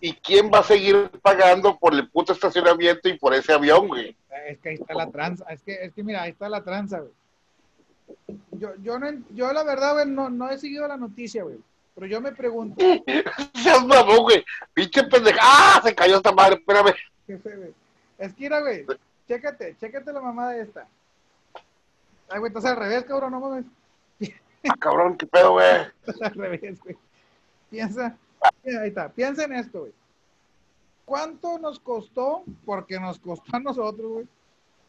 ¿Y 0.00 0.12
quién 0.14 0.50
va 0.52 0.60
a 0.60 0.62
seguir 0.62 1.10
pagando 1.22 1.76
por 1.76 1.92
el 1.92 2.08
puto 2.08 2.32
estacionamiento 2.32 3.08
y 3.08 3.18
por 3.18 3.34
ese 3.34 3.52
avión, 3.52 3.88
güey? 3.88 4.16
Es 4.46 4.58
que 4.60 4.68
ahí 4.70 4.74
está 4.76 4.94
la 4.94 5.10
tranza. 5.10 5.44
Es 5.50 5.60
que, 5.62 5.72
es 5.72 5.92
que 5.92 6.04
mira, 6.04 6.22
ahí 6.22 6.30
está 6.30 6.48
la 6.48 6.62
tranza, 6.62 7.00
güey. 7.00 7.12
Yo, 8.52 8.74
yo, 8.80 8.98
no, 8.98 9.08
yo 9.30 9.52
la 9.52 9.64
verdad, 9.64 9.94
güey, 9.94 10.06
no, 10.06 10.30
no 10.30 10.48
he 10.50 10.58
seguido 10.58 10.86
la 10.86 10.96
noticia, 10.96 11.42
güey. 11.42 11.58
Pero 11.96 12.06
yo 12.06 12.20
me 12.20 12.32
pregunto, 12.32 12.84
Seas 13.54 13.84
mamón, 13.84 14.18
güey. 14.18 14.44
Pinche 14.72 15.02
pendeja. 15.04 15.40
¡Ah! 15.42 15.80
Se 15.82 15.94
cayó 15.94 16.16
esta 16.16 16.32
madre, 16.32 16.56
espérame. 16.56 16.94
Es 18.18 18.34
que, 18.34 18.42
mira, 18.42 18.60
güey, 18.60 18.86
chécate, 19.26 19.76
chécate 19.80 20.12
la 20.12 20.20
mamada 20.20 20.56
esta. 20.56 20.86
Ay, 22.28 22.38
güey, 22.38 22.50
estás 22.50 22.66
al 22.66 22.76
revés, 22.76 23.04
cabrón, 23.04 23.32
no 23.32 23.40
mames. 23.40 23.64
Ah, 24.68 24.76
cabrón, 24.78 25.16
qué 25.16 25.26
pedo, 25.26 25.52
güey. 25.52 25.66
Al 26.22 26.34
revés, 26.34 26.80
güey. 26.80 26.96
Piensa, 27.70 28.16
mira, 28.62 28.82
ahí 28.82 28.88
está, 28.88 29.08
piensa 29.08 29.44
en 29.44 29.52
esto, 29.54 29.80
güey. 29.80 29.92
¿Cuánto 31.04 31.58
nos 31.58 31.78
costó? 31.78 32.44
Porque 32.64 32.98
nos 32.98 33.18
costó 33.18 33.56
a 33.56 33.60
nosotros, 33.60 34.10
güey, 34.10 34.28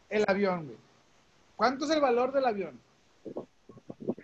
el 0.08 0.24
avión, 0.26 0.64
güey. 0.66 0.78
¿Cuánto 1.56 1.84
es 1.84 1.90
el 1.90 2.00
valor 2.00 2.32
del 2.32 2.46
avión? 2.46 2.80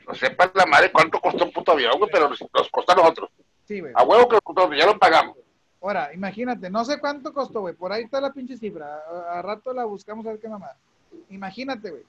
No 0.06 0.14
sepa 0.14 0.50
la 0.54 0.66
madre 0.66 0.90
cuánto 0.90 1.20
costó 1.20 1.44
un 1.44 1.52
puto 1.52 1.72
avión, 1.72 1.98
güey, 1.98 2.10
pero 2.10 2.28
nos, 2.28 2.40
nos 2.40 2.70
costó 2.70 2.92
a 2.92 2.96
nosotros. 2.96 3.30
Sí, 3.66 3.80
güey. 3.80 3.92
A 3.94 4.04
huevo 4.04 4.28
que 4.28 4.34
nos 4.34 4.42
costó, 4.42 4.72
ya 4.72 4.86
lo 4.86 4.98
pagamos. 4.98 5.36
Ahora, 5.82 6.14
imagínate, 6.14 6.70
no 6.70 6.84
sé 6.84 6.98
cuánto 7.00 7.32
costó, 7.32 7.60
güey. 7.60 7.74
Por 7.74 7.92
ahí 7.92 8.04
está 8.04 8.20
la 8.20 8.32
pinche 8.32 8.56
cifra. 8.56 9.02
A, 9.04 9.38
a 9.38 9.42
rato 9.42 9.72
la 9.72 9.84
buscamos 9.84 10.24
a 10.26 10.30
ver 10.30 10.40
qué 10.40 10.48
mamada. 10.48 10.76
Imagínate, 11.28 11.90
güey. 11.90 12.04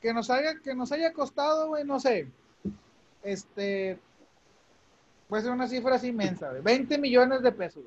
Que 0.00 0.12
nos 0.12 0.28
haya, 0.30 0.58
que 0.58 0.74
nos 0.74 0.90
haya 0.90 1.12
costado, 1.12 1.68
güey, 1.68 1.84
no 1.84 2.00
sé. 2.00 2.28
Este. 3.22 3.98
Puede 5.28 5.42
ser 5.44 5.52
una 5.52 5.68
cifra 5.68 5.96
así 5.96 6.08
inmensa, 6.08 6.50
güey. 6.50 6.62
20 6.62 6.98
millones 6.98 7.42
de 7.42 7.52
pesos. 7.52 7.82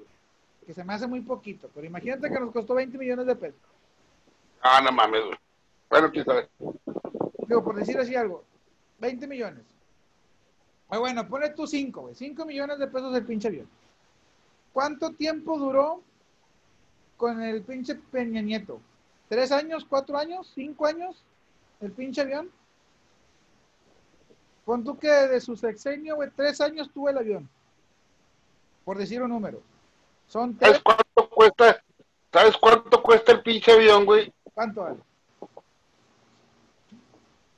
Que 0.66 0.74
se 0.74 0.84
me 0.84 0.94
hace 0.94 1.06
muy 1.08 1.22
poquito. 1.22 1.70
Pero 1.74 1.86
imagínate 1.86 2.30
que 2.30 2.40
nos 2.40 2.52
costó 2.52 2.74
20 2.74 2.98
millones 2.98 3.28
de 3.28 3.36
pesos. 3.36 3.60
Ah, 4.62 4.82
no 4.84 4.92
mames, 4.92 5.24
güey. 5.24 5.38
Bueno, 5.90 6.12
quién 6.12 6.26
sabe. 6.26 6.50
Digo, 7.48 7.64
por 7.64 7.76
decir 7.76 7.98
así 8.00 8.16
algo. 8.16 8.44
20 9.00 9.28
millones. 9.28 9.64
Ah, 10.90 10.98
bueno, 10.98 11.28
ponle 11.28 11.50
tú 11.50 11.68
5, 11.68 12.02
güey. 12.02 12.16
5 12.16 12.46
millones 12.46 12.80
de 12.80 12.88
pesos 12.88 13.16
el 13.16 13.26
pinche 13.26 13.48
avión. 13.48 13.68
¿Cuánto 14.74 15.12
tiempo 15.12 15.58
duró 15.58 16.02
con 17.16 17.42
el 17.42 17.62
pinche 17.62 17.96
Peña 17.96 18.42
Nieto? 18.42 18.82
¿Tres 19.30 19.52
años, 19.52 19.86
cuatro 19.86 20.18
años, 20.18 20.52
cinco 20.54 20.86
años? 20.86 21.24
¿El 21.82 21.92
pinche 21.92 22.22
avión? 22.22 22.50
Pon 24.66 24.84
tú 24.84 24.98
que 24.98 25.08
de 25.08 25.40
su 25.40 25.56
sexenio, 25.56 26.16
güey, 26.16 26.30
tres 26.36 26.60
años 26.60 26.90
tuvo 26.92 27.10
el 27.10 27.20
avión. 27.20 27.50
Por 28.84 28.98
decir 28.98 29.22
un 29.22 29.30
número. 29.30 29.62
Son 30.28 30.58
tres. 30.58 30.72
¿Sabes 30.72 30.84
cuánto 30.84 31.30
cuesta? 31.30 31.84
¿Sabes 32.34 32.58
cuánto 32.58 33.02
cuesta 33.02 33.32
el 33.32 33.44
pinche 33.44 33.72
avión, 33.72 34.06
güey? 34.06 34.34
¿Cuánto 34.54 34.82
vale? 34.82 34.98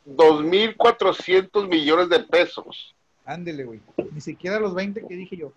2.400 0.05 1.67
millones 1.67 2.09
de 2.09 2.19
pesos. 2.19 2.93
Ándele, 3.25 3.63
güey. 3.63 3.81
Ni 4.11 4.21
siquiera 4.21 4.59
los 4.59 4.73
20 4.73 5.05
que 5.05 5.15
dije 5.15 5.35
yo. 5.37 5.51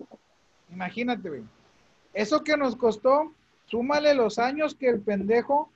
Imagínate, 0.72 1.28
güey. 1.28 1.42
Eso 2.14 2.42
que 2.42 2.56
nos 2.56 2.74
costó, 2.76 3.32
súmale 3.66 4.14
los 4.14 4.38
años 4.38 4.74
que 4.74 4.88
el 4.88 5.00
pendejo 5.00 5.70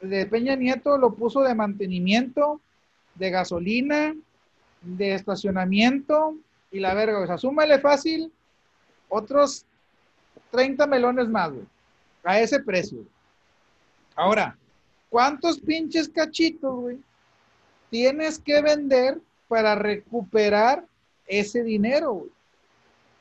de 0.00 0.26
Peña 0.26 0.54
Nieto 0.56 0.98
lo 0.98 1.14
puso 1.14 1.42
de 1.42 1.54
mantenimiento, 1.54 2.60
de 3.14 3.30
gasolina, 3.30 4.14
de 4.82 5.14
estacionamiento 5.14 6.36
y 6.70 6.80
la 6.80 6.94
verga. 6.94 7.20
O 7.20 7.26
sea, 7.26 7.38
súmale 7.38 7.78
fácil 7.78 8.32
otros 9.08 9.64
30 10.50 10.86
melones 10.86 11.28
más, 11.28 11.50
güey. 11.50 11.66
A 12.24 12.40
ese 12.40 12.60
precio. 12.60 13.04
Ahora, 14.14 14.56
¿cuántos 15.08 15.58
pinches 15.58 16.08
cachitos, 16.08 16.74
güey? 16.74 16.98
Tienes 17.90 18.38
que 18.38 18.60
vender 18.62 19.18
para 19.48 19.74
recuperar 19.74 20.84
ese 21.26 21.62
dinero, 21.62 22.12
güey. 22.12 22.30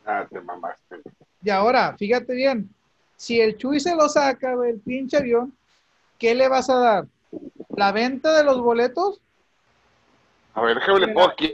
Ah, 0.06 0.26
te 0.30 0.40
mamaste. 0.42 1.02
Y 1.44 1.50
ahora, 1.50 1.96
fíjate 1.98 2.34
bien, 2.34 2.70
si 3.16 3.40
el 3.40 3.58
Chuy 3.58 3.80
se 3.80 3.96
lo 3.96 4.08
saca, 4.10 4.56
güey, 4.56 4.72
el 4.72 4.80
pinche 4.80 5.18
avión, 5.18 5.54
¿qué 6.18 6.36
le 6.36 6.48
vas 6.48 6.70
a 6.70 6.76
dar? 6.76 7.08
¿La 7.76 7.92
venta 7.92 8.38
de 8.38 8.44
los 8.44 8.60
boletos 8.60 9.22
A 10.54 10.62
ver, 10.62 10.76
déjame 10.76 11.00
le 11.00 11.08
pongo 11.10 11.28
aquí. 11.30 11.52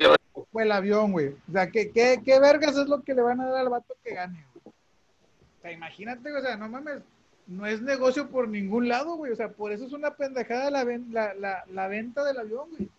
o 0.51 0.59
el 0.59 0.71
avión, 0.71 1.11
güey? 1.11 1.27
O 1.29 1.51
sea, 1.51 1.69
¿qué, 1.69 1.91
qué, 1.91 2.21
qué 2.23 2.39
vergas 2.39 2.77
es 2.77 2.87
lo 2.87 3.01
que 3.03 3.13
le 3.13 3.21
van 3.21 3.41
a 3.41 3.45
dar 3.47 3.61
al 3.61 3.69
vato 3.69 3.95
que 4.03 4.13
gane, 4.13 4.45
güey? 4.53 4.73
O 4.73 5.61
sea, 5.61 5.71
imagínate, 5.71 6.31
o 6.35 6.41
sea, 6.41 6.55
no 6.57 6.67
mames, 6.69 7.01
no 7.47 7.65
es 7.65 7.81
negocio 7.81 8.27
por 8.29 8.47
ningún 8.47 8.87
lado, 8.87 9.15
güey. 9.15 9.31
O 9.31 9.35
sea, 9.35 9.49
por 9.49 9.71
eso 9.71 9.85
es 9.85 9.93
una 9.93 10.11
pendejada 10.15 10.69
la, 10.71 10.83
ven- 10.83 11.09
la, 11.11 11.33
la, 11.33 11.63
la 11.71 11.87
venta 11.87 12.23
del 12.23 12.39
avión, 12.39 12.69
güey. 12.71 12.89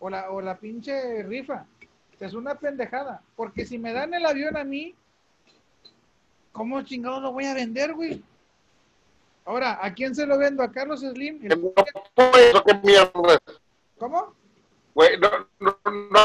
O 0.00 0.10
la, 0.10 0.30
o 0.30 0.40
la 0.40 0.56
pinche 0.56 1.22
rifa. 1.24 1.66
O 2.14 2.18
sea, 2.18 2.28
es 2.28 2.34
una 2.34 2.54
pendejada. 2.56 3.22
Porque 3.36 3.64
si 3.66 3.78
me 3.78 3.92
dan 3.92 4.14
el 4.14 4.26
avión 4.26 4.56
a 4.56 4.64
mí, 4.64 4.94
¿cómo 6.52 6.82
chingados 6.82 7.22
lo 7.22 7.32
voy 7.32 7.44
a 7.46 7.54
vender, 7.54 7.94
güey? 7.94 8.22
Ahora, 9.44 9.78
¿a 9.82 9.94
quién 9.94 10.14
se 10.14 10.26
lo 10.26 10.36
vendo? 10.36 10.62
¿A 10.62 10.70
Carlos 10.70 11.00
Slim? 11.00 11.40
¿Cómo? 13.98 14.34
Güey, 14.98 15.16
no, 15.16 15.30
no, 15.60 15.78
no, 15.84 16.20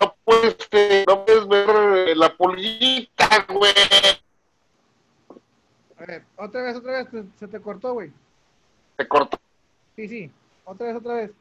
no 0.00 0.16
puedes, 0.24 0.56
este, 0.56 1.04
no 1.08 1.24
puedes 1.24 1.48
ver 1.48 1.68
eh, 2.10 2.14
la 2.14 2.36
pulguita, 2.36 3.44
güey. 3.48 3.72
A 5.96 6.04
ver, 6.06 6.24
otra 6.36 6.62
vez, 6.62 6.76
otra 6.76 7.02
vez, 7.02 7.24
se 7.34 7.48
te 7.48 7.60
cortó, 7.60 7.94
güey. 7.94 8.12
Se 8.96 9.08
cortó. 9.08 9.36
Sí, 9.96 10.06
sí, 10.08 10.30
otra 10.64 10.86
vez, 10.86 10.96
otra 10.96 11.14
vez. 11.14 11.32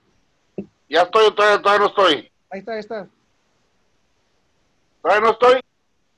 Ya 0.90 1.04
estoy, 1.04 1.32
todavía, 1.36 1.62
todavía 1.62 1.80
no 1.82 1.90
estoy. 1.90 2.32
Ahí 2.49 2.60
está, 2.62 2.72
ahí 2.72 2.80
está. 2.80 3.08
Todavía 5.04 5.22
no 5.28 5.32
estoy. 5.34 5.62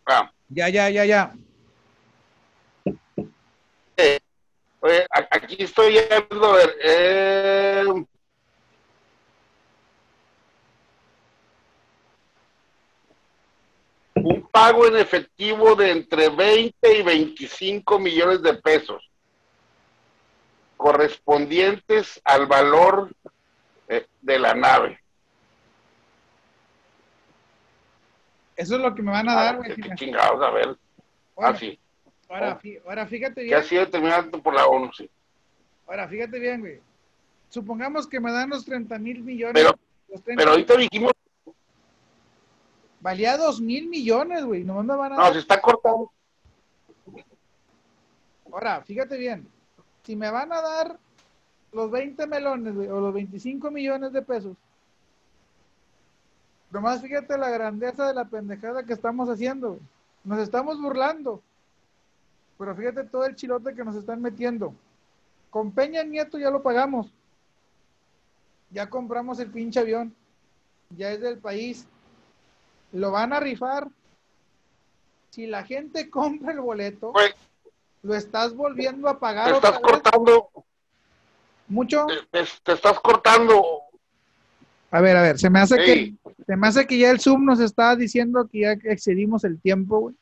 Ah, 0.06 0.32
Ya, 0.48 0.70
ya, 0.70 0.90
ya, 0.90 1.04
ya. 1.04 1.34
eh, 3.98 4.20
oye, 4.80 5.06
aquí 5.12 5.62
estoy 5.62 5.92
viendo, 5.92 6.46
a 6.46 6.56
ver, 6.56 6.76
eh, 6.82 7.84
un 14.24 14.49
pago 14.60 14.86
en 14.88 14.98
efectivo 14.98 15.76
de 15.76 15.92
entre 15.92 16.30
20 16.30 16.98
y 16.98 17.02
25 17.02 17.98
millones 18.00 18.42
de 18.42 18.54
pesos, 18.56 19.10
correspondientes 20.76 22.20
al 22.26 22.46
valor 22.46 23.10
eh, 23.88 24.06
de 24.22 24.40
la 24.40 24.54
nave. 24.54 25.00
Eso 28.56 28.76
es 28.76 28.82
lo 28.82 28.94
que 28.94 29.02
me 29.02 29.12
van 29.12 29.30
a 29.30 29.36
dar, 29.36 29.58
güey. 29.58 29.72
Ah, 29.72 29.76
qué 29.76 29.90
me- 29.90 29.96
chingados, 29.96 30.42
a 30.46 30.52
ver. 30.52 30.66
Ahora, 31.38 31.50
Ah, 31.50 31.56
sí. 31.58 31.80
ahora, 32.28 32.60
fí- 32.60 32.82
ahora 32.86 33.08
fíjate 33.08 33.36
Que 33.36 33.44
bien. 33.44 33.58
ha 33.58 33.64
sido 33.64 33.86
determinante 33.86 34.38
por 34.40 34.54
la 34.54 34.66
ONU, 34.68 34.92
sí. 34.94 35.10
Ahora, 35.88 36.08
fíjate 36.10 36.38
bien, 36.40 36.60
güey. 36.60 36.80
Supongamos 37.50 38.06
que 38.08 38.20
me 38.20 38.32
dan 38.32 38.50
los 38.50 38.66
30 38.66 39.00
mil 39.00 39.24
millones. 39.24 39.54
Pero, 39.54 39.80
los 40.10 40.22
30 40.24 40.42
pero 40.42 40.52
ahorita 40.52 40.76
dijimos, 40.76 41.14
Valía 43.02 43.38
2 43.38 43.62
mil 43.62 43.88
millones, 43.88 44.44
güey. 44.44 44.64
No 44.64 44.84
me 44.84 44.96
van 44.96 45.14
a 45.14 45.16
no, 45.16 45.24
dar. 45.24 45.34
se 45.34 45.40
está 45.40 45.62
cortando. 45.62 46.12
Ahora, 48.52 48.82
fíjate 48.82 49.18
bien. 49.18 49.48
Si 50.04 50.16
me 50.16 50.30
van 50.30 50.52
a 50.52 50.62
dar 50.62 51.00
los 51.72 51.92
20 51.92 52.26
melones, 52.28 52.76
güey, 52.76 52.88
o 52.88 53.00
los 53.00 53.14
25 53.14 53.72
millones 53.72 54.12
de 54.12 54.22
pesos. 54.22 54.58
Nomás 56.72 57.02
fíjate 57.02 57.38
la 57.38 57.50
grandeza 57.50 58.08
de 58.08 58.14
la 58.14 58.26
pendejada 58.26 58.84
que 58.84 58.94
estamos 58.94 59.30
haciendo, 59.30 59.70
güey. 59.70 59.82
Nos 60.24 60.40
estamos 60.40 60.82
burlando. 60.82 61.42
Pero 62.58 62.76
fíjate 62.76 63.06
todo 63.06 63.26
el 63.26 63.36
chilote 63.36 63.74
que 63.74 63.86
nos 63.86 63.96
están 63.96 64.22
metiendo. 64.22 64.74
Con 65.50 65.72
Peña 65.72 66.04
Nieto 66.04 66.38
ya 66.38 66.50
lo 66.50 66.62
pagamos. 66.62 67.12
Ya 68.72 68.90
compramos 68.90 69.40
el 69.40 69.50
pinche 69.50 69.80
avión. 69.80 70.14
Ya 70.96 71.12
es 71.12 71.22
del 71.22 71.38
país. 71.38 71.88
Lo 72.94 73.12
van 73.12 73.34
a 73.34 73.40
rifar. 73.40 73.88
si 75.30 75.46
la 75.48 75.64
gente 75.64 76.10
compra 76.12 76.52
el 76.54 76.60
boleto, 76.62 77.14
lo 78.02 78.16
estás 78.16 78.56
volviendo 78.56 79.08
a 79.10 79.20
pagar 79.20 79.48
te 79.52 79.54
otra 79.58 79.70
estás 79.70 79.82
vez. 79.84 79.92
cortando, 79.92 80.50
mucho. 81.68 82.06
te, 82.32 82.40
te- 82.44 82.50
te 82.64 82.72
estás 82.74 83.00
cortando. 83.00 83.64
A 84.92 85.02
ver, 85.02 85.16
a 85.18 85.22
ver, 85.22 85.38
se 85.38 85.50
me 85.52 85.60
hace 85.60 85.76
Ey. 85.80 86.16
que 86.18 86.44
se 86.46 86.56
me 86.56 86.68
hace 86.68 86.88
que 86.88 86.98
ya 86.98 87.12
el 87.12 87.20
Zoom 87.20 87.46
nos 87.46 87.60
está 87.60 87.96
diciendo 87.96 88.48
que 88.52 88.62
ya 88.62 88.72
excedimos 88.72 89.44
el 89.44 89.60
tiempo, 89.62 90.00
güey. 90.00 90.16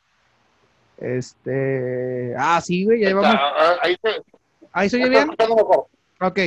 Este, 0.97 2.33
ah, 2.37 2.59
sí, 2.61 2.83
güey, 2.83 2.99
ya 3.01 3.07
llevamos. 3.09 3.35
Ah, 3.39 3.53
ah, 3.57 3.75
Ahí 3.83 3.95
te, 4.01 4.09
Ahí 4.73 4.89
se 4.89 4.97
oye 4.97 5.09
bien. 5.09 5.29
Ok. 6.19 6.39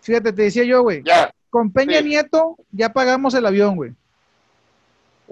Fíjate, 0.00 0.32
te 0.32 0.42
decía 0.42 0.64
yo, 0.64 0.82
güey. 0.82 1.02
Ya, 1.04 1.32
Con 1.50 1.70
Peña 1.70 1.98
Sí. 1.98 2.04
Nieto 2.08 2.56
ya 2.72 2.92
pagamos 2.92 3.34
el 3.34 3.46
avión, 3.46 3.76
güey. 3.76 3.92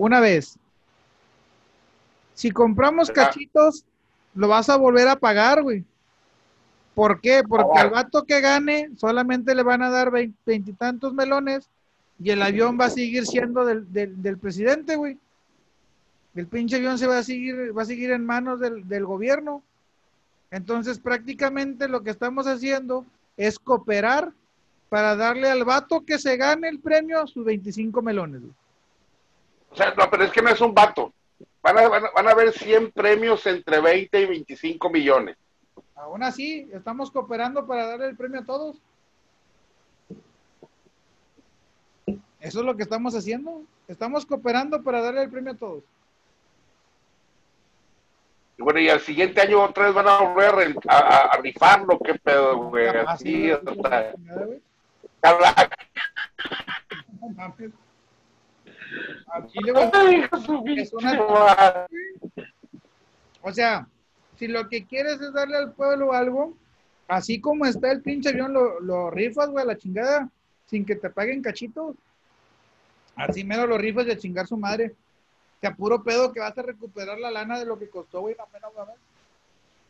Una 0.02 0.18
vez. 0.18 0.58
Si 2.34 2.50
compramos 2.50 3.08
cachitos, 3.14 3.84
lo 4.34 4.48
vas 4.48 4.68
a 4.68 4.76
volver 4.76 5.06
a 5.06 5.14
pagar, 5.14 5.62
güey. 5.62 5.84
¿Por 6.96 7.20
qué? 7.20 7.44
Porque 7.48 7.78
al 7.78 7.90
vato 7.90 8.24
que 8.24 8.40
gane 8.40 8.90
solamente 8.96 9.54
le 9.54 9.62
van 9.62 9.80
a 9.80 9.90
dar 9.90 10.10
vein- 10.10 10.34
veintitantos 10.44 11.14
melones 11.14 11.68
y 12.18 12.30
el 12.30 12.42
avión 12.42 12.76
va 12.80 12.86
a 12.86 12.90
seguir 12.90 13.26
siendo 13.26 13.64
del, 13.64 13.92
del, 13.92 14.20
del 14.20 14.38
presidente, 14.38 14.96
güey. 14.96 15.18
El 16.34 16.48
pinche 16.48 16.76
avión 16.76 16.98
se 16.98 17.06
va 17.06 17.18
a 17.18 17.22
seguir, 17.22 17.76
va 17.76 17.82
a 17.82 17.86
seguir 17.86 18.10
en 18.10 18.26
manos 18.26 18.58
del, 18.58 18.88
del 18.88 19.06
gobierno. 19.06 19.62
Entonces, 20.50 20.98
prácticamente 20.98 21.86
lo 21.86 22.02
que 22.02 22.10
estamos 22.10 22.48
haciendo 22.48 23.06
es 23.36 23.56
cooperar 23.56 24.32
para 24.88 25.14
darle 25.14 25.48
al 25.48 25.64
vato 25.64 26.04
que 26.04 26.18
se 26.18 26.36
gane 26.36 26.68
el 26.68 26.80
premio 26.80 27.24
sus 27.28 27.44
25 27.44 28.02
melones. 28.02 28.40
güey. 28.40 28.52
O 29.73 29.77
sea, 29.77 29.94
no, 29.97 30.11
pero 30.11 30.24
es 30.24 30.31
que 30.32 30.43
no 30.43 30.51
es 30.51 30.61
un 30.61 30.74
vato. 30.74 31.12
Van 31.62 31.78
a, 31.78 31.89
van 31.89 32.05
a, 32.07 32.11
van 32.11 32.28
a 32.28 32.31
haber 32.32 32.53
100 32.53 32.90
premios 32.93 33.47
entre 33.47 33.81
20 33.81 34.20
y 34.20 34.27
25 34.27 34.90
millones. 34.90 35.36
Aún 35.94 36.23
así, 36.23 36.69
estamos 36.73 37.11
cooperando 37.11 37.66
para 37.66 37.86
darle 37.86 38.07
el 38.09 38.16
premio 38.16 38.40
a 38.40 38.44
todos. 38.44 38.77
Eso 42.40 42.59
es 42.61 42.65
lo 42.66 42.77
que 42.77 42.82
estamos 42.82 43.15
haciendo. 43.15 43.62
Estamos 43.86 44.27
cooperando 44.27 44.82
para 44.82 45.01
darle 45.01 45.23
el 45.23 45.31
premio 45.31 45.53
a 45.53 45.57
todos. 45.57 45.85
Y 48.59 48.62
bueno, 48.62 48.81
y 48.81 48.89
al 48.89 49.01
siguiente 49.01 49.40
año 49.40 49.62
otra 49.62 49.86
vez 49.86 49.94
van 49.94 50.09
a 50.09 50.19
volver 50.19 50.77
a, 50.89 50.94
a, 50.97 51.19
a- 51.28 51.36
rifarlo, 51.39 51.99
qué 52.01 52.15
pedo, 52.16 52.57
güey. 52.69 52.89
Así, 52.89 53.51
cada- 53.82 54.15
No 57.20 57.28
mames. 57.36 57.70
Es 60.77 60.93
una-. 60.93 61.86
O 63.43 63.52
sea, 63.52 63.86
si 64.39 64.48
lo 64.48 64.69
que 64.69 64.85
quieres 64.86 65.20
es 65.20 65.32
darle 65.32 65.56
al 65.56 65.73
pueblo 65.73 66.12
algo, 66.12 66.56
así 67.09 67.40
como 67.40 67.66
está 67.66 67.90
el 67.90 68.02
pinche 68.02 68.31
avión, 68.31 68.52
lo, 68.52 68.81
lo 68.81 69.10
rifas, 69.10 69.51
güey, 69.51 69.62
a 69.62 69.66
la 69.66 69.77
chingada, 69.77 70.31
sin 70.66 70.85
que 70.85 70.97
te 70.97 71.10
paguen 71.10 71.43
cachitos. 71.43 71.97
Así 73.14 73.44
mero 73.44 73.66
lo 73.66 73.78
rifas 73.78 74.06
de 74.06 74.19
chingar 74.19 74.47
su 74.47 74.56
madre. 74.56 74.94
Que 75.60 75.69
a 75.69 75.74
puro 75.74 76.02
pedo 76.02 76.32
que 76.32 76.40
vas 76.40 76.56
a 76.59 76.62
recuperar 76.62 77.19
la 77.19 77.31
lana 77.31 77.59
de 77.59 77.64
lo 77.64 77.78
que 77.78 77.89
costó, 77.89 78.20
güey, 78.23 78.35
la 78.36 78.47
pena, 78.47 78.69
güey. 78.74 78.86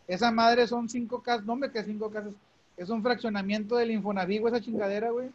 Esa 0.06 0.30
madre 0.30 0.66
son 0.66 0.88
cinco 0.88 1.22
casas, 1.22 1.46
no 1.46 1.56
me 1.56 1.70
que 1.70 1.82
cinco 1.84 2.10
casas. 2.10 2.32
Es 2.76 2.90
un 2.90 3.02
fraccionamiento 3.02 3.76
del 3.76 3.92
Infonavit, 3.92 4.40
güey, 4.40 4.52
esa 4.52 4.62
chingadera, 4.62 5.10
güey. 5.10 5.30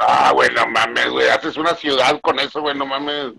Ah, 0.00 0.32
güey, 0.34 0.50
no 0.54 0.66
mames, 0.66 1.10
güey. 1.10 1.28
Haces 1.28 1.56
una 1.56 1.74
ciudad 1.74 2.20
con 2.20 2.38
eso, 2.38 2.60
güey, 2.60 2.76
no 2.76 2.86
mames. 2.86 3.34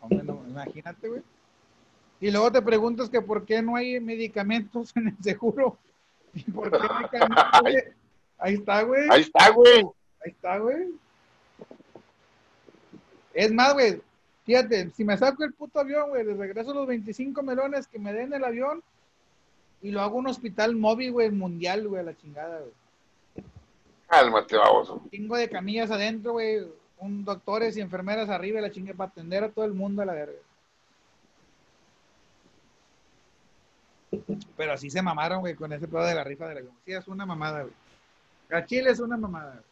Hombre, 0.00 0.22
no, 0.24 0.42
imagínate, 0.48 1.08
güey. 1.08 1.22
Y 2.20 2.30
luego 2.30 2.50
te 2.50 2.62
preguntas 2.62 3.08
que 3.08 3.20
por 3.20 3.44
qué 3.44 3.62
no 3.62 3.76
hay 3.76 4.00
medicamentos 4.00 4.92
en 4.96 5.08
el 5.08 5.16
seguro. 5.22 5.78
¿Y 6.34 6.50
por 6.50 6.70
qué 6.70 6.78
no 6.78 6.98
hay 6.98 7.08
camiones, 7.08 7.60
güey? 7.60 7.76
Ahí 8.38 8.54
está, 8.54 8.82
güey. 8.82 9.08
Ahí 9.10 9.22
está, 9.22 9.50
güey. 9.50 9.78
Ahí 10.24 10.30
está, 10.30 10.58
güey. 10.58 10.88
Es 13.32 13.52
más, 13.52 13.72
güey. 13.72 14.02
Fíjate, 14.44 14.90
si 14.90 15.04
me 15.04 15.16
saco 15.16 15.42
el 15.42 15.54
puto 15.54 15.80
avión, 15.80 16.10
güey, 16.10 16.24
les 16.24 16.36
regreso 16.36 16.74
los 16.74 16.86
25 16.86 17.42
melones 17.42 17.86
que 17.86 17.98
me 17.98 18.12
den 18.12 18.32
el 18.32 18.44
avión 18.44 18.82
y 19.82 19.90
lo 19.90 20.02
hago 20.02 20.18
un 20.18 20.28
hospital 20.28 20.76
móvil, 20.76 21.12
güey, 21.12 21.30
mundial, 21.30 21.88
güey, 21.88 22.00
a 22.00 22.04
la 22.04 22.16
chingada, 22.16 22.60
güey. 22.60 22.72
Cálmate, 24.08 24.56
baboso. 24.56 25.02
Chingo 25.10 25.36
de 25.36 25.48
camillas 25.48 25.90
adentro, 25.90 26.32
güey. 26.32 26.66
Un 26.98 27.24
doctores 27.24 27.76
y 27.76 27.80
enfermeras 27.80 28.28
arriba, 28.30 28.58
y 28.58 28.62
la 28.62 28.70
chingada, 28.70 28.96
para 28.96 29.10
atender 29.10 29.44
a 29.44 29.50
todo 29.50 29.64
el 29.64 29.74
mundo 29.74 30.00
a 30.02 30.06
la 30.06 30.14
verga. 30.14 30.38
Pero 34.56 34.72
así 34.72 34.88
se 34.88 35.02
mamaron, 35.02 35.40
güey, 35.40 35.54
con 35.54 35.72
ese 35.72 35.88
pedo 35.88 36.04
de 36.04 36.14
la 36.14 36.24
rifa 36.24 36.48
del 36.48 36.58
avión. 36.58 36.72
Sí, 36.84 36.92
es 36.92 37.06
una 37.08 37.26
mamada, 37.26 37.62
güey. 37.62 37.74
A 38.50 38.64
Chile 38.64 38.90
es 38.90 39.00
una 39.00 39.16
mamada, 39.16 39.52
güey. 39.52 39.64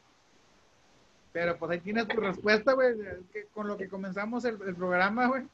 Pero 1.33 1.57
pues 1.57 1.71
ahí 1.73 1.81
tienes 1.81 2.07
tu 2.07 2.17
respuesta, 2.21 2.73
güey, 2.75 2.97
de- 2.97 3.21
que- 3.33 3.47
con 3.55 3.67
lo 3.67 3.77
que 3.77 3.89
comenzamos 3.89 4.45
el, 4.45 4.59
el 4.67 4.75
programa, 4.75 5.27
güey. 5.29 5.45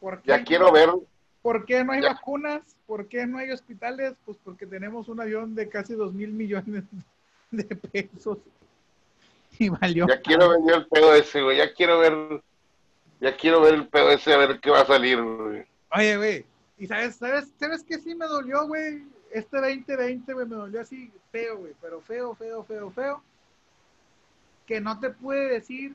¿Por 0.00 0.20
qué, 0.22 0.28
Ya 0.30 0.44
quiero 0.44 0.72
ver. 0.72 0.90
¿Por 1.42 1.64
qué 1.64 1.84
no 1.84 1.92
hay 1.92 2.02
ya- 2.02 2.14
vacunas? 2.14 2.62
¿Por 2.86 3.06
qué 3.08 3.26
no 3.26 3.38
hay 3.38 3.50
hospitales? 3.50 4.14
Pues 4.24 4.38
porque 4.42 4.66
tenemos 4.66 5.08
un 5.08 5.20
avión 5.20 5.54
de 5.54 5.68
casi 5.68 5.94
dos 5.94 6.12
mil 6.12 6.32
millones 6.32 6.84
de 7.52 7.64
pesos. 7.64 8.38
Y 9.58 9.68
valió. 9.68 10.06
Ya 10.08 10.20
quiero 10.20 10.48
ver 10.48 10.58
yo 10.66 10.74
el 10.76 10.86
pedo 10.86 11.14
ese, 11.14 11.42
güey. 11.42 11.58
Ya 11.58 11.72
quiero 11.72 11.98
ver. 11.98 12.42
Ya 13.20 13.36
quiero 13.36 13.60
ver 13.60 13.74
el 13.74 13.86
pedo 13.86 14.10
ese, 14.10 14.32
a 14.32 14.38
ver 14.38 14.58
qué 14.58 14.70
va 14.70 14.80
a 14.80 14.86
salir, 14.86 15.22
güey. 15.22 15.64
Oye, 15.94 16.16
güey, 16.16 16.46
¿y 16.78 16.86
sabes, 16.86 17.16
sabes, 17.16 17.52
sabes 17.56 17.84
qué 17.84 17.98
sí 17.98 18.14
me 18.14 18.26
dolió, 18.26 18.66
güey? 18.66 19.04
Este 19.30 19.58
2020, 19.58 20.32
güey, 20.32 20.46
me 20.46 20.56
dolió 20.56 20.80
así 20.80 21.12
feo, 21.30 21.58
güey, 21.58 21.72
pero 21.80 22.00
feo, 22.00 22.34
feo, 22.34 22.64
feo, 22.64 22.90
feo. 22.90 23.22
Que 24.66 24.80
no 24.80 24.98
te 24.98 25.10
pude 25.10 25.50
decir, 25.50 25.94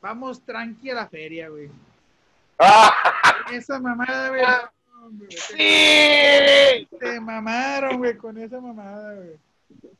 vamos 0.00 0.40
tranqui 0.40 0.90
a 0.90 0.94
la 0.94 1.06
feria, 1.06 1.48
güey. 1.48 1.70
¡Ah! 2.58 2.92
Esa 3.52 3.78
mamada, 3.78 4.30
güey. 4.30 4.42
¡Sí! 5.28 6.88
te 6.98 7.20
mamaron, 7.20 7.98
güey, 7.98 8.16
con 8.16 8.38
esa 8.38 8.60
mamada, 8.60 9.14
güey. 9.14 9.36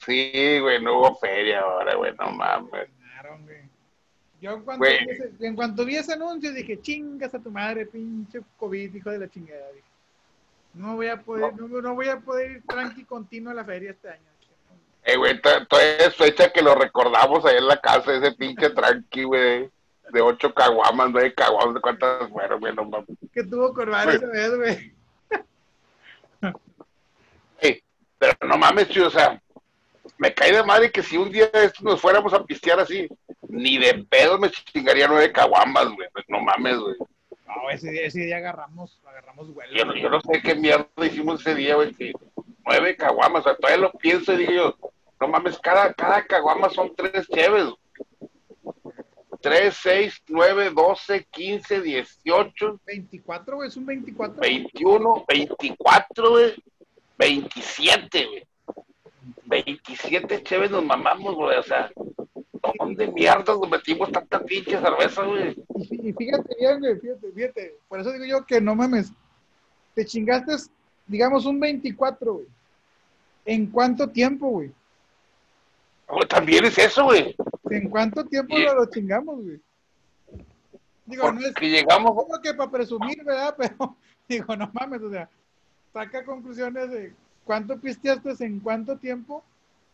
Sí, 0.04 0.58
güey, 0.60 0.82
no 0.82 0.98
hubo 0.98 1.16
feria 1.16 1.60
ahora, 1.60 1.94
güey, 1.94 2.14
no 2.18 2.30
mames. 2.32 2.88
Yo 4.40 4.52
en 4.52 4.62
cuanto, 4.62 4.84
vi 4.84 5.10
ese, 5.10 5.30
en 5.40 5.56
cuanto 5.56 5.84
vi 5.86 5.96
ese 5.96 6.12
anuncio 6.12 6.52
dije, 6.52 6.78
chingas 6.80 7.34
a 7.34 7.38
tu 7.38 7.50
madre, 7.50 7.86
pinche 7.86 8.40
COVID, 8.58 8.94
hijo 8.94 9.10
de 9.10 9.18
la 9.18 9.30
chingada. 9.30 9.72
Dije, 9.72 9.86
no 10.74 10.96
voy 10.96 11.06
a 11.08 11.22
poder, 11.22 11.54
no, 11.56 11.66
no 11.80 11.94
voy 11.94 12.08
a 12.08 12.18
poder 12.20 12.50
ir 12.50 12.62
tranqui 12.66 13.04
continuo 13.04 13.52
a 13.52 13.54
la 13.54 13.64
feria 13.64 13.92
este 13.92 14.10
año. 14.10 14.22
Eh, 15.06 15.16
güey, 15.16 15.40
to- 15.40 15.66
todavía 15.66 15.96
es 16.06 16.16
fecha 16.16 16.50
que 16.52 16.60
lo 16.62 16.74
recordamos 16.74 17.44
ahí 17.46 17.56
en 17.56 17.68
la 17.68 17.78
casa, 17.80 18.14
ese 18.14 18.32
pinche 18.32 18.70
tranqui, 18.70 19.24
güey. 19.24 19.70
De 20.12 20.20
ocho 20.20 20.52
caguamas, 20.52 21.08
nueve 21.10 21.32
caguamas, 21.34 21.80
¿cuántas 21.80 22.28
fueron, 22.28 22.60
güey? 22.60 22.74
No 22.74 22.84
mames. 22.84 23.08
Que 23.32 23.42
tuvo 23.44 23.72
Güey. 23.72 24.16
esa 24.16 24.26
vez, 24.26 24.56
güey. 24.56 24.94
Ey, 27.60 27.82
pero 28.18 28.34
no 28.46 28.58
mames, 28.58 28.88
tío, 28.88 29.06
o 29.06 29.10
sea, 29.10 29.40
me 30.18 30.32
cae 30.34 30.52
de 30.52 30.62
madre 30.62 30.90
que 30.90 31.02
si 31.02 31.16
un 31.16 31.30
día 31.30 31.50
nos 31.82 32.00
fuéramos 32.00 32.32
a 32.32 32.44
pistear 32.44 32.80
así, 32.80 33.08
ni 33.48 33.78
de 33.78 34.04
pedo 34.08 34.38
me 34.38 34.50
chingaría 34.50 35.08
nueve 35.08 35.32
caguamas, 35.32 35.86
güey. 35.94 36.08
Pues 36.12 36.24
no 36.28 36.40
mames, 36.40 36.78
güey. 36.78 36.96
No, 37.46 37.70
ese 37.70 37.90
día, 37.90 38.06
ese 38.06 38.20
día 38.20 38.38
agarramos, 38.38 39.00
agarramos 39.06 39.52
vuelo. 39.54 39.72
Yo, 39.76 39.84
no- 39.84 39.96
yo 39.96 40.08
no 40.10 40.20
sé 40.20 40.40
qué 40.42 40.54
mierda 40.54 40.86
hicimos 41.04 41.40
ese 41.40 41.54
día, 41.54 41.74
güey, 41.76 41.92
que 41.94 42.12
nueve 42.66 42.96
caguamas, 42.96 43.40
o 43.42 43.44
sea, 43.44 43.56
todavía 43.56 43.82
lo 43.86 43.92
pienso 43.92 44.32
y 44.32 44.38
digo 44.38 44.52
yo, 44.52 44.78
no 45.20 45.28
mames, 45.28 45.58
cada, 45.58 45.92
cada 45.94 46.24
caguama 46.26 46.68
son 46.70 46.94
tres 46.96 47.26
cheves. 47.28 47.64
güey. 47.64 47.76
Tres, 49.40 49.76
seis, 49.82 50.22
nueve, 50.28 50.70
doce, 50.70 51.26
quince, 51.30 51.80
dieciocho, 51.82 52.80
24, 52.86 53.56
güey, 53.56 53.68
es 53.68 53.76
un 53.76 53.84
24. 53.84 54.40
21, 54.40 55.24
24, 55.28 56.30
güey, 56.30 56.54
27, 57.18 58.24
güey. 58.26 58.46
27 59.46 60.42
cheves 60.42 60.70
nos 60.70 60.84
mamamos, 60.84 61.34
güey, 61.34 61.58
o 61.58 61.62
sea, 61.62 61.90
¿dónde 62.78 63.08
mierdas 63.08 63.58
nos 63.58 63.68
metimos 63.68 64.10
tanta 64.10 64.40
pinche 64.40 64.80
cerveza, 64.80 65.22
güey? 65.22 65.56
Y, 65.90 66.12
fíjate 66.12 66.56
bien, 66.58 66.80
güey, 66.80 66.98
fíjate, 66.98 67.32
fíjate. 67.32 67.74
Por 67.88 68.00
eso 68.00 68.12
digo 68.12 68.24
yo 68.24 68.46
que 68.46 68.60
no 68.60 68.74
mames. 68.74 69.12
Te 69.94 70.04
chingaste, 70.04 70.52
digamos, 71.06 71.46
un 71.46 71.60
24, 71.60 72.34
güey. 72.34 72.46
¿En 73.44 73.66
cuánto 73.66 74.08
tiempo, 74.08 74.48
güey? 74.48 74.72
También 76.28 76.64
es 76.64 76.78
eso, 76.78 77.04
güey, 77.04 77.34
¿En 77.70 77.88
cuánto 77.88 78.24
tiempo 78.24 78.56
lo, 78.58 78.86
chingamos, 78.86 79.42
güey? 79.42 79.60
Digo, 81.06 81.32
no 81.32 81.40
es 81.40 81.54
llegamos, 81.60 82.12
como 82.14 82.40
que 82.40 82.54
para 82.54 82.70
presumir, 82.70 83.22
¿verdad? 83.24 83.54
Pero 83.58 83.96
digo, 84.28 84.56
no 84.56 84.70
mames, 84.72 85.02
o 85.02 85.10
sea, 85.10 85.28
saca 85.92 86.24
conclusiones 86.24 86.90
de 86.90 87.14
cuánto 87.44 87.78
pisteaste 87.78 88.32
en 88.44 88.60
cuánto 88.60 88.96
tiempo. 88.96 89.44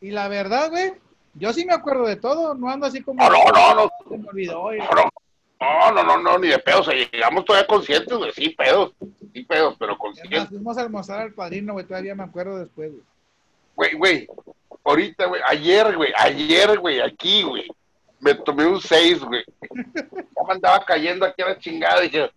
Y 0.01 0.11
la 0.11 0.29
verdad, 0.29 0.71
güey, 0.71 0.93
yo 1.35 1.53
sí 1.53 1.65
me 1.65 1.75
acuerdo 1.75 2.07
de 2.07 2.17
todo, 2.17 2.55
no 2.55 2.71
ando 2.71 2.87
así 2.87 3.03
como 3.03 3.23
no, 3.23 3.31
no, 3.31 3.45
no, 3.53 3.75
no, 3.75 3.91
se 4.09 4.19
me 4.19 4.29
olvidó. 4.29 4.75
y- 4.75 4.79
no, 4.79 4.85
no. 4.95 5.11
No, 5.61 6.17
no, 6.23 6.39
ni 6.39 6.49
de 6.49 6.59
pedos. 6.59 6.89
O 6.89 6.91
sea, 6.91 6.95
llegamos 7.13 7.45
todavía 7.45 7.67
conscientes, 7.67 8.17
güey. 8.17 8.33
Sí, 8.33 8.49
pedos. 8.51 8.93
Sí, 9.35 9.45
pedos, 9.45 9.77
pero 9.79 9.99
conscientes. 9.99 10.49
fuimos 10.49 10.79
a 10.79 10.81
almorzar 10.81 11.21
al 11.21 11.33
padrino, 11.35 11.75
güey, 11.75 11.85
todavía 11.85 12.15
me 12.15 12.23
acuerdo 12.25 12.59
después, 12.59 12.91
güey. 12.91 13.03
Güey, 13.77 13.95
güey. 13.95 14.29
Ahorita, 14.85 15.27
güey. 15.27 15.43
Ayer, 15.47 15.95
güey. 15.97 16.13
Ayer, 16.17 16.79
güey. 16.79 17.01
Aquí, 17.01 17.43
güey. 17.43 17.67
Me 18.21 18.35
tomé 18.35 18.67
un 18.67 18.81
6, 18.81 19.21
güey. 19.23 19.45
Ya 19.71 20.43
me 20.47 20.55
andaba 20.55 20.83
cayendo 20.85 21.27
aquí 21.27 21.43
a 21.43 21.49
la 21.49 21.59
chingada. 21.59 22.01
Dije, 22.01 22.31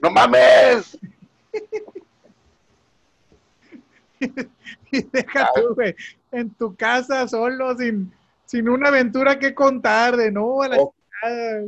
no 0.00 0.10
mames. 0.10 0.96
Y 4.90 5.02
deja 5.02 5.50
tú, 5.54 5.74
güey, 5.74 5.94
en 6.32 6.50
tu 6.54 6.74
casa 6.74 7.28
solo, 7.28 7.76
sin, 7.76 8.12
sin 8.46 8.68
una 8.68 8.88
aventura 8.88 9.38
que 9.38 9.54
contar, 9.54 10.16
de 10.16 10.30
no, 10.30 10.62
a 10.62 10.68
la 10.68 10.76
Oh. 10.78 10.94
chingada. 11.22 11.66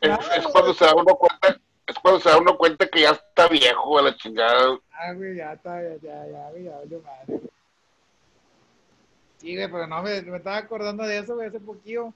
Es, 0.00 0.36
es 0.36 0.46
cuando 0.46 0.74
se 0.74 0.84
da 0.84 0.94
uno 0.94 1.14
cuenta. 1.14 1.60
Es 1.86 1.96
cuando 1.98 2.20
se 2.20 2.28
da 2.28 2.38
uno 2.38 2.56
cuenta 2.56 2.86
que 2.86 3.00
ya 3.00 3.10
está 3.10 3.48
viejo 3.48 3.98
a 3.98 4.02
la 4.02 4.16
chingada. 4.16 4.78
Ah, 4.92 5.12
güey, 5.12 5.36
ya 5.36 5.52
está, 5.52 5.82
ya, 5.82 5.96
ya, 5.96 6.26
ya, 6.26 6.84
ya 6.84 6.98
madre. 6.98 7.40
Sí, 9.38 9.56
güey, 9.56 9.70
pero 9.70 9.86
no, 9.86 10.02
me, 10.02 10.22
me 10.22 10.36
estaba 10.36 10.58
acordando 10.58 11.02
de 11.04 11.18
eso, 11.18 11.34
güey, 11.34 11.48
hace 11.48 11.60
poquillo. 11.60 12.12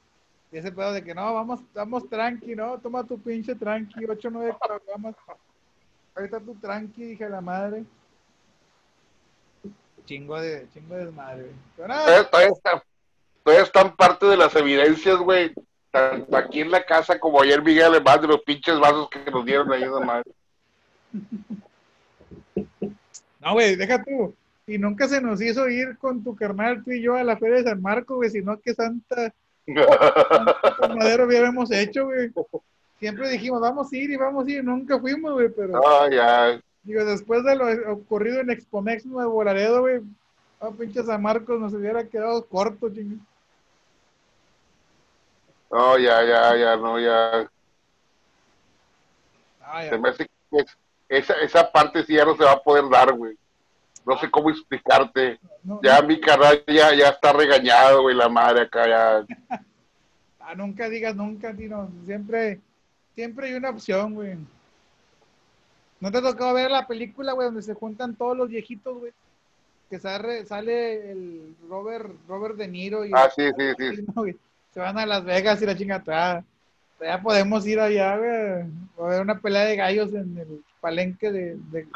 De 0.50 0.60
ese 0.60 0.70
pedo 0.70 0.92
de 0.92 1.02
que 1.02 1.14
no, 1.14 1.34
vamos, 1.34 1.60
vamos 1.74 2.08
tranqui, 2.08 2.54
¿no? 2.54 2.78
Toma 2.78 3.02
tu 3.02 3.18
pinche 3.18 3.54
tranqui, 3.56 4.04
8 4.08 4.28
9 4.30 4.54
programas. 4.64 5.16
Ahorita 6.14 6.38
tu 6.38 6.54
tranqui, 6.54 7.04
dije 7.04 7.28
la 7.28 7.40
madre. 7.40 7.84
Chingo 10.06 10.40
de, 10.40 10.66
chingo 10.74 10.94
de 10.94 11.04
desmadre, 11.06 11.42
güey. 11.76 11.88
Nada, 11.88 12.28
Todavía, 12.28 12.52
está- 12.52 12.84
todavía 13.42 13.64
están 13.64 13.96
parte 13.96 14.26
de 14.26 14.36
las 14.36 14.54
evidencias, 14.56 15.16
güey. 15.16 15.52
Tanto 15.90 16.36
aquí 16.36 16.60
en 16.60 16.70
la 16.70 16.84
casa 16.84 17.18
como 17.20 17.40
ayer 17.40 17.62
Miguel 17.62 17.86
además 17.92 18.20
de 18.20 18.26
los 18.28 18.42
pinches 18.42 18.78
vasos 18.80 19.08
que 19.08 19.30
nos 19.30 19.44
dieron 19.44 19.72
ahí 19.72 19.82
esa 19.84 20.00
madre. 20.00 20.30
No, 23.40 23.52
güey, 23.52 23.76
deja 23.76 24.02
tú. 24.02 24.34
Y 24.66 24.78
nunca 24.78 25.06
se 25.08 25.20
nos 25.20 25.40
hizo 25.42 25.68
ir 25.68 25.98
con 25.98 26.24
tu 26.24 26.34
carnal, 26.34 26.82
tú 26.82 26.90
y 26.90 27.02
yo, 27.02 27.14
a 27.16 27.22
la 27.22 27.36
Feria 27.36 27.56
de 27.58 27.64
San 27.64 27.82
Marco, 27.82 28.16
güey, 28.16 28.30
sino 28.30 28.58
que 28.60 28.74
Santa 28.74 29.32
Santa 29.66 30.88
Madero 30.96 31.26
hubiéramos 31.26 31.70
hecho, 31.70 32.06
güey. 32.06 32.32
Siempre 32.98 33.28
dijimos, 33.28 33.60
vamos 33.60 33.92
a 33.92 33.96
ir 33.96 34.10
y 34.10 34.16
vamos 34.16 34.46
a 34.46 34.50
ir, 34.50 34.64
nunca 34.64 34.98
fuimos, 34.98 35.34
güey, 35.34 35.48
pero 35.50 35.68
No, 35.80 36.10
ya. 36.10 36.60
Digo, 36.84 37.04
después 37.04 37.42
de 37.44 37.56
lo 37.56 37.92
ocurrido 37.92 38.40
en 38.40 38.50
Expomex 38.50 39.04
Nuevo 39.06 39.42
Laredo, 39.42 39.80
güey, 39.80 40.00
a 40.60 40.70
pinche 40.70 41.02
San 41.02 41.20
Marcos 41.22 41.60
nos 41.60 41.72
hubiera 41.74 42.04
quedado 42.06 42.44
corto, 42.46 42.88
chingue. 42.88 43.16
No, 45.70 45.98
ya, 45.98 46.22
ya, 46.24 46.56
ya, 46.56 46.76
no, 46.76 47.00
ya. 47.00 47.50
Ah, 49.60 49.82
Se 49.88 49.98
me 49.98 50.08
hace 50.10 50.26
que 50.50 50.58
es- 50.58 50.76
esa, 51.08 51.34
esa 51.34 51.70
parte 51.72 52.04
sí 52.04 52.14
ya 52.14 52.24
no 52.24 52.36
se 52.36 52.44
va 52.44 52.52
a 52.52 52.62
poder 52.62 52.88
dar, 52.88 53.12
güey. 53.12 53.36
No 54.06 54.18
sé 54.18 54.30
cómo 54.30 54.50
explicarte. 54.50 55.38
No, 55.62 55.80
Ya 55.82 56.00
no, 56.00 56.06
mi 56.08 56.20
canal 56.20 56.62
ya, 56.66 56.94
ya 56.94 57.08
está 57.08 57.32
regañado, 57.32 58.02
güey, 58.02 58.14
la 58.14 58.28
madre 58.28 58.62
acá 58.62 58.86
ya. 58.88 59.26
ah, 60.40 60.54
nunca 60.54 60.88
digas 60.88 61.16
nunca, 61.16 61.54
Tino. 61.54 61.90
Siempre, 62.04 62.60
siempre 63.14 63.48
hay 63.48 63.54
una 63.54 63.70
opción, 63.70 64.14
güey. 64.14 64.36
¿No 66.04 66.12
te 66.12 66.20
tocó 66.20 66.52
ver 66.52 66.70
la 66.70 66.86
película, 66.86 67.32
güey, 67.32 67.46
donde 67.46 67.62
se 67.62 67.72
juntan 67.72 68.14
todos 68.14 68.36
los 68.36 68.50
viejitos, 68.50 68.98
güey? 68.98 69.12
Que 69.88 69.98
sale, 69.98 70.44
sale 70.44 71.10
el 71.10 71.56
Robert, 71.66 72.14
Robert 72.28 72.56
De 72.56 72.68
Niro 72.68 73.06
y 73.06 73.10
Ah, 73.14 73.30
sí, 73.34 73.44
sí, 73.56 73.72
sí. 73.78 74.04
Se 74.74 74.80
van 74.80 74.98
a 74.98 75.06
Las 75.06 75.24
Vegas 75.24 75.62
y 75.62 75.64
la 75.64 75.74
chingada. 75.74 76.44
Ya 77.00 77.22
podemos 77.22 77.66
ir 77.66 77.80
allá, 77.80 78.18
güey. 78.18 78.66
A 78.98 79.08
ver 79.08 79.22
una 79.22 79.40
pelea 79.40 79.64
de 79.64 79.76
gallos 79.76 80.12
en 80.12 80.36
el 80.36 80.62
palenque 80.78 81.32
de, 81.32 81.56
de 81.70 81.88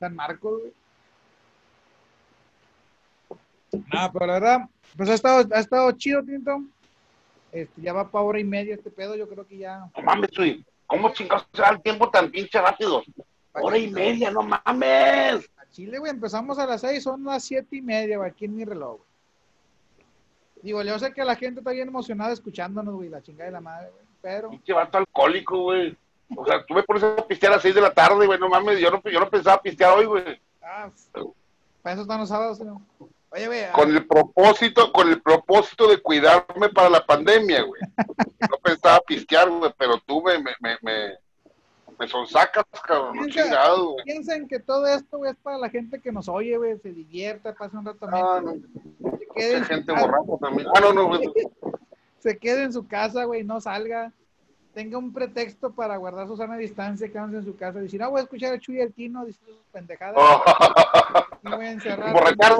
San 0.00 0.16
Marcos, 0.16 0.62
güey. 0.62 0.72
No, 3.92 4.12
pero 4.12 4.26
la 4.26 4.32
verdad, 4.32 4.58
pues 4.96 5.08
ha 5.08 5.14
estado, 5.14 5.48
ha 5.54 5.60
estado 5.60 5.92
chido, 5.92 6.20
Tinto. 6.24 6.64
Este, 7.52 7.80
ya 7.80 7.92
va 7.92 8.10
para 8.10 8.24
hora 8.24 8.40
y 8.40 8.44
media 8.44 8.74
este 8.74 8.90
pedo, 8.90 9.14
yo 9.14 9.28
creo 9.28 9.46
que 9.46 9.58
ya. 9.58 9.88
No 9.96 10.02
mames, 10.02 10.30
güey. 10.36 10.64
¿Cómo 10.88 11.12
chingados 11.12 11.46
se 11.54 11.62
da 11.62 11.68
el 11.68 11.80
tiempo 11.80 12.10
tan 12.10 12.28
pinche 12.28 12.60
rápido? 12.60 13.04
Hora 13.62 13.78
y 13.78 13.90
media, 13.90 14.30
no 14.30 14.42
mames. 14.42 15.50
A 15.56 15.70
Chile, 15.70 15.98
güey, 15.98 16.10
empezamos 16.10 16.58
a 16.58 16.66
las 16.66 16.80
seis, 16.80 17.02
son 17.02 17.24
las 17.24 17.44
siete 17.44 17.76
y 17.76 17.82
media, 17.82 18.18
güey, 18.18 18.30
aquí 18.30 18.44
en 18.44 18.56
mi 18.56 18.64
reloj, 18.64 18.98
güey. 18.98 19.06
Digo, 20.62 20.82
yo 20.82 20.98
sé 20.98 21.12
que 21.12 21.24
la 21.24 21.36
gente 21.36 21.60
está 21.60 21.70
bien 21.70 21.88
emocionada 21.88 22.32
escuchándonos, 22.32 22.94
güey, 22.94 23.08
la 23.08 23.22
chingada 23.22 23.46
de 23.46 23.52
la 23.52 23.60
madre, 23.60 23.90
güey. 23.90 24.04
Pero, 24.20 24.50
Pinche 24.50 24.72
vato 24.72 24.98
alcohólico, 24.98 25.62
güey. 25.62 25.96
O 26.34 26.44
sea, 26.44 26.64
tú 26.66 26.74
me 26.74 26.82
pones 26.82 27.04
a 27.04 27.16
pistear 27.26 27.52
a 27.52 27.56
las 27.56 27.62
6 27.62 27.74
de 27.74 27.80
la 27.80 27.94
tarde, 27.94 28.26
güey. 28.26 28.38
No 28.38 28.48
mames, 28.48 28.80
yo 28.80 28.90
no, 28.90 29.00
yo 29.04 29.20
no 29.20 29.30
pensaba 29.30 29.62
pistear 29.62 29.96
hoy, 29.96 30.06
güey. 30.06 30.40
ah, 30.62 30.90
para 31.82 31.94
eso 31.94 32.02
están 32.02 32.18
los 32.18 32.28
sábados, 32.28 32.58
¿no? 32.60 32.82
Oye, 33.30 33.46
güey, 33.46 33.72
Con 33.72 33.90
el 33.90 34.06
propósito, 34.06 34.92
con 34.92 35.08
el 35.08 35.22
propósito 35.22 35.88
de 35.88 36.02
cuidarme 36.02 36.68
para 36.70 36.90
la 36.90 37.04
pandemia, 37.06 37.62
güey. 37.62 37.80
No 38.50 38.58
pensaba 38.58 39.00
pistear, 39.06 39.48
güey, 39.48 39.72
pero 39.78 39.98
tú 40.06 40.22
me, 40.22 40.38
me, 40.38 40.52
me, 40.60 40.76
me, 40.82 41.14
me 41.98 42.08
sonsacas, 42.08 42.64
cabrón. 42.86 43.12
Piensa- 43.14 43.42
chingado, 43.44 43.92
güey. 43.92 44.04
piensen 44.04 44.48
que 44.48 44.58
todo 44.60 44.86
esto, 44.86 45.18
güey, 45.18 45.30
es 45.32 45.36
para 45.38 45.58
la 45.58 45.68
gente 45.70 46.00
que 46.00 46.12
nos 46.12 46.28
oye, 46.28 46.56
güey, 46.56 46.78
se 46.78 46.90
divierta, 46.92 47.54
pase 47.54 47.76
un 47.76 47.84
rato 47.86 48.06
Ah, 48.12 48.40
no. 48.44 48.54
se, 49.36 49.64
gente 49.64 49.92
borracha 49.92 50.36
también. 50.40 50.68
Ah, 50.74 50.80
no, 50.80 50.92
no, 50.92 51.06
güey. 51.08 51.20
se 52.18 52.38
quede 52.38 52.64
en 52.64 52.72
su 52.72 52.86
casa, 52.86 53.24
güey, 53.24 53.44
no 53.44 53.60
salga, 53.60 54.12
tenga 54.74 54.98
un 54.98 55.12
pretexto 55.12 55.70
para 55.72 55.96
guardar 55.96 56.26
su 56.26 56.36
sana 56.36 56.56
distancia, 56.56 57.10
quédense 57.10 57.36
en 57.38 57.44
su 57.44 57.56
casa 57.56 57.78
y 57.78 57.82
decir, 57.82 58.00
no, 58.00 58.10
voy 58.10 58.20
a 58.20 58.24
escuchar 58.24 58.52
a 58.54 58.58
Chuy 58.58 58.86
Tino, 58.90 59.24
decir 59.24 59.40
sus 59.46 59.56
pendejadas, 59.72 60.16
Oh, 60.18 60.42
y 61.44 61.48
voy 61.50 61.66
a 61.66 61.70
encerrar 61.70 62.12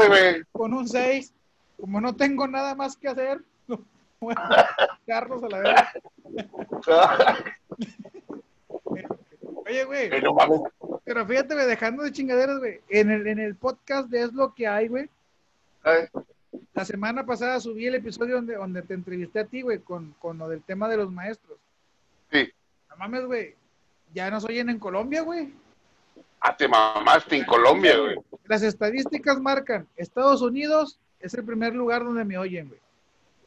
güey. 0.09 0.43
con 0.53 0.73
un 0.73 0.89
6, 0.89 1.33
como 1.81 2.01
no 2.01 2.15
tengo 2.17 2.47
nada 2.49 2.75
más 2.75 2.97
que 2.97 3.09
hacer, 3.09 3.43
voy 4.21 4.35
a 4.37 4.67
Carlos 5.07 5.43
a 5.43 5.49
la 5.49 5.59
vez. 5.59 5.75
Oye, 9.67 9.85
güey, 9.85 10.11
pero 11.05 11.27
fíjate, 11.27 11.55
güey, 11.55 11.67
dejando 11.67 12.05
de 12.05 12.13
chingaderas, 12.13 12.59
güey, 12.59 12.81
en 12.89 13.11
el, 13.11 13.27
en 13.27 13.39
el 13.41 13.57
podcast 13.57 14.09
de 14.09 14.23
Es 14.23 14.33
lo 14.33 14.55
que 14.55 14.67
hay, 14.67 14.87
güey, 14.87 15.09
La 16.73 16.85
semana 16.85 17.27
pasada 17.27 17.59
subí 17.59 17.87
el 17.87 17.97
episodio 17.97 18.37
donde, 18.37 18.55
donde 18.55 18.83
te 18.83 18.95
entrevisté 18.95 19.41
a 19.41 19.45
ti, 19.45 19.63
güey, 19.63 19.81
con, 19.81 20.15
con 20.21 20.39
lo 20.39 20.49
del 20.49 20.63
tema 20.63 20.89
de 20.89 20.99
los 20.99 21.11
maestros. 21.11 21.59
Sí. 22.31 22.49
No 22.91 22.97
mames, 22.97 23.25
güey. 23.27 23.55
Ya 24.15 24.31
nos 24.31 24.45
oyen 24.45 24.71
en 24.71 24.79
Colombia, 24.79 25.23
güey. 25.23 25.53
Ah, 26.41 26.57
te 26.57 26.69
mamaste 26.69 27.37
en 27.37 27.45
Colombia, 27.45 27.99
güey. 27.99 28.17
Las 28.45 28.63
estadísticas 28.63 29.41
marcan, 29.41 29.89
Estados 29.97 30.43
Unidos 30.43 31.01
es 31.19 31.35
el 31.35 31.45
primer 31.45 31.75
lugar 31.75 32.05
donde 32.05 32.25
me 32.25 32.39
oyen, 32.39 32.69
güey. 32.69 32.81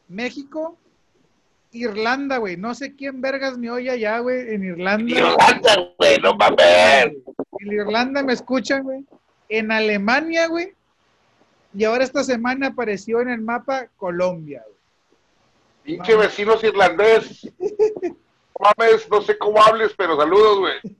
México, 0.08 0.76
Irlanda, 1.72 2.38
güey. 2.38 2.56
No 2.56 2.74
sé 2.74 2.94
quién 2.94 3.20
vergas 3.20 3.56
me 3.56 3.70
oye 3.70 3.90
allá, 3.90 4.18
güey, 4.18 4.54
en 4.54 4.64
Irlanda. 4.64 5.12
Irlanda, 5.12 5.92
güey, 5.98 6.18
no 6.18 6.34
mames. 6.34 7.16
En 7.60 7.72
Irlanda 7.72 8.22
me 8.22 8.32
escuchan, 8.32 8.82
güey. 8.82 9.04
En 9.48 9.70
Alemania, 9.70 10.46
güey. 10.48 10.74
Y 11.72 11.84
ahora 11.84 12.04
esta 12.04 12.24
semana 12.24 12.68
apareció 12.68 13.20
en 13.20 13.30
el 13.30 13.40
mapa 13.40 13.86
Colombia, 13.96 14.62
güey. 14.66 14.76
Pinche 15.84 16.16
vecinos 16.16 16.62
irlandés. 16.64 17.48
No 18.60 18.68
mames, 18.76 19.08
no 19.08 19.22
sé 19.22 19.38
cómo 19.38 19.62
hables, 19.62 19.94
pero 19.96 20.18
saludos, 20.18 20.58
güey. 20.58 20.96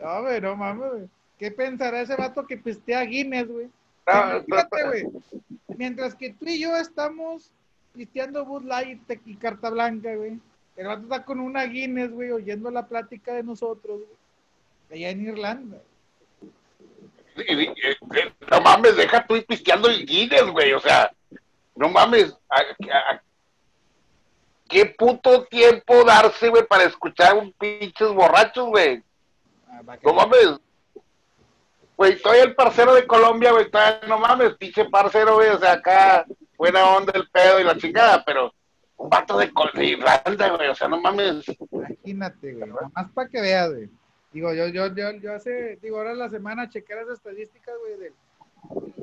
No, 0.00 0.22
güey, 0.22 0.40
no 0.40 0.56
mames, 0.56 0.90
güey. 0.90 1.08
¿Qué 1.38 1.52
pensará 1.52 2.00
ese 2.00 2.16
vato 2.16 2.44
que 2.48 2.56
pistea 2.56 3.02
Guinness, 3.02 3.46
güey? 3.46 3.68
Ah, 4.06 4.40
Fíjate, 4.44 4.84
güey. 4.84 5.06
Mientras 5.68 6.16
que 6.16 6.32
tú 6.32 6.46
y 6.46 6.58
yo 6.58 6.76
estamos 6.76 7.52
pisteando 7.94 8.44
Bud 8.44 8.64
Light 8.64 9.02
y 9.24 9.36
carta 9.36 9.70
blanca, 9.70 10.14
güey. 10.14 10.38
El 10.76 10.86
vato 10.86 11.02
está 11.02 11.24
con 11.24 11.40
una 11.40 11.62
Guinness, 11.64 12.10
güey, 12.10 12.32
oyendo 12.32 12.70
la 12.70 12.86
plática 12.86 13.32
de 13.34 13.42
nosotros, 13.44 14.00
güey. 14.00 14.18
Allá 15.00 15.10
en 15.10 15.28
Irlanda. 15.28 15.78
Eh, 17.36 17.74
No 18.50 18.60
mames, 18.60 18.96
deja 18.96 19.26
tú 19.26 19.36
ir 19.36 19.46
pisteando 19.46 19.88
el 19.88 20.04
Guinness, 20.04 20.46
güey. 20.50 20.72
O 20.72 20.80
sea, 20.80 21.12
no 21.76 21.88
mames. 21.88 22.36
¿a- 22.48 22.60
a- 22.92 23.22
¿Qué 24.68 24.86
puto 24.86 25.44
tiempo 25.44 26.04
darse, 26.04 26.48
güey, 26.48 26.66
para 26.66 26.84
escuchar 26.84 27.36
un 27.36 27.52
pinches 27.52 28.08
borrachos, 28.08 28.66
güey? 28.68 29.02
Ah, 29.68 29.80
No 30.02 30.14
mames. 30.14 30.58
Güey, 31.96 32.20
todavía 32.20 32.44
el 32.44 32.54
parcero 32.56 32.92
de 32.94 33.06
Colombia, 33.06 33.52
güey, 33.52 33.66
no 34.08 34.18
mames, 34.18 34.54
pinche 34.56 34.84
parcero, 34.86 35.34
güey, 35.34 35.50
o 35.50 35.58
sea, 35.60 35.74
acá, 35.74 36.26
buena 36.56 36.84
onda 36.96 37.12
el 37.14 37.28
pedo 37.28 37.60
y 37.60 37.64
la 37.64 37.76
chingada, 37.76 38.24
pero 38.24 38.52
un 38.96 39.08
vato 39.10 39.36
de, 39.38 39.50
Col- 39.52 39.72
de 39.74 39.84
Irlanda, 39.86 40.48
güey, 40.56 40.68
o 40.68 40.74
sea, 40.74 40.88
no 40.88 41.00
mames. 41.00 41.44
Imagínate, 41.70 42.54
güey. 42.54 42.70
Más 42.94 43.10
para 43.12 43.28
que 43.28 43.40
veas, 43.40 43.70
güey. 43.72 43.88
Digo, 44.32 44.52
yo, 44.52 44.66
yo, 44.68 44.86
yo, 44.94 45.12
yo 45.12 45.34
hace, 45.34 45.78
digo, 45.82 45.98
ahora 45.98 46.12
en 46.12 46.18
la 46.18 46.28
semana 46.30 46.68
chequé 46.68 46.94
las 46.94 47.08
estadísticas, 47.08 47.74
güey, 47.80 47.98
del 47.98 48.12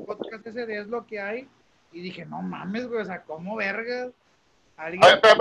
podcast 0.06 0.46
ese 0.46 0.66
de 0.66 0.78
Es 0.80 0.88
lo 0.88 1.06
que 1.06 1.20
hay. 1.20 1.48
Y 1.92 2.00
dije, 2.00 2.24
no 2.24 2.40
mames, 2.42 2.86
güey, 2.88 3.00
o 3.02 3.04
sea, 3.04 3.22
¿cómo 3.22 3.56
vergas? 3.56 4.10
A 4.78 4.86
ver, 4.86 4.94
espera, 5.02 5.36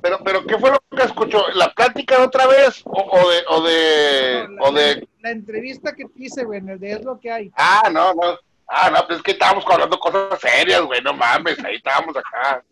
Pero, 0.00 0.18
pero, 0.24 0.46
¿qué 0.46 0.56
fue 0.58 0.70
lo 0.70 0.78
que 0.96 1.02
escuchó? 1.02 1.48
¿La 1.54 1.72
plática 1.74 2.22
otra 2.22 2.46
vez 2.46 2.80
o, 2.84 2.90
o 2.92 3.28
de... 3.30 3.42
O 3.48 3.60
de, 3.62 4.46
No, 4.48 4.54
la, 4.54 4.62
o 4.62 4.72
de... 4.72 5.08
la 5.20 5.30
entrevista 5.30 5.92
que 5.94 6.04
te 6.04 6.22
hice, 6.22 6.44
güey, 6.44 6.60
en 6.60 6.68
el 6.70 6.78
de 6.80 6.92
Es 6.92 7.04
lo 7.04 7.18
que 7.18 7.30
hay. 7.30 7.52
Ah, 7.56 7.90
no, 7.92 8.14
no. 8.14 8.38
Ah, 8.68 8.90
no, 8.90 9.06
pues 9.06 9.18
es 9.18 9.22
que 9.22 9.30
estábamos 9.32 9.64
hablando 9.66 9.98
cosas 9.98 10.38
serias, 10.38 10.82
güey, 10.82 11.00
no 11.00 11.14
mames, 11.14 11.58
ahí 11.64 11.76
estábamos 11.76 12.14
acá. 12.16 12.62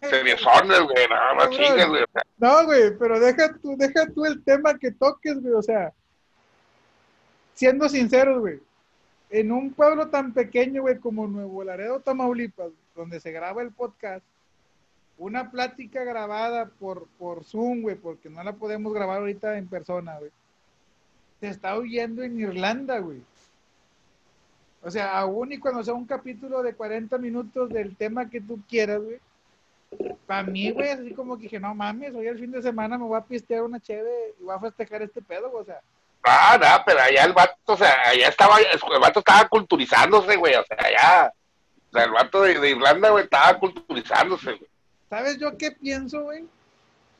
Seriezones, 0.00 0.80
güey, 0.80 1.06
no, 1.08 1.34
no 1.34 1.50
chingues, 1.50 1.86
güey. 1.86 2.04
No, 2.38 2.64
güey, 2.64 2.96
pero 2.98 3.20
deja 3.20 3.52
tú, 3.60 3.76
deja 3.76 4.06
tú 4.12 4.24
el 4.24 4.42
tema 4.42 4.78
que 4.78 4.90
toques, 4.90 5.40
güey, 5.40 5.52
o 5.52 5.62
sea, 5.62 5.92
siendo 7.54 7.88
sinceros, 7.88 8.40
güey, 8.40 8.60
en 9.30 9.52
un 9.52 9.72
pueblo 9.72 10.08
tan 10.08 10.32
pequeño, 10.32 10.82
güey, 10.82 10.98
como 10.98 11.28
Nuevo 11.28 11.62
Laredo, 11.62 12.00
Tamaulipas, 12.00 12.72
donde 12.96 13.20
se 13.20 13.30
graba 13.30 13.62
el 13.62 13.72
podcast, 13.72 14.24
una 15.18 15.50
plática 15.50 16.02
grabada 16.02 16.70
por, 16.80 17.06
por 17.18 17.44
Zoom, 17.44 17.82
güey, 17.82 17.96
porque 17.96 18.30
no 18.30 18.42
la 18.42 18.54
podemos 18.54 18.92
grabar 18.92 19.18
ahorita 19.18 19.58
en 19.58 19.68
persona, 19.68 20.18
güey, 20.18 20.30
te 21.40 21.48
está 21.48 21.76
oyendo 21.76 22.22
en 22.22 22.40
Irlanda, 22.40 22.98
güey. 22.98 23.22
O 24.82 24.90
sea, 24.90 25.18
aún 25.18 25.52
y 25.52 25.58
cuando 25.58 25.82
sea 25.84 25.94
un 25.94 26.06
capítulo 26.06 26.62
de 26.62 26.74
40 26.74 27.16
minutos 27.18 27.68
del 27.68 27.96
tema 27.96 28.28
que 28.28 28.40
tú 28.40 28.60
quieras, 28.68 29.00
güey, 29.00 29.20
para 30.26 30.42
mí, 30.42 30.70
güey, 30.70 30.88
así 30.88 31.12
como 31.12 31.36
que 31.36 31.44
dije, 31.44 31.60
no 31.60 31.74
mames, 31.74 32.14
hoy 32.14 32.26
el 32.26 32.38
fin 32.38 32.50
de 32.50 32.62
semana 32.62 32.98
me 32.98 33.04
voy 33.04 33.18
a 33.18 33.24
pistear 33.24 33.62
una 33.62 33.78
cheve 33.78 34.34
y 34.40 34.44
voy 34.44 34.56
a 34.56 34.60
festejar 34.60 35.02
este 35.02 35.22
pedo, 35.22 35.50
güey, 35.50 35.62
o 35.62 35.66
sea, 35.66 35.80
Ah, 36.24 36.56
no, 36.60 36.84
pero 36.86 37.00
allá 37.00 37.24
el 37.24 37.32
vato, 37.32 37.56
o 37.64 37.76
sea, 37.76 37.94
allá 38.06 38.28
estaba, 38.28 38.56
el 38.60 39.00
vato 39.00 39.18
estaba 39.18 39.48
culturizándose, 39.48 40.36
güey, 40.36 40.54
o 40.54 40.64
sea, 40.64 40.76
allá, 40.78 41.32
o 41.88 41.92
sea, 41.92 42.04
el 42.04 42.12
vato 42.12 42.42
de, 42.42 42.60
de 42.60 42.70
Irlanda, 42.70 43.10
güey, 43.10 43.24
estaba 43.24 43.58
culturizándose, 43.58 44.52
güey. 44.52 44.70
¿sabes 45.10 45.38
yo 45.38 45.58
qué 45.58 45.72
pienso, 45.72 46.22
güey? 46.22 46.44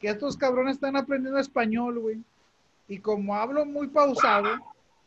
Que 0.01 0.09
estos 0.09 0.36
cabrones 0.36 0.76
están 0.76 0.97
aprendiendo 0.97 1.39
español, 1.39 1.98
güey, 1.98 2.18
y 2.89 2.98
como 2.98 3.34
hablo 3.34 3.64
muy 3.64 3.89
pausado, 3.89 4.48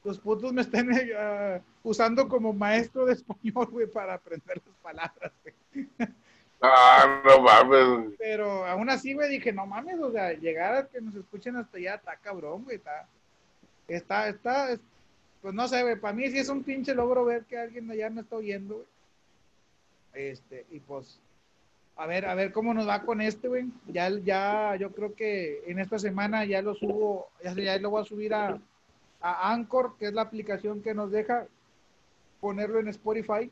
los 0.06 0.20
putos 0.20 0.54
me 0.54 0.62
están 0.62 0.90
eh, 0.94 1.62
usando 1.84 2.28
como 2.30 2.54
maestro 2.54 3.06
de 3.06 3.14
español, 3.14 3.68
güey, 3.72 3.88
para 3.88 4.14
aprender 4.14 4.62
las 4.66 4.76
palabras, 4.78 5.32
güey. 5.44 5.88
Ah, 6.62 7.22
no 7.24 7.42
mames. 7.42 8.16
Pero 8.18 8.66
aún 8.66 8.90
así, 8.90 9.14
güey, 9.14 9.30
dije, 9.30 9.52
no 9.52 9.68
mames, 9.68 10.00
o 10.00 10.12
sea, 10.12 10.32
llegar 10.34 10.74
a 10.74 10.88
que 10.88 11.02
nos 11.02 11.14
escuchen 11.14 11.58
hasta 11.58 11.78
allá 11.78 11.96
está 11.96 12.16
cabrón, 12.16 12.64
güey, 12.64 12.78
está, 12.78 13.08
está, 13.88 14.30
está, 14.30 14.72
es- 14.72 14.80
pues 15.42 15.54
no 15.54 15.68
sé, 15.68 15.84
güey, 15.84 15.96
para 15.98 16.14
mí 16.16 16.28
sí 16.32 16.40
es 16.40 16.50
un 16.50 16.64
pinche 16.64 16.96
logro 16.96 17.26
ver 17.26 17.44
que 17.44 17.58
alguien 17.60 17.92
allá 17.92 18.10
me 18.10 18.22
está 18.22 18.38
oyendo, 18.38 18.76
güey. 18.76 18.88
Este, 20.14 20.66
y 20.72 20.80
pues, 20.80 21.20
a 21.98 22.08
ver, 22.08 22.26
a 22.26 22.34
ver 22.34 22.52
cómo 22.52 22.74
nos 22.74 22.88
va 22.88 23.02
con 23.04 23.22
este, 23.22 23.48
güey. 23.48 23.68
Ya, 23.88 24.10
ya, 24.10 24.76
yo 24.78 24.92
creo 24.92 25.14
que 25.14 25.62
en 25.68 25.78
esta 25.80 26.00
semana 26.00 26.46
ya 26.46 26.62
lo 26.62 26.74
subo, 26.74 27.30
ya, 27.44 27.54
ya 27.54 27.78
lo 27.80 27.92
voy 27.92 28.02
a 28.02 28.06
subir 28.06 28.34
a, 28.34 28.58
a 29.26 29.52
Anchor, 29.52 29.96
que 29.98 30.06
es 30.06 30.14
la 30.14 30.22
aplicación 30.22 30.84
que 30.84 30.94
nos 30.94 31.10
deja 31.10 31.48
ponerlo 32.40 32.80
en 32.80 32.90
Spotify. 32.90 33.52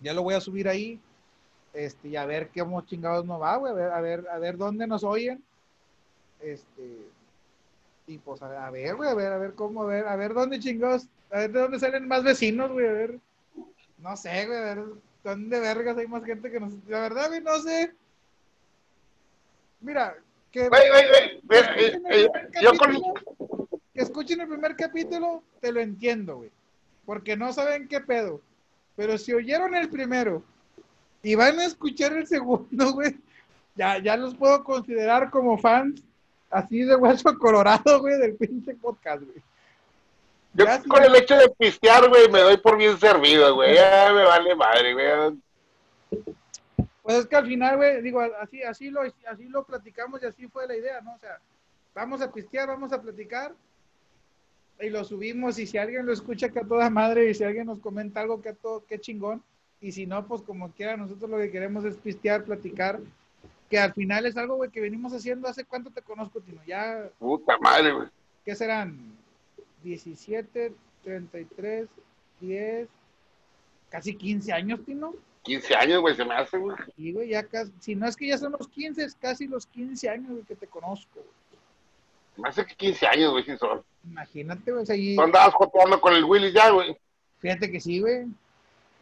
Ya 0.00 0.12
lo 0.12 0.24
voy 0.24 0.34
a 0.34 0.40
subir 0.40 0.68
ahí 0.68 1.00
este, 1.72 2.08
y 2.08 2.16
a 2.16 2.26
ver 2.26 2.50
cómo 2.52 2.80
chingados 2.80 3.24
nos 3.24 3.40
va, 3.40 3.56
güey, 3.56 3.72
a 3.72 3.76
ver, 3.76 3.90
a 3.92 4.00
ver, 4.00 4.26
a 4.28 4.38
ver 4.38 4.56
dónde 4.56 4.88
nos 4.88 5.04
oyen, 5.04 5.40
este, 6.40 7.06
y 8.08 8.18
pues 8.18 8.42
a, 8.42 8.70
ver, 8.70 8.96
güey, 8.96 9.08
a 9.08 9.14
ver, 9.14 9.32
a 9.32 9.38
ver 9.38 9.54
cómo, 9.54 9.82
a 9.82 9.86
ver, 9.86 10.08
a 10.08 10.16
ver 10.16 10.34
dónde 10.34 10.58
chingados, 10.58 11.06
a 11.30 11.38
ver 11.38 11.52
de 11.52 11.60
dónde 11.60 11.78
salen 11.78 12.08
más 12.08 12.24
vecinos, 12.24 12.72
güey, 12.72 12.88
a 12.88 12.92
ver, 12.92 13.18
no 13.98 14.16
sé, 14.16 14.46
güey, 14.46 14.58
a 14.58 14.74
ver 14.74 14.84
dónde 15.22 15.60
vergas 15.60 15.96
hay 15.96 16.08
más 16.08 16.24
gente 16.24 16.50
que 16.50 16.58
nos, 16.58 16.72
la 16.88 17.00
verdad, 17.00 17.28
güey, 17.28 17.40
no 17.40 17.56
sé, 17.60 17.92
mira, 19.80 20.16
que, 20.50 20.68
Güey, 20.68 20.88
güey, 20.88 21.40
güey, 21.44 21.60
eh, 21.60 22.00
eh, 22.10 22.28
yo 22.62 22.72
con, 22.78 22.96
que 23.98 24.04
escuchen 24.04 24.40
el 24.40 24.46
primer 24.46 24.76
capítulo, 24.76 25.42
te 25.60 25.72
lo 25.72 25.80
entiendo, 25.80 26.36
güey, 26.36 26.52
porque 27.04 27.36
no 27.36 27.52
saben 27.52 27.88
qué 27.88 28.00
pedo, 28.00 28.40
pero 28.94 29.18
si 29.18 29.32
oyeron 29.32 29.74
el 29.74 29.88
primero 29.88 30.40
y 31.20 31.34
van 31.34 31.58
a 31.58 31.64
escuchar 31.64 32.12
el 32.12 32.24
segundo, 32.24 32.92
güey, 32.94 33.18
ya, 33.74 33.98
ya 33.98 34.16
los 34.16 34.36
puedo 34.36 34.62
considerar 34.62 35.30
como 35.30 35.58
fans 35.58 36.00
así 36.48 36.84
de 36.84 36.94
hueso 36.94 37.36
colorado, 37.40 37.98
güey, 38.00 38.16
del 38.18 38.36
pinche 38.36 38.72
podcast, 38.74 39.24
güey. 39.24 39.42
yo 40.54 40.64
Ya, 40.64 40.80
sí, 40.80 40.88
con 40.88 41.02
el 41.02 41.16
hecho 41.16 41.34
de 41.34 41.48
pistear, 41.58 42.08
güey, 42.08 42.30
me 42.30 42.38
doy 42.38 42.56
por 42.58 42.78
bien 42.78 42.96
servido, 43.00 43.52
güey, 43.56 43.74
ya 43.74 44.12
me 44.14 44.22
vale 44.22 44.54
madre, 44.54 44.94
güey. 44.94 45.40
Pues 47.02 47.16
es 47.16 47.26
que 47.26 47.34
al 47.34 47.48
final, 47.48 47.78
güey, 47.78 48.00
digo, 48.00 48.20
así, 48.40 48.62
así, 48.62 48.90
lo, 48.90 49.00
así 49.02 49.48
lo 49.48 49.64
platicamos 49.64 50.22
y 50.22 50.26
así 50.26 50.46
fue 50.46 50.68
la 50.68 50.76
idea, 50.76 51.00
¿no? 51.00 51.14
O 51.14 51.18
sea, 51.18 51.40
vamos 51.96 52.22
a 52.22 52.30
pistear, 52.30 52.68
vamos 52.68 52.92
a 52.92 53.02
platicar 53.02 53.52
y 54.80 54.90
lo 54.90 55.04
subimos 55.04 55.58
y 55.58 55.66
si 55.66 55.78
alguien 55.78 56.06
lo 56.06 56.12
escucha 56.12 56.50
que 56.50 56.60
a 56.60 56.66
toda 56.66 56.90
madre 56.90 57.30
y 57.30 57.34
si 57.34 57.44
alguien 57.44 57.66
nos 57.66 57.80
comenta 57.80 58.20
algo 58.20 58.40
que 58.40 58.50
a 58.50 58.54
todo, 58.54 58.84
qué 58.86 58.98
chingón 58.98 59.42
y 59.80 59.92
si 59.92 60.06
no, 60.06 60.26
pues 60.26 60.42
como 60.42 60.72
quiera, 60.72 60.96
nosotros 60.96 61.30
lo 61.30 61.38
que 61.38 61.50
queremos 61.50 61.84
es 61.84 61.96
pistear, 61.96 62.44
platicar, 62.44 63.00
que 63.70 63.78
al 63.78 63.92
final 63.92 64.26
es 64.26 64.36
algo, 64.36 64.56
güey, 64.56 64.70
que 64.70 64.80
venimos 64.80 65.12
haciendo 65.12 65.48
hace 65.48 65.64
cuánto 65.64 65.90
te 65.90 66.02
conozco, 66.02 66.40
Tino, 66.40 66.60
ya, 66.66 67.08
Puta 67.18 67.58
madre, 67.58 67.92
güey. 67.92 68.08
¿qué 68.44 68.56
serán? 68.56 68.96
17, 69.84 70.72
33, 71.04 71.88
10, 72.40 72.88
casi 73.88 74.14
15 74.14 74.52
años, 74.52 74.84
Tino. 74.84 75.14
15 75.42 75.74
años, 75.76 76.00
güey, 76.00 76.16
se 76.16 76.24
me 76.24 76.34
hace, 76.34 76.58
güey. 76.58 76.76
Y, 76.96 77.12
güey, 77.12 77.28
ya 77.28 77.44
casi, 77.44 77.72
si 77.78 77.94
no 77.94 78.06
es 78.06 78.16
que 78.16 78.26
ya 78.26 78.38
son 78.38 78.52
los 78.52 78.66
15, 78.68 79.04
es 79.04 79.14
casi 79.14 79.46
los 79.46 79.66
15 79.66 80.08
años 80.08 80.30
güey, 80.30 80.42
que 80.42 80.56
te 80.56 80.66
conozco. 80.66 81.14
güey. 81.14 81.26
Se 82.34 82.42
me 82.42 82.48
hace 82.48 82.66
que 82.66 82.74
15 82.74 83.06
años, 83.06 83.30
güey, 83.32 83.44
sí 83.44 83.56
son. 83.56 83.82
Imagínate, 84.04 84.72
güey. 84.72 84.84
y 85.12 85.16
Tú 85.16 85.22
andabas 85.22 85.54
joteando 85.54 86.00
con 86.00 86.14
el 86.14 86.24
Willy 86.24 86.52
ya, 86.52 86.70
güey. 86.70 86.96
fíjate 87.40 87.70
que 87.70 87.80
sí, 87.80 88.00
güey. 88.00 88.26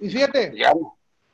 Y 0.00 0.10
fíjate, 0.10 0.52
Ya. 0.56 0.72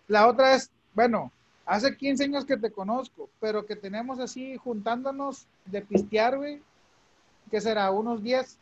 la 0.09 0.29
otra 0.29 0.55
es, 0.55 0.71
bueno, 0.95 1.33
hace 1.67 1.97
15 1.97 2.25
años 2.25 2.45
que 2.45 2.57
te 2.57 2.71
conozco, 2.71 3.29
pero 3.41 3.65
que 3.67 3.75
tenemos 3.77 4.19
así 4.21 4.57
juntándonos 4.57 5.47
de 5.65 5.83
pistear, 5.83 6.37
güey. 6.37 6.61
¿Qué 7.51 7.61
será? 7.61 7.91
¿Unos 7.91 8.23
10? 8.23 8.59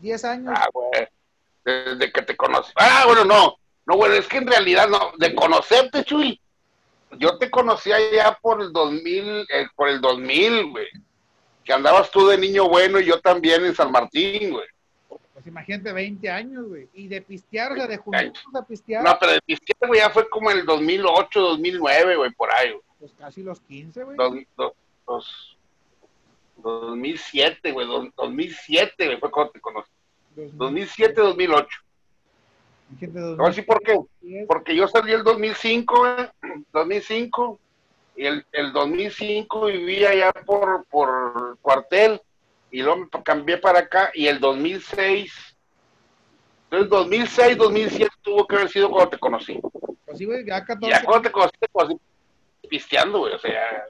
10 0.00 0.24
años. 0.24 0.54
Ah, 0.56 0.68
güey. 0.72 1.08
Desde 1.64 2.12
que 2.12 2.22
te 2.22 2.36
conocí. 2.36 2.72
Ah, 2.76 3.04
bueno, 3.06 3.24
no. 3.24 3.54
No, 3.86 3.96
güey, 3.96 4.18
es 4.18 4.28
que 4.28 4.38
en 4.38 4.46
realidad 4.46 4.88
no. 4.88 5.12
De 5.18 5.34
conocerte, 5.34 6.04
Chuy. 6.04 6.40
Yo 7.18 7.38
te 7.38 7.50
conocí 7.50 7.92
allá 7.92 8.36
por 8.42 8.60
el 8.60 8.72
2000, 8.72 9.46
eh, 9.50 9.66
por 9.76 9.88
el 9.88 10.00
2000, 10.00 10.70
güey. 10.70 10.86
Que 11.64 11.72
andabas 11.72 12.10
tú 12.10 12.26
de 12.28 12.36
niño 12.38 12.68
bueno 12.68 13.00
y 13.00 13.06
yo 13.06 13.20
también 13.20 13.64
en 13.64 13.74
San 13.74 13.90
Martín, 13.90 14.52
güey. 14.52 14.66
Pues 15.32 15.46
imagínate, 15.46 15.92
20 15.92 16.30
años, 16.30 16.68
güey. 16.68 16.88
Y 16.94 17.08
de 17.08 17.20
pistear, 17.22 17.72
o 17.72 17.76
sea, 17.76 17.86
de 17.86 17.96
juntarnos 17.96 18.54
a 18.54 18.62
pistear, 18.64 19.02
No, 19.02 19.16
pero 19.18 19.32
de 19.32 19.40
pistear, 19.44 19.88
güey, 19.88 20.00
ya 20.00 20.10
fue 20.10 20.28
como 20.28 20.50
en 20.50 20.58
el 20.58 20.66
2008, 20.66 21.40
2009, 21.40 22.16
güey, 22.16 22.30
por 22.32 22.52
ahí, 22.52 22.70
güey. 22.70 22.82
pues 23.00 23.12
casi 23.18 23.42
los 23.42 23.60
15, 23.62 24.04
güey. 24.04 24.16
Dos, 24.16 24.34
dos, 24.56 24.72
dos- 25.06 25.56
2007, 26.58 27.72
güey. 27.72 27.86
dos- 27.86 28.08
2007, 28.16 29.06
güey, 29.06 29.18
fue 29.18 29.30
cuando 29.30 29.52
te 29.52 29.60
conocí. 29.60 29.90
2007, 30.36 31.20
2008. 31.20 31.68
Imagínate, 32.90 33.18
Te 33.18 33.34
voy 33.36 33.46
a 33.46 33.48
decir 33.48 33.66
por 33.66 33.80
qué. 33.82 33.92
2010. 33.94 34.46
Porque 34.46 34.76
yo 34.76 34.86
salí 34.88 35.12
el 35.12 35.24
2005, 35.24 35.98
güey, 35.98 36.28
2005, 36.72 37.58
y 37.58 37.63
el, 38.16 38.46
el 38.52 38.72
2005 38.72 39.66
vivía 39.66 40.10
allá 40.10 40.32
por, 40.32 40.84
por 40.86 41.58
cuartel, 41.60 42.20
y 42.70 42.82
luego 42.82 43.08
me 43.12 43.22
cambié 43.22 43.58
para 43.58 43.80
acá, 43.80 44.10
y 44.14 44.26
el 44.26 44.40
2006, 44.40 45.32
entonces 46.64 46.90
2006, 46.90 47.56
2007 47.56 48.10
tuvo 48.22 48.46
que 48.46 48.56
haber 48.56 48.68
sido 48.68 48.90
cuando 48.90 49.10
te 49.10 49.18
conocí. 49.18 49.60
Pues 50.04 50.18
sí, 50.18 50.24
güey, 50.24 50.44
ya 50.44 50.58
Y 50.58 50.64
14, 50.64 50.90
ya 50.90 51.04
cuando 51.04 51.22
te 51.22 51.32
conocí, 51.32 51.52
te 51.58 51.68
conocí 51.68 52.00
pisteando, 52.68 53.18
güey, 53.20 53.34
o 53.34 53.38
sea, 53.38 53.86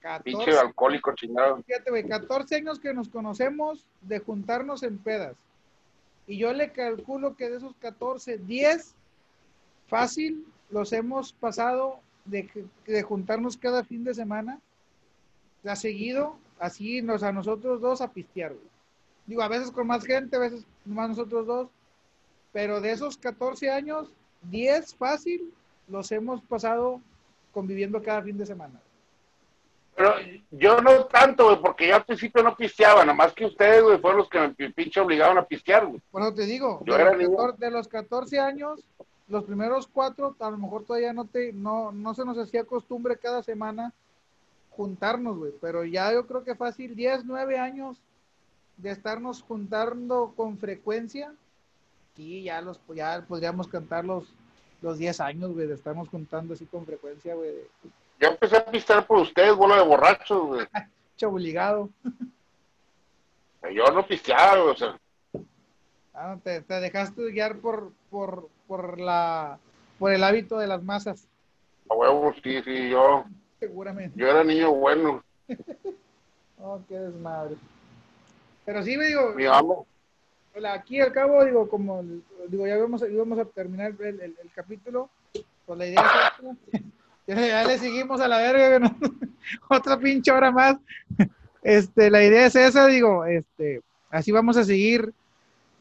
14 0.00 0.22
pinche 0.22 0.58
alcohólico 0.58 1.14
chingado. 1.14 1.62
Fíjate, 1.66 1.90
güey, 1.90 2.06
14 2.06 2.56
años 2.56 2.78
que 2.78 2.94
nos 2.94 3.08
conocemos 3.08 3.86
de 4.02 4.18
juntarnos 4.20 4.82
en 4.82 4.98
pedas. 4.98 5.36
Y 6.26 6.38
yo 6.38 6.52
le 6.52 6.70
calculo 6.70 7.34
que 7.34 7.50
de 7.50 7.56
esos 7.56 7.74
14, 7.80 8.38
10 8.38 8.94
fácil 9.88 10.46
los 10.70 10.92
hemos 10.92 11.32
pasado 11.32 12.00
de, 12.24 13.02
juntarnos 13.02 13.56
cada 13.56 13.84
fin 13.84 14.04
de 14.04 14.14
semana. 14.14 14.60
Ya 15.62 15.76
seguido, 15.76 16.36
así 16.58 17.02
nos, 17.02 17.22
a 17.22 17.32
nosotros 17.32 17.80
dos 17.80 18.00
a 18.00 18.10
pistear, 18.12 18.52
güey. 18.52 18.64
Digo, 19.26 19.42
a 19.42 19.48
veces 19.48 19.70
con 19.70 19.86
más 19.86 20.04
gente, 20.04 20.36
a 20.36 20.40
veces 20.40 20.64
más 20.84 21.10
nosotros 21.10 21.46
dos. 21.46 21.68
Pero 22.52 22.80
de 22.80 22.90
esos 22.92 23.16
14 23.16 23.70
años, 23.70 24.10
10 24.42 24.94
fácil 24.96 25.52
los 25.88 26.10
hemos 26.12 26.40
pasado 26.42 27.00
conviviendo 27.52 28.02
cada 28.02 28.22
fin 28.22 28.38
de 28.38 28.46
semana. 28.46 28.80
Pero 29.94 30.14
yo 30.50 30.80
no 30.80 31.04
tanto, 31.06 31.44
güey, 31.46 31.60
porque 31.60 31.88
yo 31.88 31.96
al 31.96 32.04
principio 32.04 32.42
no 32.42 32.56
pisteaba, 32.56 33.04
nomás 33.04 33.32
que 33.34 33.44
ustedes, 33.44 33.82
güey, 33.82 33.98
fueron 33.98 34.20
los 34.20 34.28
que 34.30 34.40
me 34.40 34.50
pi- 34.50 34.72
pinche 34.72 34.98
obligaron 35.00 35.36
a 35.36 35.44
pistear, 35.44 35.84
güey. 35.86 36.00
Bueno, 36.10 36.32
te 36.32 36.46
digo, 36.46 36.80
Yo 36.86 36.94
de, 36.94 37.00
era 37.02 37.10
los 37.12 37.18
niño. 37.18 37.36
14, 37.36 37.64
de 37.64 37.70
los 37.70 37.88
14 37.88 38.38
años, 38.40 38.80
los 39.30 39.44
primeros 39.44 39.86
cuatro, 39.86 40.36
a 40.38 40.50
lo 40.50 40.58
mejor 40.58 40.84
todavía 40.84 41.12
no 41.12 41.24
te, 41.24 41.52
no, 41.52 41.92
no 41.92 42.14
se 42.14 42.24
nos 42.24 42.36
hacía 42.36 42.64
costumbre 42.64 43.16
cada 43.16 43.42
semana 43.42 43.92
juntarnos, 44.70 45.38
güey, 45.38 45.52
pero 45.60 45.84
ya 45.84 46.12
yo 46.12 46.26
creo 46.26 46.44
que 46.44 46.54
fácil, 46.54 46.94
10, 46.94 47.24
9 47.24 47.58
años 47.58 47.98
de 48.76 48.90
estarnos 48.90 49.42
juntando 49.42 50.32
con 50.36 50.58
frecuencia, 50.58 51.32
sí, 52.16 52.42
ya 52.42 52.60
los, 52.60 52.80
ya 52.94 53.24
podríamos 53.26 53.68
cantar 53.68 54.04
los, 54.04 54.24
los 54.82 54.98
10 54.98 55.20
años, 55.20 55.52
güey, 55.52 55.66
de 55.66 55.74
estarnos 55.74 56.08
juntando 56.08 56.54
así 56.54 56.66
con 56.66 56.84
frecuencia, 56.84 57.34
güey. 57.34 57.52
Ya 58.20 58.28
empecé 58.28 58.56
a 58.56 58.66
pistar 58.66 59.06
por 59.06 59.18
ustedes, 59.18 59.54
bola 59.54 59.76
de 59.76 59.82
borrachos, 59.82 60.46
güey. 60.46 60.66
obligado. 61.26 61.90
Yo 63.74 63.84
no 63.92 64.06
pisteaba, 64.06 64.62
o 64.62 64.76
sea. 64.76 64.98
Ah, 66.14 66.36
te, 66.42 66.60
te, 66.62 66.74
dejaste 66.80 67.30
guiar 67.30 67.58
por, 67.58 67.92
por, 68.10 68.48
por, 68.66 69.00
la, 69.00 69.58
por 69.98 70.12
el 70.12 70.24
hábito 70.24 70.58
de 70.58 70.66
las 70.66 70.82
masas. 70.82 71.28
A 71.88 71.94
huevo, 71.94 72.34
sí, 72.42 72.62
sí, 72.62 72.90
yo. 72.90 73.24
Seguramente. 73.58 74.18
Yo 74.18 74.28
era 74.28 74.42
niño 74.42 74.72
bueno. 74.72 75.22
oh, 76.58 76.80
qué 76.88 76.98
desmadre. 76.98 77.56
Pero 78.64 78.82
sí, 78.82 78.96
me 78.96 79.06
digo. 79.06 79.32
Mi 79.34 79.46
amo. 79.46 79.86
Aquí 80.68 81.00
al 81.00 81.12
cabo, 81.12 81.44
digo, 81.44 81.68
como 81.68 82.02
digo, 82.48 82.66
ya 82.66 82.76
vamos, 82.76 83.02
íbamos 83.08 83.38
a 83.38 83.44
terminar 83.44 83.94
el, 84.00 84.20
el, 84.20 84.50
capítulo, 84.54 85.08
pues 85.64 85.78
la 85.78 85.86
idea 85.86 86.32
es 86.74 86.82
ya, 87.26 87.64
le 87.64 87.78
seguimos 87.78 88.20
a 88.20 88.26
la 88.28 88.38
verga, 88.38 88.78
¿no? 88.80 88.96
otra 89.68 89.96
pinche 89.96 90.32
hora 90.32 90.50
más. 90.50 90.76
Este, 91.62 92.10
la 92.10 92.24
idea 92.24 92.46
es 92.46 92.56
esa, 92.56 92.86
digo, 92.88 93.24
este, 93.24 93.80
así 94.10 94.32
vamos 94.32 94.56
a 94.56 94.64
seguir 94.64 95.14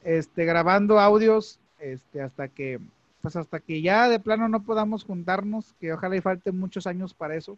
este, 0.04 0.46
grabando 0.46 1.00
audios, 1.00 1.60
este, 1.80 2.22
hasta 2.22 2.48
que, 2.48 2.80
pues 3.22 3.36
hasta 3.36 3.60
que 3.60 3.82
ya 3.82 4.10
de 4.10 4.20
plano 4.20 4.48
no 4.48 4.64
podamos 4.64 5.04
juntarnos, 5.04 5.74
que 5.80 5.94
ojalá 5.94 6.16
y 6.16 6.22
falten 6.22 6.58
muchos 6.58 6.88
años 6.88 7.14
para 7.14 7.36
eso. 7.36 7.58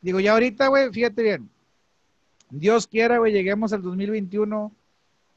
Digo, 0.00 0.20
ya 0.20 0.32
ahorita, 0.32 0.68
güey, 0.68 0.90
fíjate 0.90 1.22
bien, 1.22 1.50
Dios 2.50 2.86
quiera, 2.86 3.18
güey, 3.18 3.32
lleguemos 3.32 3.72
al 3.72 3.82
2021, 3.82 4.72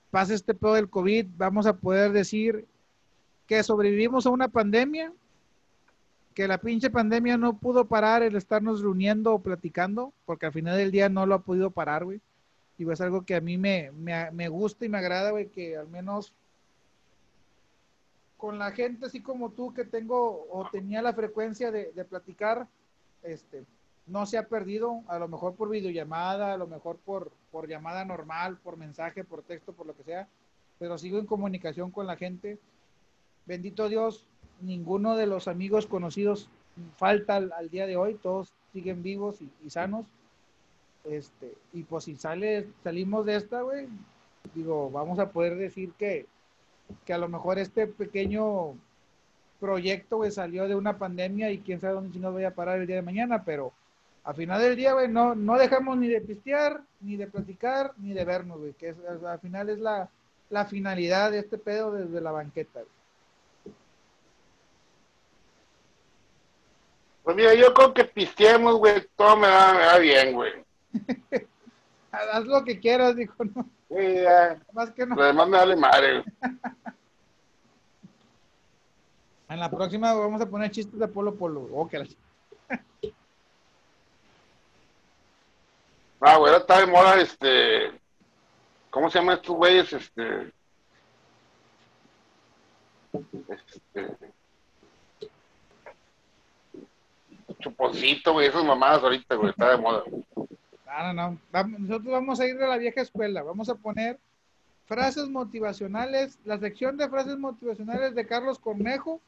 pase 0.09 0.33
este 0.33 0.53
pedo 0.53 0.73
del 0.73 0.89
COVID, 0.89 1.27
vamos 1.37 1.65
a 1.67 1.75
poder 1.75 2.11
decir 2.11 2.65
que 3.47 3.61
sobrevivimos 3.61 4.25
a 4.25 4.29
una 4.29 4.47
pandemia, 4.47 5.11
que 6.33 6.47
la 6.47 6.57
pinche 6.57 6.89
pandemia 6.89 7.37
no 7.37 7.57
pudo 7.57 7.85
parar 7.85 8.23
el 8.23 8.35
estarnos 8.35 8.81
reuniendo 8.81 9.33
o 9.33 9.39
platicando, 9.39 10.13
porque 10.25 10.47
al 10.47 10.53
final 10.53 10.77
del 10.77 10.91
día 10.91 11.09
no 11.09 11.25
lo 11.25 11.35
ha 11.35 11.39
podido 11.39 11.69
parar, 11.69 12.05
güey. 12.05 12.21
Y 12.77 12.89
es 12.89 13.01
algo 13.01 13.23
que 13.23 13.35
a 13.35 13.41
mí 13.41 13.57
me, 13.57 13.91
me, 13.91 14.31
me 14.31 14.47
gusta 14.49 14.85
y 14.85 14.89
me 14.89 14.97
agrada, 14.97 15.31
que 15.45 15.77
al 15.77 15.87
menos 15.87 16.33
con 18.37 18.59
la 18.59 18.71
gente 18.71 19.05
así 19.05 19.21
como 19.21 19.51
tú 19.51 19.73
que 19.73 19.85
tengo 19.85 20.47
o 20.51 20.67
tenía 20.69 21.01
la 21.01 21.13
frecuencia 21.13 21.71
de, 21.71 21.91
de 21.93 22.03
platicar, 22.03 22.67
este, 23.21 23.63
no 24.05 24.25
se 24.25 24.37
ha 24.37 24.47
perdido, 24.47 25.01
a 25.07 25.17
lo 25.17 25.27
mejor 25.27 25.55
por 25.55 25.69
videollamada, 25.69 26.53
a 26.53 26.57
lo 26.57 26.67
mejor 26.67 26.97
por, 26.97 27.31
por 27.51 27.67
llamada 27.67 28.03
normal, 28.03 28.57
por 28.57 28.77
mensaje, 28.77 29.23
por 29.23 29.43
texto, 29.43 29.73
por 29.73 29.87
lo 29.87 29.95
que 29.95 30.03
sea, 30.03 30.27
pero 30.79 30.97
sigo 30.97 31.19
en 31.19 31.25
comunicación 31.25 31.91
con 31.91 32.07
la 32.07 32.17
gente. 32.17 32.59
Bendito 33.45 33.87
Dios, 33.87 34.25
ninguno 34.61 35.15
de 35.15 35.27
los 35.27 35.47
amigos 35.47 35.87
conocidos 35.87 36.49
falta 36.97 37.35
al, 37.35 37.69
día 37.69 37.85
de 37.85 37.95
hoy, 37.95 38.15
todos 38.15 38.51
siguen 38.73 39.03
vivos 39.03 39.39
y, 39.41 39.69
sanos. 39.69 40.05
Este, 41.03 41.53
y 41.73 41.83
pues 41.83 42.05
si 42.05 42.15
sale, 42.15 42.67
salimos 42.83 43.25
de 43.25 43.35
esta, 43.35 43.61
güey, 43.61 43.87
digo, 44.53 44.89
vamos 44.89 45.19
a 45.19 45.31
poder 45.31 45.55
decir 45.55 45.91
que, 45.97 46.25
que 47.05 47.13
a 47.13 47.17
lo 47.17 47.27
mejor 47.27 47.59
este 47.59 47.87
pequeño 47.87 48.75
proyecto, 49.59 50.17
güey, 50.17 50.31
salió 50.31 50.67
de 50.67 50.75
una 50.75 50.97
pandemia 50.97 51.51
y 51.51 51.59
quién 51.59 51.79
sabe 51.79 51.93
dónde 51.93 52.13
si 52.13 52.19
nos 52.19 52.33
voy 52.33 52.43
a 52.43 52.55
parar 52.55 52.79
el 52.79 52.87
día 52.87 52.97
de 52.97 53.01
mañana, 53.01 53.43
pero 53.43 53.73
al 54.23 54.35
final 54.35 54.61
del 54.61 54.75
día, 54.75 54.93
güey, 54.93 55.09
no, 55.09 55.35
no 55.35 55.57
dejamos 55.57 55.97
ni 55.97 56.07
de 56.07 56.21
pistear, 56.21 56.81
ni 57.01 57.17
de 57.17 57.27
platicar, 57.27 57.93
ni 57.97 58.13
de 58.13 58.23
vernos, 58.23 58.59
güey, 58.59 58.73
que 58.73 58.95
al 59.27 59.39
final 59.39 59.69
es 59.69 59.79
la, 59.79 60.09
la, 60.49 60.65
finalidad 60.65 61.31
de 61.31 61.39
este 61.39 61.57
pedo 61.57 61.91
desde 61.91 62.21
la 62.21 62.31
banqueta, 62.31 62.81
Pues 67.23 67.37
mira, 67.37 67.53
yo 67.53 67.73
con 67.73 67.93
que 67.93 68.03
pisteemos, 68.03 68.75
güey, 68.75 69.07
todo 69.15 69.37
me 69.37 69.47
va, 69.47 69.97
bien, 69.97 70.33
güey. 70.33 70.51
Haz 72.11 72.45
lo 72.45 72.63
que 72.63 72.79
quieras, 72.79 73.15
dijo, 73.15 73.43
¿no? 73.43 73.69
Sí, 73.89 74.15
ya. 74.21 74.61
Más 74.71 74.91
que 74.91 75.05
no. 75.05 75.15
Lo 75.15 75.23
demás 75.23 75.47
me 75.47 75.57
vale 75.57 75.75
madre, 75.75 76.21
güey. 76.21 76.25
En 79.49 79.59
la 79.59 79.69
próxima 79.69 80.13
vamos 80.15 80.41
a 80.41 80.49
poner 80.49 80.71
chistes 80.71 80.97
de 80.97 81.07
Polo 81.07 81.35
Polo. 81.35 81.67
Oh, 81.73 81.87
que 81.87 81.99
la... 81.99 82.07
Ah, 86.25 86.37
güey, 86.37 86.55
está 86.55 86.79
de 86.79 86.87
moda, 86.87 87.19
este. 87.21 87.91
¿Cómo 88.89 89.09
se 89.09 89.19
llaman 89.19 89.35
estos 89.35 89.55
güeyes? 89.55 89.91
Este. 89.91 90.53
Este. 93.49 94.17
Chuponcito, 97.59 98.33
güey, 98.33 98.47
esas 98.47 98.63
mamadas 98.63 99.03
ahorita, 99.03 99.35
güey, 99.35 99.49
está 99.49 99.71
de 99.71 99.77
moda. 99.77 100.03
No, 100.97 101.13
no, 101.13 101.39
no. 101.53 101.67
Nosotros 101.79 102.11
vamos 102.11 102.39
a 102.39 102.45
ir 102.45 102.57
de 102.57 102.67
la 102.67 102.77
vieja 102.77 103.01
escuela. 103.01 103.41
Vamos 103.41 103.69
a 103.69 103.75
poner 103.75 104.19
frases 104.85 105.27
motivacionales, 105.27 106.37
la 106.45 106.59
sección 106.59 106.97
de 106.97 107.09
frases 107.09 107.37
motivacionales 107.37 108.13
de 108.13 108.27
Carlos 108.27 108.59
Cornejo 108.59 109.19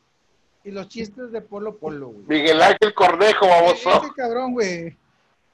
y 0.64 0.72
los 0.72 0.88
chistes 0.90 1.32
de 1.32 1.42
Polo 1.42 1.78
Polo, 1.78 2.10
güey. 2.10 2.26
Miguel 2.28 2.62
Ángel 2.62 2.94
Cornejo, 2.94 3.48
vamos. 3.48 3.80
Ese 3.80 4.14
cabrón, 4.16 4.54
güey. 4.54 4.96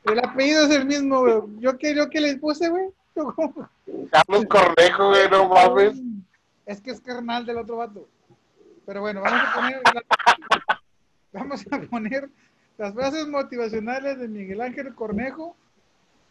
El 0.03 0.19
apellido 0.19 0.65
es 0.65 0.71
el 0.71 0.85
mismo, 0.85 1.19
güey. 1.21 1.59
Yo 1.59 1.77
que, 1.77 1.95
yo 1.95 2.09
que 2.09 2.21
les 2.21 2.39
puse, 2.39 2.69
güey. 2.69 2.89
Carlos 4.11 4.45
Cornejo, 4.47 5.09
güey, 5.09 5.29
no 5.29 5.47
mames. 5.47 5.97
Es 6.65 6.81
que 6.81 6.91
es 6.91 7.01
carnal 7.01 7.45
del 7.45 7.57
otro 7.57 7.77
vato. 7.77 8.07
Pero 8.85 9.01
bueno, 9.01 9.21
vamos 9.21 9.41
a 9.47 9.53
poner. 9.53 9.81
vamos 11.31 11.65
a 11.71 11.79
poner 11.89 12.29
las 12.77 12.93
frases 12.93 13.27
motivacionales 13.27 14.19
de 14.19 14.27
Miguel 14.27 14.61
Ángel 14.61 14.93
Cornejo 14.95 15.55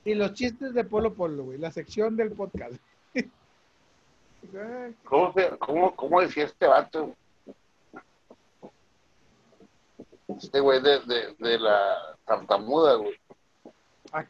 y 0.05 0.15
los 0.15 0.33
chistes 0.35 0.75
de 0.75 0.85
Polo 0.85 1.15
Polo, 1.15 1.45
güey. 1.45 1.59
La 1.59 1.71
sección 1.71 2.17
del 2.17 2.33
podcast. 2.33 2.81
¿Cómo, 5.05 5.35
cómo, 5.59 5.95
¿Cómo 5.97 6.21
decía 6.21 6.45
este 6.45 6.67
vato? 6.67 7.15
Este 10.29 10.61
güey 10.61 10.81
de, 10.81 11.01
de, 11.01 11.35
de 11.39 11.59
la 11.59 12.17
tartamuda, 12.25 12.95
güey. 12.95 13.19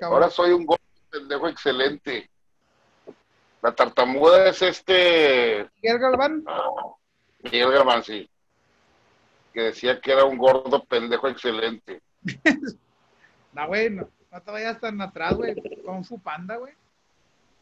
Ahora 0.02 0.30
soy 0.30 0.52
un 0.52 0.66
gordo 0.66 0.82
pendejo 1.10 1.48
excelente. 1.48 2.28
La 3.62 3.72
tartamuda 3.74 4.48
es 4.48 4.62
este. 4.62 5.68
Miguel 5.82 5.98
Galván. 5.98 6.44
Miguel 7.42 7.72
Galván, 7.72 8.02
sí. 8.02 8.28
Que 9.52 9.62
decía 9.62 10.00
que 10.00 10.12
era 10.12 10.24
un 10.24 10.38
gordo 10.38 10.84
pendejo 10.84 11.28
excelente. 11.28 12.00
no, 13.52 13.66
güey, 13.66 13.90
no, 14.30 14.40
te 14.40 14.50
vayas 14.50 14.80
tan 14.80 15.00
atrás, 15.00 15.34
güey. 15.34 15.54
Kung 15.84 16.04
Fu 16.04 16.18
Panda, 16.18 16.56
güey. 16.56 16.74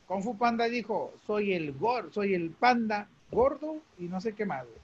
Kung 0.07 0.23
Fu 0.23 0.37
Panda 0.37 0.65
dijo: 0.67 1.15
Soy 1.27 1.53
el 1.53 1.73
gordo, 1.73 2.13
soy 2.13 2.35
el 2.35 2.51
panda 2.51 3.09
gordo 3.31 3.77
y 3.99 4.05
no 4.05 4.21
sé 4.21 4.35
qué 4.35 4.47
más, 4.47 4.65
güey 4.65 4.79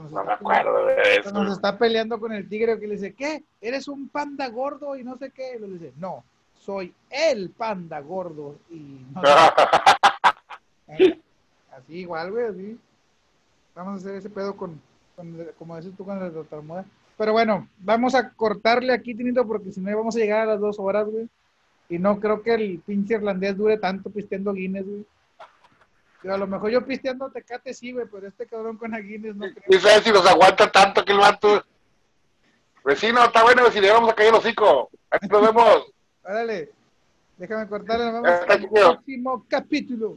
no 0.00 0.24
me 0.24 0.32
acuerdo 0.32 0.86
de 0.86 1.16
eso. 1.16 1.30
Cuando 1.30 1.46
se 1.46 1.52
está 1.56 1.76
peleando 1.76 2.18
con 2.18 2.32
el 2.32 2.48
tigre 2.48 2.78
que 2.78 2.86
le 2.86 2.94
dice, 2.94 3.14
¿qué? 3.14 3.42
¿Eres 3.60 3.88
un 3.88 4.08
panda 4.08 4.48
gordo? 4.48 4.96
Y 4.96 5.04
no 5.04 5.16
sé 5.18 5.30
qué. 5.30 5.56
Y 5.56 5.60
le 5.60 5.68
dice, 5.68 5.92
no, 5.98 6.24
soy 6.58 6.94
el 7.10 7.50
panda 7.50 8.00
gordo. 8.00 8.56
Y 8.70 9.04
no 9.12 9.22
sé. 9.22 9.28
así 11.76 11.94
igual, 11.94 12.30
güey, 12.30 12.46
así. 12.46 12.78
Vamos 13.74 13.94
a 13.94 13.96
hacer 13.96 14.16
ese 14.16 14.30
pedo 14.30 14.56
con, 14.56 14.80
como 15.58 15.76
dices 15.76 15.94
tú, 15.96 16.04
con 16.04 16.22
el 16.22 16.32
doctor 16.32 16.62
Moda. 16.62 16.84
Pero 17.22 17.34
bueno, 17.34 17.68
vamos 17.78 18.16
a 18.16 18.30
cortarle 18.30 18.92
aquí, 18.92 19.14
Tinito, 19.14 19.46
porque 19.46 19.70
si 19.70 19.80
no 19.80 19.96
vamos 19.96 20.16
a 20.16 20.18
llegar 20.18 20.40
a 20.40 20.46
las 20.46 20.60
dos 20.60 20.80
horas, 20.80 21.06
güey. 21.06 21.28
Y 21.88 22.00
no 22.00 22.18
creo 22.18 22.42
que 22.42 22.54
el 22.54 22.80
pinche 22.84 23.14
irlandés 23.14 23.56
dure 23.56 23.78
tanto 23.78 24.10
pisteando 24.10 24.52
Guinness, 24.52 24.84
güey 24.84 25.06
a 26.30 26.36
lo 26.36 26.46
mejor 26.46 26.70
yo 26.70 26.84
pisteando 26.84 27.30
Tecate 27.30 27.74
sí, 27.74 27.92
güey, 27.92 28.06
pero 28.10 28.28
este 28.28 28.46
cabrón 28.46 28.76
con 28.76 28.94
Aguines 28.94 29.34
no 29.34 29.46
creo. 29.52 29.64
¿Y 29.68 29.80
sabes 29.80 30.04
si 30.04 30.12
nos 30.12 30.26
aguanta 30.26 30.70
tanto 30.70 31.04
que 31.04 31.12
el 31.12 31.18
vato? 31.18 31.64
Vecino, 32.84 33.24
está 33.24 33.42
bueno, 33.42 33.70
si 33.70 33.80
le 33.80 33.90
vamos 33.90 34.10
a 34.10 34.14
caer 34.14 34.28
el 34.28 34.36
hocico. 34.36 34.90
Aquí 35.10 35.26
nos 35.28 35.42
vemos. 35.42 35.92
Órale, 36.24 36.70
déjame 37.38 37.68
cortarle, 37.68 38.12
nos 38.12 38.22
vemos 38.22 38.40
en 38.42 38.52
el 38.52 38.68
próximo 38.68 39.44
capítulo. 39.48 40.16